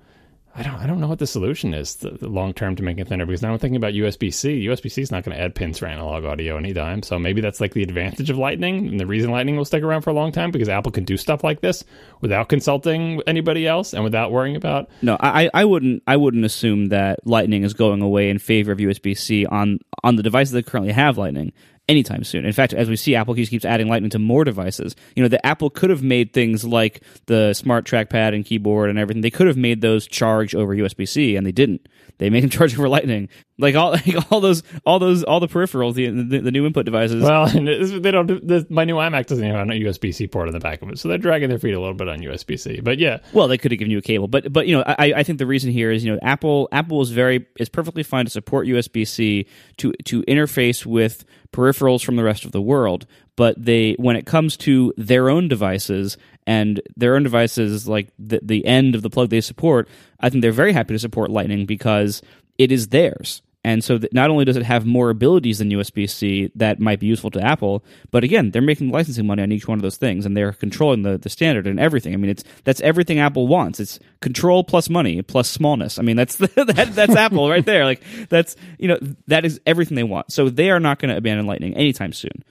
I 0.55 0.63
don't. 0.63 0.75
I 0.75 0.87
don't 0.87 1.01
know 1.01 1.09
what 1.09 1.19
the 1.19 1.27
solution 1.27 1.73
is 1.73 1.97
the, 1.97 2.11
the 2.11 2.29
long 2.29 2.53
term 2.53 2.77
to 2.77 2.83
making 2.83 3.01
it 3.01 3.09
thinner 3.09 3.25
because 3.25 3.41
now 3.41 3.53
I'm 3.53 3.59
thinking 3.59 3.77
about 3.77 3.95
USB 3.95 4.33
C. 4.33 4.67
USB 4.67 4.91
C 4.91 5.01
is 5.01 5.11
not 5.11 5.25
going 5.25 5.35
to 5.35 5.43
add 5.43 5.55
pins 5.55 5.79
for 5.79 5.87
analog 5.87 6.25
audio 6.25 6.59
anytime. 6.59 7.03
So 7.03 7.19
maybe 7.19 7.41
that's 7.41 7.59
like 7.59 7.73
the 7.73 7.83
advantage 7.83 8.29
of 8.29 8.37
Lightning 8.37 8.87
and 8.87 9.01
the 9.01 9.07
reason 9.07 9.31
Lightning 9.31 9.57
will 9.57 9.65
stick 9.65 9.83
around 9.83 10.03
for 10.03 10.11
a 10.11 10.15
long 10.15 10.31
time 10.31 10.51
because 10.51 10.69
Apple 10.69 10.93
can 10.93 11.05
do 11.05 11.17
stuff 11.17 11.43
like 11.43 11.63
this 11.63 11.85
without 12.21 12.51
consulting 12.51 13.23
anybody 13.27 13.67
else 13.67 13.95
and 13.95 14.05
without 14.05 14.31
worrying 14.31 14.57
about. 14.57 14.91
No, 15.01 15.17
I, 15.19 15.49
I 15.55 15.65
wouldn't. 15.65 16.03
I 16.07 16.17
wouldn't 16.17 16.45
assume 16.45 16.89
that 16.89 17.27
Lightning 17.27 17.63
is 17.63 17.73
going 17.73 18.03
away 18.03 18.29
in 18.29 18.39
favor 18.39 18.73
of 18.73 18.79
USB 18.79 19.17
C 19.17 19.47
on 19.47 19.79
on 20.05 20.17
the 20.17 20.23
devices 20.23 20.53
that 20.53 20.67
currently 20.67 20.93
have 20.93 21.17
Lightning 21.17 21.53
anytime 21.89 22.25
soon. 22.25 22.45
In 22.45 22.53
fact, 22.53 22.73
as 22.73 22.89
we 22.89 22.97
see, 22.97 23.15
Apple 23.15 23.35
keeps 23.35 23.65
adding 23.65 23.89
Lightning 23.89 24.11
to 24.11 24.19
more 24.19 24.45
devices. 24.45 24.95
You 25.17 25.23
know, 25.23 25.29
the 25.29 25.45
Apple 25.45 25.71
could 25.71 25.91
have 25.91 26.03
made 26.03 26.33
things 26.33 26.65
like 26.65 27.03
the 27.27 27.55
smart 27.55 27.85
trackpad 27.85 28.35
and 28.35 28.45
keyboard 28.45 28.91
and 28.91 28.99
everything. 28.99 29.23
They 29.23 29.31
could 29.31 29.47
have 29.47 29.57
made 29.57 29.81
those 29.81 30.07
charge 30.07 30.55
over 30.55 30.75
USB 30.75 31.09
C, 31.09 31.37
and 31.37 31.47
they 31.47 31.53
didn't. 31.53 31.89
They 32.19 32.31
made 32.31 32.43
them 32.43 32.51
charge 32.59 32.75
over 32.75 32.89
Lightning. 32.89 33.29
Like 33.63 33.77
all, 33.77 33.91
like 33.93 34.33
all 34.33 34.41
those, 34.41 34.63
all 34.85 34.99
those, 34.99 35.23
all 35.23 35.41
the 35.41 35.47
peripherals, 35.47 35.95
the 35.95 36.11
the, 36.11 36.41
the 36.41 36.51
new 36.51 36.67
input 36.67 36.85
devices. 36.85 37.23
Well, 37.23 37.47
they 37.47 38.11
don't. 38.11 38.27
The, 38.27 38.67
my 38.69 38.85
new 38.85 38.97
iMac 38.97 39.27
doesn't 39.27 39.45
even 39.45 39.57
have 39.57 39.69
a 39.69 39.73
USB 39.73 40.13
C 40.13 40.27
port 40.27 40.49
on 40.49 40.53
the 40.53 40.61
back 40.61 40.83
of 40.83 40.91
it, 40.91 40.99
so 40.99 41.09
they're 41.09 41.17
dragging 41.17 41.49
their 41.49 41.61
feet 41.61 41.73
a 41.73 41.81
little 41.81 41.95
bit 41.95 42.09
on 42.09 42.19
USB 42.19 42.59
C. 42.59 42.81
But 42.81 42.99
yeah, 42.99 43.21
Well, 43.33 43.47
they 43.49 43.57
could 43.57 43.71
have 43.71 43.79
given 43.79 43.93
you 43.93 43.99
a 43.99 44.03
cable, 44.03 44.27
but 44.27 44.53
but 44.53 44.67
you 44.67 44.77
know, 44.77 44.83
I, 44.87 45.15
I 45.17 45.23
think 45.23 45.39
the 45.39 45.47
reason 45.47 45.71
here 45.71 45.93
is 45.93 46.05
you 46.05 46.13
know 46.13 46.19
Apple 46.23 46.69
Apple 46.73 47.01
is 47.01 47.11
very 47.11 47.47
is 47.59 47.69
perfectly 47.69 48.03
fine 48.03 48.25
to 48.25 48.31
support 48.31 48.67
USB 48.67 49.07
C 49.07 49.47
to 49.77 49.93
to 50.05 50.23
interface 50.25 50.85
with 50.85 51.25
peripherals 51.53 52.05
from 52.05 52.17
the 52.17 52.25
rest 52.25 52.45
of 52.45 52.51
the 52.51 52.61
world, 52.61 53.07
but 53.37 53.63
they 53.65 53.93
when 53.93 54.17
it 54.17 54.27
comes 54.27 54.57
to 54.57 54.93
their 54.97 55.31
own 55.31 55.47
devices 55.47 56.17
and 56.47 56.81
their 56.97 57.15
own 57.15 57.23
devices 57.23 57.87
like 57.87 58.09
the 58.19 58.41
the 58.43 58.67
end 58.67 58.97
of 58.97 59.03
the 59.03 59.11
plug 59.11 59.31
they 59.31 59.41
support, 59.41 59.89
I 60.19 60.31
think 60.31 60.43
they're 60.43 60.51
very 60.51 60.73
happy 60.73 60.95
to 60.95 60.99
support 60.99 61.31
Lightning 61.31 61.65
because 61.65 62.23
it 62.59 62.73
is 62.73 62.89
theirs. 62.89 63.43
And 63.65 63.85
so 63.85 64.01
not 64.13 64.31
only 64.31 64.45
does 64.45 64.57
it 64.57 64.65
have 64.65 64.85
more 64.85 65.11
abilities 65.11 65.59
than 65.59 65.71
USB 65.71 66.11
C 66.11 66.51
that 66.57 66.81
might 66.81 66.99
be 66.99 67.07
useful 67.07 67.31
to 67.31 67.41
Apple, 67.41 67.85
but 68.11 68.25
again, 68.25 68.51
they're 68.51 68.61
making 68.61 68.91
licensing 68.91 69.27
money 69.27 69.43
on 69.43 69.53
each 69.53 69.69
one 69.69 69.79
of 69.79 69.83
those 69.83 69.97
things 69.97 70.27
and 70.27 70.37
they're 70.37 70.53
controlling 70.53 71.03
the, 71.03 71.17
the 71.17 71.29
standard 71.29 71.69
and 71.69 71.79
everything. 71.79 72.13
I 72.13 72.17
mean, 72.17 72.31
it's 72.31 72.43
that's 72.65 72.81
everything 72.81 73.21
Apple 73.21 73.47
wants. 73.47 73.79
It's 73.79 74.01
control 74.21 74.65
plus 74.65 74.91
money 74.91 75.23
plus 75.23 75.49
smallness. 75.49 75.99
I 75.99 76.03
mean, 76.03 76.17
that's 76.17 76.37
that, 76.37 76.91
that's 76.93 77.15
Apple 77.15 77.49
right 77.49 77.65
there. 77.65 77.85
Like 77.85 78.03
that's 78.29 78.57
you 78.79 78.89
know 78.89 78.99
that 79.29 79.45
is 79.45 79.61
everything 79.65 79.95
they 79.95 80.03
want. 80.03 80.33
So 80.33 80.49
they 80.49 80.71
are 80.71 80.81
not 80.81 80.99
going 80.99 81.11
to 81.11 81.17
abandon 81.17 81.47
Lightning 81.47 81.75
anytime 81.75 82.13
soon. 82.13 82.43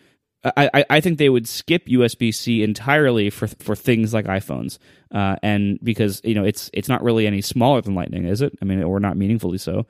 I, 0.43 0.69
I, 0.73 0.85
I 0.89 1.01
think 1.01 1.19
they 1.19 1.29
would 1.29 1.47
skip 1.47 1.85
USB 1.85 2.33
C 2.33 2.63
entirely 2.63 3.29
for 3.29 3.47
for 3.47 3.75
things 3.75 4.13
like 4.13 4.25
iPhones, 4.25 4.79
uh, 5.13 5.35
and 5.43 5.77
because 5.83 6.19
you 6.23 6.33
know 6.33 6.43
it's 6.43 6.69
it's 6.73 6.89
not 6.89 7.03
really 7.03 7.27
any 7.27 7.41
smaller 7.41 7.81
than 7.81 7.93
Lightning, 7.93 8.25
is 8.25 8.41
it? 8.41 8.57
I 8.61 8.65
mean, 8.65 8.81
or 8.81 8.99
not 8.99 9.17
meaningfully 9.17 9.59
so. 9.59 9.85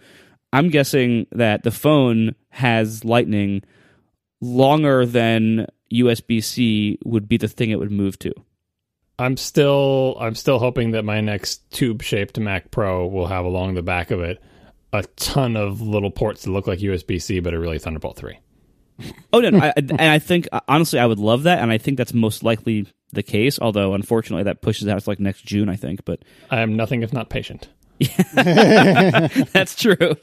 I'm 0.54 0.70
guessing 0.70 1.28
that 1.32 1.64
the 1.64 1.72
phone 1.72 2.36
has 2.50 3.06
Lightning 3.06 3.64
longer 4.42 5.06
than 5.06 5.68
USB 5.94 6.44
C 6.44 6.98
would 7.06 7.28
be 7.28 7.38
the 7.38 7.48
thing 7.48 7.70
it 7.70 7.80
would 7.80 7.92
move 7.92 8.18
to. 8.20 8.34
I'm 9.20 9.38
still 9.38 10.18
I'm 10.20 10.36
still 10.36 10.58
hoping 10.58 10.92
that 10.92 11.04
my 11.04 11.22
next 11.22 11.70
tube 11.72 12.02
shaped 12.02 12.40
Mac 12.40 12.72
Pro 12.72 13.06
will 13.06 13.28
have 13.28 13.46
along 13.46 13.76
the 13.76 13.84
back 13.84 14.10
of 14.10 14.22
it 14.22 14.42
a 14.94 15.04
ton 15.16 15.56
of 15.56 15.82
little 15.82 16.12
ports 16.12 16.44
that 16.44 16.52
look 16.52 16.68
like 16.68 16.80
USB 16.80 17.22
C, 17.22 17.40
but 17.40 17.54
are 17.54 17.60
really 17.60 17.80
Thunderbolt 17.80 18.18
3. 18.18 18.40
Oh 19.34 19.40
no, 19.40 19.58
I, 19.58 19.74
and 19.78 20.02
I 20.02 20.20
think 20.20 20.48
honestly, 20.68 21.00
I 21.00 21.06
would 21.06 21.20
love 21.20 21.44
that, 21.44 21.60
and 21.60 21.72
I 21.72 21.78
think 21.78 21.98
that's 21.98 22.14
most 22.14 22.44
likely 22.44 22.88
the 23.14 23.24
case. 23.24 23.60
Although 23.60 23.94
unfortunately, 23.94 24.44
that 24.44 24.62
pushes 24.62 24.88
out 24.88 25.02
to 25.02 25.10
like 25.10 25.20
next 25.20 25.46
June, 25.46 25.70
I 25.70 25.76
think. 25.76 26.06
But 26.06 26.24
I 26.50 26.62
am 26.62 26.76
nothing 26.76 27.02
if 27.02 27.14
not 27.14 27.30
patient. 27.30 27.70
that's 29.54 29.76
true. 29.76 30.16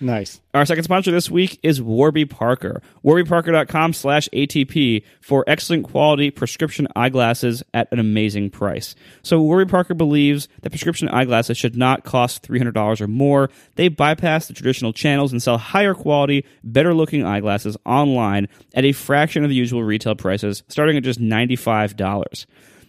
Nice. 0.00 0.40
Our 0.54 0.66
second 0.66 0.84
sponsor 0.84 1.10
this 1.10 1.30
week 1.30 1.58
is 1.62 1.80
Warby 1.80 2.24
Parker. 2.26 2.82
WarbyParker.com 3.04 3.92
slash 3.92 4.28
ATP 4.32 5.04
for 5.20 5.44
excellent 5.46 5.84
quality 5.84 6.30
prescription 6.30 6.88
eyeglasses 6.96 7.62
at 7.74 7.88
an 7.92 7.98
amazing 7.98 8.50
price. 8.50 8.94
So 9.22 9.40
Warby 9.40 9.70
Parker 9.70 9.94
believes 9.94 10.48
that 10.62 10.70
prescription 10.70 11.08
eyeglasses 11.08 11.56
should 11.56 11.76
not 11.76 12.04
cost 12.04 12.46
$300 12.48 13.00
or 13.00 13.08
more. 13.08 13.50
They 13.76 13.88
bypass 13.88 14.46
the 14.46 14.54
traditional 14.54 14.92
channels 14.92 15.32
and 15.32 15.42
sell 15.42 15.58
higher 15.58 15.94
quality, 15.94 16.44
better 16.64 16.94
looking 16.94 17.24
eyeglasses 17.24 17.76
online 17.84 18.48
at 18.74 18.84
a 18.84 18.92
fraction 18.92 19.44
of 19.44 19.48
the 19.48 19.56
usual 19.56 19.84
retail 19.84 20.14
prices, 20.14 20.62
starting 20.68 20.96
at 20.96 21.04
just 21.04 21.20
$95. 21.20 22.46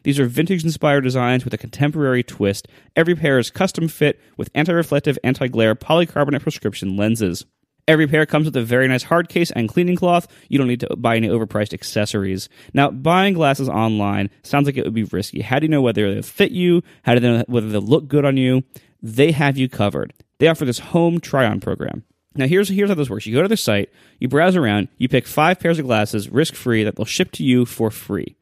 These 0.10 0.20
are 0.20 0.26
vintage 0.26 0.64
inspired 0.64 1.02
designs 1.02 1.46
with 1.46 1.54
a 1.54 1.58
contemporary 1.60 2.24
twist. 2.24 2.68
Every 2.96 3.14
pair 3.14 3.38
is 3.38 3.52
custom 3.52 3.88
fit 3.88 4.20
with 4.38 4.50
anti 4.56 4.74
reflective, 4.74 5.20
anti 5.24 5.48
glare 5.48 5.76
polycarbonate 5.76 6.42
prescription 6.42 6.98
lenses. 6.98 7.46
Every 7.88 8.08
pair 8.08 8.26
comes 8.26 8.46
with 8.46 8.58
a 8.58 8.64
very 8.64 8.88
nice 8.88 9.04
hard 9.04 9.30
case 9.30 9.52
and 9.52 9.70
cleaning 9.70 9.96
cloth. 9.96 10.28
You 10.48 10.58
don't 10.58 10.66
need 10.66 10.80
to 10.80 10.96
buy 10.96 11.16
any 11.16 11.28
overpriced 11.28 11.76
accessories. 11.76 12.50
Now, 12.74 12.90
buying 12.90 13.36
glasses 13.36 13.70
online 13.70 14.32
sounds 14.42 14.66
like 14.66 14.78
it 14.78 14.84
would 14.84 14.96
be 14.96 15.04
risky. 15.04 15.42
How 15.42 15.60
do 15.60 15.66
you 15.66 15.70
know 15.70 15.84
whether 15.84 16.12
they 16.12 16.24
fit 16.24 16.50
you? 16.50 16.82
How 17.04 17.14
do 17.14 17.20
they 17.20 17.30
know 17.30 17.44
whether 17.46 17.70
they 17.70 17.78
look 17.78 18.08
good 18.08 18.26
on 18.26 18.36
you? 18.36 18.64
They 19.04 19.32
have 19.32 19.58
you 19.58 19.70
covered. 19.70 20.16
They 20.40 20.48
offer 20.48 20.66
this 20.66 20.80
home 20.80 21.20
try 21.20 21.46
on 21.46 21.60
program. 21.60 22.04
Now, 22.34 22.48
here's, 22.48 22.70
here's 22.70 22.90
how 22.90 22.96
this 22.96 23.12
works 23.12 23.28
you 23.28 23.36
go 23.36 23.44
to 23.44 23.48
their 23.48 23.58
site, 23.58 23.92
you 24.18 24.28
browse 24.28 24.56
around, 24.56 24.88
you 24.98 25.08
pick 25.08 25.28
five 25.28 25.60
pairs 25.60 25.78
of 25.78 25.86
glasses 25.86 26.30
risk 26.30 26.56
free 26.56 26.84
that 26.84 26.96
they'll 26.96 27.06
ship 27.06 27.32
to 27.34 27.44
you 27.44 27.68
for 27.68 27.92
free. 27.92 28.36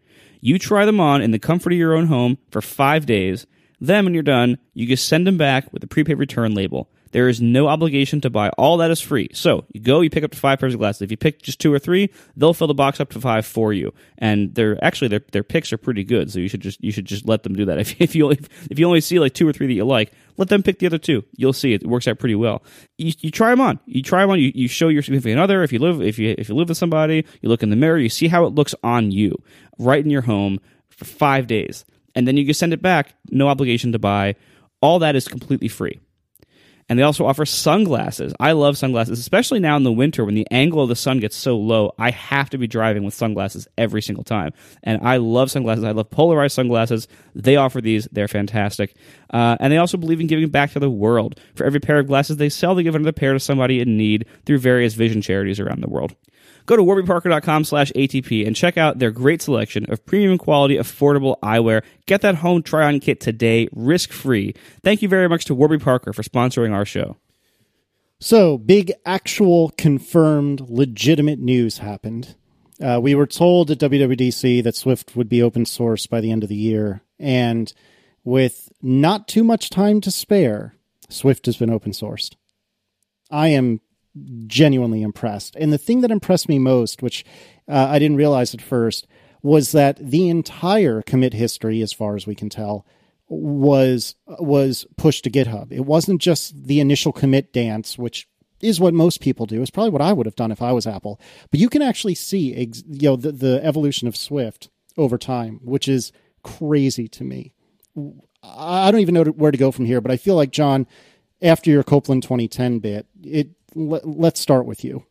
You 0.48 0.58
try 0.58 0.86
them 0.86 1.02
on 1.02 1.22
in 1.22 1.32
the 1.32 1.40
comfort 1.40 1.74
of 1.74 1.78
your 1.78 1.94
own 1.94 2.08
home 2.08 2.38
for 2.52 2.62
five 2.62 3.06
days. 3.06 3.46
Then, 3.82 4.06
when 4.06 4.14
you're 4.14 4.24
done, 4.24 4.58
you 4.74 4.88
just 4.88 5.06
send 5.06 5.28
them 5.28 5.38
back 5.38 5.74
with 5.74 5.84
a 5.84 5.88
prepaid 5.88 6.18
return 6.18 6.54
label. 6.54 6.90
There 7.12 7.28
is 7.28 7.42
no 7.42 7.68
obligation 7.68 8.22
to 8.22 8.30
buy. 8.30 8.48
All 8.52 8.78
that 8.78 8.90
is 8.90 9.02
free. 9.02 9.28
So 9.34 9.66
you 9.74 9.82
go, 9.82 10.00
you 10.00 10.10
pick 10.10 10.24
up 10.24 10.32
to 10.32 10.38
five 10.38 10.58
pairs 10.58 10.74
of 10.74 10.80
glasses. 10.80 11.02
If 11.02 11.12
you 11.12 11.18
pick 11.18 11.42
just 11.42 11.60
two 11.60 11.74
or 11.74 11.80
three, 11.80 12.10
they'll 12.38 12.54
fill 12.54 12.68
the 12.68 12.74
box 12.74 13.02
up 13.02 13.10
to 13.10 13.20
five 13.20 13.46
for 13.46 13.74
you. 13.74 13.94
And 14.18 14.56
they're 14.56 14.82
actually 14.82 15.10
their 15.10 15.22
their 15.34 15.44
picks 15.44 15.74
are 15.74 15.78
pretty 15.78 16.06
good. 16.06 16.32
So 16.32 16.40
you 16.40 16.48
should 16.48 16.62
just 16.62 16.82
you 16.82 16.94
should 16.94 17.06
just 17.06 17.28
let 17.28 17.44
them 17.44 17.54
do 17.54 17.66
that. 17.66 17.78
If 17.80 18.00
if 18.00 18.16
you 18.16 18.32
if, 18.32 18.48
if 18.72 18.80
you 18.80 18.88
only 18.88 19.02
see 19.02 19.20
like 19.20 19.34
two 19.34 19.48
or 19.48 19.52
three 19.52 19.68
that 19.68 19.74
you 19.74 19.84
like, 19.84 20.14
let 20.38 20.50
them 20.50 20.64
pick 20.64 20.80
the 20.80 20.86
other 20.86 20.98
two. 20.98 21.24
You'll 21.36 21.54
see 21.54 21.74
it, 21.74 21.86
works 21.86 22.08
out 22.08 22.20
pretty 22.20 22.36
well. 22.36 22.64
You, 22.98 23.14
you 23.20 23.32
try 23.32 23.50
them 23.50 23.62
on. 23.62 23.80
You 23.86 24.02
try 24.02 24.22
them 24.22 24.30
on. 24.30 24.40
You, 24.40 24.52
you 24.54 24.68
show 24.68 24.88
your 24.88 25.02
significant 25.02 25.40
other. 25.40 25.64
If 25.64 25.74
you 25.74 25.80
live 25.80 26.02
if 26.02 26.18
you 26.20 26.36
if 26.38 26.50
you 26.50 26.56
live 26.56 26.70
with 26.70 26.78
somebody, 26.78 27.26
you 27.42 27.50
look 27.50 27.64
in 27.64 27.70
the 27.70 27.76
mirror. 27.76 27.98
You 27.98 28.10
see 28.10 28.28
how 28.28 28.46
it 28.46 28.54
looks 28.54 28.76
on 28.84 29.12
you, 29.12 29.42
right 29.78 30.04
in 30.04 30.10
your 30.10 30.22
home 30.22 30.60
for 30.90 31.06
five 31.06 31.48
days, 31.48 31.86
and 32.16 32.28
then 32.28 32.38
you 32.38 32.46
can 32.46 32.54
send 32.54 32.74
it 32.74 32.82
back. 32.82 33.16
No 33.30 33.48
obligation 33.48 33.92
to 33.92 34.00
buy. 34.00 34.36
All 34.82 35.00
that 35.00 35.16
is 35.16 35.28
completely 35.28 35.68
free. 35.68 36.00
And 36.90 36.98
they 36.98 37.04
also 37.04 37.26
offer 37.26 37.46
sunglasses. 37.46 38.34
I 38.40 38.54
love 38.54 38.78
sunglasses, 38.78 39.20
especially 39.20 39.60
now 39.60 39.76
in 39.76 39.84
the 39.84 39.92
winter 39.92 40.24
when 40.24 40.36
the 40.36 40.48
angle 40.52 40.82
of 40.82 40.90
the 40.90 40.96
sun 40.96 41.20
gets 41.20 41.36
so 41.36 41.58
low. 41.58 41.94
I 42.00 42.12
have 42.12 42.50
to 42.52 42.58
be 42.58 42.68
driving 42.68 43.04
with 43.04 43.14
sunglasses 43.14 43.68
every 43.78 44.02
single 44.02 44.24
time. 44.24 44.54
And 44.84 45.06
I 45.06 45.18
love 45.18 45.52
sunglasses. 45.52 45.84
I 45.84 45.92
love 45.92 46.10
polarized 46.10 46.56
sunglasses. 46.56 47.08
They 47.36 47.58
offer 47.58 47.82
these, 47.82 48.08
they're 48.12 48.30
fantastic. 48.30 48.96
Uh, 49.34 49.58
and 49.60 49.74
they 49.74 49.78
also 49.78 49.98
believe 49.98 50.22
in 50.22 50.28
giving 50.28 50.48
back 50.50 50.72
to 50.72 50.80
the 50.80 50.90
world. 50.90 51.40
For 51.56 51.66
every 51.66 51.82
pair 51.82 52.00
of 52.00 52.08
glasses 52.08 52.38
they 52.38 52.50
sell, 52.50 52.74
they 52.74 52.84
give 52.84 52.96
another 52.96 53.12
pair 53.12 53.34
to 53.34 53.40
somebody 53.40 53.82
in 53.82 53.98
need 53.98 54.26
through 54.46 54.60
various 54.60 54.94
vision 54.94 55.22
charities 55.22 55.60
around 55.60 55.82
the 55.82 55.90
world. 55.90 56.16
Go 56.68 56.76
to 56.76 56.84
warbyparker.com 56.84 57.64
slash 57.64 57.94
ATP 57.94 58.46
and 58.46 58.54
check 58.54 58.78
out 58.78 59.00
their 59.00 59.10
great 59.10 59.42
selection 59.42 59.90
of 59.90 60.06
premium 60.06 60.38
quality, 60.38 60.76
affordable 60.76 61.40
eyewear. 61.40 61.82
Get 62.08 62.20
that 62.22 62.36
home 62.36 62.62
try 62.62 62.86
on 62.86 63.00
kit 63.00 63.22
today, 63.22 63.70
risk 63.72 64.12
free. 64.12 64.54
Thank 64.84 65.02
you 65.02 65.08
very 65.08 65.30
much 65.30 65.46
to 65.46 65.56
Warby 65.56 65.78
Parker 65.78 66.12
for 66.12 66.24
sponsoring 66.24 66.74
our 66.74 66.77
show. 66.86 67.18
So, 68.20 68.58
big, 68.58 68.92
actual, 69.06 69.72
confirmed, 69.78 70.62
legitimate 70.70 71.40
news 71.40 71.78
happened. 71.78 72.36
Uh, 72.82 73.00
we 73.02 73.16
were 73.16 73.28
told 73.28 73.70
at 73.72 73.80
WWDC 73.80 74.64
that 74.64 74.76
Swift 74.76 75.16
would 75.16 75.30
be 75.30 75.42
open 75.42 75.66
source 75.66 76.08
by 76.08 76.22
the 76.22 76.32
end 76.32 76.44
of 76.44 76.50
the 76.50 76.56
year. 76.56 77.02
And 77.20 77.72
with 78.24 78.72
not 78.82 79.28
too 79.28 79.44
much 79.44 79.70
time 79.70 80.02
to 80.02 80.12
spare, 80.12 80.76
Swift 81.10 81.46
has 81.46 81.58
been 81.58 81.70
open 81.70 81.92
sourced. 81.92 82.36
I 83.30 83.50
am 83.50 83.82
genuinely 84.48 85.02
impressed. 85.02 85.56
And 85.56 85.72
the 85.72 85.78
thing 85.78 86.02
that 86.02 86.12
impressed 86.12 86.50
me 86.50 86.60
most, 86.60 87.02
which 87.02 87.24
uh, 87.68 87.88
I 87.90 88.00
didn't 88.00 88.18
realize 88.18 88.54
at 88.54 88.62
first, 88.62 89.08
was 89.42 89.72
that 89.72 89.98
the 89.98 90.30
entire 90.30 91.02
commit 91.02 91.34
history, 91.34 91.82
as 91.82 91.94
far 91.94 92.16
as 92.16 92.26
we 92.26 92.36
can 92.36 92.50
tell, 92.50 92.86
was 93.30 94.16
was 94.28 94.86
pushed 94.96 95.24
to 95.26 95.30
GitHub. 95.30 95.72
It 95.72 95.86
wasn't 95.86 96.22
just 96.22 96.66
the 96.66 96.80
initial 96.80 97.12
commit 97.12 97.54
dance, 97.54 97.98
which 97.98 98.28
is 98.62 98.80
what 98.80 98.94
most 98.94 99.22
people 99.22 99.46
do. 99.46 99.62
It's 99.62 99.72
probably 99.72 99.92
what 99.92 100.02
I 100.02 100.14
would 100.14 100.26
have 100.26 100.36
done 100.36 100.52
if 100.52 100.62
I 100.62 100.72
was 100.72 100.88
Apple. 100.88 101.20
But 101.52 101.60
you 101.60 101.70
can 101.70 101.82
actually 101.82 102.16
see, 102.16 102.54
you 102.88 103.10
know, 103.10 103.16
the, 103.16 103.32
the 103.32 103.64
evolution 103.64 104.08
of 104.08 104.16
Swift 104.16 104.70
over 104.98 105.18
time, 105.18 105.60
which 105.64 105.88
is 105.88 106.12
crazy 106.44 107.08
to 107.10 107.24
me. 107.24 107.54
I 108.44 108.92
don't 108.92 109.02
even 109.02 109.14
know 109.14 109.24
where 109.26 109.52
to 109.52 109.58
go 109.58 109.72
from 109.72 109.86
here, 109.86 110.02
but 110.02 110.12
I 110.12 110.18
feel 110.18 110.36
like 110.36 110.52
John, 110.52 110.88
after 111.42 111.70
your 111.70 111.84
Copland 111.84 112.24
2010 112.24 112.80
bit, 112.80 113.08
it 113.24 113.50
let, 113.76 114.08
let's 114.08 114.40
start 114.40 114.66
with 114.66 114.84
you. 114.84 115.06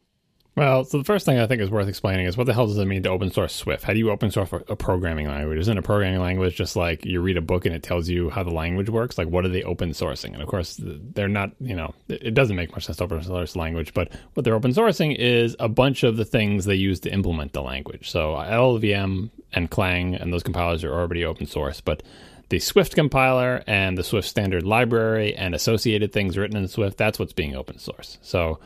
Well, 0.57 0.85
so 0.85 0.97
the 0.97 1.05
first 1.05 1.27
thing 1.27 1.39
I 1.39 1.47
think 1.47 1.61
is 1.61 1.69
worth 1.69 1.87
explaining 1.87 2.25
is 2.25 2.39
what 2.39 2.47
the 2.47 2.55
hell 2.55 2.67
does 2.67 2.79
it 2.79 2.87
mean 2.87 3.03
to 3.03 3.11
open 3.11 3.31
source 3.31 3.55
Swift? 3.55 3.85
How 3.85 3.93
do 3.93 3.99
you 3.99 4.11
open 4.11 4.31
source 4.31 4.51
a 4.69 4.75
programming 4.75 5.29
language? 5.29 5.59
Isn't 5.59 5.77
a 5.77 5.83
programming 5.83 6.21
language 6.21 6.57
just 6.57 6.77
like 6.77 7.05
you 7.05 7.21
read 7.21 7.37
a 7.37 7.43
book 7.43 7.67
and 7.67 7.75
it 7.75 7.83
tells 7.83 8.09
you 8.09 8.31
how 8.31 8.43
the 8.43 8.55
language 8.55 8.89
works? 8.89 9.19
Like, 9.19 9.29
what 9.29 9.45
are 9.45 9.51
they 9.51 9.63
open 9.65 9.91
sourcing? 9.91 10.33
And 10.33 10.41
of 10.41 10.49
course, 10.49 10.81
they're 10.81 11.29
not, 11.29 11.51
you 11.61 11.77
know, 11.77 11.95
it 12.09 12.33
doesn't 12.33 12.57
make 12.57 12.73
much 12.73 12.87
sense 12.87 12.97
to 12.97 13.05
open 13.05 13.23
source 13.23 13.55
language, 13.55 13.93
but 13.93 14.11
what 14.33 14.45
they're 14.45 14.55
open 14.55 14.73
sourcing 14.73 15.15
is 15.15 15.55
a 15.61 15.69
bunch 15.69 16.05
of 16.05 16.17
the 16.17 16.25
things 16.25 16.65
they 16.65 16.75
use 16.75 17.01
to 17.01 17.13
implement 17.13 17.53
the 17.53 17.63
language. 17.63 18.11
So 18.11 18.33
LLVM 18.33 19.29
and 19.53 19.71
Clang 19.71 20.15
and 20.15 20.33
those 20.33 20.43
compilers 20.43 20.85
are 20.85 20.95
already 20.95 21.27
open 21.27 21.45
source, 21.45 21.83
but 21.83 22.03
the 22.49 22.61
Swift 22.61 22.95
compiler 22.95 23.63
and 23.67 23.99
the 23.99 24.05
Swift 24.05 24.27
standard 24.27 24.63
library 24.63 25.37
and 25.37 25.55
associated 25.55 26.15
things 26.15 26.39
written 26.39 26.57
in 26.57 26.67
Swift, 26.67 26.97
that's 26.97 27.19
what's 27.19 27.35
being 27.35 27.55
open 27.55 27.79
source. 27.79 28.17
So 28.23 28.59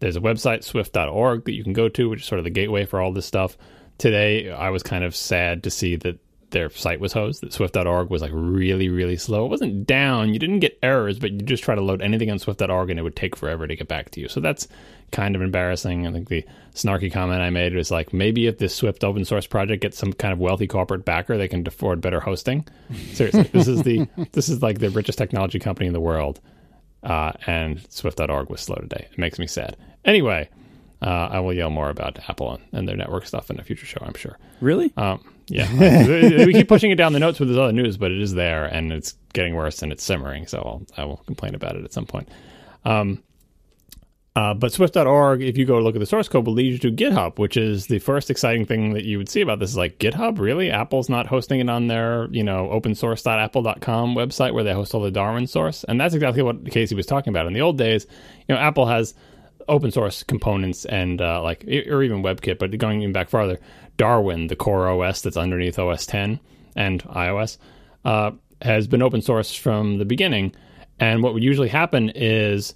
there's 0.00 0.16
a 0.16 0.20
website, 0.20 0.64
swift.org, 0.64 1.44
that 1.44 1.52
you 1.52 1.62
can 1.62 1.72
go 1.72 1.88
to, 1.88 2.08
which 2.08 2.20
is 2.20 2.26
sort 2.26 2.38
of 2.38 2.44
the 2.44 2.50
gateway 2.50 2.84
for 2.84 3.00
all 3.00 3.12
this 3.12 3.26
stuff. 3.26 3.56
Today, 3.98 4.50
I 4.50 4.70
was 4.70 4.82
kind 4.82 5.04
of 5.04 5.14
sad 5.14 5.62
to 5.64 5.70
see 5.70 5.96
that 5.96 6.18
their 6.50 6.70
site 6.70 7.00
was 7.00 7.12
hosed, 7.12 7.42
that 7.42 7.52
swift.org 7.52 8.10
was 8.10 8.22
like 8.22 8.32
really, 8.34 8.88
really 8.88 9.16
slow. 9.16 9.44
It 9.44 9.50
wasn't 9.50 9.86
down, 9.86 10.32
you 10.32 10.38
didn't 10.38 10.60
get 10.60 10.78
errors, 10.82 11.18
but 11.18 11.32
you 11.32 11.40
just 11.40 11.62
try 11.62 11.74
to 11.74 11.80
load 11.80 12.02
anything 12.02 12.30
on 12.30 12.38
swift.org 12.38 12.90
and 12.90 12.98
it 12.98 13.02
would 13.02 13.16
take 13.16 13.36
forever 13.36 13.66
to 13.66 13.76
get 13.76 13.88
back 13.88 14.10
to 14.12 14.20
you. 14.20 14.28
So 14.28 14.40
that's 14.40 14.68
kind 15.10 15.34
of 15.34 15.42
embarrassing. 15.42 16.06
I 16.06 16.12
think 16.12 16.28
the 16.28 16.44
snarky 16.74 17.12
comment 17.12 17.40
I 17.40 17.50
made 17.50 17.74
was 17.74 17.90
like, 17.90 18.12
maybe 18.12 18.46
if 18.46 18.58
this 18.58 18.74
Swift 18.74 19.04
open 19.04 19.24
source 19.24 19.46
project 19.46 19.82
gets 19.82 19.98
some 19.98 20.12
kind 20.12 20.32
of 20.32 20.38
wealthy 20.38 20.66
corporate 20.66 21.04
backer, 21.04 21.36
they 21.36 21.48
can 21.48 21.66
afford 21.66 22.00
better 22.00 22.20
hosting. 22.20 22.66
Seriously, 23.12 23.44
this 23.52 23.68
is 23.68 23.82
the 23.82 24.06
this 24.32 24.48
is 24.48 24.62
like 24.62 24.78
the 24.78 24.90
richest 24.90 25.18
technology 25.18 25.58
company 25.58 25.86
in 25.86 25.92
the 25.92 26.00
world, 26.00 26.40
uh, 27.02 27.32
and 27.46 27.80
Swift.org 27.90 28.50
was 28.50 28.60
slow 28.60 28.76
today. 28.76 29.08
It 29.10 29.18
makes 29.18 29.38
me 29.38 29.46
sad. 29.46 29.76
Anyway, 30.04 30.48
uh, 31.02 31.28
I 31.30 31.40
will 31.40 31.52
yell 31.52 31.70
more 31.70 31.90
about 31.90 32.18
Apple 32.28 32.52
and, 32.52 32.62
and, 32.72 32.88
their 32.88 32.96
network 32.96 33.26
stuff 33.26 33.50
in 33.50 33.58
a 33.58 33.62
future 33.62 33.86
show. 33.86 34.00
I'm 34.02 34.14
sure. 34.14 34.38
Really? 34.60 34.92
Um, 34.96 35.22
yeah. 35.48 35.72
we 36.44 36.52
keep 36.52 36.68
pushing 36.68 36.90
it 36.90 36.96
down 36.96 37.12
the 37.12 37.18
notes 37.18 37.40
with 37.40 37.48
this 37.48 37.58
other 37.58 37.72
news, 37.72 37.96
but 37.96 38.10
it 38.10 38.20
is 38.20 38.34
there 38.34 38.66
and 38.66 38.92
it's 38.92 39.14
getting 39.32 39.54
worse 39.54 39.82
and 39.82 39.92
it's 39.92 40.04
simmering. 40.04 40.46
So 40.46 40.58
I'll, 40.58 40.82
I 40.96 41.04
will 41.04 41.18
complain 41.18 41.54
about 41.54 41.76
it 41.76 41.84
at 41.84 41.92
some 41.92 42.06
point. 42.06 42.28
Um, 42.84 43.22
uh, 44.36 44.54
but 44.54 44.72
Swift.org, 44.72 45.42
if 45.42 45.58
you 45.58 45.64
go 45.64 45.80
look 45.80 45.96
at 45.96 45.98
the 45.98 46.06
source 46.06 46.28
code, 46.28 46.46
will 46.46 46.52
lead 46.52 46.72
you 46.72 46.78
to 46.78 46.92
GitHub, 46.92 47.38
which 47.38 47.56
is 47.56 47.88
the 47.88 47.98
first 47.98 48.30
exciting 48.30 48.64
thing 48.64 48.92
that 48.92 49.04
you 49.04 49.18
would 49.18 49.28
see 49.28 49.40
about 49.40 49.58
this. 49.58 49.70
Is 49.70 49.76
like 49.76 49.98
GitHub, 49.98 50.38
really? 50.38 50.70
Apple's 50.70 51.08
not 51.08 51.26
hosting 51.26 51.58
it 51.58 51.68
on 51.68 51.88
their, 51.88 52.28
you 52.30 52.44
know, 52.44 52.68
opensource.apple.com 52.68 54.14
website 54.14 54.54
where 54.54 54.62
they 54.62 54.72
host 54.72 54.94
all 54.94 55.02
the 55.02 55.10
Darwin 55.10 55.48
source, 55.48 55.82
and 55.84 56.00
that's 56.00 56.14
exactly 56.14 56.42
what 56.42 56.70
Casey 56.70 56.94
was 56.94 57.06
talking 57.06 57.32
about. 57.32 57.46
In 57.48 57.54
the 57.54 57.60
old 57.60 57.76
days, 57.76 58.06
you 58.48 58.54
know, 58.54 58.60
Apple 58.60 58.86
has 58.86 59.14
open 59.68 59.90
source 59.90 60.22
components 60.22 60.84
and 60.84 61.20
uh, 61.20 61.42
like, 61.42 61.64
or 61.64 62.02
even 62.02 62.22
WebKit, 62.22 62.58
but 62.58 62.76
going 62.78 63.02
even 63.02 63.12
back 63.12 63.28
farther, 63.28 63.58
Darwin, 63.96 64.46
the 64.46 64.56
core 64.56 64.88
OS 64.88 65.22
that's 65.22 65.36
underneath 65.36 65.78
OS 65.78 66.06
10 66.06 66.40
and 66.76 67.02
iOS, 67.04 67.58
uh, 68.04 68.30
has 68.62 68.86
been 68.86 69.02
open 69.02 69.22
source 69.22 69.54
from 69.54 69.98
the 69.98 70.04
beginning. 70.04 70.54
And 70.98 71.22
what 71.22 71.34
would 71.34 71.42
usually 71.42 71.68
happen 71.68 72.10
is 72.14 72.74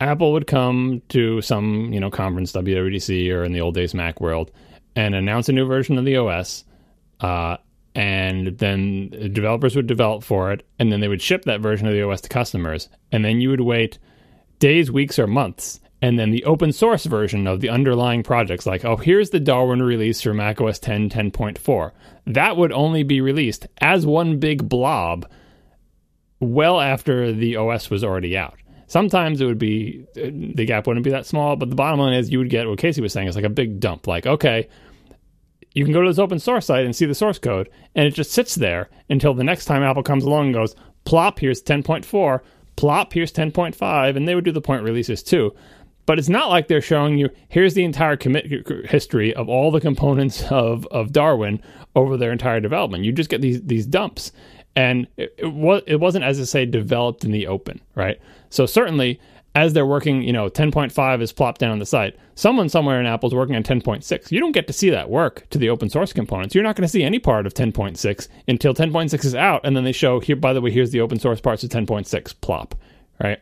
Apple 0.00 0.32
would 0.32 0.46
come 0.46 1.02
to 1.08 1.40
some, 1.40 1.92
you 1.92 2.00
know, 2.00 2.10
conference, 2.10 2.52
WWDC 2.52 3.32
or 3.32 3.44
in 3.44 3.52
the 3.52 3.60
old 3.60 3.74
days 3.74 3.94
Mac 3.94 4.20
World, 4.20 4.50
and 4.94 5.14
announce 5.14 5.48
a 5.48 5.52
new 5.52 5.66
version 5.66 5.98
of 5.98 6.04
the 6.04 6.16
OS. 6.16 6.64
Uh, 7.20 7.56
and 7.94 8.58
then 8.58 9.08
developers 9.32 9.74
would 9.74 9.86
develop 9.86 10.22
for 10.22 10.52
it, 10.52 10.66
and 10.78 10.92
then 10.92 11.00
they 11.00 11.08
would 11.08 11.22
ship 11.22 11.44
that 11.46 11.60
version 11.60 11.88
of 11.88 11.94
the 11.94 12.02
OS 12.02 12.20
to 12.20 12.28
customers. 12.28 12.90
And 13.10 13.24
then 13.24 13.40
you 13.40 13.48
would 13.48 13.62
wait 13.62 13.98
days, 14.58 14.90
weeks, 14.90 15.18
or 15.18 15.26
months. 15.26 15.80
And 16.02 16.18
then 16.18 16.30
the 16.30 16.44
open 16.44 16.72
source 16.72 17.06
version 17.06 17.46
of 17.46 17.60
the 17.60 17.70
underlying 17.70 18.22
projects, 18.22 18.66
like, 18.66 18.84
oh, 18.84 18.96
here's 18.96 19.30
the 19.30 19.40
Darwin 19.40 19.82
release 19.82 20.20
for 20.20 20.34
macOS 20.34 20.78
10 20.78 21.08
10.4. 21.08 21.92
That 22.26 22.56
would 22.56 22.72
only 22.72 23.02
be 23.02 23.20
released 23.20 23.66
as 23.80 24.04
one 24.04 24.38
big 24.38 24.68
blob 24.68 25.26
well 26.38 26.80
after 26.80 27.32
the 27.32 27.56
OS 27.56 27.88
was 27.88 28.04
already 28.04 28.36
out. 28.36 28.58
Sometimes 28.88 29.40
it 29.40 29.46
would 29.46 29.58
be, 29.58 30.04
the 30.14 30.66
gap 30.66 30.86
wouldn't 30.86 31.04
be 31.04 31.10
that 31.10 31.26
small, 31.26 31.56
but 31.56 31.70
the 31.70 31.76
bottom 31.76 31.98
line 31.98 32.12
is 32.12 32.30
you 32.30 32.38
would 32.38 32.50
get 32.50 32.68
what 32.68 32.78
Casey 32.78 33.00
was 33.00 33.12
saying 33.12 33.26
is 33.26 33.34
like 33.34 33.44
a 33.44 33.48
big 33.48 33.80
dump. 33.80 34.06
Like, 34.06 34.26
okay, 34.26 34.68
you 35.74 35.84
can 35.84 35.92
go 35.92 36.02
to 36.02 36.08
this 36.08 36.18
open 36.18 36.38
source 36.38 36.66
site 36.66 36.84
and 36.84 36.94
see 36.94 37.06
the 37.06 37.14
source 37.14 37.38
code, 37.38 37.68
and 37.94 38.06
it 38.06 38.14
just 38.14 38.30
sits 38.32 38.54
there 38.54 38.88
until 39.10 39.34
the 39.34 39.44
next 39.44 39.64
time 39.64 39.82
Apple 39.82 40.02
comes 40.02 40.24
along 40.24 40.46
and 40.46 40.54
goes, 40.54 40.76
plop, 41.04 41.40
here's 41.40 41.62
10.4, 41.62 42.40
plop, 42.76 43.12
here's 43.12 43.32
10.5, 43.32 44.16
and 44.16 44.28
they 44.28 44.34
would 44.34 44.44
do 44.44 44.52
the 44.52 44.60
point 44.60 44.82
releases 44.84 45.22
too. 45.22 45.54
But 46.06 46.20
it's 46.20 46.28
not 46.28 46.48
like 46.48 46.68
they're 46.68 46.80
showing 46.80 47.18
you, 47.18 47.28
here's 47.48 47.74
the 47.74 47.84
entire 47.84 48.16
commit 48.16 48.46
history 48.86 49.34
of 49.34 49.48
all 49.48 49.70
the 49.70 49.80
components 49.80 50.44
of, 50.50 50.86
of 50.86 51.12
Darwin 51.12 51.60
over 51.96 52.16
their 52.16 52.32
entire 52.32 52.60
development. 52.60 53.04
You 53.04 53.12
just 53.12 53.28
get 53.28 53.40
these, 53.40 53.60
these 53.62 53.86
dumps. 53.86 54.32
And 54.76 55.08
it, 55.16 55.34
it, 55.38 55.52
was, 55.52 55.82
it 55.86 55.96
wasn't, 55.96 56.24
as 56.24 56.40
I 56.40 56.44
say, 56.44 56.64
developed 56.64 57.24
in 57.24 57.32
the 57.32 57.48
open, 57.48 57.80
right? 57.94 58.20
So 58.50 58.66
certainly, 58.66 59.18
as 59.56 59.72
they're 59.72 59.86
working, 59.86 60.22
you 60.22 60.34
know, 60.34 60.48
10.5 60.48 61.22
is 61.22 61.32
plopped 61.32 61.60
down 61.60 61.72
on 61.72 61.78
the 61.78 61.86
site. 61.86 62.14
Someone 62.34 62.68
somewhere 62.68 63.00
in 63.00 63.06
Apple 63.06 63.30
is 63.30 63.34
working 63.34 63.56
on 63.56 63.62
10.6. 63.62 64.30
You 64.30 64.38
don't 64.38 64.52
get 64.52 64.66
to 64.66 64.72
see 64.74 64.90
that 64.90 65.08
work 65.08 65.48
to 65.48 65.58
the 65.58 65.70
open 65.70 65.88
source 65.88 66.12
components. 66.12 66.54
You're 66.54 66.62
not 66.62 66.76
going 66.76 66.86
to 66.86 66.92
see 66.92 67.02
any 67.02 67.18
part 67.18 67.46
of 67.46 67.54
10.6 67.54 68.28
until 68.46 68.74
10.6 68.74 69.24
is 69.24 69.34
out, 69.34 69.62
and 69.64 69.74
then 69.74 69.84
they 69.84 69.92
show 69.92 70.20
here. 70.20 70.36
By 70.36 70.52
the 70.52 70.60
way, 70.60 70.70
here's 70.70 70.90
the 70.90 71.00
open 71.00 71.18
source 71.18 71.40
parts 71.40 71.64
of 71.64 71.70
10.6. 71.70 72.40
Plop, 72.42 72.74
right? 73.18 73.40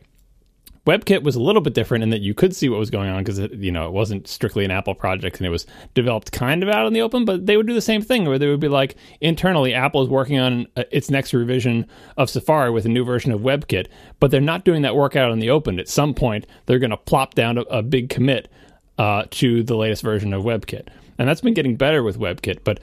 WebKit 0.85 1.23
was 1.23 1.35
a 1.35 1.41
little 1.41 1.61
bit 1.61 1.73
different 1.73 2.03
in 2.03 2.11
that 2.11 2.21
you 2.21 2.35
could 2.35 2.55
see 2.55 2.69
what 2.69 2.77
was 2.77 2.91
going 2.91 3.09
on 3.09 3.23
because 3.23 3.39
you 3.39 3.71
know, 3.71 3.87
it 3.87 3.91
wasn't 3.91 4.27
strictly 4.27 4.63
an 4.63 4.71
Apple 4.71 4.93
project 4.93 5.37
and 5.37 5.47
it 5.47 5.49
was 5.49 5.65
developed 5.95 6.31
kind 6.31 6.61
of 6.61 6.69
out 6.69 6.85
in 6.85 6.93
the 6.93 7.01
open. 7.01 7.25
But 7.25 7.47
they 7.47 7.57
would 7.57 7.65
do 7.65 7.73
the 7.73 7.81
same 7.81 8.03
thing 8.03 8.25
where 8.25 8.37
they 8.37 8.47
would 8.47 8.59
be 8.59 8.67
like, 8.67 8.95
internally, 9.19 9.73
Apple 9.73 10.03
is 10.03 10.09
working 10.09 10.37
on 10.37 10.67
uh, 10.77 10.83
its 10.91 11.09
next 11.09 11.33
revision 11.33 11.87
of 12.17 12.29
Safari 12.29 12.69
with 12.69 12.85
a 12.85 12.89
new 12.89 13.03
version 13.03 13.31
of 13.31 13.41
WebKit, 13.41 13.87
but 14.19 14.29
they're 14.29 14.41
not 14.41 14.63
doing 14.63 14.83
that 14.83 14.95
work 14.95 15.15
out 15.15 15.31
in 15.31 15.39
the 15.39 15.49
open. 15.49 15.79
At 15.79 15.89
some 15.89 16.13
point, 16.13 16.45
they're 16.67 16.79
going 16.79 16.91
to 16.91 16.97
plop 16.97 17.33
down 17.33 17.57
a, 17.57 17.61
a, 17.61 17.81
big 17.81 18.09
commit 18.09 18.47
uh, 18.99 19.23
to 19.31 19.63
the 19.63 19.75
latest 19.75 20.03
version 20.03 20.33
of 20.33 20.43
WebKit, 20.43 20.87
and 21.17 21.27
that's 21.27 21.41
been 21.41 21.53
getting 21.53 21.75
better 21.75 22.03
with 22.03 22.19
WebKit. 22.19 22.59
But 22.63 22.79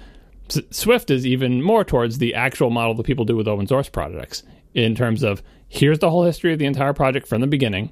S- 0.50 0.62
Swift 0.70 1.10
is 1.10 1.24
even 1.24 1.62
more 1.62 1.84
towards 1.84 2.18
the 2.18 2.34
actual 2.34 2.70
model 2.70 2.94
that 2.94 3.06
people 3.06 3.24
do 3.24 3.36
with 3.36 3.48
open 3.48 3.66
source 3.66 3.88
projects 3.88 4.42
in 4.74 4.94
terms 4.94 5.22
of 5.22 5.42
here's 5.72 6.00
the 6.00 6.10
whole 6.10 6.22
history 6.22 6.52
of 6.52 6.58
the 6.58 6.66
entire 6.66 6.92
project 6.92 7.26
from 7.26 7.40
the 7.40 7.46
beginning. 7.46 7.90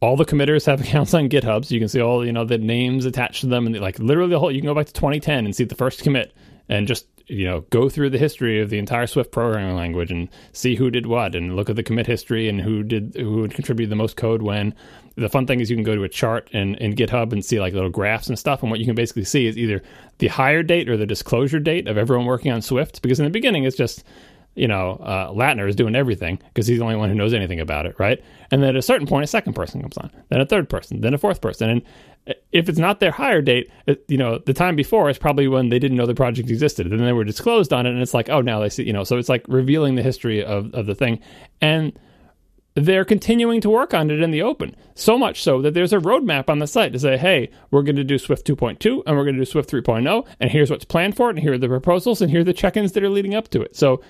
All 0.00 0.16
the 0.16 0.24
committers 0.24 0.64
have 0.66 0.80
accounts 0.86 1.12
on 1.12 1.28
GitHub, 1.28 1.64
so 1.64 1.74
you 1.74 1.80
can 1.80 1.88
see 1.88 2.00
all 2.00 2.24
you 2.24 2.32
know 2.32 2.44
the 2.44 2.56
names 2.56 3.04
attached 3.04 3.42
to 3.42 3.48
them, 3.48 3.66
and 3.66 3.78
like 3.80 3.98
literally 3.98 4.30
the 4.30 4.38
whole. 4.38 4.52
You 4.52 4.60
can 4.60 4.68
go 4.68 4.74
back 4.74 4.86
to 4.86 4.92
2010 4.92 5.44
and 5.44 5.54
see 5.54 5.64
the 5.64 5.74
first 5.74 6.02
commit, 6.02 6.32
and 6.68 6.86
just 6.86 7.06
you 7.26 7.44
know 7.44 7.62
go 7.70 7.88
through 7.88 8.10
the 8.10 8.18
history 8.18 8.60
of 8.60 8.70
the 8.70 8.78
entire 8.78 9.08
Swift 9.08 9.32
programming 9.32 9.76
language 9.76 10.10
and 10.10 10.28
see 10.52 10.76
who 10.76 10.90
did 10.90 11.06
what, 11.06 11.34
and 11.34 11.56
look 11.56 11.68
at 11.68 11.76
the 11.76 11.82
commit 11.82 12.06
history 12.06 12.48
and 12.48 12.60
who 12.60 12.84
did 12.84 13.16
who 13.16 13.40
would 13.40 13.54
contribute 13.54 13.88
the 13.88 13.96
most 13.96 14.16
code 14.16 14.40
when. 14.40 14.72
The 15.16 15.28
fun 15.28 15.46
thing 15.46 15.60
is 15.60 15.68
you 15.68 15.76
can 15.76 15.84
go 15.84 15.96
to 15.96 16.04
a 16.04 16.08
chart 16.08 16.48
in, 16.52 16.76
in 16.76 16.94
GitHub 16.94 17.32
and 17.32 17.44
see 17.44 17.60
like 17.60 17.74
little 17.74 17.90
graphs 17.90 18.28
and 18.28 18.38
stuff, 18.38 18.62
and 18.62 18.70
what 18.70 18.78
you 18.78 18.86
can 18.86 18.94
basically 18.94 19.24
see 19.24 19.46
is 19.46 19.58
either 19.58 19.82
the 20.18 20.28
hire 20.28 20.62
date 20.62 20.88
or 20.88 20.96
the 20.96 21.04
disclosure 21.04 21.58
date 21.58 21.88
of 21.88 21.98
everyone 21.98 22.24
working 22.24 22.52
on 22.52 22.62
Swift, 22.62 23.02
because 23.02 23.18
in 23.18 23.24
the 23.24 23.30
beginning 23.30 23.64
it's 23.64 23.76
just 23.76 24.04
you 24.54 24.68
know, 24.68 24.92
uh, 25.02 25.30
Lattner 25.30 25.68
is 25.68 25.76
doing 25.76 25.94
everything 25.94 26.38
because 26.48 26.66
he's 26.66 26.78
the 26.78 26.84
only 26.84 26.96
one 26.96 27.08
who 27.08 27.14
knows 27.14 27.32
anything 27.32 27.60
about 27.60 27.86
it, 27.86 27.94
right? 27.98 28.22
And 28.50 28.62
then 28.62 28.70
at 28.70 28.76
a 28.76 28.82
certain 28.82 29.06
point, 29.06 29.24
a 29.24 29.28
second 29.28 29.54
person 29.54 29.80
comes 29.80 29.96
on, 29.96 30.10
then 30.28 30.40
a 30.40 30.46
third 30.46 30.68
person, 30.68 31.00
then 31.00 31.14
a 31.14 31.18
fourth 31.18 31.40
person. 31.40 31.70
And 31.70 32.36
if 32.52 32.68
it's 32.68 32.78
not 32.78 33.00
their 33.00 33.12
hire 33.12 33.42
date, 33.42 33.70
it, 33.86 34.04
you 34.08 34.18
know, 34.18 34.38
the 34.38 34.52
time 34.52 34.76
before 34.76 35.08
is 35.08 35.18
probably 35.18 35.48
when 35.48 35.68
they 35.68 35.78
didn't 35.78 35.96
know 35.96 36.06
the 36.06 36.14
project 36.14 36.50
existed. 36.50 36.90
Then 36.90 37.04
they 37.04 37.12
were 37.12 37.24
disclosed 37.24 37.72
on 37.72 37.86
it, 37.86 37.90
and 37.90 38.02
it's 38.02 38.14
like, 38.14 38.28
oh, 38.28 38.40
now 38.40 38.60
they 38.60 38.68
see, 38.68 38.84
you 38.84 38.92
know, 38.92 39.04
so 39.04 39.16
it's 39.18 39.28
like 39.28 39.44
revealing 39.48 39.94
the 39.94 40.02
history 40.02 40.44
of, 40.44 40.74
of 40.74 40.86
the 40.86 40.94
thing. 40.94 41.20
And 41.60 41.98
they're 42.74 43.04
continuing 43.04 43.60
to 43.60 43.70
work 43.70 43.94
on 43.94 44.10
it 44.10 44.20
in 44.20 44.30
the 44.30 44.42
open. 44.42 44.76
So 44.94 45.18
much 45.18 45.42
so 45.42 45.60
that 45.62 45.74
there's 45.74 45.92
a 45.92 45.98
roadmap 45.98 46.48
on 46.48 46.60
the 46.60 46.66
site 46.66 46.92
to 46.92 46.98
say, 46.98 47.16
hey, 47.16 47.50
we're 47.70 47.82
going 47.82 47.96
to 47.96 48.04
do 48.04 48.18
Swift 48.18 48.46
2.2 48.46 49.02
and 49.06 49.16
we're 49.16 49.24
going 49.24 49.34
to 49.34 49.40
do 49.40 49.50
Swift 49.50 49.70
3.0, 49.70 50.26
and 50.38 50.50
here's 50.50 50.70
what's 50.70 50.84
planned 50.84 51.16
for 51.16 51.28
it, 51.28 51.36
and 51.36 51.40
here 51.40 51.54
are 51.54 51.58
the 51.58 51.68
proposals, 51.68 52.20
and 52.20 52.30
here 52.30 52.40
are 52.40 52.44
the 52.44 52.52
check 52.52 52.76
ins 52.76 52.92
that 52.92 53.02
are 53.02 53.10
leading 53.10 53.34
up 53.34 53.48
to 53.48 53.62
it. 53.62 53.76
So 53.76 54.02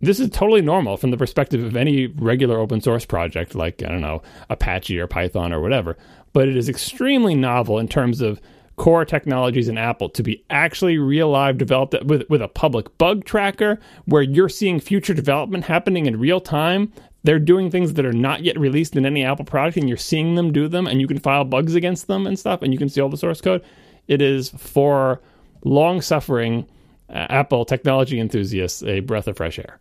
this 0.00 0.20
is 0.20 0.30
totally 0.30 0.62
normal 0.62 0.96
from 0.96 1.10
the 1.10 1.16
perspective 1.16 1.62
of 1.64 1.76
any 1.76 2.06
regular 2.06 2.58
open 2.58 2.80
source 2.80 3.04
project 3.04 3.54
like, 3.54 3.82
I 3.82 3.88
don't 3.88 4.00
know, 4.00 4.22
Apache 4.50 4.98
or 4.98 5.06
Python 5.06 5.52
or 5.52 5.60
whatever. 5.60 5.96
But 6.32 6.48
it 6.48 6.56
is 6.56 6.68
extremely 6.68 7.34
novel 7.34 7.78
in 7.78 7.88
terms 7.88 8.20
of 8.20 8.40
core 8.76 9.04
technologies 9.04 9.68
in 9.68 9.78
Apple 9.78 10.08
to 10.10 10.22
be 10.22 10.44
actually 10.50 10.98
real 10.98 11.30
live 11.30 11.58
developed 11.58 11.94
with, 12.04 12.28
with 12.28 12.42
a 12.42 12.48
public 12.48 12.96
bug 12.98 13.24
tracker 13.24 13.78
where 14.06 14.22
you're 14.22 14.48
seeing 14.48 14.80
future 14.80 15.14
development 15.14 15.64
happening 15.64 16.06
in 16.06 16.18
real 16.18 16.40
time. 16.40 16.92
They're 17.22 17.38
doing 17.38 17.70
things 17.70 17.94
that 17.94 18.04
are 18.04 18.12
not 18.12 18.42
yet 18.42 18.58
released 18.58 18.96
in 18.96 19.06
any 19.06 19.24
Apple 19.24 19.46
product, 19.46 19.78
and 19.78 19.88
you're 19.88 19.96
seeing 19.96 20.34
them 20.34 20.52
do 20.52 20.68
them, 20.68 20.86
and 20.86 21.00
you 21.00 21.06
can 21.06 21.18
file 21.18 21.44
bugs 21.44 21.74
against 21.74 22.06
them 22.06 22.26
and 22.26 22.38
stuff, 22.38 22.60
and 22.60 22.72
you 22.72 22.78
can 22.78 22.90
see 22.90 23.00
all 23.00 23.08
the 23.08 23.16
source 23.16 23.40
code. 23.40 23.64
It 24.08 24.20
is 24.20 24.50
for 24.50 25.22
long 25.64 26.02
suffering 26.02 26.66
uh, 27.08 27.26
Apple 27.30 27.64
technology 27.64 28.20
enthusiasts 28.20 28.82
a 28.82 29.00
breath 29.00 29.26
of 29.26 29.38
fresh 29.38 29.58
air. 29.58 29.78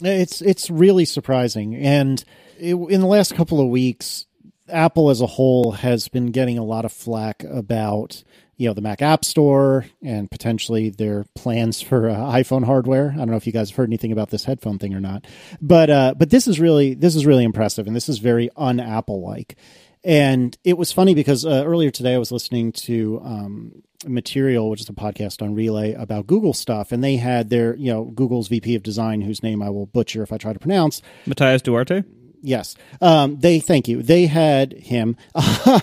It's 0.00 0.40
it's 0.40 0.70
really 0.70 1.04
surprising, 1.04 1.74
and 1.74 2.22
it, 2.58 2.74
in 2.74 3.00
the 3.00 3.06
last 3.06 3.34
couple 3.34 3.60
of 3.60 3.68
weeks, 3.68 4.26
Apple 4.68 5.10
as 5.10 5.20
a 5.20 5.26
whole 5.26 5.72
has 5.72 6.08
been 6.08 6.30
getting 6.30 6.58
a 6.58 6.64
lot 6.64 6.84
of 6.84 6.92
flack 6.92 7.44
about 7.44 8.22
you 8.56 8.68
know 8.68 8.74
the 8.74 8.80
Mac 8.82 9.02
App 9.02 9.24
Store 9.24 9.86
and 10.02 10.30
potentially 10.30 10.90
their 10.90 11.24
plans 11.34 11.80
for 11.80 12.10
uh, 12.10 12.14
iPhone 12.14 12.64
hardware. 12.64 13.10
I 13.12 13.16
don't 13.16 13.30
know 13.30 13.36
if 13.36 13.46
you 13.46 13.52
guys 13.52 13.70
have 13.70 13.76
heard 13.76 13.88
anything 13.88 14.12
about 14.12 14.30
this 14.30 14.44
headphone 14.44 14.78
thing 14.78 14.94
or 14.94 15.00
not, 15.00 15.26
but 15.62 15.90
uh, 15.90 16.14
but 16.16 16.30
this 16.30 16.46
is 16.46 16.60
really 16.60 16.94
this 16.94 17.16
is 17.16 17.26
really 17.26 17.44
impressive, 17.44 17.86
and 17.86 17.96
this 17.96 18.08
is 18.08 18.18
very 18.18 18.50
un 18.56 18.78
Apple 18.78 19.22
like. 19.22 19.56
And 20.02 20.56
it 20.64 20.78
was 20.78 20.92
funny 20.92 21.14
because 21.14 21.44
uh, 21.44 21.62
earlier 21.66 21.90
today 21.90 22.14
I 22.14 22.18
was 22.18 22.32
listening 22.32 22.72
to 22.72 23.20
um, 23.22 23.82
Material, 24.06 24.70
which 24.70 24.80
is 24.80 24.88
a 24.88 24.92
podcast 24.92 25.42
on 25.42 25.54
Relay 25.54 25.92
about 25.94 26.26
Google 26.26 26.54
stuff, 26.54 26.92
and 26.92 27.04
they 27.04 27.16
had 27.16 27.50
their, 27.50 27.74
you 27.76 27.92
know, 27.92 28.04
Google's 28.04 28.48
VP 28.48 28.74
of 28.74 28.82
Design, 28.82 29.20
whose 29.20 29.42
name 29.42 29.62
I 29.62 29.70
will 29.70 29.86
butcher 29.86 30.22
if 30.22 30.32
I 30.32 30.38
try 30.38 30.52
to 30.52 30.58
pronounce. 30.58 31.02
Matias 31.26 31.62
Duarte. 31.62 32.04
Yes, 32.42 32.74
um, 33.02 33.38
they 33.38 33.60
thank 33.60 33.86
you. 33.88 34.02
They 34.02 34.26
had 34.26 34.72
him 34.72 35.16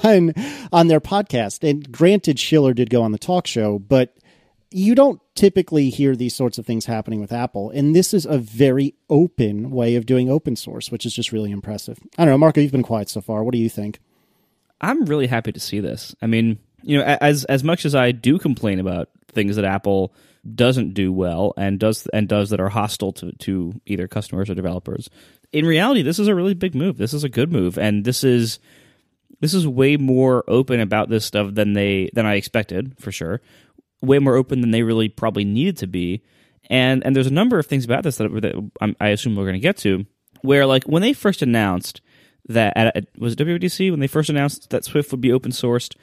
on 0.03 0.33
on 0.71 0.87
their 0.87 0.99
podcast, 0.99 1.67
and 1.67 1.91
granted, 1.91 2.39
Schiller 2.39 2.73
did 2.73 2.89
go 2.89 3.03
on 3.03 3.11
the 3.11 3.19
talk 3.19 3.45
show, 3.45 3.77
but 3.77 4.17
you 4.71 4.95
don't 4.95 5.21
typically 5.35 5.89
hear 5.89 6.15
these 6.15 6.35
sorts 6.35 6.57
of 6.57 6.65
things 6.65 6.85
happening 6.85 7.21
with 7.21 7.31
Apple, 7.31 7.69
and 7.69 7.95
this 7.95 8.13
is 8.13 8.25
a 8.25 8.39
very 8.39 8.95
open 9.09 9.69
way 9.69 9.95
of 9.95 10.07
doing 10.07 10.29
open 10.29 10.55
source, 10.55 10.91
which 10.91 11.05
is 11.05 11.13
just 11.13 11.31
really 11.31 11.51
impressive. 11.51 11.99
I 12.17 12.25
don't 12.25 12.33
know, 12.33 12.37
Marco, 12.39 12.59
you've 12.59 12.71
been 12.71 12.83
quiet 12.83 13.09
so 13.09 13.21
far. 13.21 13.43
What 13.43 13.51
do 13.51 13.59
you 13.59 13.69
think? 13.69 13.99
I'm 14.81 15.05
really 15.05 15.27
happy 15.27 15.51
to 15.51 15.59
see 15.59 15.79
this. 15.79 16.15
I 16.21 16.27
mean, 16.27 16.59
you 16.81 16.97
know, 16.97 17.03
as 17.03 17.43
as 17.45 17.63
much 17.63 17.85
as 17.85 17.95
I 17.95 18.11
do 18.11 18.37
complain 18.37 18.79
about 18.79 19.09
things 19.29 19.55
that 19.55 19.65
Apple 19.65 20.13
doesn't 20.55 20.93
do 20.93 21.11
well 21.11 21.53
and 21.57 21.79
does 21.79 22.07
and 22.07 22.27
does 22.27 22.49
that 22.51 22.59
are 22.59 22.69
hostile 22.69 23.11
to 23.13 23.31
to 23.33 23.73
either 23.85 24.07
customers 24.07 24.49
or 24.49 24.55
developers, 24.55 25.09
in 25.51 25.65
reality, 25.65 26.01
this 26.01 26.19
is 26.19 26.27
a 26.27 26.35
really 26.35 26.53
big 26.53 26.75
move. 26.75 26.97
This 26.97 27.13
is 27.13 27.23
a 27.23 27.29
good 27.29 27.51
move, 27.51 27.77
and 27.77 28.05
this 28.05 28.23
is 28.23 28.59
this 29.39 29.53
is 29.53 29.67
way 29.67 29.97
more 29.97 30.43
open 30.47 30.79
about 30.79 31.09
this 31.09 31.25
stuff 31.25 31.53
than 31.53 31.73
they 31.73 32.09
than 32.13 32.25
I 32.25 32.35
expected 32.35 32.95
for 32.99 33.11
sure. 33.11 33.41
Way 34.01 34.19
more 34.19 34.35
open 34.35 34.61
than 34.61 34.71
they 34.71 34.83
really 34.83 35.09
probably 35.09 35.43
needed 35.45 35.77
to 35.77 35.87
be. 35.87 36.23
And 36.69 37.05
and 37.05 37.15
there's 37.15 37.27
a 37.27 37.31
number 37.31 37.59
of 37.59 37.65
things 37.65 37.85
about 37.85 38.03
this 38.03 38.17
that, 38.17 38.29
that 38.29 38.95
I 38.99 39.09
assume 39.09 39.35
we're 39.35 39.43
going 39.43 39.53
to 39.53 39.59
get 39.59 39.77
to, 39.77 40.05
where 40.41 40.65
like 40.65 40.83
when 40.83 41.01
they 41.01 41.13
first 41.13 41.41
announced 41.41 42.01
that 42.47 42.75
at, 42.77 43.07
was 43.17 43.33
it 43.33 43.39
WWDC 43.39 43.91
when 43.91 43.99
they 43.99 44.07
first 44.07 44.29
announced 44.29 44.69
that 44.69 44.85
Swift 44.85 45.11
would 45.11 45.21
be 45.21 45.31
open 45.31 45.51
sourced, 45.51 45.95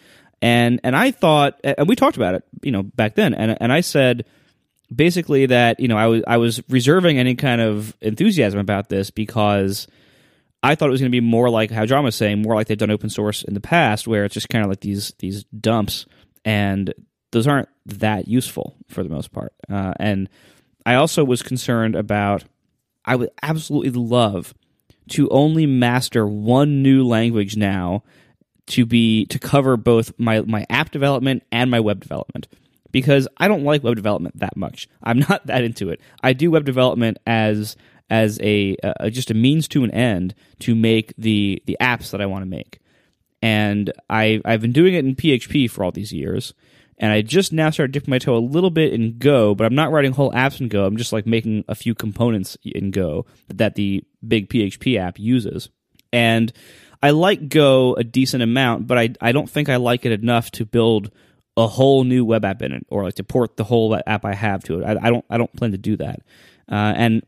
and 0.42 0.80
and 0.84 0.96
I 0.96 1.10
thought, 1.10 1.60
and 1.62 1.88
we 1.88 1.96
talked 1.96 2.16
about 2.16 2.34
it, 2.34 2.44
you 2.62 2.72
know, 2.72 2.82
back 2.82 3.14
then, 3.14 3.34
and 3.34 3.56
and 3.60 3.72
I 3.72 3.80
said 3.80 4.24
basically 4.94 5.46
that 5.46 5.80
you 5.80 5.88
know 5.88 5.96
I 5.96 6.06
was 6.06 6.22
I 6.26 6.36
was 6.36 6.62
reserving 6.68 7.18
any 7.18 7.34
kind 7.34 7.60
of 7.60 7.96
enthusiasm 8.00 8.60
about 8.60 8.88
this 8.88 9.10
because 9.10 9.86
I 10.62 10.74
thought 10.74 10.88
it 10.88 10.92
was 10.92 11.00
going 11.00 11.10
to 11.10 11.16
be 11.16 11.20
more 11.20 11.50
like 11.50 11.70
how 11.70 11.86
John 11.86 12.04
was 12.04 12.16
saying, 12.16 12.42
more 12.42 12.54
like 12.54 12.66
they've 12.66 12.78
done 12.78 12.90
open 12.90 13.10
source 13.10 13.42
in 13.42 13.54
the 13.54 13.60
past, 13.60 14.06
where 14.06 14.24
it's 14.24 14.34
just 14.34 14.48
kind 14.48 14.64
of 14.64 14.70
like 14.70 14.80
these 14.80 15.12
these 15.18 15.44
dumps, 15.44 16.06
and 16.44 16.92
those 17.32 17.46
aren't 17.46 17.68
that 17.86 18.28
useful 18.28 18.76
for 18.88 19.02
the 19.02 19.10
most 19.10 19.32
part. 19.32 19.52
Uh, 19.70 19.92
and 19.98 20.28
I 20.86 20.94
also 20.94 21.24
was 21.24 21.42
concerned 21.42 21.96
about. 21.96 22.44
I 23.06 23.16
would 23.16 23.28
absolutely 23.42 23.90
love 23.90 24.54
to 25.10 25.28
only 25.28 25.66
master 25.66 26.26
one 26.26 26.82
new 26.82 27.06
language 27.06 27.54
now 27.54 28.02
to 28.66 28.86
be 28.86 29.26
to 29.26 29.38
cover 29.38 29.76
both 29.76 30.12
my 30.18 30.40
my 30.42 30.66
app 30.70 30.90
development 30.90 31.42
and 31.52 31.70
my 31.70 31.80
web 31.80 32.00
development 32.00 32.48
because 32.94 33.26
I 33.36 33.48
don't 33.48 33.64
like 33.64 33.82
web 33.82 33.96
development 33.96 34.38
that 34.38 34.56
much. 34.56 34.88
I'm 35.02 35.18
not 35.28 35.46
that 35.46 35.64
into 35.64 35.90
it. 35.90 36.00
I 36.22 36.32
do 36.32 36.50
web 36.50 36.64
development 36.64 37.18
as 37.26 37.76
as 38.10 38.38
a 38.42 38.76
uh, 38.82 39.10
just 39.10 39.30
a 39.30 39.34
means 39.34 39.68
to 39.68 39.84
an 39.84 39.90
end 39.90 40.34
to 40.60 40.74
make 40.74 41.12
the 41.18 41.62
the 41.66 41.76
apps 41.80 42.10
that 42.10 42.20
I 42.20 42.26
want 42.26 42.42
to 42.42 42.50
make. 42.50 42.80
And 43.42 43.92
I 44.08 44.40
I've 44.44 44.62
been 44.62 44.72
doing 44.72 44.94
it 44.94 45.04
in 45.04 45.16
PHP 45.16 45.70
for 45.70 45.84
all 45.84 45.92
these 45.92 46.12
years, 46.12 46.54
and 46.98 47.12
I 47.12 47.22
just 47.22 47.52
now 47.52 47.70
started 47.70 47.92
dipping 47.92 48.10
my 48.10 48.18
toe 48.18 48.36
a 48.36 48.38
little 48.38 48.70
bit 48.70 48.92
in 48.92 49.18
Go, 49.18 49.54
but 49.54 49.64
I'm 49.66 49.74
not 49.74 49.90
writing 49.90 50.12
whole 50.12 50.32
apps 50.32 50.60
in 50.60 50.68
Go. 50.68 50.86
I'm 50.86 50.96
just 50.96 51.12
like 51.12 51.26
making 51.26 51.64
a 51.68 51.74
few 51.74 51.94
components 51.94 52.56
in 52.64 52.90
Go 52.90 53.26
that 53.48 53.74
the 53.74 54.04
big 54.26 54.48
PHP 54.48 54.98
app 54.98 55.18
uses. 55.18 55.68
And 56.12 56.52
I 57.02 57.10
like 57.10 57.48
Go 57.48 57.94
a 57.94 58.04
decent 58.04 58.42
amount, 58.42 58.86
but 58.86 58.98
I 58.98 59.10
I 59.20 59.32
don't 59.32 59.48
think 59.48 59.68
I 59.68 59.76
like 59.76 60.04
it 60.06 60.12
enough 60.12 60.50
to 60.52 60.64
build 60.64 61.10
a 61.56 61.66
whole 61.66 62.04
new 62.04 62.24
web 62.24 62.44
app 62.44 62.62
in 62.62 62.72
it 62.72 62.84
or 62.88 63.04
like 63.04 63.14
to 63.14 63.24
port 63.24 63.56
the 63.56 63.64
whole 63.64 63.96
app 64.06 64.24
I 64.24 64.34
have 64.34 64.64
to 64.64 64.80
it. 64.80 64.84
I, 64.84 65.06
I 65.06 65.10
don't 65.10 65.24
I 65.30 65.38
don't 65.38 65.54
plan 65.56 65.72
to 65.72 65.78
do 65.78 65.96
that. 65.96 66.20
Uh, 66.70 66.92
and 66.96 67.22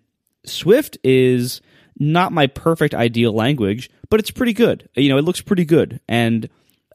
Swift 0.44 0.98
is 1.04 1.60
not 1.98 2.32
my 2.32 2.46
perfect 2.46 2.94
ideal 2.94 3.32
language, 3.32 3.90
but 4.10 4.20
it's 4.20 4.30
pretty 4.30 4.52
good. 4.52 4.88
You 4.94 5.08
know, 5.08 5.18
it 5.18 5.24
looks 5.24 5.40
pretty 5.40 5.64
good, 5.64 6.00
and 6.08 6.48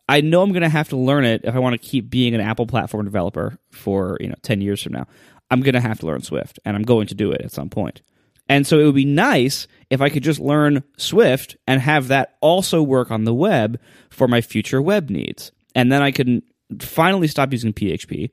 I 0.07 0.22
know 0.22 0.41
I'm 0.41 0.52
going 0.52 0.61
to 0.61 0.69
have 0.69 0.89
to 0.89 0.98
learn 0.98 1.26
it 1.26 1.41
if 1.43 1.56
I 1.56 1.60
want 1.60 1.73
to 1.73 1.88
keep 1.88 2.10
being 2.10 2.35
an 2.35 2.41
Apple 2.41 2.68
platform 2.68 3.06
developer 3.06 3.57
for 3.72 4.18
you 4.19 4.27
know 4.27 4.35
ten 4.41 4.61
years 4.61 4.81
from 4.81 4.93
now. 4.93 5.07
I'm 5.49 5.61
going 5.61 5.73
to 5.73 5.81
have 5.81 5.99
to 5.99 6.06
learn 6.06 6.22
Swift, 6.22 6.60
and 6.65 6.76
I'm 6.76 6.84
going 6.84 7.07
to 7.07 7.15
do 7.15 7.31
it 7.31 7.41
at 7.41 7.52
some 7.52 7.69
point. 7.69 8.02
And 8.51 8.67
so 8.67 8.79
it 8.79 8.83
would 8.83 8.95
be 8.95 9.05
nice 9.05 9.65
if 9.89 10.01
I 10.01 10.09
could 10.09 10.23
just 10.23 10.41
learn 10.41 10.83
Swift 10.97 11.55
and 11.67 11.79
have 11.79 12.09
that 12.09 12.35
also 12.41 12.83
work 12.83 13.09
on 13.09 13.23
the 13.23 13.33
web 13.33 13.79
for 14.09 14.27
my 14.27 14.41
future 14.41 14.81
web 14.81 15.09
needs. 15.09 15.53
And 15.73 15.89
then 15.89 16.01
I 16.01 16.11
can 16.11 16.43
finally 16.81 17.29
stop 17.29 17.53
using 17.53 17.71
PHP 17.71 18.29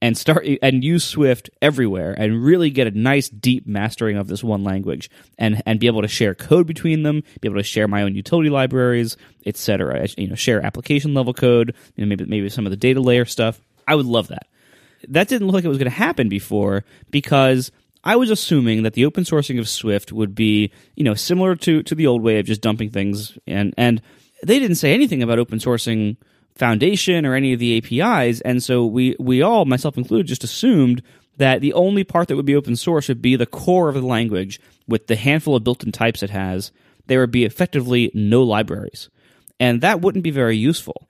and 0.00 0.16
start 0.16 0.46
and 0.62 0.82
use 0.82 1.04
Swift 1.04 1.50
everywhere 1.60 2.14
and 2.16 2.42
really 2.42 2.70
get 2.70 2.86
a 2.86 2.98
nice 2.98 3.28
deep 3.28 3.66
mastering 3.66 4.16
of 4.16 4.26
this 4.26 4.42
one 4.42 4.64
language 4.64 5.10
and 5.36 5.62
and 5.66 5.78
be 5.78 5.86
able 5.86 6.00
to 6.00 6.08
share 6.08 6.34
code 6.34 6.66
between 6.66 7.02
them, 7.02 7.22
be 7.42 7.48
able 7.48 7.58
to 7.58 7.62
share 7.62 7.86
my 7.86 8.04
own 8.04 8.14
utility 8.14 8.48
libraries, 8.48 9.18
etc. 9.44 10.08
You 10.16 10.28
know, 10.28 10.34
share 10.34 10.64
application 10.64 11.12
level 11.12 11.34
code, 11.34 11.74
you 11.94 12.06
know, 12.06 12.08
maybe 12.08 12.24
maybe 12.24 12.48
some 12.48 12.64
of 12.64 12.70
the 12.70 12.76
data 12.78 13.02
layer 13.02 13.26
stuff. 13.26 13.60
I 13.86 13.96
would 13.96 14.06
love 14.06 14.28
that. 14.28 14.46
That 15.08 15.28
didn't 15.28 15.46
look 15.46 15.56
like 15.56 15.64
it 15.64 15.68
was 15.68 15.76
going 15.76 15.90
to 15.90 15.96
happen 15.96 16.30
before 16.30 16.86
because 17.10 17.70
I 18.08 18.16
was 18.16 18.30
assuming 18.30 18.84
that 18.84 18.94
the 18.94 19.04
open 19.04 19.24
sourcing 19.24 19.58
of 19.58 19.68
Swift 19.68 20.12
would 20.12 20.34
be, 20.34 20.72
you 20.96 21.04
know, 21.04 21.12
similar 21.12 21.54
to 21.56 21.82
to 21.82 21.94
the 21.94 22.06
old 22.06 22.22
way 22.22 22.38
of 22.38 22.46
just 22.46 22.62
dumping 22.62 22.88
things 22.88 23.36
and 23.46 23.74
and 23.76 24.00
they 24.42 24.58
didn't 24.58 24.76
say 24.76 24.94
anything 24.94 25.22
about 25.22 25.38
open 25.38 25.58
sourcing 25.58 26.16
Foundation 26.54 27.26
or 27.26 27.34
any 27.34 27.52
of 27.52 27.60
the 27.60 27.76
APIs, 27.76 28.40
and 28.40 28.62
so 28.62 28.86
we 28.86 29.14
we 29.20 29.42
all, 29.42 29.66
myself 29.66 29.98
included, 29.98 30.26
just 30.26 30.42
assumed 30.42 31.02
that 31.36 31.60
the 31.60 31.74
only 31.74 32.02
part 32.02 32.28
that 32.28 32.36
would 32.36 32.46
be 32.46 32.56
open 32.56 32.76
source 32.76 33.08
would 33.08 33.22
be 33.22 33.36
the 33.36 33.46
core 33.46 33.88
of 33.90 33.94
the 33.94 34.00
language 34.00 34.58
with 34.88 35.06
the 35.06 35.14
handful 35.14 35.54
of 35.54 35.62
built-in 35.62 35.92
types 35.92 36.22
it 36.22 36.30
has. 36.30 36.72
There 37.06 37.20
would 37.20 37.30
be 37.30 37.44
effectively 37.44 38.10
no 38.14 38.42
libraries, 38.42 39.10
and 39.60 39.82
that 39.82 40.00
wouldn't 40.00 40.24
be 40.24 40.32
very 40.32 40.56
useful. 40.56 41.06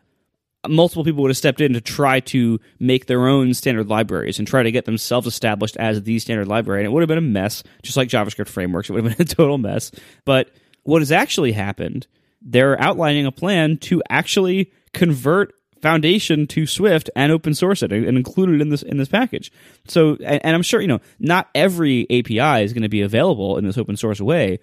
Multiple 0.66 1.04
people 1.04 1.22
would 1.22 1.30
have 1.30 1.36
stepped 1.36 1.60
in 1.60 1.72
to 1.74 1.80
try 1.80 2.20
to 2.20 2.58
make 2.80 3.06
their 3.06 3.28
own 3.28 3.54
standard 3.54 3.88
libraries 3.88 4.38
and 4.38 4.48
try 4.48 4.62
to 4.62 4.72
get 4.72 4.86
themselves 4.86 5.26
established 5.26 5.76
as 5.76 6.02
the 6.02 6.18
standard 6.18 6.48
library, 6.48 6.80
and 6.80 6.86
it 6.86 6.90
would 6.90 7.02
have 7.02 7.08
been 7.08 7.18
a 7.18 7.20
mess, 7.20 7.62
just 7.82 7.96
like 7.96 8.08
JavaScript 8.08 8.48
frameworks. 8.48 8.90
It 8.90 8.94
would 8.94 9.04
have 9.04 9.16
been 9.16 9.26
a 9.26 9.28
total 9.28 9.58
mess. 9.58 9.92
But 10.24 10.50
what 10.82 11.00
has 11.00 11.12
actually 11.12 11.52
happened? 11.52 12.06
They're 12.42 12.80
outlining 12.80 13.26
a 13.26 13.32
plan 13.32 13.78
to 13.78 14.02
actually 14.10 14.72
convert 14.92 15.52
Foundation 15.80 16.46
to 16.48 16.66
Swift 16.66 17.10
and 17.14 17.30
open 17.30 17.54
source 17.54 17.82
it 17.82 17.92
and 17.92 18.16
include 18.16 18.50
it 18.50 18.60
in 18.60 18.68
this 18.70 18.82
in 18.82 18.96
this 18.96 19.08
package. 19.08 19.52
So, 19.86 20.16
and, 20.24 20.44
and 20.44 20.56
I'm 20.56 20.62
sure 20.62 20.80
you 20.80 20.88
know 20.88 21.00
not 21.18 21.48
every 21.54 22.04
API 22.10 22.64
is 22.64 22.72
going 22.72 22.82
to 22.82 22.88
be 22.88 23.02
available 23.02 23.58
in 23.58 23.64
this 23.64 23.78
open 23.78 23.96
source 23.96 24.20
way, 24.20 24.58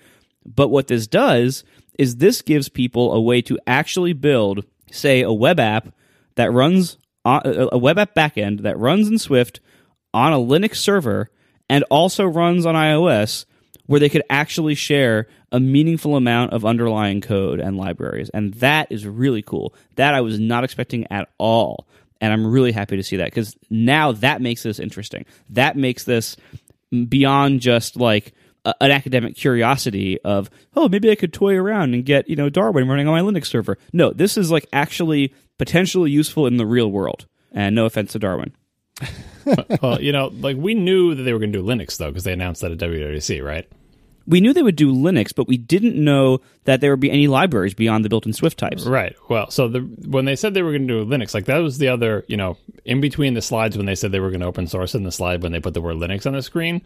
but 0.45 0.69
what 0.69 0.88
this 0.88 1.07
does 1.07 1.63
is 1.97 2.17
this 2.17 2.41
gives 2.41 2.69
people 2.69 3.13
a 3.13 3.22
way 3.22 3.41
to 3.43 3.57
actually 3.65 4.13
build, 4.13 4.65
say, 4.91 5.22
a 5.22 5.34
web 5.34 5.60
app 5.60 5.90
that 6.36 6.52
runs 6.52 6.98
on, 7.24 7.41
a 7.45 7.78
web 7.78 7.98
app 7.98 8.14
backend 8.14 8.62
that 8.62 8.78
runs 8.78 9.07
in 9.07 9.18
Swift 9.18 9.60
on 10.14 10.34
a 10.34 10.38
Linux 10.38 10.76
server 10.78 11.30
and 11.70 11.84
also 11.90 12.26
runs 12.26 12.66
on 12.66 12.76
iOS 12.76 13.45
where 13.88 13.99
they 13.99 14.10
could 14.10 14.24
actually 14.30 14.76
share 14.76 15.28
a 15.52 15.60
meaningful 15.60 16.16
amount 16.16 16.53
of 16.53 16.66
underlying 16.66 17.22
code 17.22 17.60
and 17.60 17.78
libraries. 17.78 18.30
And 18.30 18.53
that 18.56 18.91
is 18.91 19.06
really 19.06 19.41
cool. 19.41 19.74
That 19.95 20.14
I 20.14 20.22
was 20.22 20.40
not 20.40 20.64
expecting 20.64 21.06
at 21.12 21.30
all. 21.38 21.88
And 22.22 22.34
I'm 22.34 22.48
really 22.48 22.72
happy 22.72 22.98
to 22.98 23.03
see 23.03 23.18
that 23.18 23.26
because 23.26 23.56
now 23.70 24.14
that 24.14 24.41
makes 24.41 24.64
this 24.64 24.80
interesting. 24.80 25.26
That 25.49 25.78
makes 25.78 26.03
this 26.03 26.38
beyond 27.07 27.60
just 27.60 27.98
like 27.98 28.34
a, 28.66 28.74
an 28.82 28.92
academic 28.92 29.36
curiosity 29.36 30.20
of, 30.22 30.50
oh, 30.76 30.90
maybe 30.90 31.10
I 31.10 31.16
could 31.16 31.32
toy 31.32 31.56
around 31.56 31.94
and 31.94 32.04
get, 32.04 32.28
you 32.28 32.36
know, 32.36 32.50
Darwin 32.50 32.88
running 32.88 33.08
on 33.08 33.14
my 33.14 33.22
Linux 33.22 33.46
server. 33.46 33.78
No, 33.94 34.12
this 34.12 34.38
is 34.38 34.52
like 34.52 34.68
actually 34.74 35.34
potentially 35.58 36.12
useful 36.12 36.48
in 36.48 36.58
the 36.58 36.66
real 36.66 36.92
world. 36.92 37.28
And 37.52 37.76
no 37.76 37.86
offense 37.86 38.12
to 38.12 38.20
Darwin. 38.20 38.54
well, 39.82 40.02
you 40.02 40.12
know, 40.12 40.32
like 40.40 40.58
we 40.58 40.74
knew 40.74 41.16
that 41.16 41.24
they 41.24 41.32
were 41.32 41.40
going 41.40 41.54
to 41.54 41.60
do 41.60 41.66
Linux 41.66 41.98
though, 41.98 42.10
because 42.10 42.24
they 42.24 42.34
announced 42.34 42.62
that 42.62 42.72
at 42.72 42.78
WWDC, 42.78 43.44
right? 43.44 43.68
We 44.28 44.42
knew 44.42 44.54
they 44.54 44.64
would 44.64 44.76
do 44.76 44.92
Linux, 44.92 45.36
but 45.36 45.48
we 45.48 45.56
didn't 45.56 45.96
know 45.96 46.42
that 46.64 46.82
there 46.82 46.90
would 46.90 47.00
be 47.00 47.12
any 47.12 47.28
libraries 47.28 47.76
beyond 47.76 48.04
the 48.04 48.10
built-in 48.10 48.34
Swift 48.34 48.58
types. 48.58 48.84
Right. 48.84 49.16
Well, 49.30 49.52
so 49.52 49.68
the 49.68 49.82
when 50.08 50.26
they 50.26 50.36
said 50.36 50.56
they 50.56 50.64
were 50.64 50.72
going 50.72 50.88
to 50.88 51.06
do 51.06 51.06
Linux, 51.06 51.36
like 51.36 51.46
that 51.46 51.60
was 51.60 51.78
the 51.78 51.90
other, 51.90 52.26
you 52.28 52.36
know, 52.36 52.58
in 52.86 53.02
between 53.02 53.36
the 53.36 53.42
slides 53.42 53.78
when 53.78 53.86
they 53.86 53.94
said 53.94 54.12
they 54.12 54.20
were 54.20 54.32
going 54.32 54.42
to 54.42 54.48
open 54.48 54.66
source 54.66 54.96
and 54.96 55.06
the 55.06 55.12
slide 55.12 55.44
when 55.44 55.52
they 55.52 55.60
put 55.60 55.76
the 55.76 55.82
word 55.82 55.98
Linux 55.98 56.26
on 56.26 56.34
the 56.34 56.42
screen. 56.42 56.82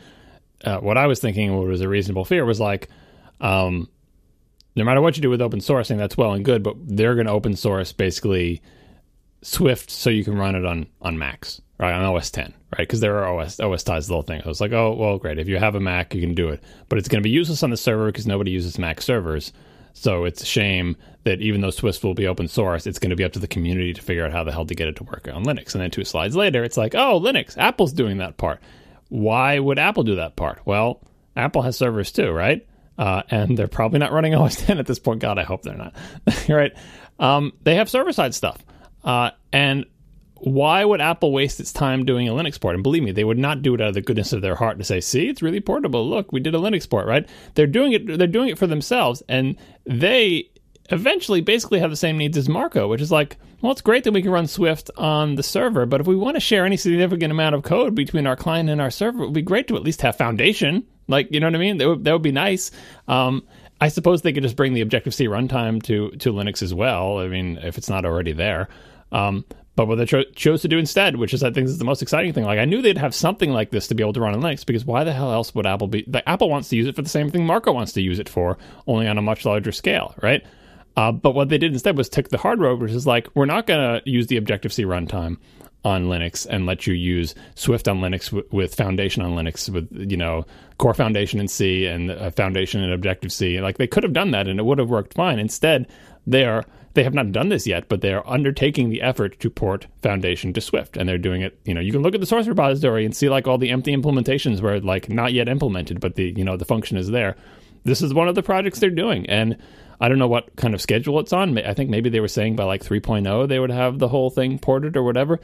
Uh, 0.63 0.79
what 0.79 0.97
I 0.97 1.07
was 1.07 1.19
thinking, 1.19 1.55
what 1.55 1.67
was 1.67 1.81
a 1.81 1.89
reasonable 1.89 2.25
fear, 2.25 2.45
was 2.45 2.59
like, 2.59 2.89
um, 3.39 3.89
no 4.75 4.83
matter 4.83 5.01
what 5.01 5.15
you 5.15 5.21
do 5.21 5.29
with 5.29 5.41
open 5.41 5.59
sourcing, 5.59 5.97
that's 5.97 6.17
well 6.17 6.33
and 6.33 6.43
good, 6.43 6.63
but 6.63 6.75
they're 6.79 7.15
going 7.15 7.27
to 7.27 7.33
open 7.33 7.55
source 7.55 7.91
basically 7.91 8.61
Swift 9.41 9.89
so 9.89 10.09
you 10.09 10.23
can 10.23 10.37
run 10.37 10.55
it 10.55 10.65
on 10.65 10.87
on 11.01 11.17
Macs 11.17 11.61
right 11.79 11.93
on 11.93 12.03
OS 12.03 12.29
10, 12.29 12.53
right? 12.77 12.79
Because 12.79 12.99
there 12.99 13.17
are 13.19 13.39
OS 13.39 13.59
OS 13.59 13.83
ties 13.83 14.07
whole 14.07 14.21
thing. 14.21 14.41
Was 14.45 14.61
like, 14.61 14.73
oh 14.73 14.93
well, 14.93 15.17
great. 15.17 15.39
If 15.39 15.47
you 15.47 15.57
have 15.57 15.75
a 15.75 15.79
Mac, 15.79 16.13
you 16.13 16.21
can 16.21 16.35
do 16.35 16.49
it, 16.49 16.61
but 16.89 16.99
it's 16.99 17.07
going 17.07 17.21
to 17.21 17.27
be 17.27 17.29
useless 17.29 17.63
on 17.63 17.69
the 17.69 17.77
server 17.77 18.07
because 18.07 18.27
nobody 18.27 18.51
uses 18.51 18.77
Mac 18.77 19.01
servers. 19.01 19.53
So 19.93 20.25
it's 20.25 20.43
a 20.43 20.45
shame 20.45 20.95
that 21.23 21.41
even 21.41 21.61
though 21.61 21.71
Swift 21.71 22.03
will 22.03 22.13
be 22.13 22.27
open 22.27 22.47
source, 22.47 22.85
it's 22.85 22.99
going 22.99 23.09
to 23.09 23.15
be 23.15 23.23
up 23.23 23.33
to 23.33 23.39
the 23.39 23.47
community 23.47 23.93
to 23.93 24.01
figure 24.01 24.25
out 24.25 24.31
how 24.31 24.43
the 24.43 24.51
hell 24.51 24.65
to 24.65 24.75
get 24.75 24.87
it 24.87 24.95
to 24.97 25.03
work 25.03 25.27
on 25.33 25.43
Linux. 25.43 25.73
And 25.73 25.81
then 25.81 25.91
two 25.91 26.05
slides 26.05 26.35
later, 26.35 26.63
it's 26.63 26.77
like, 26.77 26.95
oh, 26.95 27.19
Linux, 27.19 27.57
Apple's 27.57 27.91
doing 27.91 28.17
that 28.17 28.37
part. 28.37 28.61
Why 29.09 29.59
would 29.59 29.79
Apple 29.79 30.03
do 30.03 30.15
that 30.15 30.35
part? 30.35 30.61
Well, 30.65 31.01
Apple 31.35 31.61
has 31.63 31.77
servers 31.77 32.11
too, 32.11 32.31
right? 32.31 32.65
Uh, 32.97 33.23
and 33.29 33.57
they're 33.57 33.67
probably 33.67 33.99
not 33.99 34.11
running 34.11 34.35
OS 34.35 34.55
10 34.57 34.77
at 34.77 34.85
this 34.85 34.99
point. 34.99 35.19
God, 35.19 35.37
I 35.37 35.43
hope 35.43 35.63
they're 35.63 35.75
not. 35.75 35.95
right? 36.49 36.73
Um, 37.19 37.53
they 37.63 37.75
have 37.75 37.89
server 37.89 38.11
side 38.11 38.35
stuff. 38.35 38.63
Uh, 39.03 39.31
and 39.51 39.85
why 40.35 40.83
would 40.83 41.01
Apple 41.01 41.31
waste 41.31 41.59
its 41.59 41.73
time 41.73 42.05
doing 42.05 42.27
a 42.27 42.31
Linux 42.31 42.59
port? 42.59 42.75
And 42.75 42.83
believe 42.83 43.03
me, 43.03 43.11
they 43.11 43.23
would 43.23 43.37
not 43.37 43.61
do 43.61 43.73
it 43.75 43.81
out 43.81 43.89
of 43.89 43.93
the 43.93 44.01
goodness 44.01 44.31
of 44.33 44.41
their 44.41 44.55
heart 44.55 44.77
to 44.77 44.85
say, 44.85 45.01
"See, 45.01 45.27
it's 45.27 45.41
really 45.41 45.59
portable. 45.59 46.07
Look, 46.07 46.31
we 46.31 46.39
did 46.39 46.55
a 46.55 46.59
Linux 46.59 46.89
port." 46.89 47.07
Right? 47.07 47.27
They're 47.55 47.67
doing 47.67 47.91
it. 47.91 48.17
They're 48.17 48.27
doing 48.27 48.49
it 48.49 48.57
for 48.57 48.67
themselves, 48.67 49.21
and 49.27 49.57
they 49.85 50.49
eventually 50.91 51.41
basically 51.41 51.79
have 51.79 51.89
the 51.89 51.95
same 51.95 52.17
needs 52.17 52.37
as 52.37 52.49
Marco, 52.49 52.87
which 52.87 53.01
is 53.01 53.11
like, 53.11 53.37
well, 53.61 53.71
it's 53.71 53.81
great 53.81 54.03
that 54.05 54.11
we 54.11 54.21
can 54.21 54.31
run 54.31 54.47
Swift 54.47 54.89
on 54.97 55.35
the 55.35 55.43
server, 55.43 55.85
but 55.85 56.01
if 56.01 56.07
we 56.07 56.15
want 56.15 56.35
to 56.35 56.41
share 56.41 56.65
any 56.65 56.77
significant 56.77 57.31
amount 57.31 57.55
of 57.55 57.63
code 57.63 57.95
between 57.95 58.27
our 58.27 58.35
client 58.35 58.69
and 58.69 58.81
our 58.81 58.91
server, 58.91 59.23
it 59.23 59.25
would 59.25 59.33
be 59.33 59.41
great 59.41 59.67
to 59.67 59.75
at 59.75 59.83
least 59.83 60.01
have 60.01 60.15
Foundation. 60.15 60.85
Like, 61.07 61.31
you 61.31 61.39
know 61.39 61.47
what 61.47 61.55
I 61.55 61.59
mean? 61.59 61.77
That 61.77 61.87
would, 61.87 62.03
that 62.03 62.13
would 62.13 62.21
be 62.21 62.31
nice. 62.31 62.71
Um, 63.07 63.47
I 63.81 63.87
suppose 63.87 64.21
they 64.21 64.33
could 64.33 64.43
just 64.43 64.55
bring 64.55 64.73
the 64.73 64.81
Objective 64.81 65.13
C 65.13 65.27
runtime 65.27 65.81
to 65.83 66.11
to 66.17 66.33
Linux 66.33 66.61
as 66.61 66.73
well. 66.73 67.19
I 67.19 67.27
mean, 67.27 67.57
if 67.57 67.77
it's 67.77 67.89
not 67.89 68.05
already 68.05 68.33
there. 68.33 68.67
Um, 69.11 69.45
but 69.75 69.87
what 69.87 69.95
they 69.95 70.05
cho- 70.05 70.25
chose 70.35 70.61
to 70.63 70.67
do 70.67 70.77
instead, 70.77 71.15
which 71.15 71.33
is 71.33 71.41
I 71.41 71.51
think 71.51 71.67
is 71.67 71.77
the 71.77 71.85
most 71.85 72.01
exciting 72.01 72.33
thing. 72.33 72.43
Like 72.43 72.59
I 72.59 72.65
knew 72.65 72.81
they'd 72.81 72.97
have 72.97 73.15
something 73.15 73.51
like 73.51 73.71
this 73.71 73.87
to 73.87 73.95
be 73.95 74.03
able 74.03 74.13
to 74.13 74.19
run 74.19 74.33
on 74.33 74.41
Linux 74.41 74.65
because 74.65 74.83
why 74.83 75.05
the 75.05 75.13
hell 75.13 75.31
else 75.31 75.55
would 75.55 75.65
Apple 75.65 75.87
be? 75.87 76.03
Like, 76.05 76.25
Apple 76.27 76.49
wants 76.49 76.67
to 76.69 76.75
use 76.75 76.87
it 76.87 76.95
for 76.95 77.01
the 77.01 77.09
same 77.09 77.31
thing 77.31 77.45
Marco 77.45 77.71
wants 77.71 77.93
to 77.93 78.01
use 78.01 78.19
it 78.19 78.27
for, 78.27 78.57
only 78.87 79.07
on 79.07 79.17
a 79.17 79.21
much 79.21 79.45
larger 79.45 79.71
scale, 79.71 80.13
right? 80.21 80.43
Uh, 80.99 81.13
but 81.13 81.33
what 81.33 81.47
they 81.47 81.57
did 81.57 81.71
instead 81.71 81.95
was 81.95 82.09
took 82.09 82.27
the 82.27 82.37
hard 82.37 82.59
road, 82.59 82.81
which 82.81 82.91
is 82.91 83.07
like 83.07 83.29
we're 83.33 83.45
not 83.45 83.65
going 83.65 83.79
to 83.79 84.09
use 84.09 84.27
the 84.27 84.35
Objective 84.35 84.73
C 84.73 84.83
runtime 84.83 85.37
on 85.85 86.07
Linux 86.07 86.45
and 86.45 86.65
let 86.65 86.85
you 86.85 86.93
use 86.93 87.35
Swift 87.55 87.87
on 87.87 88.01
Linux 88.01 88.25
w- 88.25 88.45
with 88.51 88.75
Foundation 88.75 89.23
on 89.23 89.31
Linux 89.31 89.69
with 89.69 89.87
you 90.11 90.17
know 90.17 90.45
Core 90.77 90.93
Foundation 90.93 91.39
in 91.39 91.47
C 91.47 91.85
and 91.85 92.35
Foundation 92.35 92.83
in 92.83 92.91
Objective 92.91 93.31
C. 93.31 93.61
Like 93.61 93.77
they 93.77 93.87
could 93.87 94.03
have 94.03 94.11
done 94.11 94.31
that 94.31 94.49
and 94.49 94.59
it 94.59 94.63
would 94.63 94.77
have 94.77 94.89
worked 94.89 95.13
fine. 95.13 95.39
Instead, 95.39 95.87
they 96.27 96.43
are 96.43 96.65
they 96.95 97.03
have 97.05 97.13
not 97.13 97.31
done 97.31 97.47
this 97.47 97.65
yet, 97.65 97.87
but 97.87 98.01
they 98.01 98.11
are 98.11 98.27
undertaking 98.27 98.89
the 98.89 99.01
effort 99.01 99.39
to 99.39 99.49
port 99.49 99.87
Foundation 100.01 100.51
to 100.51 100.59
Swift, 100.59 100.97
and 100.97 101.07
they're 101.07 101.17
doing 101.17 101.41
it. 101.41 101.57
You 101.63 101.75
know, 101.75 101.79
you 101.79 101.93
can 101.93 102.01
look 102.01 102.13
at 102.13 102.19
the 102.19 102.27
source 102.27 102.45
repository 102.45 103.05
and 103.05 103.15
see 103.15 103.29
like 103.29 103.47
all 103.47 103.57
the 103.57 103.69
empty 103.69 103.95
implementations 103.95 104.59
where 104.59 104.81
like 104.81 105.07
not 105.07 105.31
yet 105.31 105.47
implemented, 105.47 106.01
but 106.01 106.15
the 106.15 106.33
you 106.35 106.43
know 106.43 106.57
the 106.57 106.65
function 106.65 106.97
is 106.97 107.07
there. 107.07 107.37
This 107.85 108.01
is 108.01 108.13
one 108.13 108.27
of 108.27 108.35
the 108.35 108.43
projects 108.43 108.79
they're 108.79 108.89
doing, 108.89 109.25
and 109.27 109.55
I 109.99 110.07
don't 110.07 110.19
know 110.19 110.27
what 110.27 110.55
kind 110.55 110.73
of 110.73 110.81
schedule 110.81 111.19
it's 111.19 111.33
on. 111.33 111.57
I 111.57 111.73
think 111.73 111.89
maybe 111.89 112.09
they 112.09 112.19
were 112.19 112.27
saying 112.27 112.55
by 112.55 112.63
like 112.63 112.83
3.0 112.83 113.47
they 113.47 113.59
would 113.59 113.71
have 113.71 113.99
the 113.99 114.07
whole 114.07 114.29
thing 114.29 114.59
ported 114.59 114.95
or 114.95 115.03
whatever. 115.03 115.39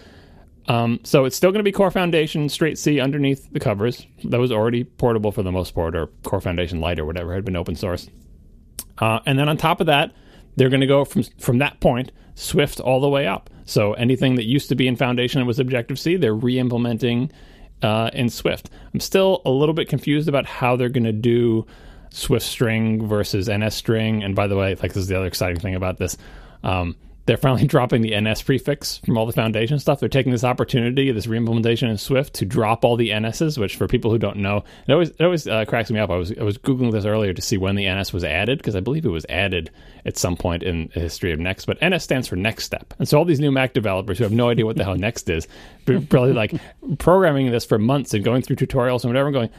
Um, 0.68 1.00
so 1.04 1.26
it's 1.26 1.36
still 1.36 1.52
going 1.52 1.60
to 1.60 1.64
be 1.64 1.72
Core 1.72 1.92
Foundation 1.92 2.50
straight 2.50 2.78
C 2.78 3.00
underneath 3.00 3.52
the 3.52 3.60
covers. 3.60 4.06
That 4.24 4.40
was 4.40 4.52
already 4.52 4.84
portable 4.84 5.32
for 5.32 5.44
the 5.44 5.52
most 5.52 5.76
part, 5.76 5.96
or 5.96 6.08
Core 6.24 6.42
Foundation 6.42 6.80
Lite 6.80 7.00
or 7.00 7.06
whatever 7.06 7.34
had 7.34 7.46
been 7.46 7.56
open 7.56 7.76
source. 7.76 8.10
Uh, 8.98 9.20
and 9.26 9.38
then 9.38 9.48
on 9.48 9.58
top 9.58 9.80
of 9.80 9.88
that, 9.88 10.12
they're 10.56 10.70
going 10.70 10.82
to 10.82 10.88
go 10.88 11.06
from 11.06 11.24
from 11.38 11.60
that 11.60 11.80
point 11.82 12.12
Swift 12.34 12.80
all 12.80 13.00
the 13.00 13.10
way 13.10 13.28
up. 13.28 13.50
So 13.66 13.94
anything 13.94 14.36
that 14.36 14.46
used 14.46 14.70
to 14.70 14.76
be 14.76 14.88
in 14.88 14.96
Foundation 14.96 15.40
and 15.40 15.48
was 15.48 15.60
Objective 15.60 16.00
C, 16.00 16.16
they're 16.16 16.34
re-implementing 16.34 17.32
uh, 17.82 18.10
in 18.14 18.30
Swift. 18.30 18.70
I'm 18.94 19.00
still 19.00 19.42
a 19.46 19.50
little 19.50 19.74
bit 19.74 19.90
confused 19.90 20.28
about 20.28 20.46
how 20.46 20.76
they're 20.76 20.90
going 20.90 21.06
to 21.06 21.12
do 21.12 21.66
Swift 22.16 22.46
string 22.46 23.08
versus 23.08 23.50
NS 23.50 23.76
string. 23.76 24.24
And 24.24 24.36
by 24.36 24.48
the 24.48 24.56
way, 24.56 24.76
like 24.76 24.94
this 24.94 25.04
is 25.04 25.08
the 25.08 25.18
other 25.18 25.28
exciting 25.28 25.60
thing 25.60 25.76
about 25.76 25.98
this. 25.98 26.18
Um, 26.64 26.96
they're 27.26 27.36
finally 27.36 27.68
dropping 27.68 28.04
the 28.04 28.18
NS 28.18 28.44
prefix 28.44 29.00
from 29.00 29.18
all 29.18 29.26
the 29.26 29.34
foundation 29.34 29.80
stuff. 29.80 30.00
They're 30.00 30.08
taking 30.08 30.32
this 30.32 30.46
opportunity, 30.46 31.12
this 31.12 31.26
reimplementation 31.26 31.90
in 31.90 31.98
Swift, 31.98 32.36
to 32.36 32.46
drop 32.46 32.86
all 32.86 32.96
the 32.96 33.10
NSs. 33.10 33.58
Which, 33.58 33.76
for 33.76 33.88
people 33.88 34.12
who 34.12 34.18
don't 34.18 34.38
know, 34.38 34.64
it 34.88 34.94
always 34.94 35.10
it 35.10 35.22
always 35.22 35.46
uh, 35.46 35.66
cracks 35.66 35.92
me 35.92 36.00
up. 36.00 36.10
I 36.10 36.16
was 36.16 36.32
I 36.38 36.44
was 36.44 36.58
googling 36.58 36.94
this 36.94 37.04
earlier 37.04 37.34
to 37.34 37.42
see 37.42 37.58
when 37.58 37.76
the 37.76 37.90
NS 37.90 38.14
was 38.14 38.24
added 38.24 38.60
because 38.60 38.76
I 38.76 38.80
believe 38.80 39.06
it 39.06 39.10
was 39.10 39.26
added 39.28 39.72
at 40.06 40.18
some 40.18 40.38
point 40.38 40.64
in 40.64 40.90
the 40.94 41.02
history 41.02 41.34
of 41.34 41.40
Next. 41.40 41.66
But 41.66 41.80
NS 41.84 42.04
stands 42.04 42.28
for 42.30 42.38
Next 42.38 42.64
Step, 42.64 42.94
and 42.98 43.10
so 43.10 43.18
all 43.18 43.26
these 43.26 43.42
new 43.42 43.52
Mac 43.52 43.74
developers 43.74 44.20
who 44.20 44.24
have 44.24 44.34
no 44.34 44.50
idea 44.50 44.66
what 44.66 44.78
the 44.78 44.86
hell 44.86 44.96
Next 45.06 45.30
is, 45.30 45.48
probably 45.86 46.32
like 46.32 46.54
programming 47.00 47.52
this 47.52 47.66
for 47.66 47.78
months 47.78 48.14
and 48.14 48.24
going 48.24 48.42
through 48.42 48.56
tutorials 48.56 49.04
and 49.04 49.10
whatever, 49.10 49.28
and 49.28 49.34
going 49.34 49.50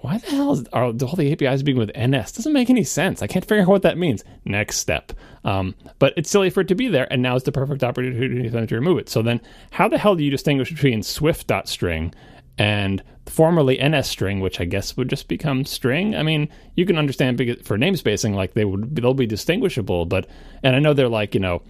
why 0.00 0.18
the 0.18 0.28
hell 0.28 0.52
is, 0.52 0.64
are 0.72 0.84
all 0.84 0.92
the 0.92 1.32
APIs 1.32 1.62
being 1.62 1.78
with 1.78 1.90
NS? 1.96 2.32
Doesn't 2.32 2.52
make 2.52 2.70
any 2.70 2.84
sense. 2.84 3.22
I 3.22 3.26
can't 3.26 3.44
figure 3.44 3.62
out 3.62 3.68
what 3.68 3.82
that 3.82 3.98
means. 3.98 4.24
Next 4.44 4.78
step. 4.78 5.12
Um, 5.44 5.74
but 5.98 6.14
it's 6.16 6.30
silly 6.30 6.50
for 6.50 6.60
it 6.60 6.68
to 6.68 6.74
be 6.74 6.88
there, 6.88 7.10
and 7.12 7.22
now 7.22 7.36
is 7.36 7.42
the 7.42 7.52
perfect 7.52 7.82
opportunity 7.82 8.48
for 8.48 8.66
to 8.66 8.74
remove 8.74 8.98
it. 8.98 9.08
So 9.08 9.22
then, 9.22 9.40
how 9.70 9.88
the 9.88 9.98
hell 9.98 10.14
do 10.14 10.22
you 10.22 10.30
distinguish 10.30 10.70
between 10.70 11.02
Swift.string 11.02 12.14
and 12.58 13.02
formerly 13.26 13.78
NS 13.82 14.08
string, 14.08 14.40
which 14.40 14.60
I 14.60 14.64
guess 14.64 14.96
would 14.96 15.08
just 15.08 15.28
become 15.28 15.64
string? 15.64 16.14
I 16.14 16.22
mean, 16.22 16.48
you 16.76 16.86
can 16.86 16.98
understand 16.98 17.38
for 17.64 17.78
namespacing, 17.78 18.34
like 18.34 18.54
they 18.54 18.64
would, 18.64 18.94
they'll 18.94 19.14
be 19.14 19.26
distinguishable. 19.26 20.06
But 20.06 20.26
and 20.62 20.76
I 20.76 20.78
know 20.78 20.94
they're 20.94 21.08
like 21.08 21.34
you 21.34 21.40
know 21.40 21.62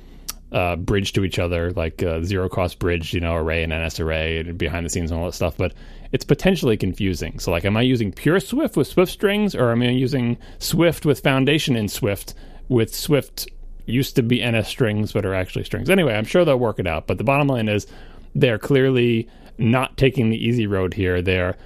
uh, 0.53 0.77
bridge 0.77 1.12
to 1.12 1.25
each 1.25 1.39
other, 1.39 1.73
like 1.73 2.03
uh, 2.03 2.23
zero 2.23 2.49
cost 2.49 2.79
bridge, 2.79 3.12
you 3.12 3.20
know, 3.20 3.35
array 3.35 3.62
and 3.62 3.73
NS 3.73 4.01
array 4.01 4.39
and 4.39 4.57
behind 4.59 4.87
the 4.87 4.91
scenes 4.91 5.11
and 5.11 5.20
all 5.20 5.27
that 5.27 5.33
stuff. 5.33 5.57
But 5.57 5.75
it's 6.12 6.25
potentially 6.25 6.77
confusing. 6.77 7.39
So, 7.39 7.51
like, 7.51 7.65
am 7.65 7.77
I 7.77 7.83
using 7.83 8.12
pure 8.12 8.41
Swift 8.41 8.77
with 8.77 8.87
Swift 8.87 9.12
strings, 9.12 9.55
or 9.55 9.70
am 9.73 9.83
I 9.83 9.91
using 9.91 10.39
Swift 10.59 11.05
with 11.05 11.20
foundation 11.20 11.77
in 11.77 11.89
Swift 11.89 12.35
with 12.69 12.95
Swift 12.95 13.49
used 13.87 14.16
to 14.16 14.23
be 14.23 14.45
NS 14.45 14.69
strings 14.69 15.12
but 15.12 15.27
are 15.27 15.35
actually 15.35 15.65
strings? 15.65 15.91
Anyway, 15.91 16.15
I'm 16.15 16.25
sure 16.25 16.45
they'll 16.45 16.59
work 16.59 16.79
it 16.79 16.87
out. 16.87 17.07
But 17.07 17.19
the 17.19 17.25
bottom 17.25 17.49
line 17.49 17.69
is 17.69 17.87
they're 18.35 18.59
clearly 18.59 19.29
not 19.59 19.97
taking 19.97 20.31
the 20.31 20.43
easy 20.43 20.66
road 20.66 20.95
here. 20.95 21.20
They're 21.20 21.57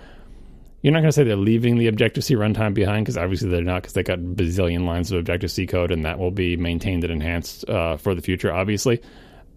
you're 0.82 0.92
not 0.92 0.98
going 0.98 1.08
to 1.08 1.12
say 1.12 1.22
they're 1.22 1.36
leaving 1.36 1.78
the 1.78 1.86
Objective 1.86 2.24
C 2.24 2.34
runtime 2.34 2.74
behind 2.74 3.04
because 3.04 3.16
obviously 3.16 3.48
they're 3.48 3.62
not 3.62 3.82
because 3.82 3.94
they 3.94 4.02
got 4.02 4.18
bazillion 4.18 4.84
lines 4.84 5.10
of 5.10 5.18
Objective 5.18 5.50
C 5.50 5.66
code 5.66 5.92
and 5.92 6.04
that 6.04 6.18
will 6.18 6.32
be 6.32 6.56
maintained 6.56 7.04
and 7.04 7.12
enhanced 7.12 7.68
uh, 7.68 7.96
for 7.96 8.14
the 8.14 8.22
future, 8.22 8.52
obviously. 8.52 9.00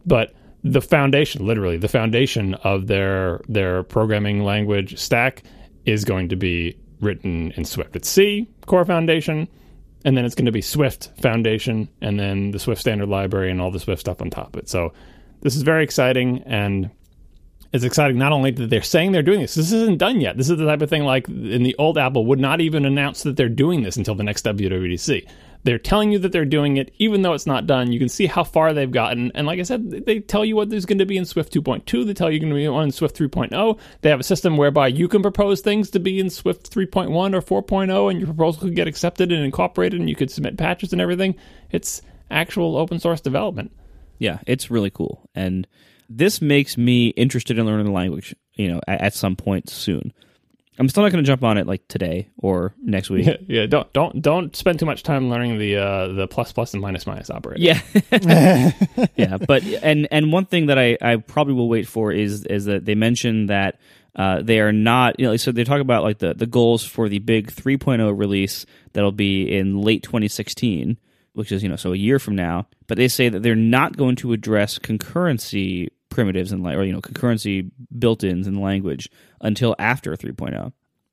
But 0.05 0.33
the 0.63 0.81
foundation, 0.81 1.45
literally 1.45 1.77
the 1.77 1.87
foundation 1.87 2.53
of 2.55 2.87
their 2.87 3.41
their 3.49 3.83
programming 3.83 4.43
language 4.43 4.99
stack 4.99 5.43
is 5.85 6.05
going 6.05 6.29
to 6.29 6.35
be 6.35 6.77
written 7.01 7.51
in 7.51 7.65
Swift. 7.65 7.95
It's 7.95 8.09
C 8.09 8.47
core 8.67 8.85
foundation, 8.85 9.47
and 10.03 10.15
then 10.15 10.25
it's 10.25 10.35
going 10.35 10.45
to 10.45 10.51
be 10.51 10.61
Swift 10.61 11.11
foundation, 11.21 11.89
and 12.01 12.19
then 12.19 12.51
the 12.51 12.59
Swift 12.59 12.81
standard 12.81 13.09
library 13.09 13.49
and 13.49 13.59
all 13.59 13.71
the 13.71 13.79
Swift 13.79 14.01
stuff 14.01 14.21
on 14.21 14.29
top 14.29 14.55
of 14.55 14.63
it. 14.63 14.69
So 14.69 14.93
this 15.41 15.55
is 15.55 15.63
very 15.63 15.83
exciting 15.83 16.43
and 16.45 16.89
it's 17.75 17.83
exciting 17.83 18.17
not 18.17 18.31
only 18.31 18.51
that 18.51 18.69
they're 18.69 18.81
saying 18.81 19.11
they're 19.11 19.21
doing 19.21 19.41
this, 19.41 19.55
this 19.55 19.71
isn't 19.71 19.97
done 19.97 20.21
yet. 20.21 20.37
This 20.37 20.49
is 20.49 20.57
the 20.57 20.65
type 20.65 20.81
of 20.81 20.89
thing 20.89 21.03
like 21.03 21.27
in 21.27 21.63
the 21.63 21.75
old 21.77 21.97
Apple 21.97 22.25
would 22.27 22.39
not 22.39 22.61
even 22.61 22.85
announce 22.85 23.23
that 23.23 23.35
they're 23.35 23.49
doing 23.49 23.83
this 23.83 23.97
until 23.97 24.15
the 24.15 24.23
next 24.23 24.45
WWDC. 24.45 25.27
They're 25.63 25.79
telling 25.79 26.11
you 26.11 26.19
that 26.19 26.31
they're 26.31 26.45
doing 26.45 26.77
it, 26.77 26.93
even 26.99 27.23
though 27.23 27.33
it's 27.33 27.47
not 27.47 27.65
done. 27.65 27.91
You 27.91 27.97
can 27.97 28.07
see 28.07 28.27
how 28.27 28.43
far 28.43 28.71
they've 28.73 28.91
gotten. 28.91 29.31
And 29.33 29.47
like 29.47 29.59
I 29.59 29.63
said, 29.63 29.89
they 30.05 30.19
tell 30.19 30.45
you 30.45 30.55
what 30.55 30.69
there's 30.69 30.85
going 30.85 30.99
to 30.99 31.07
be 31.07 31.17
in 31.17 31.25
Swift 31.25 31.51
2.2. 31.51 32.05
They 32.05 32.13
tell 32.13 32.31
you 32.31 32.39
going 32.39 32.51
to 32.51 32.55
be 32.55 32.67
on 32.67 32.91
Swift 32.91 33.17
3.0. 33.17 33.79
They 34.01 34.11
have 34.11 34.19
a 34.19 34.23
system 34.23 34.57
whereby 34.57 34.89
you 34.89 35.07
can 35.07 35.23
propose 35.23 35.61
things 35.61 35.89
to 35.89 35.99
be 35.99 36.19
in 36.19 36.29
Swift 36.29 36.69
3.1 36.69 37.09
or 37.33 37.63
4.0, 37.63 38.11
and 38.11 38.19
your 38.19 38.27
proposal 38.27 38.61
could 38.61 38.75
get 38.75 38.87
accepted 38.87 39.31
and 39.31 39.43
incorporated, 39.43 39.99
and 39.99 40.07
you 40.07 40.15
could 40.15 40.29
submit 40.29 40.55
patches 40.55 40.93
and 40.93 41.01
everything. 41.01 41.33
It's 41.71 42.03
actual 42.29 42.77
open 42.77 42.99
source 42.99 43.21
development. 43.21 43.71
Yeah, 44.19 44.39
it's 44.45 44.69
really 44.69 44.91
cool. 44.91 45.27
And 45.33 45.65
this 46.09 46.41
makes 46.41 46.77
me 46.77 47.07
interested 47.09 47.57
in 47.57 47.65
learning 47.65 47.85
the 47.85 47.91
language, 47.91 48.35
you 48.53 48.67
know, 48.67 48.81
at, 48.87 49.01
at 49.01 49.13
some 49.13 49.35
point 49.35 49.69
soon. 49.69 50.13
I'm 50.77 50.89
still 50.89 51.03
not 51.03 51.11
going 51.11 51.23
to 51.23 51.27
jump 51.27 51.43
on 51.43 51.57
it 51.57 51.67
like 51.67 51.87
today 51.87 52.29
or 52.37 52.73
next 52.81 53.09
week. 53.09 53.25
Yeah, 53.25 53.37
yeah, 53.47 53.65
don't 53.65 53.91
don't 53.93 54.21
don't 54.21 54.55
spend 54.55 54.79
too 54.79 54.85
much 54.85 55.03
time 55.03 55.29
learning 55.29 55.57
the 55.57 55.77
uh, 55.77 56.07
the 56.09 56.27
plus 56.27 56.51
plus 56.51 56.73
and 56.73 56.81
minus 56.81 57.07
minus 57.07 57.29
operator. 57.29 57.61
Yeah, 57.61 57.81
yeah. 59.15 59.37
But 59.37 59.63
and 59.63 60.07
and 60.11 60.33
one 60.33 60.45
thing 60.45 60.65
that 60.65 60.77
I, 60.77 60.97
I 61.01 61.15
probably 61.15 61.53
will 61.53 61.69
wait 61.69 61.87
for 61.87 62.11
is 62.11 62.45
is 62.45 62.65
that 62.65 62.83
they 62.83 62.95
mentioned 62.95 63.49
that 63.49 63.79
uh, 64.17 64.41
they 64.41 64.59
are 64.59 64.73
not 64.73 65.17
you 65.17 65.25
know 65.25 65.37
so 65.37 65.53
they 65.53 65.63
talk 65.63 65.79
about 65.79 66.03
like 66.03 66.19
the 66.19 66.33
the 66.33 66.45
goals 66.45 66.83
for 66.83 67.07
the 67.07 67.19
big 67.19 67.51
3.0 67.51 68.17
release 68.17 68.65
that'll 68.91 69.11
be 69.13 69.43
in 69.43 69.81
late 69.81 70.03
2016 70.03 70.97
which 71.35 71.51
is 71.51 71.61
you 71.61 71.69
know 71.69 71.75
so 71.75 71.93
a 71.93 71.97
year 71.97 72.17
from 72.17 72.35
now. 72.35 72.67
But 72.87 72.97
they 72.97 73.07
say 73.07 73.29
that 73.29 73.43
they're 73.43 73.55
not 73.55 73.97
going 73.97 74.15
to 74.17 74.33
address 74.33 74.79
concurrency 74.79 75.89
primitives 76.15 76.51
and 76.51 76.65
or 76.65 76.83
you 76.83 76.93
know 76.93 77.01
concurrency 77.01 77.69
built-ins 77.99 78.47
in 78.47 78.55
the 78.55 78.61
language 78.61 79.09
until 79.41 79.75
after 79.77 80.15
3.0. 80.15 80.71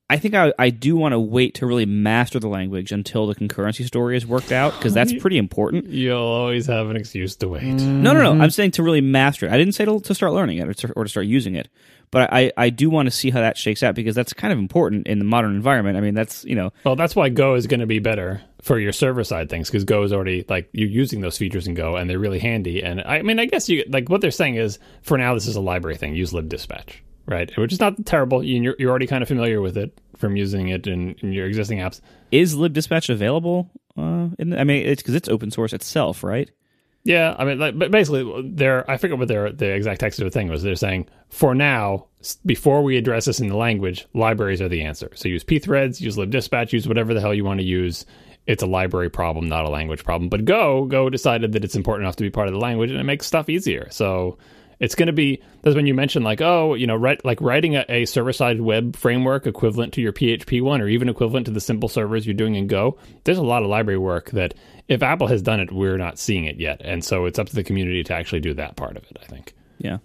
I 0.09 0.17
think 0.17 0.35
I, 0.35 0.53
I 0.59 0.69
do 0.69 0.95
want 0.95 1.13
to 1.13 1.19
wait 1.19 1.55
to 1.55 1.65
really 1.65 1.85
master 1.85 2.39
the 2.39 2.47
language 2.47 2.91
until 2.91 3.25
the 3.25 3.35
concurrency 3.35 3.85
story 3.85 4.17
is 4.17 4.27
worked 4.27 4.51
out 4.51 4.73
because 4.73 4.93
that's 4.93 5.13
pretty 5.19 5.37
important. 5.37 5.87
You'll 5.87 6.17
always 6.17 6.67
have 6.67 6.89
an 6.89 6.95
excuse 6.95 7.35
to 7.37 7.47
wait. 7.47 7.63
No, 7.63 8.13
no, 8.13 8.33
no. 8.33 8.43
I'm 8.43 8.49
saying 8.49 8.71
to 8.71 8.83
really 8.83 9.01
master 9.01 9.45
it. 9.45 9.51
I 9.51 9.57
didn't 9.57 9.73
say 9.73 9.85
to, 9.85 9.99
to 10.01 10.13
start 10.15 10.33
learning 10.33 10.57
it 10.57 10.67
or 10.67 10.73
to, 10.73 10.91
or 10.93 11.03
to 11.03 11.09
start 11.09 11.25
using 11.25 11.55
it, 11.55 11.69
but 12.13 12.31
I, 12.31 12.51
I 12.55 12.69
do 12.69 12.91
want 12.91 13.07
to 13.07 13.11
see 13.11 13.31
how 13.31 13.41
that 13.41 13.57
shakes 13.57 13.81
out 13.81 13.95
because 13.95 14.13
that's 14.13 14.33
kind 14.33 14.53
of 14.53 14.59
important 14.59 15.07
in 15.07 15.17
the 15.17 15.25
modern 15.25 15.55
environment. 15.55 15.97
I 15.97 15.99
mean, 15.99 16.13
that's 16.13 16.45
you 16.45 16.53
know. 16.53 16.71
Well, 16.85 16.95
that's 16.95 17.15
why 17.15 17.29
Go 17.29 17.55
is 17.55 17.65
going 17.65 17.79
to 17.79 17.87
be 17.87 17.97
better 17.97 18.39
for 18.61 18.77
your 18.77 18.91
server 18.91 19.23
side 19.23 19.49
things 19.49 19.67
because 19.67 19.83
Go 19.83 20.03
is 20.03 20.13
already 20.13 20.45
like 20.47 20.69
you're 20.73 20.87
using 20.87 21.21
those 21.21 21.39
features 21.39 21.65
in 21.65 21.73
Go 21.73 21.95
and 21.95 22.07
they're 22.07 22.19
really 22.19 22.37
handy. 22.37 22.83
And 22.83 23.01
I 23.01 23.23
mean, 23.23 23.39
I 23.39 23.45
guess 23.45 23.67
you 23.67 23.83
like 23.89 24.09
what 24.09 24.21
they're 24.21 24.29
saying 24.29 24.55
is 24.55 24.77
for 25.01 25.17
now 25.17 25.33
this 25.33 25.47
is 25.47 25.55
a 25.55 25.59
library 25.59 25.97
thing. 25.97 26.15
Use 26.15 26.33
libdispatch, 26.33 26.97
right? 27.25 27.51
Which 27.57 27.73
is 27.73 27.79
not 27.79 28.05
terrible. 28.05 28.43
You're 28.43 28.75
you're 28.77 28.91
already 28.91 29.07
kind 29.07 29.23
of 29.23 29.27
familiar 29.27 29.59
with 29.59 29.75
it 29.75 29.99
from 30.15 30.35
using 30.35 30.67
it 30.67 30.85
in, 30.85 31.15
in 31.23 31.33
your 31.33 31.47
existing 31.47 31.79
apps. 31.79 31.99
Is 32.31 32.55
libdispatch 32.55 33.09
available? 33.09 33.71
Uh, 33.97 34.27
in, 34.37 34.55
I 34.55 34.63
mean, 34.65 34.85
it's 34.85 35.01
because 35.01 35.15
it's 35.15 35.29
open 35.29 35.49
source 35.49 35.73
itself, 35.73 36.23
right? 36.23 36.51
Yeah, 37.05 37.35
I 37.37 37.43
mean, 37.43 37.59
like, 37.59 37.77
but 37.77 37.91
basically, 37.91 38.49
they're 38.53 38.89
I 38.89 38.95
forget 38.97 39.17
what 39.17 39.27
their 39.27 39.51
the 39.51 39.69
exact 39.73 39.99
text 39.99 40.19
of 40.19 40.25
the 40.25 40.31
thing 40.31 40.47
was. 40.47 40.63
They're 40.63 40.75
saying 40.75 41.07
for 41.29 41.53
now, 41.53 42.07
before 42.45 42.81
we 42.81 42.95
address 42.95 43.25
this 43.25 43.41
in 43.41 43.49
the 43.49 43.57
language, 43.57 44.05
libraries 44.13 44.61
are 44.61 44.69
the 44.69 44.83
answer. 44.83 45.11
So 45.15 45.27
use 45.27 45.43
pthreads, 45.43 45.99
use 45.99 46.15
libdispatch, 46.15 46.71
use 46.71 46.87
whatever 46.87 47.13
the 47.13 47.19
hell 47.19 47.33
you 47.33 47.43
want 47.43 47.59
to 47.59 47.65
use. 47.65 48.05
It's 48.47 48.63
a 48.63 48.67
library 48.67 49.09
problem, 49.09 49.49
not 49.49 49.65
a 49.65 49.69
language 49.69 50.03
problem. 50.05 50.29
But 50.29 50.45
Go 50.45 50.85
Go 50.85 51.09
decided 51.09 51.51
that 51.53 51.65
it's 51.65 51.75
important 51.75 52.05
enough 52.05 52.15
to 52.17 52.23
be 52.23 52.29
part 52.29 52.47
of 52.47 52.53
the 52.53 52.59
language, 52.59 52.89
and 52.89 52.99
it 52.99 53.03
makes 53.03 53.27
stuff 53.27 53.49
easier. 53.49 53.89
So 53.91 54.37
it's 54.79 54.95
going 54.95 55.07
to 55.07 55.13
be 55.13 55.41
that's 55.61 55.75
when 55.75 55.87
you 55.87 55.93
mentioned 55.93 56.25
like 56.25 56.41
oh 56.41 56.73
you 56.73 56.87
know 56.87 56.95
write 56.95 57.23
like 57.23 57.39
writing 57.41 57.75
a, 57.75 57.85
a 57.89 58.05
server 58.05 58.33
side 58.33 58.61
web 58.61 58.95
framework 58.95 59.45
equivalent 59.45 59.93
to 59.93 60.01
your 60.01 60.13
PHP 60.13 60.61
one 60.61 60.81
or 60.81 60.87
even 60.87 61.09
equivalent 61.09 61.45
to 61.45 61.51
the 61.51 61.61
simple 61.61 61.89
servers 61.89 62.25
you're 62.25 62.33
doing 62.33 62.55
in 62.55 62.67
Go. 62.67 62.97
There's 63.23 63.37
a 63.37 63.43
lot 63.43 63.63
of 63.63 63.69
library 63.69 63.97
work 63.97 64.31
that 64.31 64.53
if 64.93 65.03
Apple 65.03 65.27
has 65.27 65.41
done 65.41 65.59
it, 65.59 65.71
we're 65.71 65.97
not 65.97 66.17
seeing 66.17 66.45
it 66.45 66.59
yet, 66.59 66.81
and 66.83 67.03
so 67.03 67.25
it's 67.25 67.39
up 67.39 67.47
to 67.47 67.55
the 67.55 67.63
community 67.63 68.03
to 68.03 68.13
actually 68.13 68.39
do 68.39 68.53
that 68.55 68.75
part 68.75 68.97
of 68.97 69.03
it. 69.03 69.17
I 69.21 69.25
think. 69.25 69.53
Yeah. 69.77 69.97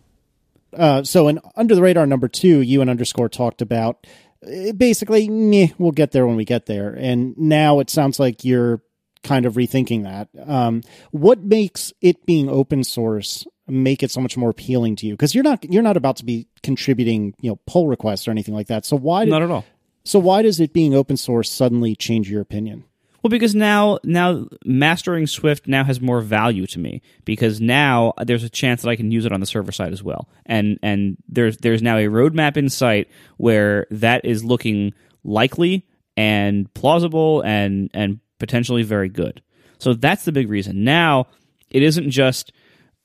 Uh, 0.76 1.02
so 1.02 1.28
in 1.28 1.40
under 1.56 1.74
the 1.74 1.82
radar 1.82 2.06
number 2.06 2.28
two, 2.28 2.60
you 2.60 2.80
and 2.80 2.90
underscore 2.90 3.28
talked 3.28 3.62
about 3.62 4.06
uh, 4.46 4.72
basically 4.72 5.28
meh, 5.28 5.68
we'll 5.78 5.92
get 5.92 6.12
there 6.12 6.26
when 6.26 6.36
we 6.36 6.44
get 6.44 6.66
there, 6.66 6.94
and 6.94 7.36
now 7.38 7.80
it 7.80 7.90
sounds 7.90 8.20
like 8.20 8.44
you're 8.44 8.82
kind 9.22 9.46
of 9.46 9.54
rethinking 9.54 10.04
that. 10.04 10.28
Um, 10.46 10.82
what 11.10 11.42
makes 11.42 11.92
it 12.00 12.24
being 12.26 12.48
open 12.48 12.84
source 12.84 13.46
make 13.66 14.02
it 14.02 14.10
so 14.10 14.20
much 14.20 14.36
more 14.36 14.50
appealing 14.50 14.96
to 14.96 15.06
you? 15.06 15.14
Because 15.14 15.34
you're 15.34 15.44
not 15.44 15.64
you're 15.70 15.82
not 15.82 15.96
about 15.96 16.16
to 16.16 16.24
be 16.24 16.48
contributing, 16.62 17.34
you 17.40 17.50
know, 17.50 17.58
pull 17.66 17.88
requests 17.88 18.28
or 18.28 18.30
anything 18.30 18.54
like 18.54 18.68
that. 18.68 18.84
So 18.84 18.96
why? 18.96 19.24
Did, 19.24 19.30
not 19.30 19.42
at 19.42 19.50
all. 19.50 19.64
So 20.04 20.18
why 20.18 20.42
does 20.42 20.60
it 20.60 20.72
being 20.72 20.94
open 20.94 21.16
source 21.16 21.50
suddenly 21.50 21.94
change 21.94 22.30
your 22.30 22.40
opinion? 22.40 22.84
Well, 23.22 23.30
because 23.30 23.54
now 23.54 23.98
now 24.04 24.46
mastering 24.64 25.26
Swift 25.26 25.66
now 25.66 25.82
has 25.84 26.00
more 26.00 26.20
value 26.20 26.66
to 26.68 26.78
me 26.78 27.02
because 27.24 27.60
now 27.60 28.12
there's 28.24 28.44
a 28.44 28.48
chance 28.48 28.82
that 28.82 28.90
I 28.90 28.96
can 28.96 29.10
use 29.10 29.24
it 29.24 29.32
on 29.32 29.40
the 29.40 29.46
server 29.46 29.72
side 29.72 29.92
as 29.92 30.02
well, 30.02 30.28
and 30.46 30.78
and 30.82 31.16
there's 31.28 31.56
there's 31.58 31.82
now 31.82 31.96
a 31.96 32.06
roadmap 32.06 32.56
in 32.56 32.68
sight 32.68 33.08
where 33.36 33.86
that 33.90 34.24
is 34.24 34.44
looking 34.44 34.94
likely 35.24 35.86
and 36.16 36.72
plausible 36.74 37.40
and 37.42 37.90
and 37.92 38.20
potentially 38.38 38.84
very 38.84 39.08
good. 39.08 39.42
So 39.78 39.94
that's 39.94 40.24
the 40.24 40.32
big 40.32 40.48
reason. 40.48 40.84
Now 40.84 41.26
it 41.70 41.82
isn't 41.82 42.10
just 42.10 42.52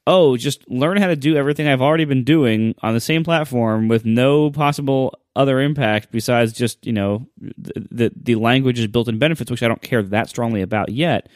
oh, 0.05 0.35
just 0.37 0.69
learn 0.69 0.97
how 0.97 1.07
to 1.07 1.15
do 1.15 1.35
everything 1.35 1.67
I've 1.67 1.81
already 1.81 2.05
been 2.05 2.23
doing 2.23 2.75
on 2.81 2.93
the 2.93 2.99
same 2.99 3.23
platform 3.23 3.87
with 3.87 4.05
no 4.05 4.51
possible 4.51 5.17
other 5.35 5.59
impact 5.59 6.11
besides 6.11 6.53
just 6.53 6.85
you 6.85 6.93
know 6.93 7.27
the 7.37 8.11
the, 8.15 8.35
language's 8.35 8.87
built-in 8.87 9.19
benefits, 9.19 9.49
which 9.49 9.63
I 9.63 9.67
don't 9.67 9.81
care 9.81 10.03
that 10.03 10.29
strongly 10.29 10.61
about 10.61 10.89
yet. 10.89 11.29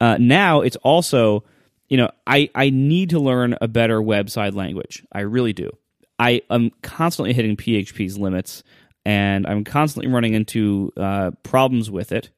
Uh, 0.00 0.16
now 0.18 0.60
it's 0.60 0.76
also 0.76 1.44
you 1.88 1.96
know 1.96 2.10
I 2.26 2.50
I 2.54 2.70
need 2.70 3.10
to 3.10 3.20
learn 3.20 3.56
a 3.60 3.68
better 3.68 4.00
website 4.00 4.54
language. 4.54 5.04
I 5.12 5.20
really 5.20 5.52
do. 5.52 5.70
I 6.18 6.42
am 6.50 6.70
constantly 6.82 7.34
hitting 7.34 7.56
PHP's 7.56 8.18
limits, 8.18 8.62
and 9.04 9.46
I'm 9.46 9.64
constantly 9.64 10.10
running 10.10 10.34
into 10.34 10.92
uh, 10.96 11.32
problems 11.42 11.90
with 11.90 12.12
it 12.12 12.30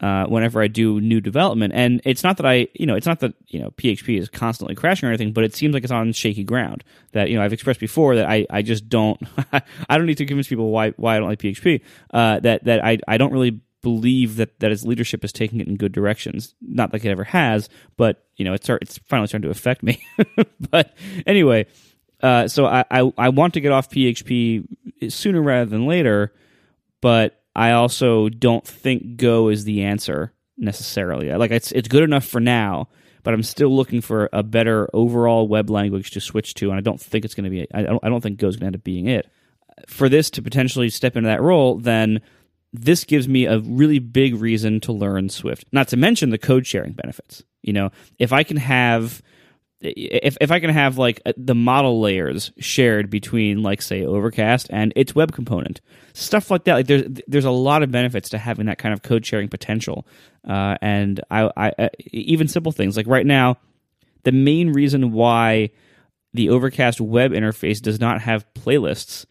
uh, 0.00 0.26
whenever 0.26 0.62
I 0.62 0.68
do 0.68 1.00
new 1.00 1.20
development. 1.20 1.72
And 1.74 2.00
it's 2.04 2.22
not 2.22 2.36
that 2.36 2.46
I, 2.46 2.68
you 2.74 2.86
know, 2.86 2.94
it's 2.94 3.06
not 3.06 3.20
that 3.20 3.34
you 3.48 3.60
know 3.60 3.70
PHP 3.72 4.18
is 4.18 4.28
constantly 4.28 4.74
crashing 4.74 5.08
or 5.08 5.10
anything, 5.10 5.32
but 5.32 5.44
it 5.44 5.54
seems 5.54 5.74
like 5.74 5.82
it's 5.82 5.92
on 5.92 6.12
shaky 6.12 6.44
ground. 6.44 6.84
That 7.12 7.30
you 7.30 7.36
know 7.36 7.42
I've 7.42 7.52
expressed 7.52 7.80
before 7.80 8.16
that 8.16 8.28
I, 8.28 8.46
I 8.50 8.62
just 8.62 8.88
don't, 8.88 9.20
I 9.52 9.98
don't 9.98 10.06
need 10.06 10.18
to 10.18 10.26
convince 10.26 10.48
people 10.48 10.70
why 10.70 10.90
why 10.90 11.16
I 11.16 11.18
don't 11.18 11.28
like 11.28 11.40
PHP. 11.40 11.80
Uh, 12.12 12.40
that 12.40 12.64
that 12.64 12.84
I 12.84 12.98
I 13.08 13.18
don't 13.18 13.32
really 13.32 13.60
believe 13.82 14.36
that 14.36 14.58
that 14.60 14.70
its 14.70 14.84
leadership 14.84 15.24
is 15.24 15.32
taking 15.32 15.60
it 15.60 15.68
in 15.68 15.76
good 15.76 15.92
directions. 15.92 16.54
Not 16.60 16.92
like 16.92 17.04
it 17.04 17.10
ever 17.10 17.24
has, 17.24 17.68
but 17.96 18.24
you 18.36 18.44
know 18.44 18.52
it's 18.52 18.66
start, 18.66 18.82
it's 18.82 18.98
finally 18.98 19.26
starting 19.26 19.48
to 19.48 19.50
affect 19.50 19.82
me. 19.82 20.04
but 20.70 20.94
anyway. 21.26 21.66
Uh, 22.20 22.48
so 22.48 22.66
I, 22.66 22.84
I, 22.90 23.12
I 23.16 23.28
want 23.28 23.54
to 23.54 23.60
get 23.60 23.70
off 23.70 23.90
PHP 23.90 24.66
sooner 25.08 25.40
rather 25.40 25.70
than 25.70 25.86
later, 25.86 26.32
but 27.00 27.37
I 27.58 27.72
also 27.72 28.28
don't 28.28 28.64
think 28.64 29.16
Go 29.16 29.48
is 29.48 29.64
the 29.64 29.82
answer 29.82 30.32
necessarily. 30.56 31.32
Like 31.32 31.50
it's 31.50 31.72
it's 31.72 31.88
good 31.88 32.04
enough 32.04 32.24
for 32.24 32.38
now, 32.40 32.88
but 33.24 33.34
I'm 33.34 33.42
still 33.42 33.74
looking 33.74 34.00
for 34.00 34.28
a 34.32 34.44
better 34.44 34.88
overall 34.94 35.48
web 35.48 35.68
language 35.68 36.12
to 36.12 36.20
switch 36.20 36.54
to, 36.54 36.70
and 36.70 36.78
I 36.78 36.80
don't 36.80 37.00
think 37.00 37.24
it's 37.24 37.34
going 37.34 37.44
to 37.44 37.50
be. 37.50 37.66
I 37.74 37.82
don't 37.82 38.04
I 38.04 38.08
don't 38.08 38.20
think 38.20 38.38
Go 38.38 38.46
is 38.46 38.54
going 38.54 38.60
to 38.60 38.66
end 38.66 38.76
up 38.76 38.84
being 38.84 39.08
it. 39.08 39.28
For 39.88 40.08
this 40.08 40.30
to 40.30 40.42
potentially 40.42 40.88
step 40.88 41.16
into 41.16 41.26
that 41.26 41.42
role, 41.42 41.78
then 41.78 42.20
this 42.72 43.02
gives 43.02 43.26
me 43.26 43.46
a 43.46 43.58
really 43.58 43.98
big 43.98 44.36
reason 44.36 44.78
to 44.82 44.92
learn 44.92 45.28
Swift. 45.28 45.64
Not 45.72 45.88
to 45.88 45.96
mention 45.96 46.30
the 46.30 46.38
code 46.38 46.64
sharing 46.64 46.92
benefits. 46.92 47.42
You 47.62 47.72
know, 47.72 47.90
if 48.20 48.32
I 48.32 48.44
can 48.44 48.58
have 48.58 49.20
if 49.80 50.36
if 50.40 50.50
I 50.50 50.58
can 50.60 50.70
have 50.70 50.98
like 50.98 51.20
uh, 51.24 51.32
the 51.36 51.54
model 51.54 52.00
layers 52.00 52.50
shared 52.58 53.10
between 53.10 53.62
like 53.62 53.80
say 53.80 54.04
Overcast 54.04 54.66
and 54.70 54.92
its 54.96 55.14
web 55.14 55.32
component, 55.32 55.80
stuff 56.14 56.50
like 56.50 56.64
that. 56.64 56.74
Like 56.74 56.86
there's 56.86 57.04
there's 57.26 57.44
a 57.44 57.50
lot 57.50 57.82
of 57.82 57.90
benefits 57.90 58.28
to 58.30 58.38
having 58.38 58.66
that 58.66 58.78
kind 58.78 58.92
of 58.92 59.02
code 59.02 59.24
sharing 59.24 59.48
potential, 59.48 60.06
uh, 60.48 60.76
and 60.80 61.20
I, 61.30 61.50
I 61.56 61.72
uh, 61.78 61.88
even 62.06 62.48
simple 62.48 62.72
things 62.72 62.96
like 62.96 63.06
right 63.06 63.26
now, 63.26 63.58
the 64.24 64.32
main 64.32 64.72
reason 64.72 65.12
why 65.12 65.70
the 66.34 66.50
Overcast 66.50 67.00
web 67.00 67.30
interface 67.30 67.80
does 67.80 68.00
not 68.00 68.20
have 68.20 68.52
playlists 68.54 69.26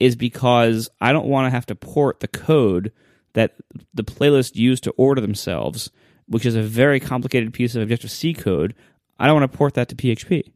is 0.00 0.16
because 0.16 0.88
I 1.00 1.12
don't 1.12 1.26
want 1.26 1.46
to 1.46 1.50
have 1.50 1.66
to 1.66 1.74
port 1.76 2.20
the 2.20 2.28
code 2.28 2.92
that 3.34 3.54
the 3.92 4.04
playlist 4.04 4.56
use 4.56 4.80
to 4.80 4.90
order 4.92 5.20
themselves, 5.20 5.90
which 6.26 6.44
is 6.44 6.56
a 6.56 6.62
very 6.62 6.98
complicated 6.98 7.52
piece 7.52 7.74
of 7.74 7.82
Objective 7.82 8.10
C 8.10 8.34
code 8.34 8.74
I 9.18 9.26
don't 9.26 9.40
want 9.40 9.50
to 9.50 9.56
port 9.56 9.74
that 9.74 9.88
to 9.88 9.94
PHP 9.96 10.52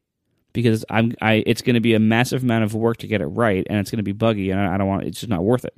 because 0.53 0.85
I'm 0.91 1.15
I 1.21 1.43
it's 1.47 1.63
going 1.63 1.75
to 1.75 1.81
be 1.81 1.95
a 1.95 1.99
massive 1.99 2.43
amount 2.43 2.65
of 2.65 2.75
work 2.75 2.99
to 2.99 3.07
get 3.07 3.21
it 3.21 3.27
right, 3.27 3.67
and 3.69 3.79
it's 3.79 3.91
going 3.91 3.99
to 3.99 4.03
be 4.03 4.13
buggy, 4.13 4.51
and 4.51 4.61
I 4.61 4.77
don't 4.77 4.89
want 4.89 5.05
it's 5.05 5.21
just 5.21 5.31
not 5.31 5.45
worth 5.45 5.65
it. 5.65 5.75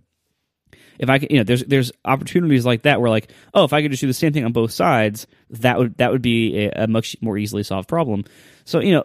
If 0.99 1.09
I 1.09 1.19
can, 1.19 1.29
you 1.31 1.39
know, 1.39 1.45
there's 1.45 1.65
there's 1.65 1.93
opportunities 2.05 2.67
like 2.67 2.83
that 2.83 3.01
where 3.01 3.11
like, 3.11 3.31
oh, 3.55 3.65
if 3.65 3.73
I 3.73 3.83
could 3.83 3.91
just 3.91 4.03
do 4.03 4.07
the 4.07 4.15
same 4.15 4.33
thing 4.33 4.45
on 4.45 4.53
both 4.53 4.73
sides, 4.73 5.27
that 5.51 5.79
would 5.79 5.97
that 5.99 6.13
would 6.13 6.23
be 6.23 6.67
a, 6.67 6.85
a 6.85 6.87
much 6.87 7.17
more 7.21 7.39
easily 7.39 7.63
solved 7.63 7.89
problem. 7.89 8.25
So 8.65 8.81
you 8.81 8.93
know, 8.93 9.05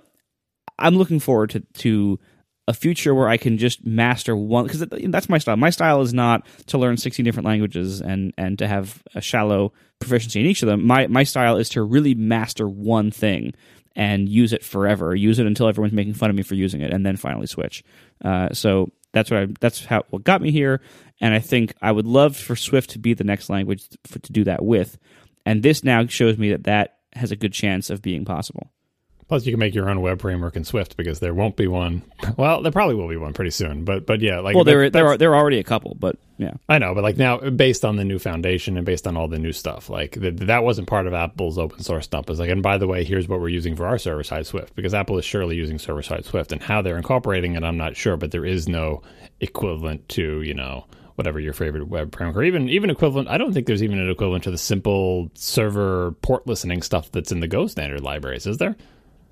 I'm 0.78 0.98
looking 0.98 1.20
forward 1.20 1.52
to 1.52 1.60
to 1.60 2.20
a 2.68 2.74
future 2.74 3.14
where 3.14 3.30
I 3.30 3.38
can 3.38 3.58
just 3.58 3.86
master 3.86 4.36
one 4.36 4.66
because 4.66 4.86
that's 4.90 5.30
my 5.30 5.38
style. 5.38 5.58
My 5.58 5.70
style 5.70 6.02
is 6.02 6.14
not 6.14 6.46
to 6.68 6.78
learn 6.78 6.98
16 6.98 7.24
different 7.24 7.46
languages 7.46 8.02
and 8.02 8.34
and 8.38 8.58
to 8.60 8.68
have 8.68 9.04
a 9.14 9.22
shallow 9.22 9.74
proficiency 10.00 10.40
in 10.40 10.46
each 10.46 10.64
of 10.64 10.68
them. 10.68 10.86
My 10.86 11.08
my 11.08 11.24
style 11.24 11.58
is 11.58 11.70
to 11.70 11.84
really 11.84 12.16
master 12.16 12.68
one 12.68 13.12
thing 13.12 13.54
and 13.96 14.28
use 14.28 14.52
it 14.52 14.64
forever. 14.64 15.16
Use 15.16 15.40
it 15.40 15.46
until 15.46 15.68
everyone's 15.68 15.94
making 15.94 16.16
fun 16.16 16.30
of 16.30 16.36
me 16.36 16.44
for 16.44 16.56
using 16.56 16.82
it, 16.82 16.92
and 16.92 17.06
then 17.06 17.16
finally 17.18 17.48
switch. 17.48 17.84
Uh, 18.24 18.52
so 18.52 18.92
that's 19.14 19.32
what 19.32 19.42
I 19.42 19.48
that's 19.60 19.86
how 19.86 20.04
what 20.10 20.24
got 20.24 20.42
me 20.42 20.52
here. 20.52 20.82
And 21.22 21.34
I 21.34 21.40
think 21.40 21.74
I 21.82 21.92
would 21.92 22.08
love 22.08 22.36
for 22.36 22.56
Swift 22.56 22.92
to 22.92 23.00
be 23.00 23.14
the 23.14 23.24
next 23.24 23.50
language 23.50 23.88
for, 24.06 24.20
to 24.20 24.34
do 24.34 24.44
that 24.46 24.64
with. 24.64 24.98
And 25.46 25.64
this 25.64 25.84
now 25.84 26.06
shows 26.08 26.38
me 26.38 26.52
that 26.52 26.66
that 26.66 26.98
has 27.14 27.32
a 27.32 27.36
good 27.36 27.54
chance 27.54 27.90
of 27.90 28.02
being 28.02 28.26
possible. 28.26 28.72
Plus, 29.28 29.44
you 29.46 29.52
can 29.52 29.60
make 29.60 29.74
your 29.74 29.90
own 29.90 30.02
web 30.02 30.22
framework 30.22 30.56
in 30.56 30.64
Swift 30.64 30.98
because 30.98 31.20
there 31.20 31.34
won't 31.34 31.56
be 31.56 31.66
one. 31.68 32.04
Well, 32.38 32.62
there 32.62 32.72
probably 32.72 32.94
will 32.96 33.08
be 33.08 33.18
one 33.18 33.34
pretty 33.34 33.50
soon, 33.52 33.84
but 33.84 34.06
but 34.06 34.22
yeah, 34.22 34.40
like 34.40 34.56
well, 34.56 34.64
there 34.64 34.90
there 34.90 35.08
are 35.08 35.18
there 35.18 35.32
are 35.32 35.40
already 35.40 35.58
a 35.58 35.64
couple, 35.64 35.96
but 36.00 36.18
yeah, 36.38 36.54
I 36.70 36.78
know, 36.78 36.94
but 36.94 37.04
like 37.04 37.18
now, 37.18 37.38
based 37.38 37.86
on 37.86 37.96
the 37.96 38.04
new 38.04 38.20
foundation 38.20 38.78
and 38.78 38.86
based 38.86 39.08
on 39.08 39.18
all 39.18 39.28
the 39.28 39.40
new 39.40 39.52
stuff, 39.52 39.90
like 39.90 40.18
that 40.20 40.64
wasn't 40.64 40.88
part 40.88 41.08
of 41.08 41.14
Apple's 41.14 41.58
open 41.58 41.82
source 41.82 42.06
stuff. 42.06 42.30
It's 42.30 42.40
like, 42.40 42.50
and 42.50 42.62
by 42.62 42.78
the 42.78 42.88
way, 42.88 43.04
here's 43.04 43.28
what 43.28 43.40
we're 43.40 43.50
using 43.50 43.76
for 43.76 43.88
our 43.88 43.98
server 43.98 44.24
side 44.24 44.46
Swift 44.46 44.76
because 44.76 44.94
Apple 44.94 45.18
is 45.18 45.26
surely 45.26 45.56
using 45.56 45.80
server 45.80 46.04
side 46.04 46.26
Swift, 46.26 46.52
and 46.52 46.62
how 46.62 46.82
they're 46.82 46.98
incorporating 46.98 47.56
it, 47.56 47.64
I'm 47.64 47.78
not 47.78 47.96
sure, 47.96 48.18
but 48.18 48.32
there 48.32 48.46
is 48.46 48.68
no 48.68 49.02
equivalent 49.40 50.08
to 50.10 50.42
you 50.42 50.54
know 50.54 50.86
whatever 51.16 51.40
your 51.40 51.54
favorite 51.54 51.88
web 51.88 52.16
framework, 52.16 52.38
or 52.38 52.44
even 52.44 52.70
even 52.70 52.90
equivalent. 52.90 53.28
I 53.28 53.38
don't 53.38 53.54
think 53.54 53.66
there's 53.66 53.84
even 53.84 54.00
an 54.00 54.10
equivalent 54.10 54.44
to 54.44 54.52
the 54.52 54.58
simple 54.58 55.32
server 55.34 56.12
port 56.22 56.46
listening 56.46 56.82
stuff 56.82 57.12
that's 57.12 57.32
in 57.32 57.40
the 57.40 57.48
Go 57.48 57.68
standard 57.68 58.02
libraries, 58.02 58.46
is 58.46 58.58
there? 58.58 58.76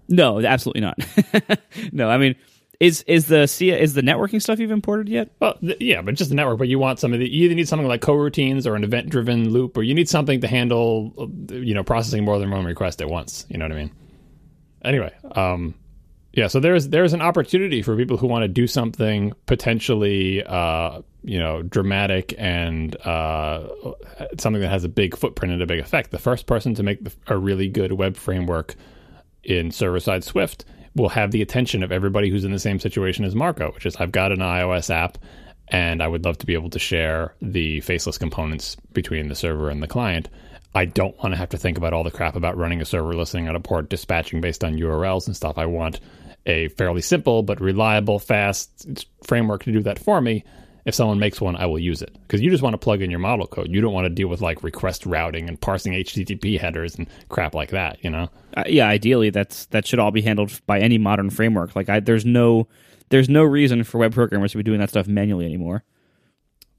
No, 0.08 0.44
absolutely 0.44 0.82
not. 0.82 1.00
no, 1.92 2.10
I 2.10 2.18
mean, 2.18 2.36
is 2.80 3.04
is 3.08 3.28
the 3.28 3.44
is 3.44 3.94
the 3.94 4.02
networking 4.02 4.42
stuff 4.42 4.60
you've 4.60 4.72
imported 4.72 5.08
yet? 5.08 5.30
Well, 5.40 5.58
th- 5.62 5.80
yeah, 5.80 6.02
but 6.02 6.16
just 6.16 6.30
the 6.30 6.36
network. 6.36 6.58
But 6.58 6.68
you 6.68 6.80
want 6.80 7.00
something 7.00 7.20
that 7.20 7.32
you 7.32 7.46
either 7.46 7.56
need 7.56 7.68
something 7.68 7.88
like 7.88 8.02
coroutines 8.02 8.68
or 8.68 8.76
an 8.76 8.84
event 8.84 9.10
driven 9.10 9.50
loop, 9.50 9.78
or 9.78 9.84
you 9.84 9.94
need 9.94 10.10
something 10.10 10.42
to 10.42 10.48
handle, 10.48 11.14
uh, 11.18 11.56
you 11.56 11.74
know, 11.74 11.84
processing 11.84 12.26
more 12.26 12.40
than 12.40 12.52
one 12.52 12.66
request 12.66 13.02
at 13.02 13.08
once. 13.08 13.46
You 13.50 13.58
know 13.58 13.66
what 13.66 13.72
I 13.72 13.76
mean? 13.76 13.92
Anyway, 14.84 15.14
um, 15.32 15.76
yeah. 16.34 16.48
So 16.48 16.60
there's 16.60 16.90
there's 16.90 17.14
an 17.14 17.22
opportunity 17.22 17.82
for 17.82 17.96
people 17.96 18.18
who 18.18 18.28
want 18.28 18.44
to 18.44 18.50
do 18.50 18.68
something 18.68 19.34
potentially, 19.46 20.44
uh, 20.44 21.04
you 21.24 21.40
know, 21.40 21.62
dramatic 21.62 22.34
and 22.38 22.98
uh, 23.06 23.68
something 24.40 24.62
that 24.62 24.70
has 24.70 24.84
a 24.84 24.90
big 24.90 25.16
footprint 25.16 25.54
and 25.54 25.62
a 25.62 25.68
big 25.68 25.80
effect. 25.80 26.12
The 26.12 26.20
first 26.20 26.48
person 26.48 26.74
to 26.76 26.84
make 26.84 27.00
a 27.28 27.38
really 27.38 27.70
good 27.70 27.94
web 27.94 28.18
framework 28.18 28.76
in 29.44 29.72
server 29.72 30.00
side 30.00 30.24
Swift 30.24 30.66
will 30.96 31.10
have 31.10 31.32
the 31.32 31.42
attention 31.42 31.84
of 31.84 31.92
everybody 31.92 32.30
who's 32.30 32.46
in 32.46 32.52
the 32.52 32.60
same 32.60 32.80
situation 32.80 33.26
as 33.26 33.36
Marco, 33.36 33.72
which 33.72 33.86
is 33.86 33.96
I've 33.96 34.12
got 34.12 34.32
an 34.32 34.40
iOS 34.40 34.90
app 34.90 35.18
and 35.70 36.04
I 36.04 36.08
would 36.08 36.26
love 36.26 36.38
to 36.40 36.46
be 36.46 36.54
able 36.54 36.70
to 36.72 36.80
share 36.80 37.34
the 37.42 37.82
faceless 37.82 38.18
components 38.18 38.76
between 38.94 39.28
the 39.28 39.36
server 39.36 39.70
and 39.70 39.82
the 39.82 39.88
client. 39.88 40.30
I 40.76 40.86
don't 40.86 41.18
want 41.18 41.34
to 41.34 41.38
have 41.38 41.50
to 41.50 41.58
think 41.58 41.78
about 41.78 41.94
all 41.94 42.04
the 42.04 42.12
crap 42.12 42.36
about 42.36 42.58
running 42.58 42.82
a 42.82 42.86
server 42.86 43.14
listening 43.14 43.48
on 43.48 43.56
a 43.56 43.60
port, 43.60 43.90
dispatching 43.90 44.42
based 44.42 44.64
on 44.64 44.78
URLs 44.78 45.28
and 45.28 45.36
stuff. 45.36 45.58
I 45.58 45.66
want 45.66 46.00
a 46.46 46.68
fairly 46.70 47.02
simple 47.02 47.44
but 47.44 47.62
reliable, 47.62 48.20
fast 48.20 49.06
framework 49.24 49.64
to 49.64 49.72
do 49.72 49.82
that 49.82 50.00
for 50.00 50.20
me 50.20 50.44
if 50.86 50.94
someone 50.94 51.20
makes 51.20 51.40
one, 51.40 51.56
I 51.56 51.66
will 51.66 51.80
use 51.80 52.02
it 52.02 52.16
because 52.24 52.42
you 52.42 52.50
just 52.50 52.64
want 52.64 52.74
to 52.74 52.78
plug 52.78 53.02
in 53.02 53.10
your 53.10 53.20
model 53.20 53.48
code. 53.48 53.70
You 53.70 53.82
don't 53.82 53.94
want 53.94 54.06
to 54.06 54.10
deal 54.10 54.28
with 54.28 54.42
like 54.42 54.64
request 54.64 55.06
routing 55.06 55.48
and 55.48 55.60
parsing 55.60 55.94
HTTP 55.94 56.60
headers 56.60 56.96
and 56.96 57.08
crap 57.30 57.56
like 57.56 57.70
that. 57.72 58.04
You 58.04 58.10
know? 58.10 58.30
Uh, 58.56 58.64
yeah, 58.68 58.88
ideally, 58.88 59.30
that's 59.30 59.66
that 59.68 59.88
should 59.88 60.00
all 60.00 60.12
be 60.12 60.22
handled 60.22 60.60
by 60.66 60.80
any 60.80 60.98
modern 60.98 61.30
framework. 61.30 61.76
Like, 61.76 61.90
I, 61.90 62.00
there's 62.00 62.26
no 62.26 62.68
there's 63.10 63.30
no 63.30 63.44
reason 63.44 63.84
for 63.84 64.00
web 64.00 64.14
programmers 64.14 64.52
to 64.52 64.58
be 64.58 64.64
doing 64.64 64.80
that 64.80 64.90
stuff 64.90 65.08
manually 65.08 65.46
anymore. 65.46 65.84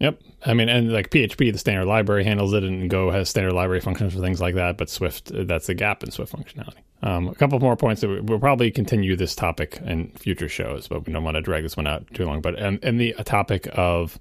Yep. 0.00 0.20
I 0.44 0.54
mean, 0.54 0.68
and 0.68 0.92
like 0.92 1.10
PHP, 1.10 1.52
the 1.52 1.58
standard 1.58 1.86
library 1.86 2.24
handles 2.24 2.52
it, 2.52 2.64
and 2.64 2.90
Go 2.90 3.10
has 3.10 3.28
standard 3.28 3.52
library 3.52 3.80
functions 3.80 4.12
for 4.12 4.20
things 4.20 4.40
like 4.40 4.56
that. 4.56 4.76
But 4.76 4.90
Swift, 4.90 5.30
that's 5.32 5.66
the 5.66 5.74
gap 5.74 6.02
in 6.02 6.10
Swift 6.10 6.32
functionality. 6.32 6.82
Um, 7.02 7.28
a 7.28 7.34
couple 7.34 7.58
more 7.60 7.76
points. 7.76 8.00
That 8.00 8.24
we'll 8.24 8.40
probably 8.40 8.70
continue 8.70 9.14
this 9.16 9.34
topic 9.34 9.80
in 9.84 10.10
future 10.12 10.48
shows, 10.48 10.88
but 10.88 11.06
we 11.06 11.12
don't 11.12 11.24
want 11.24 11.36
to 11.36 11.40
drag 11.40 11.62
this 11.62 11.76
one 11.76 11.86
out 11.86 12.06
too 12.12 12.26
long. 12.26 12.40
But 12.40 12.58
and, 12.58 12.82
and 12.82 13.00
the 13.00 13.12
topic 13.24 13.68
of 13.72 14.18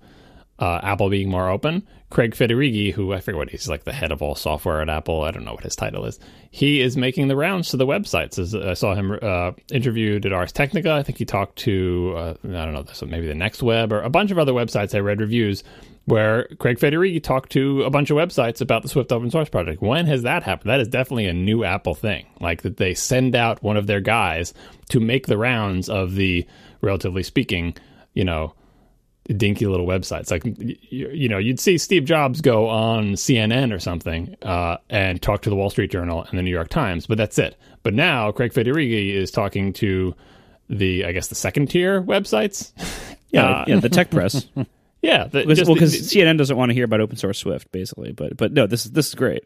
uh, 0.60 0.80
Apple 0.84 1.10
being 1.10 1.30
more 1.30 1.50
open, 1.50 1.88
Craig 2.14 2.36
Federighi, 2.36 2.94
who 2.94 3.12
I 3.12 3.22
forget 3.22 3.38
what 3.38 3.50
he's 3.50 3.68
like 3.68 3.86
the 3.86 3.92
head 3.92 4.12
of 4.12 4.22
all 4.22 4.36
software 4.36 4.84
at 4.84 4.90
Apple. 4.90 5.24
I 5.24 5.32
don't 5.32 5.46
know 5.46 5.56
what 5.56 5.64
his 5.64 5.76
title 5.76 6.06
is. 6.06 6.20
He 6.52 6.80
is 6.80 6.96
making 6.96 7.28
the 7.28 7.36
rounds 7.36 7.70
to 7.70 7.78
the 7.78 7.88
websites. 7.88 8.38
As 8.38 8.54
I 8.54 8.76
saw 8.76 8.94
him 8.94 9.18
uh, 9.20 9.54
interviewed 9.72 10.24
at 10.28 10.32
Ars 10.32 10.52
Technica. 10.52 10.92
I 10.92 11.02
think 11.02 11.18
he 11.18 11.26
talked 11.26 11.58
to 11.60 12.14
uh, 12.16 12.34
I 12.44 12.66
don't 12.66 12.74
know, 12.74 12.84
this 12.84 13.02
maybe 13.02 13.26
the 13.26 13.34
Next 13.34 13.64
Web 13.64 13.92
or 13.92 14.04
a 14.04 14.12
bunch 14.12 14.30
of 14.30 14.38
other 14.38 14.54
websites. 14.54 14.94
I 14.94 15.00
read 15.00 15.22
reviews 15.22 15.64
where 16.06 16.50
Craig 16.60 16.78
Federighi 16.78 17.22
talked 17.24 17.52
to 17.54 17.82
a 17.82 17.90
bunch 17.90 18.12
of 18.12 18.18
websites 18.18 18.62
about 18.62 18.84
the 18.84 18.90
Swift 18.90 19.12
open 19.12 19.32
source 19.32 19.50
project. 19.50 19.82
When 19.82 20.06
has 20.06 20.22
that 20.22 20.44
happened? 20.44 20.70
That 20.70 20.82
is 20.82 20.90
definitely 20.90 21.26
a 21.26 21.34
new 21.34 21.64
Apple 21.64 21.96
thing. 21.96 22.28
Like 22.40 22.62
that 22.62 22.78
they 22.78 22.94
send 22.94 23.36
out 23.36 23.64
one 23.64 23.76
of 23.76 23.88
their 23.88 24.02
guys 24.02 24.54
to 24.90 25.00
make 25.00 25.26
the 25.26 25.38
rounds 25.40 25.90
of 25.90 26.14
the, 26.14 26.46
relatively 26.82 27.24
speaking, 27.24 27.76
you 28.14 28.24
know, 28.24 28.54
dinky 29.28 29.66
little 29.68 29.88
websites. 29.88 30.32
Like 30.32 30.44
you, 30.46 31.10
you 31.10 31.30
know, 31.30 31.38
you'd 31.38 31.60
see 31.60 31.78
Steve 31.78 32.06
Jobs 32.06 32.42
go 32.42 32.68
on 32.68 33.14
CNN 33.14 33.74
or 33.74 33.80
something 33.80 34.36
uh, 34.42 34.78
and 34.90 35.22
talk 35.22 35.42
to 35.44 35.50
the 35.50 35.56
Wall 35.56 35.70
Street 35.70 35.92
Journal 35.92 36.26
and 36.30 36.38
the 36.38 36.44
New 36.44 36.52
York 36.52 36.70
Times, 36.70 37.08
but 37.08 37.18
that's 37.18 37.38
it. 37.40 37.56
But 37.84 37.94
now 37.94 38.32
Craig 38.32 38.54
Federighi 38.54 39.14
is 39.14 39.32
talking 39.32 39.74
to 39.74 40.14
the, 40.70 41.06
I 41.06 41.12
guess, 41.12 41.28
the 41.28 41.36
second 41.36 41.68
tier 41.70 42.02
websites. 42.02 42.72
Yeah, 43.30 43.46
Uh, 43.50 43.66
yeah, 43.68 43.80
the 43.80 43.90
tech 43.90 44.10
press. 44.12 44.46
yeah. 45.02 45.26
The, 45.26 45.46
Because 45.46 45.68
well, 45.68 45.78
'cause 45.78 45.94
CNN 45.94 46.38
doesn't 46.38 46.56
want 46.58 46.70
to 46.70 46.74
hear 46.74 46.86
about 46.86 47.02
open 47.02 47.16
source 47.18 47.38
Swift, 47.40 47.72
basically. 47.72 48.12
But 48.12 48.38
but 48.38 48.54
no, 48.54 48.68
this 48.68 48.86
is 48.86 48.92
this 48.92 49.08
is 49.10 49.16
great. 49.16 49.44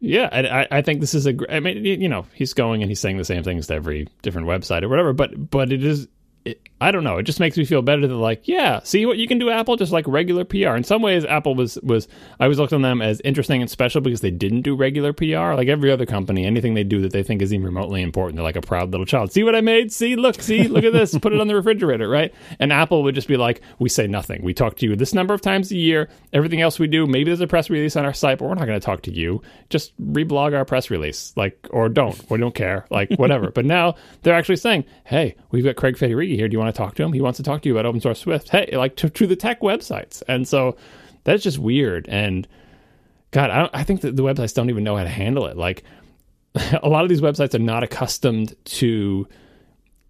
Yeah, 0.00 0.28
I, 0.30 0.78
I- 0.78 0.82
think 0.82 1.00
this 1.00 1.12
is 1.14 1.26
a. 1.26 1.34
I 1.52 1.58
mean, 1.60 1.84
you 1.84 2.08
know, 2.08 2.26
he's 2.34 2.54
going 2.54 2.82
and 2.82 2.90
he's 2.90 3.00
saying 3.00 3.16
the 3.16 3.24
same 3.24 3.42
things 3.42 3.66
to 3.66 3.74
every 3.74 4.08
different 4.22 4.46
website 4.46 4.82
or 4.82 4.88
whatever. 4.88 5.12
But 5.12 5.50
but 5.50 5.72
it 5.72 5.84
is. 5.84 6.06
It, 6.44 6.60
I 6.80 6.92
don't 6.92 7.02
know. 7.02 7.18
It 7.18 7.24
just 7.24 7.40
makes 7.40 7.56
me 7.56 7.64
feel 7.64 7.82
better 7.82 8.06
that 8.06 8.14
like, 8.14 8.46
yeah, 8.46 8.80
see 8.84 9.04
what 9.04 9.18
you 9.18 9.26
can 9.26 9.38
do, 9.38 9.50
Apple, 9.50 9.76
just 9.76 9.90
like 9.90 10.06
regular 10.06 10.44
PR. 10.44 10.76
In 10.76 10.84
some 10.84 11.02
ways, 11.02 11.24
Apple 11.24 11.54
was 11.54 11.76
was 11.82 12.06
I 12.38 12.44
always 12.44 12.58
looked 12.58 12.72
on 12.72 12.82
them 12.82 13.02
as 13.02 13.20
interesting 13.22 13.60
and 13.60 13.70
special 13.70 14.00
because 14.00 14.20
they 14.20 14.30
didn't 14.30 14.62
do 14.62 14.76
regular 14.76 15.12
PR. 15.12 15.54
Like 15.54 15.68
every 15.68 15.90
other 15.90 16.06
company, 16.06 16.46
anything 16.46 16.74
they 16.74 16.84
do 16.84 17.00
that 17.02 17.12
they 17.12 17.22
think 17.22 17.42
is 17.42 17.52
even 17.52 17.66
remotely 17.66 18.00
important, 18.00 18.36
they're 18.36 18.44
like 18.44 18.56
a 18.56 18.60
proud 18.60 18.92
little 18.92 19.06
child. 19.06 19.32
See 19.32 19.42
what 19.42 19.56
I 19.56 19.60
made? 19.60 19.92
See, 19.92 20.14
look, 20.14 20.40
see, 20.40 20.68
look 20.68 20.84
at 20.84 20.92
this. 20.92 21.18
Put 21.18 21.32
it 21.32 21.40
on 21.40 21.48
the 21.48 21.56
refrigerator, 21.56 22.08
right? 22.08 22.32
And 22.60 22.72
Apple 22.72 23.02
would 23.02 23.14
just 23.14 23.28
be 23.28 23.36
like, 23.36 23.60
we 23.80 23.88
say 23.88 24.06
nothing. 24.06 24.42
We 24.42 24.54
talk 24.54 24.76
to 24.76 24.86
you 24.86 24.94
this 24.94 25.12
number 25.12 25.34
of 25.34 25.40
times 25.40 25.72
a 25.72 25.76
year. 25.76 26.08
Everything 26.32 26.60
else 26.60 26.78
we 26.78 26.86
do, 26.86 27.06
maybe 27.06 27.24
there's 27.24 27.40
a 27.40 27.48
press 27.48 27.70
release 27.70 27.96
on 27.96 28.04
our 28.04 28.14
site, 28.14 28.38
but 28.38 28.48
we're 28.48 28.54
not 28.54 28.66
going 28.66 28.78
to 28.78 28.84
talk 28.84 29.02
to 29.02 29.12
you. 29.12 29.42
Just 29.68 30.00
reblog 30.00 30.56
our 30.56 30.64
press 30.64 30.90
release, 30.90 31.32
like, 31.36 31.66
or 31.70 31.88
don't. 31.88 32.30
We 32.30 32.38
don't 32.38 32.54
care, 32.54 32.86
like, 32.90 33.10
whatever. 33.16 33.50
but 33.50 33.64
now 33.64 33.96
they're 34.22 34.34
actually 34.34 34.56
saying, 34.56 34.84
hey, 35.04 35.34
we've 35.50 35.64
got 35.64 35.76
Craig 35.76 35.96
Federighi 35.96 36.36
here. 36.36 36.48
Do 36.48 36.52
you 36.52 36.58
want 36.58 36.67
to 36.72 36.76
talk 36.76 36.94
to 36.96 37.02
him? 37.02 37.12
He 37.12 37.20
wants 37.20 37.36
to 37.38 37.42
talk 37.42 37.62
to 37.62 37.68
you 37.68 37.74
about 37.74 37.86
open 37.86 38.00
source 38.00 38.20
Swift. 38.20 38.48
Hey, 38.48 38.70
like 38.76 38.96
to, 38.96 39.10
to 39.10 39.26
the 39.26 39.36
tech 39.36 39.60
websites. 39.60 40.22
And 40.28 40.46
so 40.46 40.76
that's 41.24 41.42
just 41.42 41.58
weird. 41.58 42.08
And 42.08 42.46
God, 43.30 43.50
I, 43.50 43.70
I 43.72 43.84
think 43.84 44.00
that 44.02 44.16
the 44.16 44.22
websites 44.22 44.54
don't 44.54 44.70
even 44.70 44.84
know 44.84 44.96
how 44.96 45.04
to 45.04 45.08
handle 45.08 45.46
it. 45.46 45.56
Like, 45.56 45.84
a 46.82 46.88
lot 46.88 47.02
of 47.02 47.08
these 47.08 47.20
websites 47.20 47.54
are 47.54 47.58
not 47.58 47.82
accustomed 47.82 48.54
to 48.64 49.28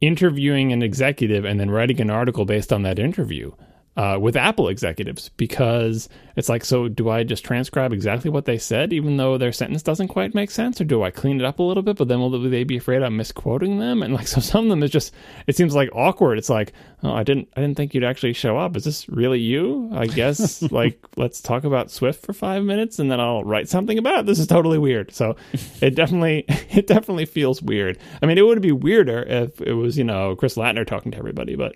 interviewing 0.00 0.72
an 0.72 0.82
executive 0.82 1.44
and 1.44 1.58
then 1.58 1.70
writing 1.70 2.00
an 2.00 2.10
article 2.10 2.44
based 2.44 2.72
on 2.72 2.82
that 2.82 2.98
interview 2.98 3.52
uh, 3.98 4.16
with 4.16 4.36
Apple 4.36 4.68
executives 4.68 5.30
because 5.36 6.08
it's 6.36 6.48
like, 6.48 6.64
so 6.64 6.86
do 6.86 7.10
I 7.10 7.24
just 7.24 7.44
transcribe 7.44 7.92
exactly 7.92 8.30
what 8.30 8.44
they 8.44 8.56
said, 8.56 8.92
even 8.92 9.16
though 9.16 9.36
their 9.36 9.50
sentence 9.50 9.82
doesn't 9.82 10.06
quite 10.06 10.36
make 10.36 10.52
sense, 10.52 10.80
or 10.80 10.84
do 10.84 11.02
I 11.02 11.10
clean 11.10 11.40
it 11.40 11.44
up 11.44 11.58
a 11.58 11.64
little 11.64 11.82
bit? 11.82 11.96
But 11.96 12.06
then 12.06 12.20
will 12.20 12.30
they 12.30 12.62
be 12.62 12.76
afraid 12.76 13.02
I'm 13.02 13.16
misquoting 13.16 13.80
them? 13.80 14.04
And 14.04 14.14
like, 14.14 14.28
so 14.28 14.40
some 14.40 14.66
of 14.66 14.70
them 14.70 14.84
is 14.84 14.92
just, 14.92 15.12
it 15.48 15.56
seems 15.56 15.74
like 15.74 15.90
awkward. 15.92 16.38
It's 16.38 16.48
like, 16.48 16.74
oh, 17.02 17.12
I 17.12 17.24
didn't, 17.24 17.48
I 17.56 17.60
didn't 17.60 17.76
think 17.76 17.92
you'd 17.92 18.04
actually 18.04 18.34
show 18.34 18.56
up. 18.56 18.76
Is 18.76 18.84
this 18.84 19.08
really 19.08 19.40
you? 19.40 19.90
I 19.92 20.06
guess 20.06 20.62
like 20.70 21.04
let's 21.16 21.40
talk 21.40 21.64
about 21.64 21.90
Swift 21.90 22.24
for 22.24 22.32
five 22.32 22.62
minutes 22.62 23.00
and 23.00 23.10
then 23.10 23.18
I'll 23.18 23.42
write 23.42 23.68
something 23.68 23.98
about 23.98 24.20
it. 24.20 24.26
This 24.26 24.38
is 24.38 24.46
totally 24.46 24.78
weird. 24.78 25.12
So 25.12 25.34
it 25.80 25.96
definitely, 25.96 26.44
it 26.70 26.86
definitely 26.86 27.26
feels 27.26 27.60
weird. 27.60 27.98
I 28.22 28.26
mean, 28.26 28.38
it 28.38 28.46
would 28.46 28.62
be 28.62 28.70
weirder 28.70 29.24
if 29.24 29.60
it 29.60 29.72
was 29.72 29.98
you 29.98 30.04
know 30.04 30.36
Chris 30.36 30.54
Lattner 30.54 30.86
talking 30.86 31.10
to 31.10 31.18
everybody, 31.18 31.56
but. 31.56 31.74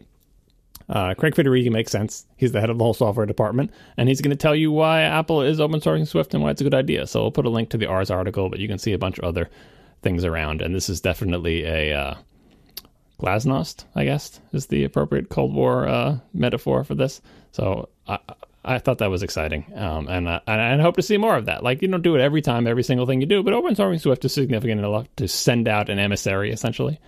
Uh, 0.93 1.14
Craig 1.14 1.35
Federighi 1.35 1.73
makes 1.73 1.90
sense. 1.90 2.27
He's 2.36 2.52
the 2.52 2.60
head 2.60 2.69
of 2.69 2.77
the 2.77 2.85
whole 2.85 2.93
software 2.93 3.24
department, 3.24 3.70
and 3.97 4.10
he's 4.10 4.20
going 4.20 4.31
to 4.31 4.36
tell 4.36 4.55
you 4.55 4.70
why 4.70 5.01
Apple 5.01 5.40
is 5.40 5.59
open 5.59 5.81
sourcing 5.81 6.06
Swift 6.06 6.35
and 6.35 6.43
why 6.43 6.51
it's 6.51 6.60
a 6.60 6.64
good 6.64 6.74
idea. 6.74 7.06
So 7.06 7.23
we'll 7.23 7.31
put 7.31 7.47
a 7.47 7.51
link 7.51 7.70
to 7.70 7.78
the 7.78 7.86
Ars 7.86 8.10
article, 8.10 8.51
but 8.51 8.59
you 8.59 8.69
can 8.69 8.78
see 8.78 8.93
a 8.93 8.98
bunch 8.98 9.19
of 9.19 9.24
other 9.24 9.48
things 10.02 10.23
around. 10.23 10.60
And 10.60 10.74
this 10.74 10.90
is 10.90 11.01
definitely 11.01 11.64
a 11.64 11.98
uh, 11.98 12.14
glasnost, 13.19 13.86
I 13.94 14.05
guess, 14.05 14.39
is 14.52 14.66
the 14.66 14.85
appropriate 14.85 15.31
Cold 15.31 15.55
War 15.55 15.89
uh, 15.89 16.19
metaphor 16.35 16.85
for 16.85 16.94
this. 16.94 17.23
So 17.52 17.89
I, 18.06 18.19
I 18.62 18.78
thought 18.78 18.98
that 18.98 19.10
was 19.10 19.23
exciting, 19.23 19.73
um, 19.74 20.09
and 20.09 20.28
I, 20.28 20.40
and 20.47 20.60
I 20.60 20.82
hope 20.82 20.97
to 20.97 21.02
see 21.02 21.16
more 21.16 21.36
of 21.36 21.47
that. 21.47 21.64
Like 21.64 21.81
you 21.81 21.89
don't 21.89 22.02
do 22.02 22.16
it 22.16 22.20
every 22.20 22.43
time, 22.43 22.66
every 22.66 22.82
single 22.82 23.06
thing 23.06 23.23
you 23.23 23.27
do, 23.27 23.43
but 23.43 23.55
open 23.55 23.74
sourcing 23.74 24.01
Swift 24.01 24.27
is 24.27 24.35
significant 24.35 24.78
enough 24.78 25.06
to 25.16 25.27
send 25.27 25.69
out 25.69 25.89
an 25.89 25.98
emissary, 25.98 26.52
essentially. 26.52 27.01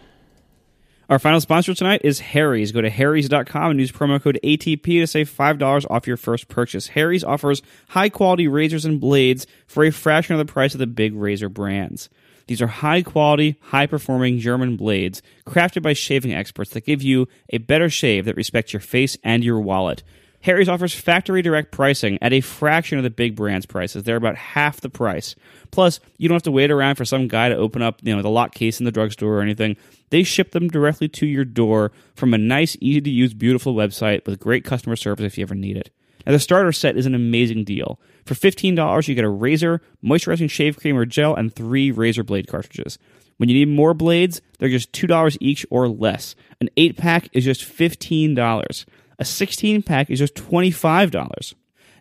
Our 1.10 1.18
final 1.18 1.40
sponsor 1.40 1.74
tonight 1.74 2.00
is 2.02 2.20
Harry's. 2.20 2.72
Go 2.72 2.80
to 2.80 2.88
harrys.com 2.88 3.70
and 3.70 3.78
use 3.78 3.92
promo 3.92 4.22
code 4.22 4.38
ATP 4.42 4.84
to 4.84 5.06
save 5.06 5.28
$5 5.28 5.86
off 5.90 6.06
your 6.06 6.16
first 6.16 6.48
purchase. 6.48 6.88
Harry's 6.88 7.22
offers 7.22 7.60
high 7.88 8.08
quality 8.08 8.48
razors 8.48 8.86
and 8.86 9.00
blades 9.00 9.46
for 9.66 9.84
a 9.84 9.90
fraction 9.90 10.34
of 10.34 10.38
the 10.38 10.50
price 10.50 10.74
of 10.74 10.78
the 10.80 10.86
big 10.86 11.14
razor 11.14 11.50
brands. 11.50 12.08
These 12.46 12.62
are 12.62 12.66
high 12.66 13.02
quality, 13.02 13.56
high 13.60 13.86
performing 13.86 14.38
German 14.38 14.76
blades 14.76 15.20
crafted 15.46 15.82
by 15.82 15.92
shaving 15.92 16.32
experts 16.32 16.70
that 16.70 16.86
give 16.86 17.02
you 17.02 17.28
a 17.50 17.58
better 17.58 17.90
shave 17.90 18.24
that 18.24 18.36
respects 18.36 18.72
your 18.72 18.80
face 18.80 19.16
and 19.22 19.44
your 19.44 19.60
wallet. 19.60 20.02
Harry's 20.40 20.68
offers 20.68 20.94
factory 20.94 21.40
direct 21.40 21.70
pricing 21.70 22.18
at 22.20 22.34
a 22.34 22.42
fraction 22.42 22.98
of 22.98 23.04
the 23.04 23.08
big 23.08 23.34
brands' 23.34 23.64
prices. 23.64 24.02
They're 24.02 24.16
about 24.16 24.36
half 24.36 24.82
the 24.82 24.90
price. 24.90 25.34
Plus, 25.70 26.00
you 26.18 26.28
don't 26.28 26.36
have 26.36 26.42
to 26.42 26.50
wait 26.50 26.70
around 26.70 26.96
for 26.96 27.06
some 27.06 27.28
guy 27.28 27.48
to 27.48 27.56
open 27.56 27.80
up, 27.80 28.00
you 28.02 28.14
know, 28.14 28.20
the 28.20 28.28
lock 28.28 28.54
case 28.54 28.78
in 28.78 28.84
the 28.84 28.92
drugstore 28.92 29.38
or 29.38 29.40
anything. 29.40 29.76
They 30.10 30.22
ship 30.22 30.52
them 30.52 30.68
directly 30.68 31.08
to 31.08 31.26
your 31.26 31.44
door 31.44 31.92
from 32.14 32.34
a 32.34 32.38
nice, 32.38 32.76
easy 32.80 33.00
to 33.00 33.10
use, 33.10 33.34
beautiful 33.34 33.74
website 33.74 34.26
with 34.26 34.40
great 34.40 34.64
customer 34.64 34.96
service 34.96 35.24
if 35.24 35.38
you 35.38 35.42
ever 35.42 35.54
need 35.54 35.76
it. 35.76 35.90
Now, 36.26 36.32
the 36.32 36.38
starter 36.38 36.72
set 36.72 36.96
is 36.96 37.06
an 37.06 37.14
amazing 37.14 37.64
deal. 37.64 38.00
For 38.24 38.34
$15, 38.34 39.08
you 39.08 39.14
get 39.14 39.24
a 39.24 39.28
razor, 39.28 39.82
moisturizing 40.02 40.50
shave 40.50 40.78
cream 40.78 40.96
or 40.96 41.04
gel, 41.04 41.34
and 41.34 41.54
three 41.54 41.90
razor 41.90 42.24
blade 42.24 42.48
cartridges. 42.48 42.98
When 43.36 43.48
you 43.48 43.54
need 43.54 43.74
more 43.74 43.94
blades, 43.94 44.40
they're 44.58 44.68
just 44.68 44.92
$2 44.92 45.36
each 45.40 45.66
or 45.70 45.88
less. 45.88 46.34
An 46.60 46.70
8 46.76 46.96
pack 46.96 47.28
is 47.32 47.44
just 47.44 47.62
$15. 47.62 48.84
A 49.18 49.24
16 49.24 49.82
pack 49.82 50.10
is 50.10 50.18
just 50.18 50.34
$25. 50.34 51.54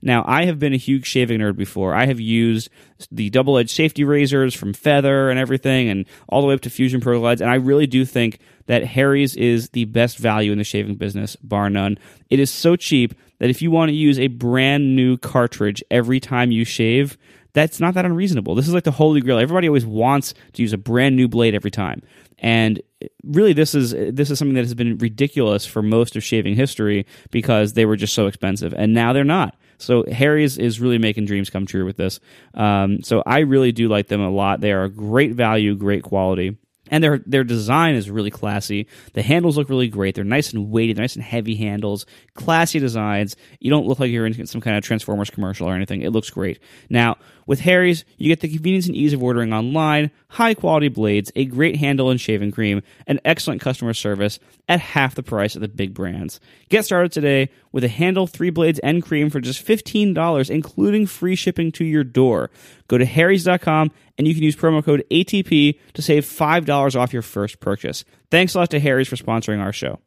Now, 0.04 0.26
I 0.28 0.46
have 0.46 0.60
been 0.60 0.74
a 0.74 0.78
huge 0.78 1.06
shaving 1.06 1.40
nerd 1.40 1.56
before. 1.56 1.96
I 1.96 2.08
have 2.08 2.20
used 2.20 2.70
the 3.10 3.30
double 3.30 3.58
edged 3.58 3.70
safety 3.70 4.04
razors 4.04 4.54
from 4.54 4.74
Feather 4.74 5.30
and 5.30 5.40
everything, 5.40 5.88
and 5.88 6.06
all 6.28 6.42
the 6.42 6.48
way 6.48 6.54
up 6.54 6.62
to 6.62 6.70
Fusion 6.70 7.00
Pro 7.00 7.20
Glides. 7.20 7.42
And 7.42 7.50
I 7.50 7.56
really 7.56 7.88
do 7.88 8.04
think 8.04 8.40
that 8.66 8.84
Harry's 8.84 9.36
is 9.36 9.70
the 9.70 9.86
best 9.86 10.18
value 10.18 10.52
in 10.52 10.58
the 10.58 10.64
shaving 10.66 10.96
business, 10.96 11.38
bar 11.38 11.70
none. 11.70 11.98
It 12.30 12.40
is 12.40 12.52
so 12.52 12.76
cheap 12.76 13.16
that 13.40 13.50
if 13.50 13.62
you 13.62 13.72
want 13.72 13.90
to 13.90 13.96
use 13.96 14.20
a 14.20 14.28
brand 14.28 14.96
new 14.96 15.18
cartridge 15.18 15.82
every 15.90 16.20
time 16.20 16.52
you 16.52 16.66
shave, 16.66 17.18
that's 17.54 17.80
not 17.80 17.94
that 17.94 18.06
unreasonable. 18.06 18.56
This 18.56 18.68
is 18.68 18.74
like 18.74 18.84
the 18.84 18.92
holy 18.92 19.22
grail. 19.22 19.40
Everybody 19.40 19.68
always 19.68 19.86
wants 19.86 20.34
to 20.54 20.62
use 20.62 20.74
a 20.74 20.78
brand 20.78 21.16
new 21.16 21.30
blade 21.30 21.56
every 21.56 21.72
time. 21.72 22.02
And 22.40 22.82
really 23.24 23.54
this 23.54 23.74
is 23.74 23.92
this 23.92 24.30
is 24.30 24.38
something 24.38 24.56
that 24.56 24.62
has 24.62 24.74
been 24.74 24.98
ridiculous 24.98 25.66
for 25.66 25.82
most 25.82 26.16
of 26.16 26.24
shaving 26.24 26.56
history 26.56 27.06
because 27.32 27.74
they 27.74 27.86
were 27.86 27.96
just 27.96 28.14
so 28.14 28.28
expensive 28.28 28.74
and 28.74 28.94
now 28.94 29.14
they're 29.14 29.24
not. 29.24 29.56
So 29.84 30.04
Harry's 30.12 30.58
is 30.58 30.80
really 30.80 30.98
making 30.98 31.26
dreams 31.26 31.50
come 31.50 31.66
true 31.66 31.86
with 31.86 31.98
this. 31.98 32.20
Um, 32.54 33.02
so 33.04 33.22
I 33.26 33.40
really 33.40 33.72
do 33.72 33.88
like 33.88 34.08
them 34.08 34.22
a 34.22 34.30
lot. 34.30 34.62
They 34.62 34.72
are 34.72 34.84
a 34.84 34.90
great 34.90 35.34
value, 35.34 35.76
great 35.76 36.04
quality. 36.04 36.58
And 36.92 37.04
their 37.04 37.20
their 37.26 37.46
design 37.46 37.96
is 37.96 38.10
really 38.10 38.30
classy. 38.30 38.88
The 39.14 39.22
handles 39.22 39.58
look 39.58 39.70
really 39.70 39.88
great. 39.88 40.16
They're 40.16 40.24
nice 40.24 40.52
and 40.54 40.70
weighty, 40.70 40.94
nice 40.94 41.16
and 41.16 41.24
heavy 41.24 41.56
handles, 41.56 42.06
classy 42.34 42.78
designs. 42.78 43.36
You 43.60 43.72
don't 43.72 43.88
look 43.88 44.00
like 44.00 44.12
you're 44.12 44.26
in 44.26 44.46
some 44.46 44.62
kind 44.62 44.78
of 44.78 44.84
Transformers 44.84 45.30
commercial 45.30 45.68
or 45.68 45.74
anything. 45.74 46.02
It 46.02 46.12
looks 46.12 46.30
great. 46.30 46.60
Now, 46.90 47.16
with 47.46 47.62
Harry's, 47.62 48.06
you 48.18 48.30
get 48.30 48.40
the 48.40 48.50
convenience 48.50 48.88
and 48.88 48.96
ease 48.96 49.14
of 49.14 49.22
ordering 49.22 49.54
online, 49.54 50.12
high 50.30 50.54
quality 50.54 50.88
blades, 50.88 51.32
a 51.36 51.46
great 51.46 51.78
handle 51.78 52.10
and 52.10 52.20
shaving 52.20 52.52
cream, 52.52 52.82
and 53.08 53.20
excellent 53.26 53.62
customer 53.62 53.94
service 53.94 54.40
at 54.68 54.80
half 54.80 55.16
the 55.16 55.24
price 55.24 55.56
of 55.56 55.62
the 55.62 55.68
big 55.68 55.94
brands. 55.94 56.40
Get 56.70 56.86
started 56.86 57.12
today 57.12 57.50
with 57.72 57.84
a 57.84 57.90
handle, 57.90 58.28
three 58.28 58.50
blades, 58.50 58.80
and 58.80 59.04
cream 59.04 59.30
for 59.30 59.40
just 59.40 59.66
$15, 59.66 60.50
including 60.50 61.08
free 61.08 61.36
shipping 61.36 61.72
to 61.74 61.86
your 61.86 62.04
door. 62.04 62.50
Go 62.88 62.98
to 62.98 63.06
harrys.com 63.06 63.92
and 64.18 64.28
you 64.28 64.34
can 64.34 64.44
use 64.44 64.56
promo 64.56 64.84
code 64.84 65.04
ATP 65.12 65.80
to 65.94 66.02
save 66.02 66.26
$5 66.26 67.00
off 67.00 67.14
your 67.14 67.22
first 67.22 67.60
purchase. 67.60 68.06
Thanks 68.32 68.56
a 68.56 68.60
lot 68.60 68.70
to 68.72 68.80
Harry's 68.80 69.08
for 69.08 69.16
sponsoring 69.16 69.60
our 69.60 69.74
show. 69.74 70.00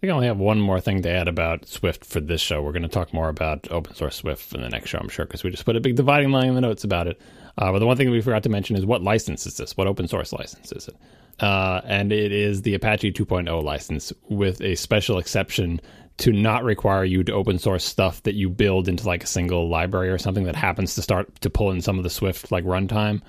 I 0.00 0.08
think 0.08 0.12
I 0.12 0.14
only 0.14 0.28
have 0.28 0.38
one 0.38 0.58
more 0.58 0.80
thing 0.80 1.02
to 1.02 1.10
add 1.10 1.28
about 1.28 1.68
Swift 1.68 2.06
for 2.06 2.20
this 2.20 2.40
show. 2.40 2.62
We're 2.62 2.72
going 2.72 2.84
to 2.84 2.88
talk 2.88 3.12
more 3.12 3.28
about 3.28 3.70
open 3.70 3.94
source 3.94 4.16
Swift 4.16 4.54
in 4.54 4.62
the 4.62 4.70
next 4.70 4.88
show, 4.88 4.96
I'm 4.96 5.10
sure, 5.10 5.26
because 5.26 5.44
we 5.44 5.50
just 5.50 5.66
put 5.66 5.76
a 5.76 5.80
big 5.80 5.96
dividing 5.96 6.30
line 6.30 6.46
in 6.46 6.54
the 6.54 6.62
notes 6.62 6.84
about 6.84 7.06
it. 7.06 7.20
Uh, 7.58 7.70
but 7.70 7.80
the 7.80 7.86
one 7.86 7.98
thing 7.98 8.10
we 8.10 8.22
forgot 8.22 8.42
to 8.44 8.48
mention 8.48 8.76
is 8.76 8.86
what 8.86 9.02
license 9.02 9.46
is 9.46 9.58
this? 9.58 9.76
What 9.76 9.86
open 9.86 10.08
source 10.08 10.32
license 10.32 10.72
is 10.72 10.88
it? 10.88 10.96
Uh, 11.38 11.82
and 11.84 12.12
it 12.12 12.32
is 12.32 12.62
the 12.62 12.72
Apache 12.72 13.12
2.0 13.12 13.62
license 13.62 14.10
with 14.30 14.62
a 14.62 14.74
special 14.74 15.18
exception 15.18 15.82
to 16.16 16.32
not 16.32 16.64
require 16.64 17.04
you 17.04 17.22
to 17.22 17.34
open 17.34 17.58
source 17.58 17.84
stuff 17.84 18.22
that 18.22 18.34
you 18.34 18.48
build 18.48 18.88
into 18.88 19.06
like 19.06 19.24
a 19.24 19.26
single 19.26 19.68
library 19.68 20.08
or 20.08 20.16
something 20.16 20.44
that 20.44 20.56
happens 20.56 20.94
to 20.94 21.02
start 21.02 21.42
to 21.42 21.50
pull 21.50 21.72
in 21.72 21.82
some 21.82 21.98
of 21.98 22.04
the 22.04 22.10
Swift 22.10 22.50
like 22.50 22.64
runtime 22.64 23.20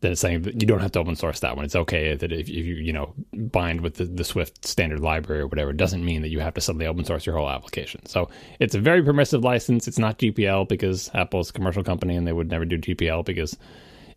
then 0.00 0.12
it's 0.12 0.20
saying 0.20 0.42
that 0.42 0.60
you 0.60 0.66
don't 0.66 0.80
have 0.80 0.92
to 0.92 0.98
open 1.00 1.16
source 1.16 1.40
that 1.40 1.56
one. 1.56 1.64
It's 1.64 1.76
okay 1.76 2.14
that 2.14 2.32
if, 2.32 2.48
if 2.48 2.48
you 2.48 2.74
you 2.74 2.92
know 2.92 3.14
bind 3.32 3.80
with 3.80 3.94
the, 3.94 4.04
the 4.04 4.24
Swift 4.24 4.64
standard 4.64 5.00
library 5.00 5.42
or 5.42 5.46
whatever, 5.46 5.70
it 5.70 5.76
doesn't 5.76 6.04
mean 6.04 6.22
that 6.22 6.28
you 6.28 6.40
have 6.40 6.54
to 6.54 6.60
suddenly 6.60 6.86
open 6.86 7.04
source 7.04 7.26
your 7.26 7.36
whole 7.36 7.50
application. 7.50 8.04
So 8.06 8.28
it's 8.60 8.74
a 8.74 8.80
very 8.80 9.02
permissive 9.02 9.44
license. 9.44 9.88
It's 9.88 9.98
not 9.98 10.18
GPL 10.18 10.68
because 10.68 11.10
Apple's 11.14 11.50
a 11.50 11.52
commercial 11.52 11.82
company 11.82 12.16
and 12.16 12.26
they 12.26 12.32
would 12.32 12.50
never 12.50 12.64
do 12.64 12.78
GPL 12.78 13.24
because 13.24 13.56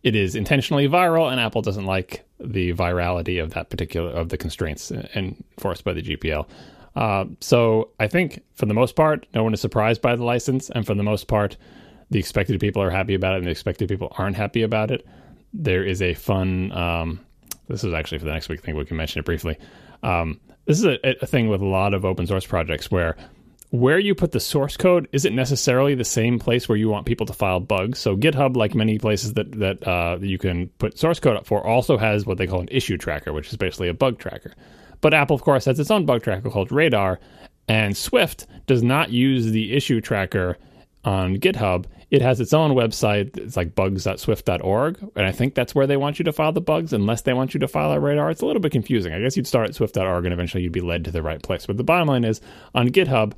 it 0.03 0.15
is 0.15 0.35
intentionally 0.35 0.87
viral 0.87 1.31
and 1.31 1.39
Apple 1.39 1.61
doesn't 1.61 1.85
like 1.85 2.25
the 2.39 2.73
virality 2.73 3.41
of 3.41 3.53
that 3.53 3.69
particular 3.69 4.11
of 4.11 4.29
the 4.29 4.37
constraints 4.37 4.91
enforced 4.91 5.83
by 5.83 5.93
the 5.93 6.01
GPL. 6.01 6.47
Uh, 6.95 7.25
so 7.39 7.89
I 7.99 8.07
think 8.07 8.43
for 8.55 8.65
the 8.65 8.73
most 8.73 8.95
part, 8.95 9.25
no 9.33 9.43
one 9.43 9.53
is 9.53 9.61
surprised 9.61 10.01
by 10.01 10.15
the 10.15 10.23
license, 10.23 10.69
and 10.69 10.85
for 10.85 10.93
the 10.93 11.03
most 11.03 11.27
part, 11.27 11.55
the 12.09 12.19
expected 12.19 12.59
people 12.59 12.81
are 12.81 12.89
happy 12.89 13.13
about 13.13 13.33
it, 13.33 13.37
and 13.37 13.45
the 13.45 13.51
expected 13.51 13.87
people 13.87 14.13
aren't 14.17 14.35
happy 14.35 14.61
about 14.61 14.91
it. 14.91 15.05
There 15.53 15.84
is 15.84 16.02
a 16.02 16.14
fun. 16.14 16.72
Um, 16.72 17.19
this 17.68 17.84
is 17.84 17.94
actually 17.94 18.19
for 18.19 18.26
the 18.26 18.34
next 18.34 18.49
week. 18.49 18.60
I 18.61 18.64
think 18.64 18.78
we 18.78 18.86
can 18.86 18.98
mention 18.98 19.19
it 19.19 19.26
briefly. 19.26 19.57
Um, 20.03 20.40
this 20.65 20.80
is 20.80 20.86
a, 20.86 21.23
a 21.23 21.26
thing 21.26 21.49
with 21.49 21.61
a 21.61 21.65
lot 21.65 21.94
of 21.94 22.06
open 22.06 22.28
source 22.28 22.45
projects 22.45 22.91
where 22.91 23.15
where 23.72 23.99
you 23.99 24.14
put 24.14 24.34
the 24.34 24.40
source 24.40 24.76
code 24.76 25.07
isn't 25.14 25.34
necessarily 25.34 25.95
the 25.95 26.03
same 26.03 26.38
place 26.38 26.68
where 26.68 26.78
you 26.78 26.90
want 26.90 27.06
people 27.06 27.26
to 27.26 27.34
file 27.34 27.61
bugs. 27.61 27.99
So 27.99 28.18
GitHub, 28.18 28.57
like 28.57 28.76
many 28.76 28.99
places 28.99 29.34
that 29.34 29.52
that 29.60 29.88
uh, 29.88 30.18
you 30.22 30.38
can 30.38 30.68
put 30.78 30.98
source 30.99 31.19
code 31.19 31.38
up 31.38 31.45
for, 31.45 31.65
also 31.65 31.98
has 31.98 32.26
what 32.26 32.38
they 32.38 32.48
call 32.48 32.61
an 32.61 32.68
issue 32.69 32.98
tracker, 32.98 33.34
which 33.34 33.48
is 33.49 33.57
basically 33.57 33.88
a 33.88 33.94
bug 33.94 34.19
tracker. 34.19 34.53
But 34.99 35.14
Apple, 35.14 35.36
of 35.36 35.41
course, 35.41 35.65
has 35.65 35.80
its 35.80 35.90
own 35.90 36.06
bug 36.06 36.22
tracker 36.22 36.49
called 36.49 36.72
Radar, 36.72 37.19
and 37.68 37.95
Swift 37.95 38.45
does 38.68 38.84
not 38.84 39.10
use 39.10 39.52
the 39.52 39.73
issue 39.73 40.02
tracker 40.02 40.57
on 41.03 41.38
GitHub. 41.38 41.86
It 42.10 42.22
has 42.22 42.41
its 42.41 42.53
own 42.53 42.72
website. 42.72 43.38
It's 43.38 43.56
like 43.56 43.73
bugs.swift.org, 43.73 45.11
and 45.15 45.26
I 45.26 45.32
think 45.32 45.56
that's 45.56 45.73
where 45.73 45.88
they 45.88 45.98
want 45.98 46.19
you 46.19 46.26
to 46.26 46.34
file 46.34 46.52
the 46.52 46.61
bugs, 46.61 46.91
unless 46.94 47.22
they 47.22 47.34
want 47.34 47.53
you 47.53 47.60
to 47.61 47.68
file 47.68 47.94
at 47.94 48.02
Radar. 48.02 48.30
It's 48.30 48.41
a 48.41 48.45
little 48.45 48.61
bit 48.61 48.73
confusing. 48.73 49.14
I 49.14 49.19
guess 49.22 49.38
you'd 49.38 49.48
start 49.48 49.69
at 49.69 49.76
swift.org, 49.76 50.26
and 50.26 50.34
eventually 50.34 50.64
you'd 50.64 50.73
be 50.73 50.82
led 50.82 51.06
to 51.06 51.11
the 51.11 51.22
right 51.22 51.41
place. 51.41 51.65
But 51.65 51.78
the 51.78 51.84
bottom 51.84 52.10
line 52.10 52.26
is, 52.26 52.41
on 52.76 52.90
GitHub, 52.90 53.34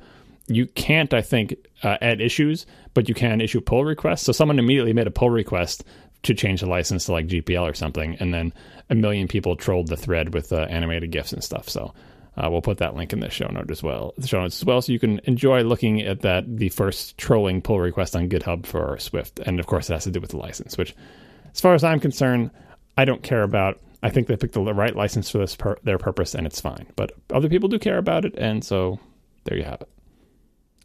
you 0.48 0.66
can't, 0.66 1.14
I 1.14 1.22
think, 1.22 1.54
uh, 1.82 1.98
add 2.00 2.20
issues, 2.20 2.66
but 2.94 3.08
you 3.08 3.14
can 3.14 3.40
issue 3.40 3.60
pull 3.60 3.84
requests. 3.84 4.22
So 4.22 4.32
someone 4.32 4.58
immediately 4.58 4.92
made 4.92 5.06
a 5.06 5.12
pull 5.12 5.30
request 5.30 5.84
to 6.24 6.34
change 6.34 6.60
the 6.60 6.66
license 6.66 7.06
to 7.06 7.12
like 7.12 7.28
GPL 7.28 7.70
or 7.70 7.74
something, 7.74 8.16
and 8.18 8.34
then 8.34 8.52
a 8.90 8.94
million 8.94 9.28
people 9.28 9.56
trolled 9.56 9.88
the 9.88 9.96
thread 9.96 10.34
with 10.34 10.52
uh, 10.52 10.66
animated 10.68 11.10
gifs 11.10 11.32
and 11.32 11.44
stuff. 11.44 11.68
So 11.68 11.94
uh, 12.36 12.48
we'll 12.50 12.62
put 12.62 12.78
that 12.78 12.94
link 12.94 13.12
in 13.12 13.20
the 13.20 13.30
show 13.30 13.46
note 13.48 13.70
as 13.70 13.82
well. 13.82 14.14
The 14.18 14.26
show 14.26 14.40
notes 14.40 14.60
as 14.60 14.64
well, 14.64 14.82
so 14.82 14.92
you 14.92 14.98
can 14.98 15.20
enjoy 15.24 15.62
looking 15.62 16.00
at 16.02 16.20
that 16.22 16.44
the 16.56 16.68
first 16.68 17.16
trolling 17.16 17.62
pull 17.62 17.80
request 17.80 18.16
on 18.16 18.28
GitHub 18.28 18.66
for 18.66 18.98
Swift, 18.98 19.38
and 19.40 19.60
of 19.60 19.66
course 19.66 19.88
it 19.88 19.94
has 19.94 20.04
to 20.04 20.10
do 20.10 20.20
with 20.20 20.30
the 20.30 20.36
license, 20.38 20.76
which, 20.76 20.94
as 21.52 21.60
far 21.60 21.74
as 21.74 21.84
I'm 21.84 22.00
concerned, 22.00 22.50
I 22.96 23.04
don't 23.04 23.22
care 23.22 23.42
about. 23.42 23.80
I 24.02 24.10
think 24.10 24.26
they 24.26 24.36
picked 24.36 24.54
the 24.54 24.60
right 24.60 24.94
license 24.94 25.30
for 25.30 25.38
this 25.38 25.56
per- 25.56 25.78
their 25.82 25.98
purpose, 25.98 26.34
and 26.34 26.46
it's 26.46 26.60
fine. 26.60 26.86
But 26.96 27.12
other 27.32 27.48
people 27.48 27.68
do 27.68 27.78
care 27.78 27.98
about 27.98 28.24
it, 28.24 28.34
and 28.36 28.64
so 28.64 28.98
there 29.44 29.56
you 29.56 29.64
have 29.64 29.80
it. 29.80 29.88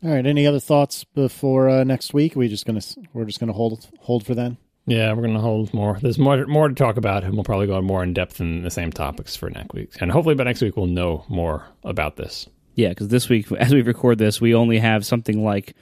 All 0.04 0.12
right. 0.12 0.26
Any 0.26 0.48
other 0.48 0.62
thoughts 0.62 1.04
before 1.04 1.70
uh, 1.70 1.84
next 1.84 2.14
week? 2.14 2.36
we 2.36 2.48
just 2.48 2.66
gonna 2.66 2.82
we're 3.14 3.26
just 3.26 3.40
gonna 3.40 3.54
hold 3.54 3.90
hold 4.00 4.26
for 4.26 4.34
then. 4.34 4.58
Yeah, 4.90 5.14
we're 5.14 5.22
gonna 5.22 5.40
hold 5.40 5.74
more. 5.74 5.99
There's 6.02 6.18
more 6.18 6.45
more 6.48 6.68
to 6.68 6.74
talk 6.74 6.98
about, 6.98 7.24
and 7.24 7.36
we'll 7.36 7.44
probably 7.44 7.68
go 7.68 7.80
more 7.82 8.03
in 8.03 8.14
depth 8.14 8.41
in 8.41 8.64
the 8.64 8.72
same 8.72 8.91
topics 8.91 9.36
for 9.36 9.49
next 9.49 9.74
week. 9.74 9.91
And 10.02 10.11
hopefully 10.11 10.36
by 10.36 10.45
next 10.45 10.61
week 10.61 10.76
we'll 10.76 10.88
know 10.88 11.26
more 11.30 11.64
about 11.84 12.16
this. 12.16 12.48
Yeah, 12.74 12.90
because 12.90 13.10
this 13.10 13.30
week, 13.30 13.52
as 13.52 13.74
we 13.74 13.82
record 13.82 14.18
this, 14.18 14.41
we 14.41 14.56
only 14.56 14.80
have 14.80 15.06
something 15.06 15.44
like 15.44 15.76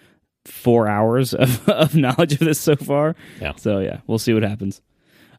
four 0.45 0.87
hours 0.87 1.33
of, 1.33 1.67
of 1.69 1.95
knowledge 1.95 2.33
of 2.33 2.39
this 2.39 2.59
so 2.59 2.75
far. 2.75 3.15
Yeah. 3.39 3.53
So 3.55 3.79
yeah, 3.79 4.01
we'll 4.07 4.19
see 4.19 4.33
what 4.33 4.43
happens. 4.43 4.81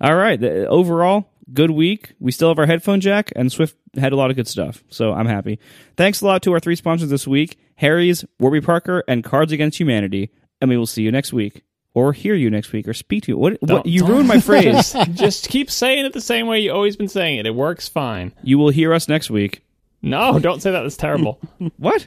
All 0.01 0.15
right. 0.15 0.41
The, 0.41 0.67
overall, 0.67 1.29
good 1.53 1.71
week. 1.71 2.15
We 2.21 2.33
still 2.33 2.49
have 2.49 2.59
our 2.59 2.67
headphone 2.67 3.01
jack, 3.01 3.33
and 3.37 3.51
Swift 3.51 3.77
had 3.97 4.13
a 4.13 4.17
lot 4.17 4.31
of 4.31 4.37
good 4.37 4.49
stuff. 4.49 4.83
So 4.89 5.13
I'm 5.13 5.27
happy. 5.27 5.59
Thanks 5.97 6.21
a 6.21 6.27
lot 6.27 6.43
to 6.43 6.53
our 6.53 6.61
three 6.61 6.77
sponsors 6.77 7.11
this 7.11 7.27
week: 7.27 7.59
Harry's, 7.77 8.25
Warby 8.39 8.61
Parker, 8.61 9.05
and 9.09 9.25
Cards 9.25 9.53
Against 9.53 9.79
Humanity. 9.79 10.31
And 10.61 10.69
we 10.71 10.77
will 10.77 10.87
see 10.87 11.03
you 11.03 11.13
next 11.13 11.33
week, 11.33 11.63
or 11.95 12.13
hear 12.13 12.35
you 12.35 12.51
next 12.51 12.73
week, 12.73 12.87
or 12.87 12.95
speak 12.95 13.25
to 13.25 13.33
you. 13.33 13.39
What? 13.39 13.59
what 13.61 13.87
you 13.87 14.07
ruined 14.07 14.29
my 14.29 14.41
phrase. 14.49 14.95
Just 15.13 15.49
keep 15.49 15.71
saying 15.71 16.05
it 16.07 16.13
the 16.13 16.21
same 16.21 16.47
way 16.47 16.61
you 16.61 16.73
always 16.73 16.97
been 16.97 17.09
saying 17.09 17.39
it. 17.39 17.47
It 17.47 17.55
works 17.55 17.89
fine. 17.89 18.33
you 18.43 18.59
will 18.59 18.71
hear 18.71 18.93
us 18.93 19.09
next 19.09 19.31
week. 19.31 19.63
No, 20.03 20.39
don't 20.39 20.61
say 20.63 20.71
that. 20.71 20.83
That's 20.83 20.97
terrible. 20.97 21.41
What? 21.77 22.07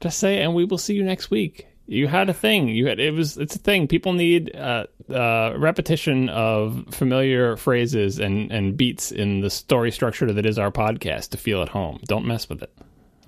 Just 0.00 0.18
say, 0.18 0.42
and 0.42 0.54
we 0.54 0.64
will 0.66 0.76
see 0.76 0.94
you 0.94 1.02
next 1.02 1.30
week. 1.30 1.66
You 1.86 2.06
had 2.08 2.28
a 2.28 2.34
thing. 2.34 2.68
You 2.68 2.86
had 2.86 2.98
it 3.00 3.14
was. 3.14 3.38
It's 3.38 3.56
a 3.56 3.58
thing. 3.58 3.88
People 3.88 4.12
need 4.12 4.54
uh, 4.54 4.86
uh, 5.08 5.54
repetition 5.56 6.28
of 6.28 6.84
familiar 6.90 7.56
phrases 7.56 8.18
and 8.18 8.50
and 8.50 8.76
beats 8.76 9.10
in 9.12 9.40
the 9.40 9.48
story 9.50 9.90
structure 9.90 10.30
that 10.30 10.44
is 10.46 10.58
our 10.58 10.70
podcast 10.70 11.30
to 11.30 11.38
feel 11.38 11.62
at 11.62 11.68
home. 11.70 12.00
Don't 12.06 12.26
mess 12.26 12.48
with 12.48 12.62
it. 12.62 12.76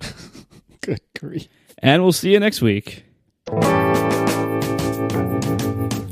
Good 0.81 1.01
grief. 1.17 1.47
And 1.79 2.03
we'll 2.03 2.11
see 2.11 2.31
you 2.33 2.39
next 2.39 2.61
week. 2.61 3.03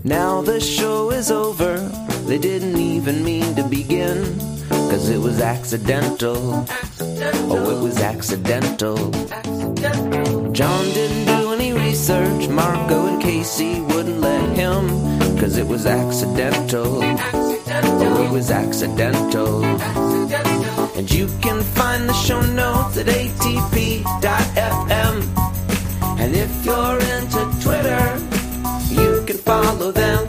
Now 0.06 0.44
the 0.44 0.60
show 0.60 1.10
is 1.10 1.32
over. 1.32 1.78
They 2.28 2.38
didn't 2.38 2.78
even 2.78 3.24
mean 3.24 3.56
to 3.56 3.64
begin. 3.64 4.38
Cause 4.70 5.10
it 5.10 5.18
was 5.18 5.42
accidental. 5.42 6.64
Oh, 7.50 7.76
it 7.76 7.82
was 7.82 7.98
accidental. 7.98 8.98
John 10.52 10.86
didn't 10.94 11.26
do 11.26 11.54
any 11.54 11.74
research. 11.74 12.48
Marco 12.50 13.08
and 13.08 13.20
Casey 13.20 13.82
wouldn't 13.82 14.22
let 14.22 14.56
him. 14.56 14.88
Cause 15.40 15.58
it 15.58 15.66
was 15.66 15.88
accidental. 15.88 17.00
Oh, 17.02 18.26
it 18.28 18.32
was 18.32 18.52
accidental. 18.52 19.66
And 20.96 21.12
you 21.12 21.26
can 21.42 21.64
find 21.74 22.08
the 22.08 22.14
show 22.14 22.42
notes 22.42 22.96
at 22.98 23.08
atp.fm. 23.08 24.06
And 26.20 26.36
if 26.36 26.64
you're 26.64 27.00
into 27.00 27.42
Twitter, 27.60 27.75
follow 29.46 29.92
them 29.92 30.26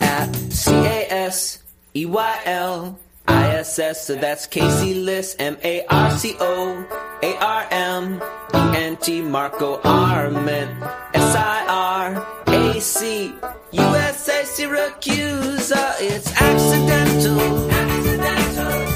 at 0.00 0.28
C 0.52 0.70
A 0.72 1.06
S 1.10 1.58
E 1.94 2.06
Y 2.06 2.40
L 2.44 2.98
I 3.26 3.48
S 3.56 3.78
S. 3.78 4.06
So 4.06 4.14
that's 4.14 4.46
Casey 4.46 4.94
Liss, 4.94 5.34
M 5.38 5.56
A 5.64 5.84
R 5.86 6.10
C 6.10 6.36
O 6.38 6.86
A 7.22 7.36
R 7.38 7.66
M 7.70 8.22
E 8.54 8.76
N 8.76 8.96
T 8.98 9.22
Marco 9.22 9.80
Arment 9.82 10.70
S 11.14 11.34
I 11.34 11.66
R 11.68 12.26
A 12.46 12.80
C 12.80 13.32
U 13.72 13.80
S 13.80 14.28
A 14.28 14.42
Siracusa. 14.44 15.72
Uh, 15.76 15.94
It's 16.00 16.30
accidental. 16.40 17.70
Accidental. 17.70 18.91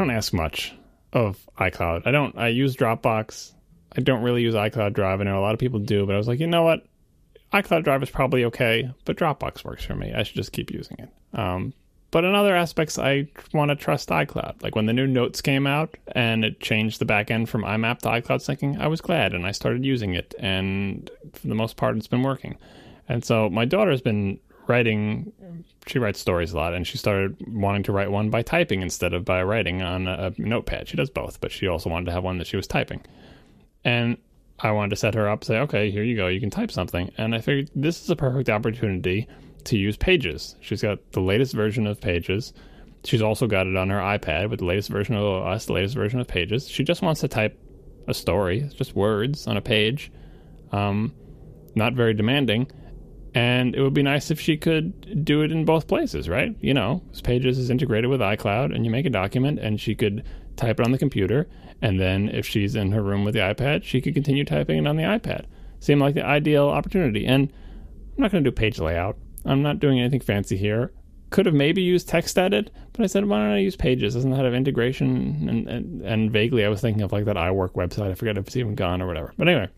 Don't 0.00 0.10
ask 0.10 0.32
much 0.32 0.74
of 1.12 1.46
iCloud. 1.58 2.06
I 2.06 2.10
don't. 2.10 2.36
I 2.36 2.48
use 2.48 2.76
Dropbox. 2.76 3.52
I 3.96 4.00
don't 4.00 4.22
really 4.22 4.42
use 4.42 4.54
iCloud 4.54 4.94
Drive. 4.94 5.20
I 5.20 5.24
know 5.24 5.38
a 5.38 5.42
lot 5.42 5.52
of 5.52 5.60
people 5.60 5.78
do, 5.78 6.06
but 6.06 6.14
I 6.14 6.18
was 6.18 6.28
like, 6.28 6.40
you 6.40 6.46
know 6.46 6.62
what? 6.62 6.86
iCloud 7.52 7.84
Drive 7.84 8.02
is 8.02 8.10
probably 8.10 8.44
okay, 8.44 8.90
but 9.04 9.16
Dropbox 9.16 9.64
works 9.64 9.84
for 9.84 9.96
me. 9.96 10.12
I 10.14 10.22
should 10.22 10.36
just 10.36 10.52
keep 10.52 10.70
using 10.70 10.96
it. 11.00 11.38
Um, 11.38 11.74
but 12.12 12.24
in 12.24 12.34
other 12.34 12.54
aspects, 12.56 12.98
I 12.98 13.28
want 13.52 13.70
to 13.70 13.76
trust 13.76 14.08
iCloud. 14.08 14.62
Like 14.62 14.74
when 14.74 14.86
the 14.86 14.92
new 14.92 15.06
Notes 15.06 15.40
came 15.40 15.66
out 15.66 15.96
and 16.12 16.44
it 16.44 16.60
changed 16.60 17.00
the 17.00 17.04
back 17.04 17.30
end 17.30 17.48
from 17.48 17.62
IMAP 17.62 17.98
to 17.98 18.08
iCloud 18.08 18.38
syncing, 18.38 18.80
I 18.80 18.86
was 18.86 19.00
glad 19.00 19.34
and 19.34 19.46
I 19.46 19.50
started 19.50 19.84
using 19.84 20.14
it. 20.14 20.34
And 20.38 21.10
for 21.32 21.48
the 21.48 21.54
most 21.54 21.76
part, 21.76 21.96
it's 21.96 22.06
been 22.06 22.22
working. 22.22 22.56
And 23.08 23.24
so 23.24 23.50
my 23.50 23.64
daughter's 23.64 24.00
been 24.00 24.38
writing, 24.66 25.32
she 25.86 25.98
writes 25.98 26.20
stories 26.20 26.52
a 26.52 26.56
lot, 26.56 26.74
and 26.74 26.86
she 26.86 26.98
started 26.98 27.36
wanting 27.48 27.82
to 27.84 27.92
write 27.92 28.10
one 28.10 28.30
by 28.30 28.42
typing 28.42 28.82
instead 28.82 29.12
of 29.12 29.24
by 29.24 29.42
writing 29.42 29.82
on 29.82 30.06
a, 30.06 30.32
notepad. 30.38 30.88
She 30.88 30.96
does 30.96 31.10
both, 31.10 31.40
but 31.40 31.52
she 31.52 31.66
also 31.66 31.90
wanted 31.90 32.06
to 32.06 32.12
have 32.12 32.24
one 32.24 32.38
that 32.38 32.46
she 32.46 32.56
was 32.56 32.66
typing. 32.66 33.02
And 33.84 34.18
I 34.58 34.72
wanted 34.72 34.90
to 34.90 34.96
set 34.96 35.14
her 35.14 35.28
up, 35.28 35.44
say, 35.44 35.58
okay, 35.60 35.90
here 35.90 36.02
you 36.02 36.16
go, 36.16 36.28
you 36.28 36.40
can 36.40 36.50
type 36.50 36.70
something. 36.70 37.10
And 37.16 37.34
I 37.34 37.40
figured 37.40 37.70
this 37.74 38.02
is 38.02 38.10
a 38.10 38.16
perfect 38.16 38.50
opportunity 38.50 39.26
to 39.64 39.78
use 39.78 39.96
Pages. 39.96 40.56
She's 40.60 40.82
got 40.82 41.12
the 41.12 41.20
latest 41.20 41.54
version 41.54 41.86
of 41.86 42.00
Pages. 42.00 42.52
She's 43.04 43.22
also 43.22 43.46
got 43.46 43.66
it 43.66 43.76
on 43.76 43.88
her 43.88 43.98
iPad 43.98 44.50
with 44.50 44.60
the 44.60 44.66
latest 44.66 44.90
version 44.90 45.14
of 45.14 45.24
OS, 45.24 45.66
the 45.66 45.72
latest 45.72 45.94
version 45.94 46.20
of 46.20 46.28
Pages. 46.28 46.68
She 46.68 46.84
just 46.84 47.02
wants 47.02 47.22
to 47.22 47.28
type 47.28 47.58
a 48.06 48.14
story, 48.14 48.68
just 48.74 48.94
words 48.94 49.46
on 49.46 49.56
a 49.56 49.62
page, 49.62 50.12
um, 50.72 51.14
not 51.74 51.94
very 51.94 52.12
demanding. 52.12 52.70
And 53.34 53.76
it 53.76 53.82
would 53.82 53.94
be 53.94 54.02
nice 54.02 54.30
if 54.30 54.40
she 54.40 54.56
could 54.56 55.24
do 55.24 55.42
it 55.42 55.52
in 55.52 55.64
both 55.64 55.86
places, 55.86 56.28
right? 56.28 56.56
You 56.60 56.74
know, 56.74 57.02
Pages 57.22 57.58
is 57.58 57.70
integrated 57.70 58.10
with 58.10 58.20
iCloud, 58.20 58.74
and 58.74 58.84
you 58.84 58.90
make 58.90 59.06
a 59.06 59.10
document, 59.10 59.58
and 59.60 59.80
she 59.80 59.94
could 59.94 60.24
type 60.56 60.80
it 60.80 60.84
on 60.84 60.92
the 60.92 60.98
computer, 60.98 61.48
and 61.80 62.00
then 62.00 62.28
if 62.28 62.46
she's 62.46 62.74
in 62.74 62.92
her 62.92 63.02
room 63.02 63.24
with 63.24 63.34
the 63.34 63.40
iPad, 63.40 63.84
she 63.84 64.00
could 64.00 64.14
continue 64.14 64.44
typing 64.44 64.78
it 64.78 64.86
on 64.86 64.96
the 64.96 65.04
iPad. 65.04 65.46
Seemed 65.78 66.00
like 66.00 66.14
the 66.14 66.24
ideal 66.24 66.68
opportunity. 66.68 67.26
And 67.26 67.50
I'm 68.16 68.22
not 68.22 68.32
going 68.32 68.44
to 68.44 68.50
do 68.50 68.54
page 68.54 68.78
layout. 68.78 69.16
I'm 69.44 69.62
not 69.62 69.78
doing 69.78 69.98
anything 69.98 70.20
fancy 70.20 70.56
here. 70.56 70.92
Could 71.30 71.46
have 71.46 71.54
maybe 71.54 71.80
used 71.80 72.08
TextEdit, 72.08 72.68
but 72.92 73.04
I 73.04 73.06
said, 73.06 73.24
why 73.26 73.38
don't 73.38 73.52
I 73.52 73.58
use 73.60 73.76
Pages? 73.76 74.14
Doesn't 74.14 74.30
that 74.32 74.44
have 74.44 74.52
integration? 74.52 75.48
And, 75.48 75.68
and, 75.68 76.02
and 76.02 76.30
vaguely, 76.30 76.64
I 76.64 76.68
was 76.68 76.80
thinking 76.80 77.02
of 77.02 77.12
like 77.12 77.24
that 77.26 77.36
iWork 77.36 77.72
website. 77.74 78.10
I 78.10 78.14
forget 78.14 78.36
if 78.36 78.48
it's 78.48 78.56
even 78.56 78.74
gone 78.74 79.00
or 79.00 79.06
whatever. 79.06 79.32
But 79.38 79.48
anyway, 79.48 79.68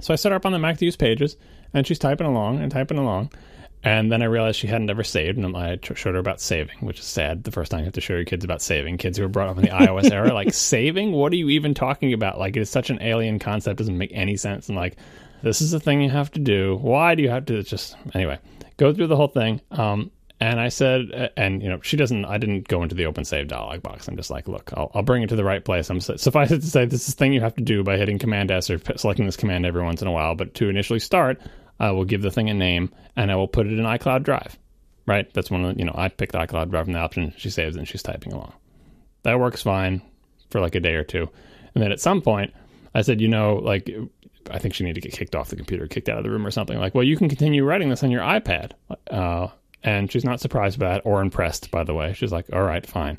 so 0.00 0.12
I 0.14 0.16
set 0.16 0.32
her 0.32 0.36
up 0.36 0.46
on 0.46 0.52
the 0.52 0.58
Mac 0.58 0.78
to 0.78 0.84
use 0.84 0.96
Pages, 0.96 1.36
and 1.76 1.86
she's 1.86 1.98
typing 1.98 2.26
along 2.26 2.58
and 2.60 2.72
typing 2.72 2.96
along. 2.96 3.30
And 3.84 4.10
then 4.10 4.22
I 4.22 4.24
realized 4.24 4.58
she 4.58 4.66
hadn't 4.66 4.90
ever 4.90 5.04
saved, 5.04 5.38
and 5.38 5.56
I 5.56 5.78
showed 5.82 6.14
her 6.14 6.18
about 6.18 6.40
saving, 6.40 6.78
which 6.80 6.98
is 6.98 7.04
sad. 7.04 7.44
The 7.44 7.52
first 7.52 7.70
time 7.70 7.80
you 7.80 7.84
have 7.84 7.92
to 7.94 8.00
show 8.00 8.14
your 8.14 8.24
kids 8.24 8.44
about 8.44 8.62
saving, 8.62 8.96
kids 8.96 9.18
who 9.18 9.24
were 9.24 9.28
brought 9.28 9.48
up 9.48 9.58
in 9.58 9.62
the 9.62 9.68
iOS 9.68 10.10
era, 10.10 10.32
like 10.32 10.52
saving. 10.54 11.12
What 11.12 11.32
are 11.32 11.36
you 11.36 11.50
even 11.50 11.74
talking 11.74 12.12
about? 12.14 12.38
Like 12.38 12.56
it 12.56 12.60
is 12.60 12.70
such 12.70 12.88
an 12.88 13.00
alien 13.02 13.38
concept, 13.38 13.78
doesn't 13.78 13.96
make 13.96 14.10
any 14.12 14.36
sense. 14.38 14.68
And 14.68 14.76
like 14.76 14.96
This 15.42 15.60
is 15.60 15.70
the 15.70 15.78
thing 15.78 16.00
you 16.00 16.10
have 16.10 16.32
to 16.32 16.40
do. 16.40 16.78
Why 16.80 17.14
do 17.14 17.22
you 17.22 17.28
have 17.28 17.44
to? 17.46 17.58
It's 17.58 17.70
just 17.70 17.94
anyway. 18.14 18.38
Go 18.78 18.92
through 18.92 19.06
the 19.06 19.16
whole 19.16 19.28
thing. 19.28 19.60
Um, 19.70 20.10
and 20.40 20.60
I 20.60 20.68
said, 20.68 21.30
and 21.36 21.62
you 21.62 21.68
know, 21.68 21.80
she 21.82 21.96
doesn't. 21.96 22.24
I 22.24 22.36
didn't 22.36 22.68
go 22.68 22.82
into 22.82 22.94
the 22.94 23.06
open 23.06 23.24
save 23.24 23.48
dialog 23.48 23.82
box. 23.82 24.06
I'm 24.06 24.16
just 24.16 24.30
like, 24.30 24.48
look, 24.48 24.70
I'll, 24.76 24.90
I'll 24.94 25.02
bring 25.02 25.22
it 25.22 25.28
to 25.28 25.36
the 25.36 25.44
right 25.44 25.64
place. 25.64 25.88
I'm 25.88 26.00
suffice 26.00 26.50
it 26.50 26.60
to 26.60 26.66
say, 26.66 26.84
this 26.84 27.08
is 27.08 27.14
the 27.14 27.18
thing 27.18 27.32
you 27.32 27.40
have 27.40 27.54
to 27.54 27.62
do 27.62 27.82
by 27.82 27.96
hitting 27.96 28.18
Command 28.18 28.50
S 28.50 28.68
or 28.68 28.78
selecting 28.96 29.24
this 29.24 29.36
command 29.36 29.64
every 29.64 29.82
once 29.82 30.02
in 30.02 30.08
a 30.08 30.12
while. 30.12 30.34
But 30.34 30.54
to 30.54 30.68
initially 30.68 30.98
start, 30.98 31.40
I 31.78 31.90
will 31.90 32.04
give 32.04 32.22
the 32.22 32.30
thing 32.30 32.48
a 32.50 32.54
name 32.54 32.92
and 33.16 33.30
I 33.30 33.36
will 33.36 33.48
put 33.48 33.66
it 33.66 33.78
in 33.78 33.84
iCloud 33.84 34.22
Drive. 34.22 34.58
Right? 35.06 35.32
That's 35.34 35.50
one 35.50 35.64
of 35.64 35.74
the, 35.74 35.78
you 35.78 35.84
know, 35.84 35.94
I 35.96 36.08
picked 36.08 36.34
iCloud 36.34 36.70
Drive 36.70 36.86
from 36.86 36.94
the 36.94 36.98
option. 36.98 37.32
She 37.36 37.50
saves 37.50 37.76
and 37.76 37.86
she's 37.86 38.02
typing 38.02 38.32
along. 38.32 38.52
That 39.22 39.38
works 39.38 39.62
fine 39.62 40.02
for 40.50 40.60
like 40.60 40.74
a 40.74 40.80
day 40.80 40.94
or 40.94 41.04
two. 41.04 41.28
And 41.74 41.82
then 41.82 41.92
at 41.92 42.00
some 42.00 42.22
point, 42.22 42.52
I 42.94 43.02
said, 43.02 43.20
you 43.20 43.28
know, 43.28 43.56
like 43.56 43.90
I 44.50 44.58
think 44.58 44.74
she 44.74 44.84
needed 44.84 45.02
to 45.02 45.08
get 45.08 45.18
kicked 45.18 45.36
off 45.36 45.50
the 45.50 45.56
computer, 45.56 45.86
kicked 45.86 46.08
out 46.08 46.18
of 46.18 46.24
the 46.24 46.30
room 46.30 46.46
or 46.46 46.50
something. 46.50 46.78
Like, 46.78 46.94
well, 46.94 47.04
you 47.04 47.16
can 47.16 47.28
continue 47.28 47.64
writing 47.64 47.90
this 47.90 48.02
on 48.02 48.10
your 48.10 48.22
iPad. 48.22 48.72
Uh, 49.10 49.48
and 49.82 50.10
she's 50.10 50.24
not 50.24 50.40
surprised 50.40 50.78
by 50.78 50.88
that 50.88 51.02
or 51.04 51.20
impressed, 51.20 51.70
by 51.70 51.84
the 51.84 51.94
way. 51.94 52.12
She's 52.12 52.32
like, 52.32 52.46
all 52.52 52.62
right, 52.62 52.84
fine. 52.86 53.18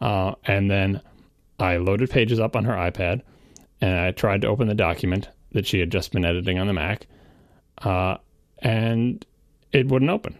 Uh, 0.00 0.34
and 0.44 0.70
then 0.70 1.00
I 1.58 1.78
loaded 1.78 2.10
pages 2.10 2.38
up 2.38 2.54
on 2.54 2.64
her 2.64 2.74
iPad 2.74 3.22
and 3.80 3.98
I 3.98 4.10
tried 4.10 4.42
to 4.42 4.48
open 4.48 4.68
the 4.68 4.74
document 4.74 5.28
that 5.52 5.66
she 5.66 5.80
had 5.80 5.90
just 5.90 6.12
been 6.12 6.24
editing 6.24 6.58
on 6.58 6.66
the 6.66 6.72
Mac. 6.72 7.06
Uh, 7.78 8.16
and 8.58 9.24
it 9.72 9.88
wouldn't 9.88 10.10
open. 10.10 10.38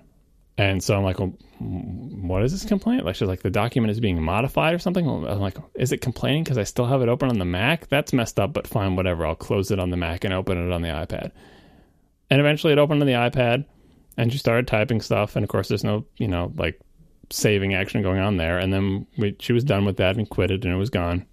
And 0.59 0.83
so 0.83 0.97
I'm 0.97 1.05
like, 1.05 1.19
well, 1.19 1.35
what 1.59 2.43
is 2.43 2.53
this 2.53 2.65
complaint? 2.65 3.05
Like, 3.05 3.15
she's 3.15 3.29
like, 3.29 3.43
the 3.43 3.51
document 3.51 3.91
is 3.91 4.01
being 4.01 4.23
modified 4.23 4.75
or 4.75 4.79
something. 4.79 5.07
I'm 5.07 5.41
like, 5.41 5.59
is 5.75 5.93
it 5.93 6.01
complaining 6.01 6.45
because 6.45 6.57
I 6.57 6.65
still 6.65 6.87
have 6.87 7.03
it 7.03 7.09
open 7.09 7.29
on 7.29 7.39
the 7.39 7.45
Mac? 7.45 7.89
That's 7.89 8.13
messed 8.13 8.41
up, 8.41 8.55
but 8.55 8.67
fine, 8.67 8.97
whatever. 8.97 9.27
I'll 9.27 9.35
close 9.35 9.71
it 9.71 9.79
on 9.79 9.91
the 9.91 9.99
Mac 9.99 10.25
and 10.25 10.33
open 10.33 10.57
it 10.57 10.73
on 10.73 10.81
the 10.81 10.89
iPad. 10.89 11.33
And 12.31 12.41
eventually 12.41 12.73
it 12.73 12.79
opened 12.79 13.03
on 13.03 13.07
the 13.07 13.15
iPad 13.15 13.67
and 14.17 14.33
she 14.33 14.39
started 14.39 14.67
typing 14.67 15.03
stuff. 15.03 15.37
And 15.37 15.45
of 15.45 15.51
course, 15.51 15.69
there's 15.69 15.85
no, 15.85 16.07
you 16.17 16.27
know, 16.29 16.53
like 16.57 16.81
saving 17.31 17.75
action 17.75 18.03
going 18.03 18.21
on 18.21 18.39
there. 18.39 18.59
And 18.59 18.73
then 18.73 19.07
we, 19.19 19.37
she 19.39 19.53
was 19.53 19.63
done 19.63 19.85
with 19.85 19.99
that 19.99 20.17
and 20.17 20.29
quit 20.29 20.51
it 20.51 20.65
and 20.65 20.73
it 20.73 20.79
was 20.79 20.91
gone. 20.91 21.27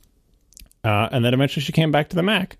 Uh, 0.84 1.08
and 1.12 1.24
then 1.24 1.34
eventually 1.34 1.64
she 1.64 1.72
came 1.72 1.92
back 1.92 2.10
to 2.10 2.16
the 2.18 2.24
Mac 2.24 2.58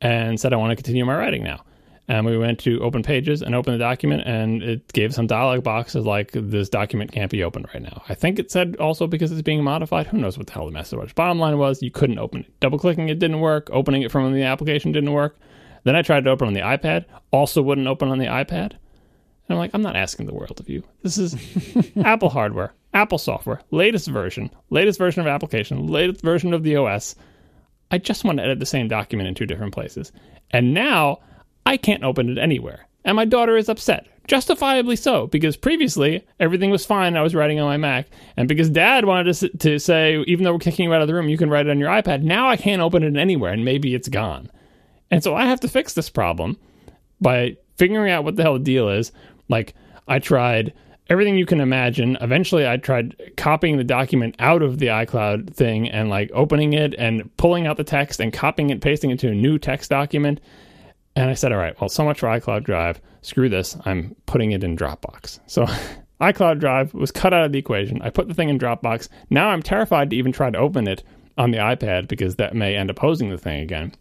and 0.00 0.40
said, 0.40 0.52
I 0.52 0.56
want 0.56 0.72
to 0.72 0.76
continue 0.76 1.04
my 1.04 1.16
writing 1.16 1.44
now 1.44 1.64
and 2.06 2.26
we 2.26 2.36
went 2.36 2.58
to 2.60 2.80
open 2.80 3.02
pages 3.02 3.40
and 3.40 3.54
open 3.54 3.72
the 3.72 3.78
document 3.78 4.22
and 4.26 4.62
it 4.62 4.92
gave 4.92 5.14
some 5.14 5.26
dialog 5.26 5.62
boxes 5.64 6.04
like 6.04 6.32
this 6.34 6.68
document 6.68 7.12
can't 7.12 7.30
be 7.30 7.42
opened 7.42 7.66
right 7.72 7.82
now. 7.82 8.02
I 8.08 8.14
think 8.14 8.38
it 8.38 8.50
said 8.50 8.76
also 8.76 9.06
because 9.06 9.32
it's 9.32 9.42
being 9.42 9.64
modified 9.64 10.06
who 10.06 10.18
knows 10.18 10.36
what 10.36 10.46
the 10.46 10.52
hell 10.52 10.66
the 10.66 10.72
message 10.72 10.98
was. 10.98 11.12
Bottom 11.12 11.38
line 11.38 11.56
was 11.58 11.82
you 11.82 11.90
couldn't 11.90 12.18
open 12.18 12.40
it. 12.40 12.60
Double 12.60 12.78
clicking 12.78 13.08
it 13.08 13.18
didn't 13.18 13.40
work. 13.40 13.70
Opening 13.72 14.02
it 14.02 14.10
from 14.10 14.32
the 14.32 14.42
application 14.42 14.92
didn't 14.92 15.12
work. 15.12 15.36
Then 15.84 15.96
i 15.96 16.02
tried 16.02 16.24
to 16.24 16.30
open 16.30 16.48
on 16.48 16.54
the 16.54 16.60
ipad 16.60 17.04
also 17.30 17.62
wouldn't 17.62 17.86
open 17.86 18.08
on 18.08 18.18
the 18.18 18.26
ipad. 18.26 18.72
And 18.72 19.50
i'm 19.50 19.58
like 19.58 19.70
i'm 19.72 19.82
not 19.82 19.96
asking 19.96 20.26
the 20.26 20.34
world 20.34 20.60
of 20.60 20.68
you. 20.68 20.82
This 21.02 21.16
is 21.16 21.36
apple 22.04 22.28
hardware 22.28 22.74
apple 22.92 23.18
software 23.18 23.60
latest 23.70 24.08
version 24.08 24.50
latest 24.70 24.98
version 24.98 25.20
of 25.20 25.26
application 25.26 25.88
latest 25.88 26.22
version 26.22 26.54
of 26.54 26.62
the 26.62 26.76
os 26.76 27.16
i 27.90 27.98
just 27.98 28.24
want 28.24 28.38
to 28.38 28.44
edit 28.44 28.60
the 28.60 28.66
same 28.66 28.86
document 28.88 29.26
in 29.26 29.34
two 29.34 29.46
different 29.46 29.72
places. 29.72 30.12
And 30.50 30.74
now 30.74 31.20
I 31.66 31.76
can't 31.76 32.04
open 32.04 32.30
it 32.30 32.38
anywhere. 32.38 32.86
And 33.04 33.16
my 33.16 33.24
daughter 33.24 33.56
is 33.56 33.68
upset, 33.68 34.06
justifiably 34.26 34.96
so, 34.96 35.26
because 35.26 35.56
previously 35.56 36.26
everything 36.40 36.70
was 36.70 36.86
fine. 36.86 37.16
I 37.16 37.22
was 37.22 37.34
writing 37.34 37.60
on 37.60 37.66
my 37.66 37.76
Mac. 37.76 38.06
And 38.36 38.48
because 38.48 38.70
dad 38.70 39.04
wanted 39.04 39.34
to, 39.34 39.48
to 39.58 39.78
say, 39.78 40.24
even 40.26 40.44
though 40.44 40.52
we're 40.52 40.58
kicking 40.58 40.86
you 40.86 40.94
out 40.94 41.02
of 41.02 41.08
the 41.08 41.14
room, 41.14 41.28
you 41.28 41.36
can 41.36 41.50
write 41.50 41.66
it 41.66 41.70
on 41.70 41.78
your 41.78 41.90
iPad, 41.90 42.22
now 42.22 42.48
I 42.48 42.56
can't 42.56 42.82
open 42.82 43.02
it 43.02 43.16
anywhere 43.16 43.52
and 43.52 43.64
maybe 43.64 43.94
it's 43.94 44.08
gone. 44.08 44.50
And 45.10 45.22
so 45.22 45.34
I 45.34 45.44
have 45.44 45.60
to 45.60 45.68
fix 45.68 45.92
this 45.92 46.08
problem 46.08 46.56
by 47.20 47.56
figuring 47.76 48.10
out 48.10 48.24
what 48.24 48.36
the 48.36 48.42
hell 48.42 48.54
the 48.54 48.60
deal 48.60 48.88
is. 48.88 49.12
Like, 49.48 49.74
I 50.08 50.18
tried 50.18 50.72
everything 51.08 51.36
you 51.36 51.46
can 51.46 51.60
imagine. 51.60 52.16
Eventually, 52.20 52.66
I 52.66 52.78
tried 52.78 53.14
copying 53.36 53.76
the 53.76 53.84
document 53.84 54.36
out 54.38 54.62
of 54.62 54.78
the 54.78 54.86
iCloud 54.86 55.52
thing 55.52 55.88
and 55.88 56.08
like 56.08 56.30
opening 56.32 56.72
it 56.72 56.94
and 56.96 57.34
pulling 57.36 57.66
out 57.66 57.76
the 57.76 57.84
text 57.84 58.20
and 58.20 58.32
copying 58.32 58.70
it, 58.70 58.80
pasting 58.80 59.10
it 59.10 59.18
to 59.20 59.28
a 59.28 59.34
new 59.34 59.58
text 59.58 59.90
document. 59.90 60.40
And 61.16 61.30
I 61.30 61.34
said, 61.34 61.52
all 61.52 61.58
right, 61.58 61.78
well, 61.80 61.88
so 61.88 62.04
much 62.04 62.20
for 62.20 62.26
iCloud 62.26 62.64
Drive. 62.64 63.00
Screw 63.22 63.48
this. 63.48 63.76
I'm 63.84 64.16
putting 64.26 64.52
it 64.52 64.64
in 64.64 64.76
Dropbox. 64.76 65.40
So 65.46 65.64
iCloud 66.20 66.58
Drive 66.58 66.92
was 66.94 67.10
cut 67.10 67.32
out 67.32 67.44
of 67.44 67.52
the 67.52 67.58
equation. 67.58 68.02
I 68.02 68.10
put 68.10 68.28
the 68.28 68.34
thing 68.34 68.48
in 68.48 68.58
Dropbox. 68.58 69.08
Now 69.30 69.48
I'm 69.48 69.62
terrified 69.62 70.10
to 70.10 70.16
even 70.16 70.32
try 70.32 70.50
to 70.50 70.58
open 70.58 70.88
it 70.88 71.04
on 71.38 71.50
the 71.50 71.58
iPad 71.58 72.08
because 72.08 72.36
that 72.36 72.54
may 72.54 72.76
end 72.76 72.90
up 72.90 72.98
hosing 72.98 73.30
the 73.30 73.38
thing 73.38 73.60
again. 73.60 73.94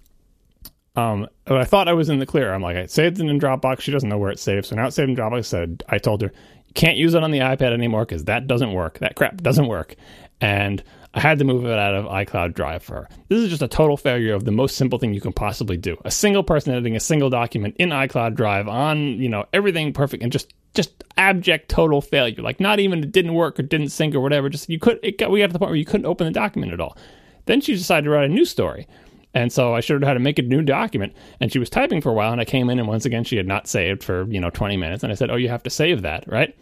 Um, 0.96 1.28
but 1.46 1.58
I 1.58 1.66
thought 1.66 1.88
I 1.88 1.94
was 1.94 2.10
in 2.10 2.20
the 2.20 2.26
clear. 2.26 2.54
I'm 2.54 2.62
like, 2.62 2.78
I 2.78 2.86
saved 2.86 3.20
it 3.20 3.28
in 3.28 3.40
Dropbox. 3.40 3.82
She 3.82 3.92
doesn't 3.92 4.10
know 4.10 4.18
where 4.18 4.32
it's 4.32 4.42
saved. 4.44 4.68
So 4.68 4.76
now 4.76 4.88
it's 4.88 4.96
saved 4.96 5.10
in 5.10 5.16
Dropbox. 5.16 5.46
Said, 5.46 5.84
I 5.90 5.98
told 5.98 6.22
her, 6.22 6.32
you 6.68 6.74
can't 6.74 6.98
use 6.98 7.14
it 7.14 7.24
on 7.24 7.32
the 7.32 7.40
iPad 7.40 7.74
anymore 7.74 8.06
because 8.06 8.26
that 8.26 8.48
doesn't 8.48 8.74
work. 8.74 9.00
That 9.00 9.16
crap 9.16 9.38
doesn't 9.38 9.68
work. 9.68 9.96
And 10.40 10.84
I 11.16 11.20
had 11.20 11.38
to 11.40 11.46
move 11.46 11.66
it 11.66 11.78
out 11.78 11.94
of 11.94 12.06
iCloud 12.06 12.56
Drive 12.56 12.82
for 12.82 12.96
her. 12.96 13.10
This 13.30 13.40
is 13.40 13.50
just 13.50 13.62
a 13.62 13.68
total 13.68 13.98
failure 13.98 14.34
of 14.34 14.46
the 14.46 14.52
most 14.52 14.76
simple 14.76 14.98
thing 14.98 15.14
you 15.14 15.22
can 15.22 15.34
possibly 15.34 15.78
do. 15.78 15.96
A 16.06 16.12
single 16.12 16.44
person 16.44 16.72
editing 16.72 16.96
a 16.96 17.00
single 17.00 17.30
document 17.30 17.76
in 17.78 17.90
iCloud 17.90 18.36
Drive 18.36 18.68
on, 18.68 19.00
you 19.00 19.30
know, 19.30 19.46
everything 19.54 19.94
perfect 19.94 20.24
and 20.24 20.32
just 20.32 20.54
just 20.74 21.04
abject 21.18 21.70
total 21.70 22.02
failure. 22.02 22.42
Like 22.42 22.60
not 22.60 22.80
even 22.80 23.04
it 23.04 23.12
didn't 23.12 23.36
work 23.36 23.60
or 23.60 23.64
didn't 23.64 23.90
sync 23.90 24.16
or 24.16 24.22
whatever. 24.22 24.50
Just 24.50 24.70
you 24.70 24.80
could 24.80 25.00
it 25.04 25.20
got 25.20 25.30
we 25.30 25.40
got 25.40 25.48
to 25.48 25.54
the 25.54 25.60
point 25.60 25.70
where 25.70 25.78
you 25.78 25.86
couldn't 25.86 26.08
open 26.08 26.26
the 26.26 26.34
document 26.34 26.74
at 26.74 26.82
all. 26.82 26.98
Then 27.46 27.62
she 27.62 27.74
decided 27.76 28.06
to 28.06 28.10
write 28.10 28.30
a 28.30 28.34
new 28.34 28.46
story. 28.46 28.88
And 29.36 29.52
so 29.52 29.74
I 29.76 29.80
showed 29.80 30.02
her 30.02 30.08
how 30.08 30.14
to 30.14 30.20
make 30.20 30.40
a 30.40 30.44
new 30.44 30.62
document. 30.62 31.14
And 31.40 31.52
she 31.52 31.60
was 31.60 31.70
typing 31.70 32.02
for 32.02 32.10
a 32.10 32.14
while. 32.14 32.32
And 32.32 32.40
I 32.40 32.46
came 32.46 32.70
in, 32.70 32.78
and 32.78 32.88
once 32.88 33.06
again, 33.06 33.24
she 33.24 33.36
had 33.36 33.48
not 33.48 33.68
saved 33.68 34.04
for, 34.04 34.26
you 34.30 34.40
know, 34.40 34.52
20 34.52 34.78
minutes. 34.78 35.04
And 35.04 35.12
I 35.12 35.16
said, 35.16 35.32
Oh, 35.32 35.36
you 35.36 35.50
have 35.50 35.64
to 35.64 35.72
save 35.72 36.04
that, 36.04 36.26
right? 36.28 36.56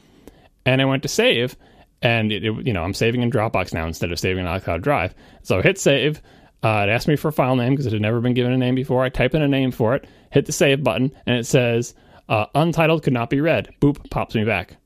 And 0.65 0.81
I 0.81 0.85
went 0.85 1.03
to 1.03 1.09
save 1.09 1.57
and 2.01 2.31
it, 2.31 2.43
it, 2.43 2.67
you 2.67 2.73
know 2.73 2.83
I'm 2.83 2.93
saving 2.93 3.21
in 3.21 3.31
Dropbox 3.31 3.73
now 3.73 3.85
instead 3.87 4.11
of 4.11 4.19
saving 4.19 4.45
in 4.45 4.51
iCloud 4.51 4.81
Drive. 4.81 5.13
So 5.43 5.59
I 5.59 5.61
hit 5.61 5.79
save. 5.79 6.21
Uh, 6.63 6.85
it 6.87 6.91
asked 6.91 7.07
me 7.07 7.15
for 7.15 7.29
a 7.29 7.33
file 7.33 7.55
name 7.55 7.73
because 7.73 7.87
it 7.87 7.93
had 7.93 8.01
never 8.01 8.21
been 8.21 8.35
given 8.35 8.51
a 8.51 8.57
name 8.57 8.75
before. 8.75 9.03
I 9.03 9.09
type 9.09 9.33
in 9.33 9.41
a 9.41 9.47
name 9.47 9.71
for 9.71 9.95
it, 9.95 10.05
hit 10.29 10.45
the 10.45 10.51
save 10.51 10.83
button, 10.83 11.11
and 11.25 11.37
it 11.37 11.45
says 11.45 11.95
uh, 12.29 12.45
untitled 12.53 13.03
could 13.03 13.13
not 13.13 13.29
be 13.29 13.41
read. 13.41 13.73
Boop 13.81 14.09
pops 14.09 14.35
me 14.35 14.45
back. 14.45 14.77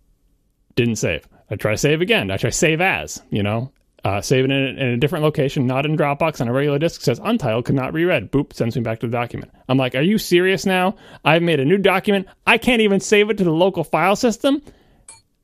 Didn't 0.76 0.96
save. 0.96 1.28
I 1.50 1.56
try 1.56 1.72
to 1.72 1.78
save 1.78 2.02
again. 2.02 2.32
I 2.32 2.38
try 2.38 2.50
save 2.50 2.82
as. 2.82 3.22
You 3.30 3.44
know, 3.44 3.72
uh, 4.06 4.22
save 4.22 4.46
it 4.46 4.52
in 4.52 4.64
a, 4.64 4.82
in 4.82 4.88
a, 4.94 4.98
different 4.98 5.24
location, 5.24 5.68
not 5.68 5.86
in 5.86 5.98
Dropbox 5.98 6.40
on 6.40 6.48
a 6.48 6.54
regular 6.54 6.80
disk. 6.80 7.02
Says 7.02 7.20
untitled 7.24 7.66
could 7.66 7.76
not 7.76 7.94
be 7.94 8.06
read. 8.06 8.32
Boop 8.32 8.54
sends 8.54 8.76
me 8.76 8.82
back 8.82 9.00
to 9.02 9.08
the 9.08 9.12
document. 9.12 9.52
I'm 9.68 9.78
like, 9.78 9.96
are 9.96 10.02
you 10.02 10.18
serious 10.18 10.66
now? 10.66 10.96
I've 11.26 11.44
made 11.44 11.60
a 11.60 11.66
new 11.66 11.78
document. 11.78 12.28
I 12.48 12.58
can't 12.58 12.82
even 12.82 13.00
save 13.00 13.30
it 13.30 13.38
to 13.40 13.44
the 13.44 13.52
local 13.52 13.84
file 13.84 14.16
system 14.16 14.62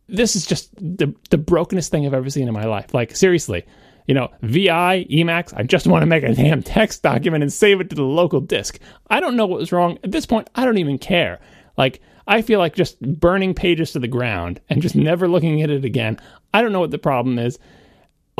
this 0.07 0.35
is 0.35 0.45
just 0.45 0.73
the 0.75 1.13
the 1.29 1.37
brokenest 1.37 1.91
thing 1.91 2.05
I've 2.05 2.13
ever 2.13 2.29
seen 2.29 2.47
in 2.47 2.53
my 2.53 2.65
life. 2.65 2.93
Like 2.93 3.15
seriously, 3.15 3.65
you 4.07 4.13
know, 4.13 4.29
VI, 4.41 5.05
Emacs, 5.09 5.53
I 5.55 5.63
just 5.63 5.87
want 5.87 6.01
to 6.01 6.07
make 6.07 6.23
a 6.23 6.33
damn 6.33 6.63
text 6.63 7.03
document 7.03 7.43
and 7.43 7.53
save 7.53 7.81
it 7.81 7.89
to 7.89 7.95
the 7.95 8.03
local 8.03 8.41
disk. 8.41 8.79
I 9.09 9.19
don't 9.19 9.37
know 9.37 9.45
what 9.45 9.59
was 9.59 9.71
wrong. 9.71 9.97
At 10.03 10.11
this 10.11 10.25
point, 10.25 10.49
I 10.55 10.65
don't 10.65 10.77
even 10.77 10.97
care. 10.97 11.39
Like 11.77 12.01
I 12.27 12.41
feel 12.41 12.59
like 12.59 12.75
just 12.75 12.99
burning 13.01 13.53
pages 13.53 13.91
to 13.91 13.99
the 13.99 14.07
ground 14.07 14.59
and 14.69 14.81
just 14.81 14.95
never 14.95 15.27
looking 15.27 15.61
at 15.61 15.69
it 15.69 15.85
again. 15.85 16.19
I 16.53 16.61
don't 16.61 16.71
know 16.71 16.79
what 16.79 16.91
the 16.91 16.97
problem 16.97 17.39
is. 17.39 17.57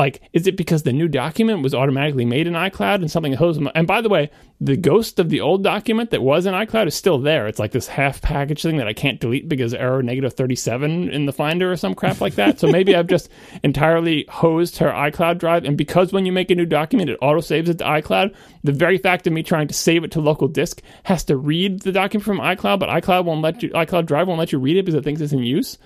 Like, 0.02 0.20
is 0.34 0.48
it 0.48 0.58
because 0.58 0.82
the 0.82 0.94
new 0.94 1.08
document 1.08 1.62
was 1.62 1.76
automatically 1.76 2.26
made 2.26 2.48
in 2.48 2.54
iCloud 2.54 3.02
and 3.02 3.12
something 3.12 3.34
hosed? 3.34 3.62
And 3.76 3.86
by 3.86 4.02
the 4.02 4.10
way, 4.10 4.32
the 4.60 4.76
ghost 4.76 5.20
of 5.20 5.30
the 5.30 5.42
old 5.42 5.64
document 5.64 6.10
that 6.10 6.24
was 6.24 6.48
in 6.48 6.56
iCloud 6.56 6.88
is 6.88 6.96
still 6.96 7.20
there. 7.20 7.46
It's 7.46 7.60
like 7.60 7.70
this 7.70 7.86
half 7.86 8.20
package 8.20 8.64
thing 8.64 8.78
that 8.78 8.88
I 8.88 8.94
can't 8.94 9.20
delete 9.20 9.48
because 9.48 9.76
error 9.76 10.02
negative 10.02 10.34
37 10.34 11.12
in 11.12 11.28
the 11.28 11.32
Finder 11.32 11.72
or 11.72 11.78
some 11.78 11.94
crap 11.94 12.20
like 12.20 12.34
that. 12.34 12.60
So 12.60 12.66
maybe 12.66 12.96
I've 12.96 13.06
just 13.06 13.30
entirely 13.64 14.26
hosed 14.28 14.80
her 14.80 14.90
iCloud 14.90 15.38
drive. 15.38 15.66
And 15.66 15.78
because 15.78 16.12
when 16.12 16.26
you 16.26 16.32
make 16.32 16.50
a 16.50 16.56
new 16.56 16.66
document, 16.66 17.12
it 17.12 17.20
auto 17.22 17.40
saves 17.40 17.70
it 17.70 17.78
to 17.78 17.84
iCloud, 17.84 18.34
the 18.64 18.72
very 18.72 18.98
fact 18.98 19.28
of 19.28 19.34
me 19.34 19.44
trying 19.44 19.68
to 19.68 19.76
save 19.76 20.04
it 20.04 20.10
to 20.14 20.20
local 20.20 20.48
disk 20.48 20.82
has 21.04 21.24
to 21.26 21.38
read 21.38 21.82
the 21.82 21.92
document 21.92 22.26
from 22.26 22.40
iCloud, 22.40 22.80
but 22.80 22.90
iCloud 22.90 23.26
won't 23.26 23.44
let 23.44 23.62
you, 23.62 23.70
iCloud 23.70 24.08
Drive 24.08 24.28
won't 24.28 24.40
let 24.40 24.52
you 24.52 24.58
read 24.58 24.78
it 24.78 24.84
because 24.84 24.98
it 24.98 25.04
thinks 25.04 25.22
it's 25.22 25.32
in 25.32 25.44
use. 25.44 25.78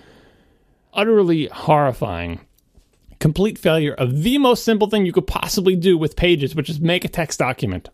Utterly 0.94 1.48
horrifying 1.48 2.40
complete 3.20 3.58
failure 3.58 3.94
of 3.94 4.24
the 4.24 4.38
most 4.38 4.64
simple 4.64 4.90
thing 4.90 5.06
you 5.06 5.14
could 5.14 5.28
possibly 5.28 5.76
do 5.76 5.98
with 5.98 6.16
pages, 6.16 6.56
which 6.56 6.70
is 6.70 6.80
make 6.80 7.06
a 7.06 7.10
text 7.10 7.40
document 7.40 7.90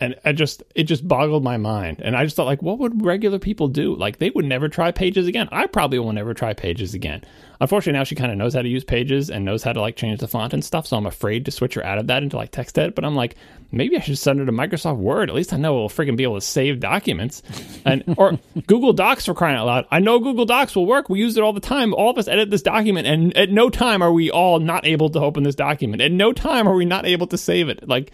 and 0.00 0.16
I 0.24 0.32
just 0.32 0.62
it 0.74 0.84
just 0.84 1.06
boggled 1.06 1.44
my 1.44 1.56
mind. 1.56 2.00
And 2.02 2.16
i 2.16 2.24
just 2.24 2.34
thought 2.36 2.46
like 2.46 2.62
what 2.62 2.78
would 2.78 3.04
regular 3.04 3.38
people 3.38 3.68
do? 3.68 3.94
Like 3.94 4.18
they 4.18 4.30
would 4.30 4.44
never 4.44 4.68
try 4.68 4.90
pages 4.90 5.26
again. 5.26 5.48
I 5.52 5.66
probably 5.66 5.98
will 5.98 6.12
never 6.12 6.34
try 6.34 6.52
pages 6.52 6.94
again. 6.94 7.22
Unfortunately 7.60 7.98
now 7.98 8.04
she 8.04 8.16
kind 8.16 8.32
of 8.32 8.38
knows 8.38 8.54
how 8.54 8.62
to 8.62 8.68
use 8.68 8.84
pages 8.84 9.30
and 9.30 9.44
knows 9.44 9.62
how 9.62 9.72
to 9.72 9.80
like 9.80 9.96
change 9.96 10.18
the 10.20 10.28
font 10.28 10.52
and 10.52 10.64
stuff 10.64 10.86
so 10.86 10.96
i'm 10.96 11.06
afraid 11.06 11.44
to 11.44 11.50
switch 11.50 11.74
her 11.74 11.84
out 11.84 11.98
of 11.98 12.08
that 12.08 12.22
into 12.22 12.36
like 12.36 12.50
TextEdit. 12.50 12.94
But 12.94 13.04
i'm 13.04 13.14
like 13.14 13.36
maybe 13.70 13.96
i 13.96 14.00
should 14.00 14.18
send 14.18 14.40
her 14.40 14.46
to 14.46 14.52
microsoft 14.52 14.96
word. 14.96 15.30
At 15.30 15.36
least 15.36 15.52
i 15.52 15.56
know 15.56 15.74
we'll 15.74 15.88
freaking 15.88 16.16
be 16.16 16.24
able 16.24 16.36
to 16.36 16.46
save 16.46 16.80
documents. 16.80 17.42
And 17.84 18.02
or 18.16 18.38
google 18.66 18.92
docs 18.92 19.26
for 19.26 19.34
crying 19.34 19.56
out 19.56 19.66
loud. 19.66 19.86
I 19.92 20.00
know 20.00 20.18
google 20.18 20.44
docs 20.44 20.74
will 20.74 20.86
work. 20.86 21.08
We 21.08 21.20
use 21.20 21.36
it 21.36 21.44
all 21.44 21.52
the 21.52 21.60
time. 21.60 21.94
All 21.94 22.10
of 22.10 22.18
us 22.18 22.26
edit 22.26 22.50
this 22.50 22.62
document 22.62 23.06
and 23.06 23.36
at 23.36 23.50
no 23.50 23.70
time 23.70 24.02
are 24.02 24.12
we 24.12 24.28
all 24.30 24.58
not 24.58 24.84
able 24.84 25.08
to 25.10 25.20
open 25.20 25.44
this 25.44 25.54
document. 25.54 26.02
At 26.02 26.10
no 26.10 26.32
time 26.32 26.66
are 26.66 26.74
we 26.74 26.84
not 26.84 27.06
able 27.06 27.28
to 27.28 27.38
save 27.38 27.68
it. 27.68 27.88
Like 27.88 28.10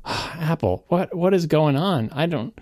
Apple, 0.04 0.84
what 0.88 1.14
what 1.14 1.34
is 1.34 1.46
going 1.46 1.76
on? 1.76 2.10
I 2.12 2.26
don't 2.26 2.58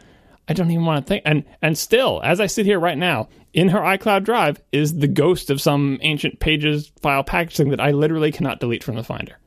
I 0.48 0.54
don't 0.54 0.70
even 0.70 0.86
want 0.86 1.04
to 1.04 1.08
think. 1.08 1.22
And 1.26 1.44
and 1.60 1.76
still, 1.76 2.20
as 2.24 2.40
I 2.40 2.46
sit 2.46 2.66
here 2.66 2.80
right 2.80 2.98
now, 2.98 3.28
in 3.52 3.68
her 3.68 3.80
iCloud 3.80 4.24
drive 4.24 4.60
is 4.72 4.98
the 4.98 5.08
ghost 5.08 5.50
of 5.50 5.60
some 5.60 5.98
ancient 6.00 6.40
pages 6.40 6.90
file 7.02 7.24
packaging 7.24 7.70
that 7.70 7.80
I 7.80 7.90
literally 7.90 8.32
cannot 8.32 8.60
delete 8.60 8.82
from 8.82 8.96
the 8.96 9.04
Finder. 9.04 9.38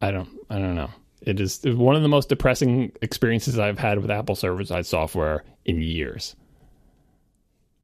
I 0.00 0.10
don't. 0.10 0.28
I 0.48 0.58
don't 0.58 0.74
know. 0.74 0.90
It 1.20 1.40
is 1.40 1.62
one 1.64 1.96
of 1.96 2.02
the 2.02 2.08
most 2.08 2.28
depressing 2.28 2.92
experiences 3.02 3.58
I've 3.58 3.78
had 3.78 3.98
with 3.98 4.10
Apple 4.10 4.36
server 4.36 4.64
side 4.64 4.86
software 4.86 5.44
in 5.64 5.82
years. 5.82 6.36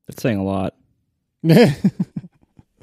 That's 0.07 0.23
saying 0.23 0.39
a 0.39 0.45
lot. 0.45 0.75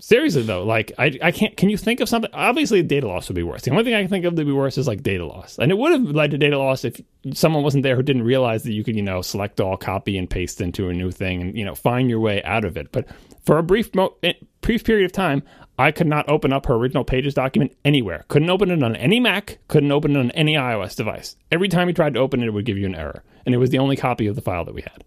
Seriously 0.02 0.42
though, 0.42 0.64
like 0.64 0.92
I, 0.98 1.16
I 1.22 1.32
can't. 1.32 1.56
Can 1.56 1.70
you 1.70 1.78
think 1.78 2.00
of 2.00 2.10
something? 2.10 2.32
Obviously, 2.34 2.82
data 2.82 3.08
loss 3.08 3.30
would 3.30 3.36
be 3.36 3.44
worse. 3.44 3.62
The 3.62 3.70
only 3.70 3.84
thing 3.84 3.94
I 3.94 4.02
can 4.02 4.10
think 4.10 4.26
of 4.26 4.36
that 4.36 4.40
would 4.40 4.52
be 4.52 4.52
worse 4.52 4.80
is 4.80 4.88
like 4.88 5.04
data 5.04 5.24
loss, 5.28 5.60
and 5.60 5.72
it 5.72 5.78
would 5.78 5.92
have 5.92 6.16
led 6.16 6.32
to 6.32 6.40
data 6.40 6.58
loss 6.58 6.84
if 6.84 7.00
someone 7.36 7.62
wasn't 7.62 7.84
there 7.84 7.96
who 7.96 8.02
didn't 8.02 8.24
realize 8.24 8.64
that 8.64 8.74
you 8.74 8.84
could, 8.84 8.96
you 8.96 9.04
know, 9.04 9.22
select 9.22 9.62
all, 9.62 9.78
copy 9.78 10.18
and 10.18 10.28
paste 10.28 10.60
into 10.60 10.90
a 10.90 10.94
new 10.94 11.12
thing, 11.12 11.44
and 11.44 11.56
you 11.56 11.64
know, 11.64 11.76
find 11.76 12.10
your 12.10 12.20
way 12.20 12.42
out 12.42 12.66
of 12.66 12.78
it. 12.78 12.92
But 12.92 13.06
for 13.46 13.60
a 13.60 13.64
brief, 13.64 13.94
mo- 13.94 14.16
eh, 14.24 14.34
brief 14.62 14.84
period 14.84 15.06
of 15.06 15.12
time, 15.12 15.44
I 15.78 15.92
could 15.92 16.08
not 16.08 16.28
open 16.28 16.52
up 16.52 16.66
her 16.66 16.74
original 16.74 17.04
Pages 17.04 17.36
document 17.36 17.78
anywhere. 17.86 18.26
Couldn't 18.28 18.50
open 18.50 18.72
it 18.72 18.82
on 18.82 18.96
any 18.96 19.20
Mac. 19.20 19.60
Couldn't 19.68 19.92
open 19.92 20.16
it 20.16 20.20
on 20.20 20.32
any 20.32 20.56
iOS 20.56 20.96
device. 20.96 21.36
Every 21.52 21.68
time 21.68 21.88
you 21.88 21.94
tried 21.94 22.16
to 22.16 22.22
open 22.22 22.42
it, 22.42 22.48
it 22.48 22.54
would 22.54 22.66
give 22.66 22.80
you 22.80 22.88
an 22.88 22.96
error, 22.96 23.24
and 23.46 23.54
it 23.54 23.60
was 23.60 23.70
the 23.70 23.78
only 23.78 23.98
copy 23.98 24.26
of 24.26 24.36
the 24.36 24.42
file 24.42 24.66
that 24.66 24.74
we 24.74 24.82
had. 24.82 25.04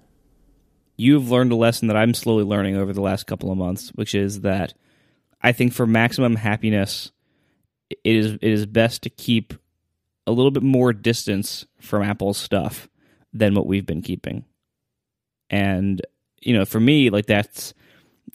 You've 0.96 1.32
learned 1.32 1.50
a 1.50 1.56
lesson 1.56 1.88
that 1.88 1.96
I'm 1.96 2.14
slowly 2.14 2.44
learning 2.44 2.76
over 2.76 2.92
the 2.92 3.00
last 3.00 3.26
couple 3.26 3.50
of 3.50 3.58
months, 3.58 3.88
which 3.96 4.14
is 4.14 4.42
that 4.42 4.72
I 5.44 5.52
think 5.52 5.74
for 5.74 5.86
maximum 5.86 6.36
happiness, 6.36 7.12
it 7.90 7.98
is 8.16 8.32
it 8.32 8.42
is 8.42 8.64
best 8.64 9.02
to 9.02 9.10
keep 9.10 9.52
a 10.26 10.32
little 10.32 10.50
bit 10.50 10.62
more 10.62 10.94
distance 10.94 11.66
from 11.78 12.02
Apple's 12.02 12.38
stuff 12.38 12.88
than 13.34 13.54
what 13.54 13.66
we've 13.66 13.84
been 13.84 14.00
keeping. 14.00 14.46
And 15.50 16.00
you 16.40 16.56
know, 16.56 16.64
for 16.64 16.80
me, 16.80 17.10
like 17.10 17.26
that's 17.26 17.74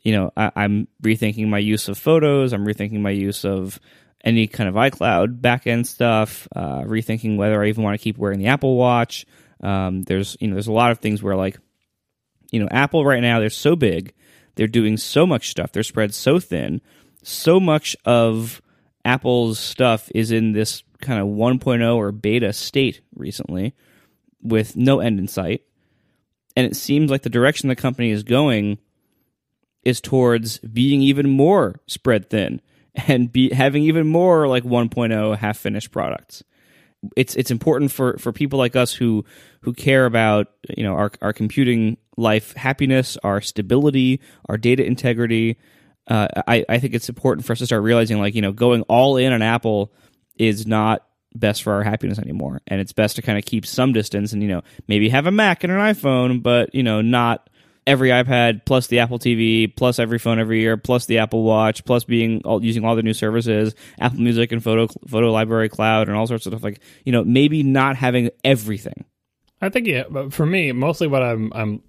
you 0.03 0.13
know, 0.13 0.31
I, 0.37 0.51
I'm 0.55 0.87
rethinking 1.01 1.47
my 1.47 1.57
use 1.57 1.89
of 1.89 1.97
photos. 1.97 2.53
I'm 2.53 2.65
rethinking 2.65 3.01
my 3.01 3.09
use 3.09 3.43
of 3.43 3.79
any 4.23 4.45
kind 4.45 4.69
of 4.69 4.75
iCloud 4.75 5.41
backend 5.41 5.87
stuff. 5.87 6.47
Uh, 6.55 6.81
rethinking 6.81 7.37
whether 7.37 7.61
I 7.61 7.69
even 7.69 7.83
want 7.83 7.99
to 7.99 8.03
keep 8.03 8.19
wearing 8.19 8.37
the 8.37 8.47
Apple 8.47 8.77
Watch. 8.77 9.25
Um, 9.61 10.03
there's 10.03 10.37
you 10.39 10.47
know, 10.47 10.53
there's 10.53 10.67
a 10.67 10.71
lot 10.71 10.91
of 10.91 10.99
things 10.99 11.23
where 11.23 11.35
like, 11.35 11.57
you 12.51 12.59
know, 12.59 12.67
Apple 12.69 13.03
right 13.03 13.19
now 13.19 13.39
they're 13.39 13.49
so 13.49 13.75
big, 13.75 14.13
they're 14.53 14.67
doing 14.67 14.95
so 14.95 15.25
much 15.25 15.49
stuff, 15.49 15.71
they're 15.71 15.81
spread 15.81 16.13
so 16.13 16.39
thin 16.39 16.81
so 17.23 17.59
much 17.59 17.95
of 18.05 18.61
Apple's 19.05 19.59
stuff 19.59 20.09
is 20.13 20.31
in 20.31 20.51
this 20.51 20.83
kind 21.01 21.21
of 21.21 21.27
1.0 21.27 21.95
or 21.95 22.11
beta 22.11 22.53
state 22.53 23.01
recently 23.15 23.73
with 24.41 24.75
no 24.75 24.99
end 24.99 25.19
in 25.19 25.27
sight. 25.27 25.63
And 26.55 26.65
it 26.65 26.75
seems 26.75 27.09
like 27.09 27.21
the 27.21 27.29
direction 27.29 27.69
the 27.69 27.75
company 27.75 28.11
is 28.11 28.23
going 28.23 28.79
is 29.83 30.01
towards 30.01 30.59
being 30.59 31.01
even 31.01 31.29
more 31.29 31.79
spread 31.87 32.29
thin 32.29 32.61
and 33.07 33.31
be 33.31 33.53
having 33.53 33.83
even 33.83 34.07
more 34.07 34.47
like 34.47 34.63
1.0 34.63 35.37
half 35.37 35.57
finished 35.57 35.91
products. 35.91 36.43
It's 37.15 37.33
it's 37.35 37.49
important 37.49 37.91
for, 37.93 38.17
for 38.17 38.33
people 38.33 38.59
like 38.59 38.75
us 38.75 38.93
who 38.93 39.23
who 39.61 39.73
care 39.73 40.05
about 40.05 40.47
you 40.75 40.83
know 40.83 40.95
our 40.95 41.11
our 41.21 41.31
computing 41.31 41.95
life 42.17 42.53
happiness, 42.55 43.17
our 43.23 43.39
stability, 43.39 44.19
our 44.49 44.57
data 44.57 44.85
integrity, 44.85 45.57
uh, 46.09 46.27
I, 46.47 46.65
I 46.67 46.79
think 46.79 46.93
it's 46.93 47.07
important 47.07 47.45
for 47.45 47.53
us 47.53 47.59
to 47.59 47.65
start 47.65 47.83
realizing 47.83 48.19
like 48.19 48.35
you 48.35 48.41
know 48.41 48.51
going 48.51 48.81
all 48.83 49.17
in 49.17 49.31
on 49.31 49.41
apple 49.41 49.93
is 50.37 50.65
not 50.67 51.05
best 51.35 51.63
for 51.63 51.73
our 51.73 51.83
happiness 51.83 52.19
anymore. 52.19 52.61
And 52.67 52.81
it's 52.81 52.93
best 52.93 53.15
to 53.17 53.21
kind 53.21 53.37
of 53.37 53.45
keep 53.45 53.65
some 53.65 53.93
distance 53.93 54.33
and 54.33 54.41
you 54.41 54.49
know 54.49 54.61
maybe 54.87 55.09
have 55.09 55.27
a 55.27 55.31
mac 55.31 55.63
and 55.63 55.71
an 55.71 55.79
iphone 55.79 56.41
but 56.41 56.73
you 56.73 56.83
know 56.83 57.01
not 57.01 57.49
every 57.87 58.09
ipad 58.09 58.65
plus 58.65 58.87
the 58.87 58.99
apple 58.99 59.17
tv 59.17 59.73
plus 59.75 59.99
every 59.99 60.19
phone 60.19 60.39
every 60.39 60.59
year 60.61 60.77
plus 60.77 61.05
the 61.05 61.19
apple 61.19 61.43
watch 61.43 61.83
plus 61.85 62.03
being 62.03 62.41
all, 62.45 62.63
using 62.63 62.85
all 62.85 62.95
the 62.95 63.01
new 63.01 63.13
services 63.13 63.73
apple 63.99 64.19
music 64.19 64.51
and 64.51 64.63
photo 64.63 64.87
photo 65.07 65.31
library 65.31 65.69
cloud 65.69 66.07
and 66.07 66.17
all 66.17 66.27
sorts 66.27 66.45
of 66.45 66.51
stuff 66.51 66.63
like 66.63 66.79
you 67.05 67.11
know 67.11 67.23
maybe 67.23 67.63
not 67.63 67.95
having 67.95 68.29
everything. 68.43 69.05
I 69.61 69.69
think 69.69 69.87
yeah, 69.87 70.03
but 70.09 70.33
for 70.33 70.45
me, 70.45 70.71
mostly 70.71 71.07
what 71.07 71.21
I'm 71.21 71.51
I'm 71.53 71.81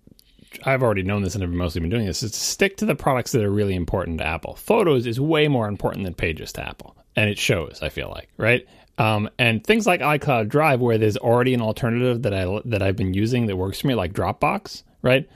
I've 0.65 0.83
already 0.83 1.03
known 1.03 1.23
this 1.23 1.35
and 1.35 1.45
I've 1.45 1.51
mostly 1.51 1.81
been 1.81 1.91
doing 1.91 2.07
this 2.07 2.23
is 2.23 2.33
to 2.33 2.41
stick 2.41 2.77
to 2.79 2.87
the 2.87 2.95
products 2.95 3.33
that 3.33 3.45
are 3.45 3.51
really 3.51 3.75
important 3.75 4.19
to 4.19 4.27
Apple. 4.27 4.57
Photos 4.57 5.07
is 5.07 5.21
way 5.21 5.49
more 5.49 5.69
important 5.69 6.05
than 6.05 6.15
Pages 6.15 6.53
to 6.55 6.67
Apple, 6.67 6.97
and 7.17 7.31
it 7.31 7.39
shows. 7.39 7.81
I 7.83 7.89
feel 7.89 8.09
like 8.09 8.29
right. 8.37 8.67
Um, 8.99 9.31
and 9.39 9.65
things 9.65 9.87
like 9.87 10.01
iCloud 10.01 10.49
Drive, 10.49 10.81
where 10.81 10.99
there's 10.99 11.17
already 11.17 11.55
an 11.55 11.63
alternative 11.63 12.23
that 12.23 12.35
I 12.35 12.61
that 12.67 12.83
I've 12.83 12.97
been 12.97 13.15
using 13.15 13.47
that 13.47 13.57
works 13.57 13.81
for 13.81 13.87
me, 13.87 13.95
like 13.95 14.13
Dropbox, 14.13 14.83
right? 15.03 15.29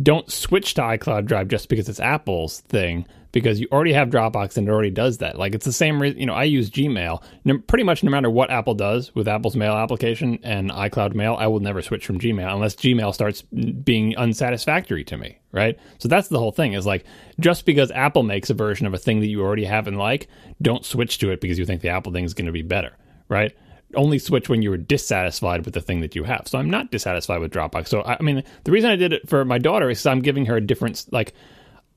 Don't 0.00 0.30
switch 0.30 0.74
to 0.74 0.82
iCloud 0.82 1.26
Drive 1.26 1.48
just 1.48 1.68
because 1.68 1.88
it's 1.88 2.00
Apple's 2.00 2.60
thing 2.60 3.06
because 3.32 3.60
you 3.60 3.66
already 3.72 3.92
have 3.94 4.08
Dropbox 4.08 4.56
and 4.56 4.68
it 4.68 4.70
already 4.70 4.90
does 4.90 5.18
that. 5.18 5.38
Like 5.38 5.54
it's 5.54 5.64
the 5.64 5.72
same 5.72 6.00
reason, 6.00 6.20
you 6.20 6.26
know, 6.26 6.34
I 6.34 6.44
use 6.44 6.70
Gmail. 6.70 7.22
No, 7.44 7.58
pretty 7.58 7.84
much 7.84 8.02
no 8.02 8.10
matter 8.10 8.30
what 8.30 8.50
Apple 8.50 8.74
does 8.74 9.14
with 9.14 9.26
Apple's 9.26 9.56
mail 9.56 9.72
application 9.72 10.38
and 10.42 10.70
iCloud 10.70 11.14
Mail, 11.14 11.36
I 11.38 11.46
will 11.46 11.60
never 11.60 11.82
switch 11.82 12.06
from 12.06 12.18
Gmail 12.18 12.52
unless 12.52 12.76
Gmail 12.76 13.12
starts 13.12 13.42
being 13.42 14.16
unsatisfactory 14.16 15.04
to 15.04 15.16
me, 15.16 15.38
right? 15.50 15.78
So 15.98 16.08
that's 16.08 16.28
the 16.28 16.38
whole 16.38 16.52
thing 16.52 16.74
is 16.74 16.86
like 16.86 17.04
just 17.40 17.64
because 17.64 17.90
Apple 17.90 18.22
makes 18.22 18.50
a 18.50 18.54
version 18.54 18.86
of 18.86 18.94
a 18.94 18.98
thing 18.98 19.20
that 19.20 19.28
you 19.28 19.42
already 19.42 19.64
have 19.64 19.88
and 19.88 19.98
like, 19.98 20.28
don't 20.60 20.84
switch 20.84 21.18
to 21.18 21.30
it 21.30 21.40
because 21.40 21.58
you 21.58 21.66
think 21.66 21.80
the 21.80 21.88
Apple 21.88 22.12
thing 22.12 22.24
is 22.24 22.34
going 22.34 22.46
to 22.46 22.52
be 22.52 22.62
better, 22.62 22.96
right? 23.28 23.54
Only 23.94 24.18
switch 24.18 24.48
when 24.48 24.62
you 24.62 24.70
were 24.70 24.76
dissatisfied 24.76 25.64
with 25.64 25.74
the 25.74 25.80
thing 25.80 26.00
that 26.00 26.14
you 26.14 26.24
have. 26.24 26.46
So 26.46 26.58
I'm 26.58 26.70
not 26.70 26.90
dissatisfied 26.90 27.40
with 27.40 27.52
Dropbox. 27.52 27.88
So 27.88 28.02
I 28.02 28.20
mean, 28.22 28.42
the 28.64 28.72
reason 28.72 28.90
I 28.90 28.96
did 28.96 29.12
it 29.12 29.28
for 29.28 29.44
my 29.44 29.58
daughter 29.58 29.90
is 29.90 30.04
I'm 30.06 30.20
giving 30.20 30.46
her 30.46 30.56
a 30.56 30.60
different 30.60 31.06
like 31.12 31.34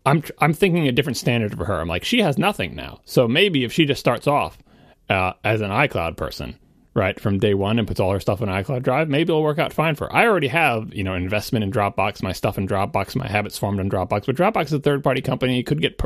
I'm 0.06 0.24
I'm 0.40 0.54
thinking 0.54 0.88
a 0.88 0.92
different 0.92 1.18
standard 1.18 1.58
for 1.58 1.66
her. 1.66 1.80
I'm 1.80 1.88
like, 1.88 2.04
she 2.04 2.22
has 2.22 2.38
nothing 2.38 2.76
now. 2.76 3.00
So 3.06 3.28
maybe 3.28 3.64
if 3.64 3.74
she 3.74 3.86
just 3.86 4.00
starts 4.00 4.28
off 4.28 4.58
uh, 5.10 5.34
as 5.44 5.62
an 5.62 5.72
iCloud 5.72 6.16
person, 6.18 6.58
right, 6.94 7.20
from 7.20 7.40
day 7.40 7.54
one 7.54 7.80
and 7.80 7.88
puts 7.88 8.00
all 8.00 8.12
her 8.12 8.20
stuff 8.20 8.42
in 8.42 8.50
iCloud 8.50 8.84
Drive, 8.84 9.10
maybe 9.10 9.32
it'll 9.32 9.44
work 9.44 9.60
out 9.60 9.74
fine 9.74 9.96
for 9.96 10.06
her. 10.06 10.16
I 10.16 10.26
already 10.26 10.48
have, 10.48 10.94
you 10.94 11.04
know, 11.04 11.14
investment 11.14 11.64
in 11.64 11.72
Dropbox, 11.72 12.24
my 12.24 12.32
stuff 12.32 12.58
in 12.58 12.68
Dropbox, 12.68 13.16
my 13.16 13.28
habits 13.28 13.58
formed 13.58 13.80
in 13.80 13.90
Dropbox. 13.90 14.26
But 14.26 14.36
Dropbox 14.36 14.66
is 14.66 14.74
a 14.74 14.80
third 14.80 15.04
party 15.04 15.22
company. 15.22 15.60
It 15.60 15.64
could 15.64 15.82
get 15.82 16.02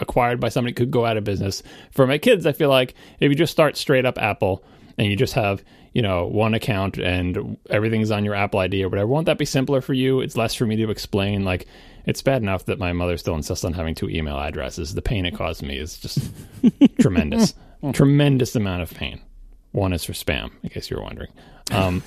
acquired 0.00 0.40
by 0.40 0.48
somebody, 0.48 0.74
could 0.74 0.90
go 0.90 1.06
out 1.06 1.16
of 1.16 1.24
business. 1.24 1.62
For 1.92 2.06
my 2.06 2.18
kids, 2.18 2.46
I 2.46 2.52
feel 2.52 2.68
like 2.68 2.94
if 3.20 3.30
you 3.30 3.36
just 3.36 3.52
start 3.52 3.76
straight 3.76 4.04
up 4.04 4.18
Apple 4.18 4.64
and 4.98 5.08
you 5.08 5.16
just 5.16 5.34
have, 5.34 5.62
you 5.92 6.02
know, 6.02 6.26
one 6.26 6.54
account 6.54 6.98
and 6.98 7.56
everything's 7.70 8.10
on 8.10 8.24
your 8.24 8.34
Apple 8.34 8.60
ID 8.60 8.84
or 8.84 8.88
whatever, 8.88 9.06
won't 9.06 9.26
that 9.26 9.38
be 9.38 9.44
simpler 9.44 9.80
for 9.80 9.92
you? 9.92 10.20
It's 10.20 10.36
less 10.36 10.54
for 10.54 10.66
me 10.66 10.76
to 10.76 10.90
explain, 10.90 11.44
like, 11.44 11.66
it's 12.06 12.22
bad 12.22 12.42
enough 12.42 12.66
that 12.66 12.78
my 12.78 12.92
mother 12.92 13.16
still 13.16 13.34
insists 13.34 13.64
on 13.64 13.72
having 13.72 13.94
two 13.94 14.10
email 14.10 14.38
addresses. 14.38 14.94
The 14.94 15.02
pain 15.02 15.24
it 15.24 15.34
caused 15.34 15.62
me 15.62 15.78
is 15.78 15.98
just 15.98 16.18
tremendous. 17.00 17.54
tremendous 17.92 18.54
amount 18.56 18.82
of 18.82 18.92
pain. 18.92 19.20
One 19.72 19.92
is 19.92 20.04
for 20.04 20.12
spam, 20.12 20.50
in 20.62 20.70
case 20.70 20.90
you 20.90 20.96
were 20.96 21.02
wondering. 21.02 21.32
Um, 21.72 22.02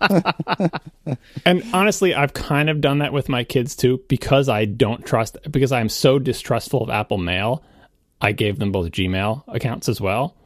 and 1.44 1.64
honestly, 1.72 2.14
I've 2.14 2.34
kind 2.34 2.70
of 2.70 2.80
done 2.80 2.98
that 2.98 3.12
with 3.12 3.28
my 3.28 3.44
kids 3.44 3.74
too 3.74 4.02
because 4.08 4.48
I 4.48 4.64
don't 4.66 5.04
trust, 5.04 5.38
because 5.50 5.72
I'm 5.72 5.88
so 5.88 6.18
distrustful 6.18 6.82
of 6.82 6.90
Apple 6.90 7.18
Mail. 7.18 7.64
I 8.20 8.32
gave 8.32 8.58
them 8.58 8.72
both 8.72 8.90
Gmail 8.90 9.44
accounts 9.48 9.88
as 9.88 10.00
well. 10.00 10.36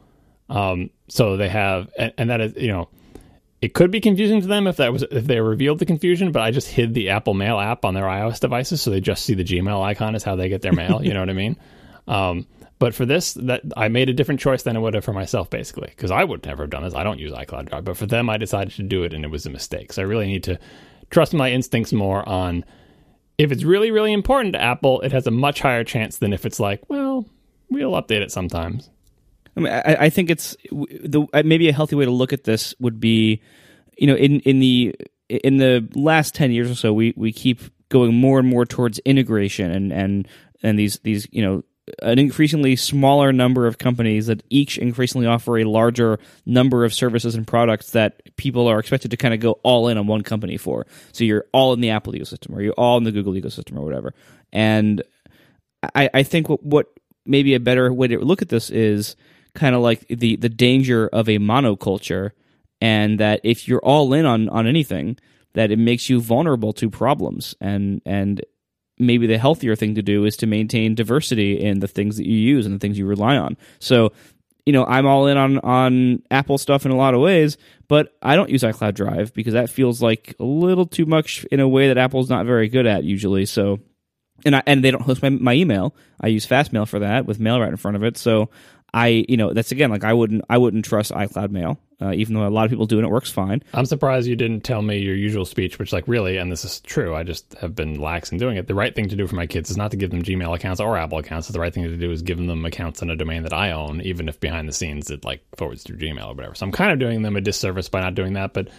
Um, 0.49 0.89
so 1.07 1.37
they 1.37 1.49
have, 1.49 1.89
and, 1.97 2.13
and 2.17 2.29
that 2.29 2.41
is, 2.41 2.55
you 2.55 2.67
know, 2.67 2.89
it 3.61 3.73
could 3.73 3.91
be 3.91 4.01
confusing 4.01 4.41
to 4.41 4.47
them 4.47 4.67
if 4.67 4.77
that 4.77 4.91
was 4.91 5.03
if 5.03 5.25
they 5.25 5.39
revealed 5.39 5.79
the 5.79 5.85
confusion, 5.85 6.33
but 6.33 6.41
I 6.41 6.51
just 6.51 6.67
hid 6.67 6.93
the 6.93 7.09
Apple 7.09 7.33
Mail 7.33 7.59
app 7.59 7.85
on 7.85 7.93
their 7.93 8.03
iOS 8.03 8.39
devices, 8.39 8.81
so 8.81 8.91
they 8.91 8.99
just 8.99 9.23
see 9.23 9.35
the 9.35 9.43
Gmail 9.43 9.81
icon 9.81 10.15
as 10.15 10.23
how 10.23 10.35
they 10.35 10.49
get 10.49 10.61
their 10.61 10.73
mail. 10.73 11.01
you 11.01 11.13
know 11.13 11.21
what 11.21 11.29
I 11.29 11.33
mean? 11.33 11.57
Um, 12.05 12.47
but 12.79 12.93
for 12.93 13.05
this, 13.05 13.33
that 13.35 13.61
I 13.77 13.87
made 13.87 14.09
a 14.09 14.13
different 14.13 14.41
choice 14.41 14.63
than 14.63 14.75
I 14.75 14.79
would 14.79 14.93
have 14.93 15.05
for 15.05 15.13
myself, 15.13 15.49
basically, 15.49 15.87
because 15.87 16.11
I 16.11 16.25
would 16.25 16.45
never 16.45 16.63
have 16.63 16.69
done 16.69 16.83
this. 16.83 16.93
I 16.93 17.03
don't 17.03 17.17
use 17.17 17.31
iCloud 17.31 17.69
Drive, 17.69 17.85
but 17.85 17.95
for 17.95 18.05
them, 18.05 18.29
I 18.29 18.35
decided 18.35 18.73
to 18.73 18.83
do 18.83 19.03
it, 19.03 19.13
and 19.13 19.23
it 19.23 19.29
was 19.29 19.45
a 19.45 19.49
mistake. 19.49 19.93
So 19.93 20.01
I 20.01 20.05
really 20.05 20.27
need 20.27 20.43
to 20.43 20.59
trust 21.09 21.33
my 21.33 21.49
instincts 21.49 21.93
more 21.93 22.27
on 22.27 22.65
if 23.37 23.53
it's 23.53 23.63
really, 23.63 23.91
really 23.91 24.11
important 24.11 24.55
to 24.55 24.61
Apple. 24.61 24.99
It 24.99 25.13
has 25.13 25.27
a 25.27 25.31
much 25.31 25.61
higher 25.61 25.85
chance 25.85 26.17
than 26.17 26.33
if 26.33 26.45
it's 26.45 26.59
like, 26.59 26.81
well, 26.89 27.25
we'll 27.69 27.93
update 27.93 28.19
it 28.19 28.33
sometimes. 28.33 28.89
I 29.55 29.59
mean, 29.59 29.71
I, 29.71 29.95
I 30.05 30.09
think 30.09 30.29
it's 30.29 30.57
the 30.71 31.27
uh, 31.33 31.43
maybe 31.45 31.69
a 31.69 31.73
healthy 31.73 31.95
way 31.95 32.05
to 32.05 32.11
look 32.11 32.33
at 32.33 32.43
this 32.43 32.73
would 32.79 32.99
be, 32.99 33.41
you 33.97 34.07
know, 34.07 34.15
in 34.15 34.39
in 34.41 34.59
the 34.59 34.95
in 35.29 35.57
the 35.57 35.87
last 35.95 36.35
ten 36.35 36.51
years 36.51 36.69
or 36.71 36.75
so, 36.75 36.93
we 36.93 37.13
we 37.15 37.31
keep 37.31 37.61
going 37.89 38.13
more 38.15 38.39
and 38.39 38.47
more 38.47 38.65
towards 38.65 38.99
integration 38.99 39.71
and 39.71 39.93
and 39.93 40.27
and 40.63 40.79
these 40.79 40.99
these 41.03 41.27
you 41.31 41.43
know 41.43 41.63
an 42.01 42.17
increasingly 42.17 42.75
smaller 42.75 43.33
number 43.33 43.67
of 43.67 43.77
companies 43.77 44.27
that 44.27 44.41
each 44.49 44.77
increasingly 44.77 45.27
offer 45.27 45.57
a 45.57 45.65
larger 45.65 46.17
number 46.45 46.85
of 46.85 46.93
services 46.93 47.35
and 47.35 47.45
products 47.45 47.91
that 47.91 48.35
people 48.37 48.67
are 48.67 48.79
expected 48.79 49.11
to 49.11 49.17
kind 49.17 49.33
of 49.33 49.39
go 49.39 49.59
all 49.63 49.89
in 49.89 49.97
on 49.97 50.07
one 50.07 50.21
company 50.21 50.55
for. 50.57 50.87
So 51.11 51.25
you're 51.25 51.45
all 51.51 51.73
in 51.73 51.81
the 51.81 51.89
Apple 51.89 52.13
ecosystem 52.13 52.55
or 52.55 52.61
you're 52.61 52.73
all 52.73 52.97
in 52.97 53.03
the 53.03 53.11
Google 53.11 53.33
ecosystem 53.33 53.77
or 53.77 53.81
whatever. 53.81 54.13
And 54.53 55.03
I, 55.93 56.09
I 56.13 56.23
think 56.23 56.47
what, 56.47 56.63
what 56.63 56.87
maybe 57.25 57.53
a 57.53 57.59
better 57.59 57.91
way 57.91 58.07
to 58.07 58.19
look 58.19 58.41
at 58.41 58.49
this 58.49 58.69
is 58.69 59.17
kind 59.55 59.75
of 59.75 59.81
like 59.81 60.07
the 60.07 60.35
the 60.35 60.49
danger 60.49 61.07
of 61.07 61.29
a 61.29 61.39
monoculture, 61.39 62.31
and 62.81 63.19
that 63.19 63.41
if 63.43 63.67
you're 63.67 63.83
all 63.83 64.13
in 64.13 64.25
on 64.25 64.49
on 64.49 64.67
anything, 64.67 65.17
that 65.53 65.71
it 65.71 65.79
makes 65.79 66.09
you 66.09 66.21
vulnerable 66.21 66.73
to 66.73 66.89
problems 66.89 67.55
and 67.61 68.01
and 68.05 68.43
maybe 68.99 69.27
the 69.27 69.37
healthier 69.37 69.75
thing 69.75 69.95
to 69.95 70.01
do 70.01 70.25
is 70.25 70.37
to 70.37 70.47
maintain 70.47 70.95
diversity 70.95 71.59
in 71.59 71.79
the 71.79 71.87
things 71.87 72.17
that 72.17 72.27
you 72.27 72.37
use 72.37 72.65
and 72.65 72.75
the 72.75 72.79
things 72.79 72.97
you 72.97 73.05
rely 73.05 73.37
on. 73.37 73.57
So, 73.79 74.13
you 74.65 74.73
know, 74.73 74.85
I'm 74.85 75.05
all 75.05 75.27
in 75.27 75.37
on 75.37 75.59
on 75.59 76.23
Apple 76.31 76.57
stuff 76.57 76.85
in 76.85 76.91
a 76.91 76.95
lot 76.95 77.13
of 77.13 77.21
ways, 77.21 77.57
but 77.87 78.15
I 78.21 78.35
don't 78.35 78.49
use 78.49 78.63
iCloud 78.63 78.93
Drive 78.93 79.33
because 79.33 79.53
that 79.53 79.69
feels 79.69 80.01
like 80.01 80.35
a 80.39 80.43
little 80.43 80.85
too 80.85 81.05
much 81.05 81.45
in 81.51 81.59
a 81.59 81.67
way 81.67 81.87
that 81.87 81.97
Apple's 81.97 82.29
not 82.29 82.45
very 82.45 82.69
good 82.69 82.85
at 82.85 83.03
usually. 83.03 83.45
So, 83.45 83.79
and 84.45 84.55
I, 84.55 84.63
and 84.65 84.83
they 84.83 84.91
don't 84.91 85.01
host 85.01 85.21
my, 85.21 85.29
my 85.29 85.53
email. 85.53 85.95
I 86.21 86.27
use 86.27 86.47
Fastmail 86.47 86.87
for 86.87 86.99
that 86.99 87.25
with 87.25 87.39
mail 87.39 87.59
right 87.59 87.69
in 87.69 87.77
front 87.77 87.97
of 87.97 88.03
it. 88.03 88.17
So 88.17 88.49
I, 88.93 89.25
you 89.27 89.37
know, 89.37 89.53
that's 89.53 89.71
again 89.71 89.89
like 89.89 90.03
I 90.03 90.13
wouldn't 90.13 90.45
I 90.49 90.57
wouldn't 90.57 90.85
trust 90.85 91.11
iCloud 91.11 91.49
Mail, 91.49 91.79
uh, 91.99 92.11
even 92.13 92.35
though 92.35 92.47
a 92.47 92.49
lot 92.49 92.65
of 92.65 92.69
people 92.69 92.85
do 92.85 92.99
and 92.99 93.07
it 93.07 93.09
works 93.09 93.31
fine. 93.31 93.63
I'm 93.73 93.87
surprised 93.87 94.27
you 94.27 94.35
didn't 94.35 94.61
tell 94.61 94.83
me 94.83 94.97
your 94.99 95.15
usual 95.15 95.45
speech, 95.45 95.79
which, 95.79 95.91
like, 95.91 96.07
really, 96.07 96.37
and 96.37 96.51
this 96.51 96.63
is 96.63 96.79
true. 96.81 97.15
I 97.15 97.23
just 97.23 97.53
have 97.55 97.75
been 97.75 97.99
lax 97.99 98.31
in 98.31 98.37
doing 98.37 98.57
it. 98.57 98.67
The 98.67 98.75
right 98.75 98.93
thing 98.93 99.09
to 99.09 99.15
do 99.15 99.25
for 99.25 99.35
my 99.35 99.47
kids 99.47 99.71
is 99.71 99.77
not 99.77 99.91
to 99.91 99.97
give 99.97 100.11
them 100.11 100.21
Gmail 100.21 100.55
accounts 100.55 100.79
or 100.79 100.95
Apple 100.97 101.17
accounts. 101.17 101.47
The 101.47 101.59
right 101.59 101.73
thing 101.73 101.83
to 101.83 101.97
do 101.97 102.11
is 102.11 102.21
give 102.21 102.37
them 102.37 102.65
accounts 102.65 103.01
on 103.01 103.09
a 103.09 103.15
domain 103.15 103.43
that 103.43 103.53
I 103.53 103.71
own, 103.71 104.01
even 104.01 104.29
if 104.29 104.39
behind 104.39 104.69
the 104.69 104.73
scenes 104.73 105.09
it 105.09 105.25
like 105.25 105.43
forwards 105.57 105.83
through 105.83 105.97
Gmail 105.97 106.27
or 106.27 106.35
whatever. 106.35 106.53
So 106.53 106.65
I'm 106.65 106.71
kind 106.71 106.91
of 106.91 106.99
doing 106.99 107.23
them 107.23 107.35
a 107.35 107.41
disservice 107.41 107.89
by 107.89 108.01
not 108.01 108.15
doing 108.15 108.33
that. 108.33 108.53
But 108.53 108.69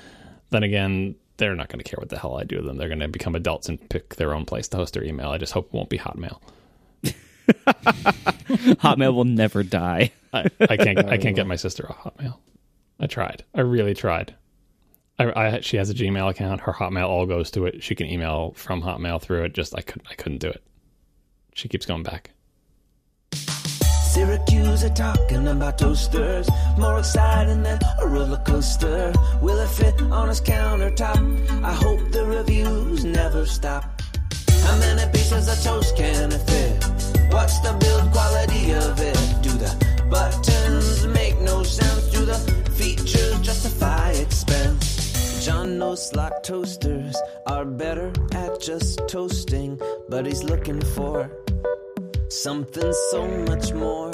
then 0.51 0.63
again, 0.63 1.17
they're 1.39 1.57
not 1.57 1.69
going 1.69 1.83
to 1.83 1.91
care 1.91 1.99
what 1.99 2.11
the 2.11 2.19
hell 2.19 2.37
I 2.37 2.45
do 2.45 2.59
to 2.59 2.63
them. 2.63 2.77
They're 2.77 2.89
going 2.89 3.01
to 3.01 3.09
become 3.09 3.35
adults 3.35 3.69
and 3.69 3.89
pick 3.89 4.15
their 4.15 4.33
own 4.33 4.45
place 4.45 4.69
to 4.69 4.77
host 4.77 4.95
their 4.95 5.03
email. 5.03 5.31
I 5.31 5.39
just 5.39 5.53
hope 5.53 5.67
it 5.67 5.75
won't 5.75 5.89
be 5.91 5.99
Hotmail. 5.99 6.41
Hotmail 8.83 9.15
will 9.15 9.25
never 9.25 9.63
die. 9.63 10.13
I, 10.33 10.47
I 10.61 10.77
can't. 10.77 10.99
I 11.07 11.19
can't 11.19 11.37
get 11.37 11.47
my 11.47 11.57
sister 11.57 11.85
a 11.89 11.93
Hotmail. 11.93 12.39
I 13.01 13.07
tried. 13.07 13.45
I 13.55 13.61
really 13.61 13.95
tried. 13.95 14.35
I, 15.19 15.33
I, 15.33 15.61
she 15.61 15.77
has 15.77 15.91
a 15.91 15.95
Gmail 15.95 16.31
account. 16.31 16.63
Her 16.63 16.73
Hotmail 16.73 17.09
all 17.09 17.27
goes 17.27 17.51
to 17.53 17.67
it. 17.67 17.83
She 17.83 17.95
can 17.95 18.07
email 18.07 18.53
from 18.57 18.83
Hotmail 18.83 19.21
through 19.21 19.45
it. 19.45 19.55
Just 19.55 19.77
I 19.77 19.81
couldn't. 19.81 20.09
I 20.11 20.15
couldn't 20.15 20.39
do 20.39 20.49
it. 20.49 20.63
She 21.55 21.69
keeps 21.69 21.87
going 21.87 22.03
back. 22.03 22.31
Siracusa 24.15 24.91
are 24.91 24.95
talking 24.95 25.49
about 25.49 25.77
toasters, 25.77 26.49
more 26.79 27.01
exciting 27.01 27.65
than 27.65 27.81
a 28.01 28.07
roller 28.07 28.41
coaster. 28.47 29.13
Will 29.43 29.59
it 29.59 29.69
fit 29.69 30.01
on 30.03 30.29
his 30.29 30.41
countertop? 30.41 31.65
I 31.65 31.73
hope 31.73 32.13
the 32.13 32.25
reviews 32.25 33.05
never 33.05 33.45
stop. 33.45 34.01
How 34.63 34.79
many 34.79 35.11
pieces 35.11 35.49
of 35.49 35.61
toast 35.63 35.97
can 35.97 36.31
it 36.31 36.39
fit? 36.39 37.14
What's 37.35 37.59
the 37.59 37.73
build 37.73 38.13
quality 38.13 38.71
of 38.75 39.01
it? 39.01 39.19
Do 39.43 39.51
the 39.51 39.73
buttons 40.09 41.05
make 41.09 41.37
no 41.41 41.65
sense? 41.65 42.09
Do 42.13 42.25
the 42.25 42.39
features 42.79 43.41
justify 43.41 44.13
expense? 44.13 45.45
John 45.45 45.79
knows 45.79 46.11
slot 46.11 46.45
toasters 46.45 47.17
are 47.47 47.65
better 47.65 48.13
at 48.33 48.61
just 48.61 49.01
toasting, 49.09 49.81
but 50.09 50.27
he's 50.27 50.45
looking 50.45 50.81
for 50.81 51.29
something 52.29 52.93
so 53.11 53.27
much 53.49 53.73
more. 53.73 54.13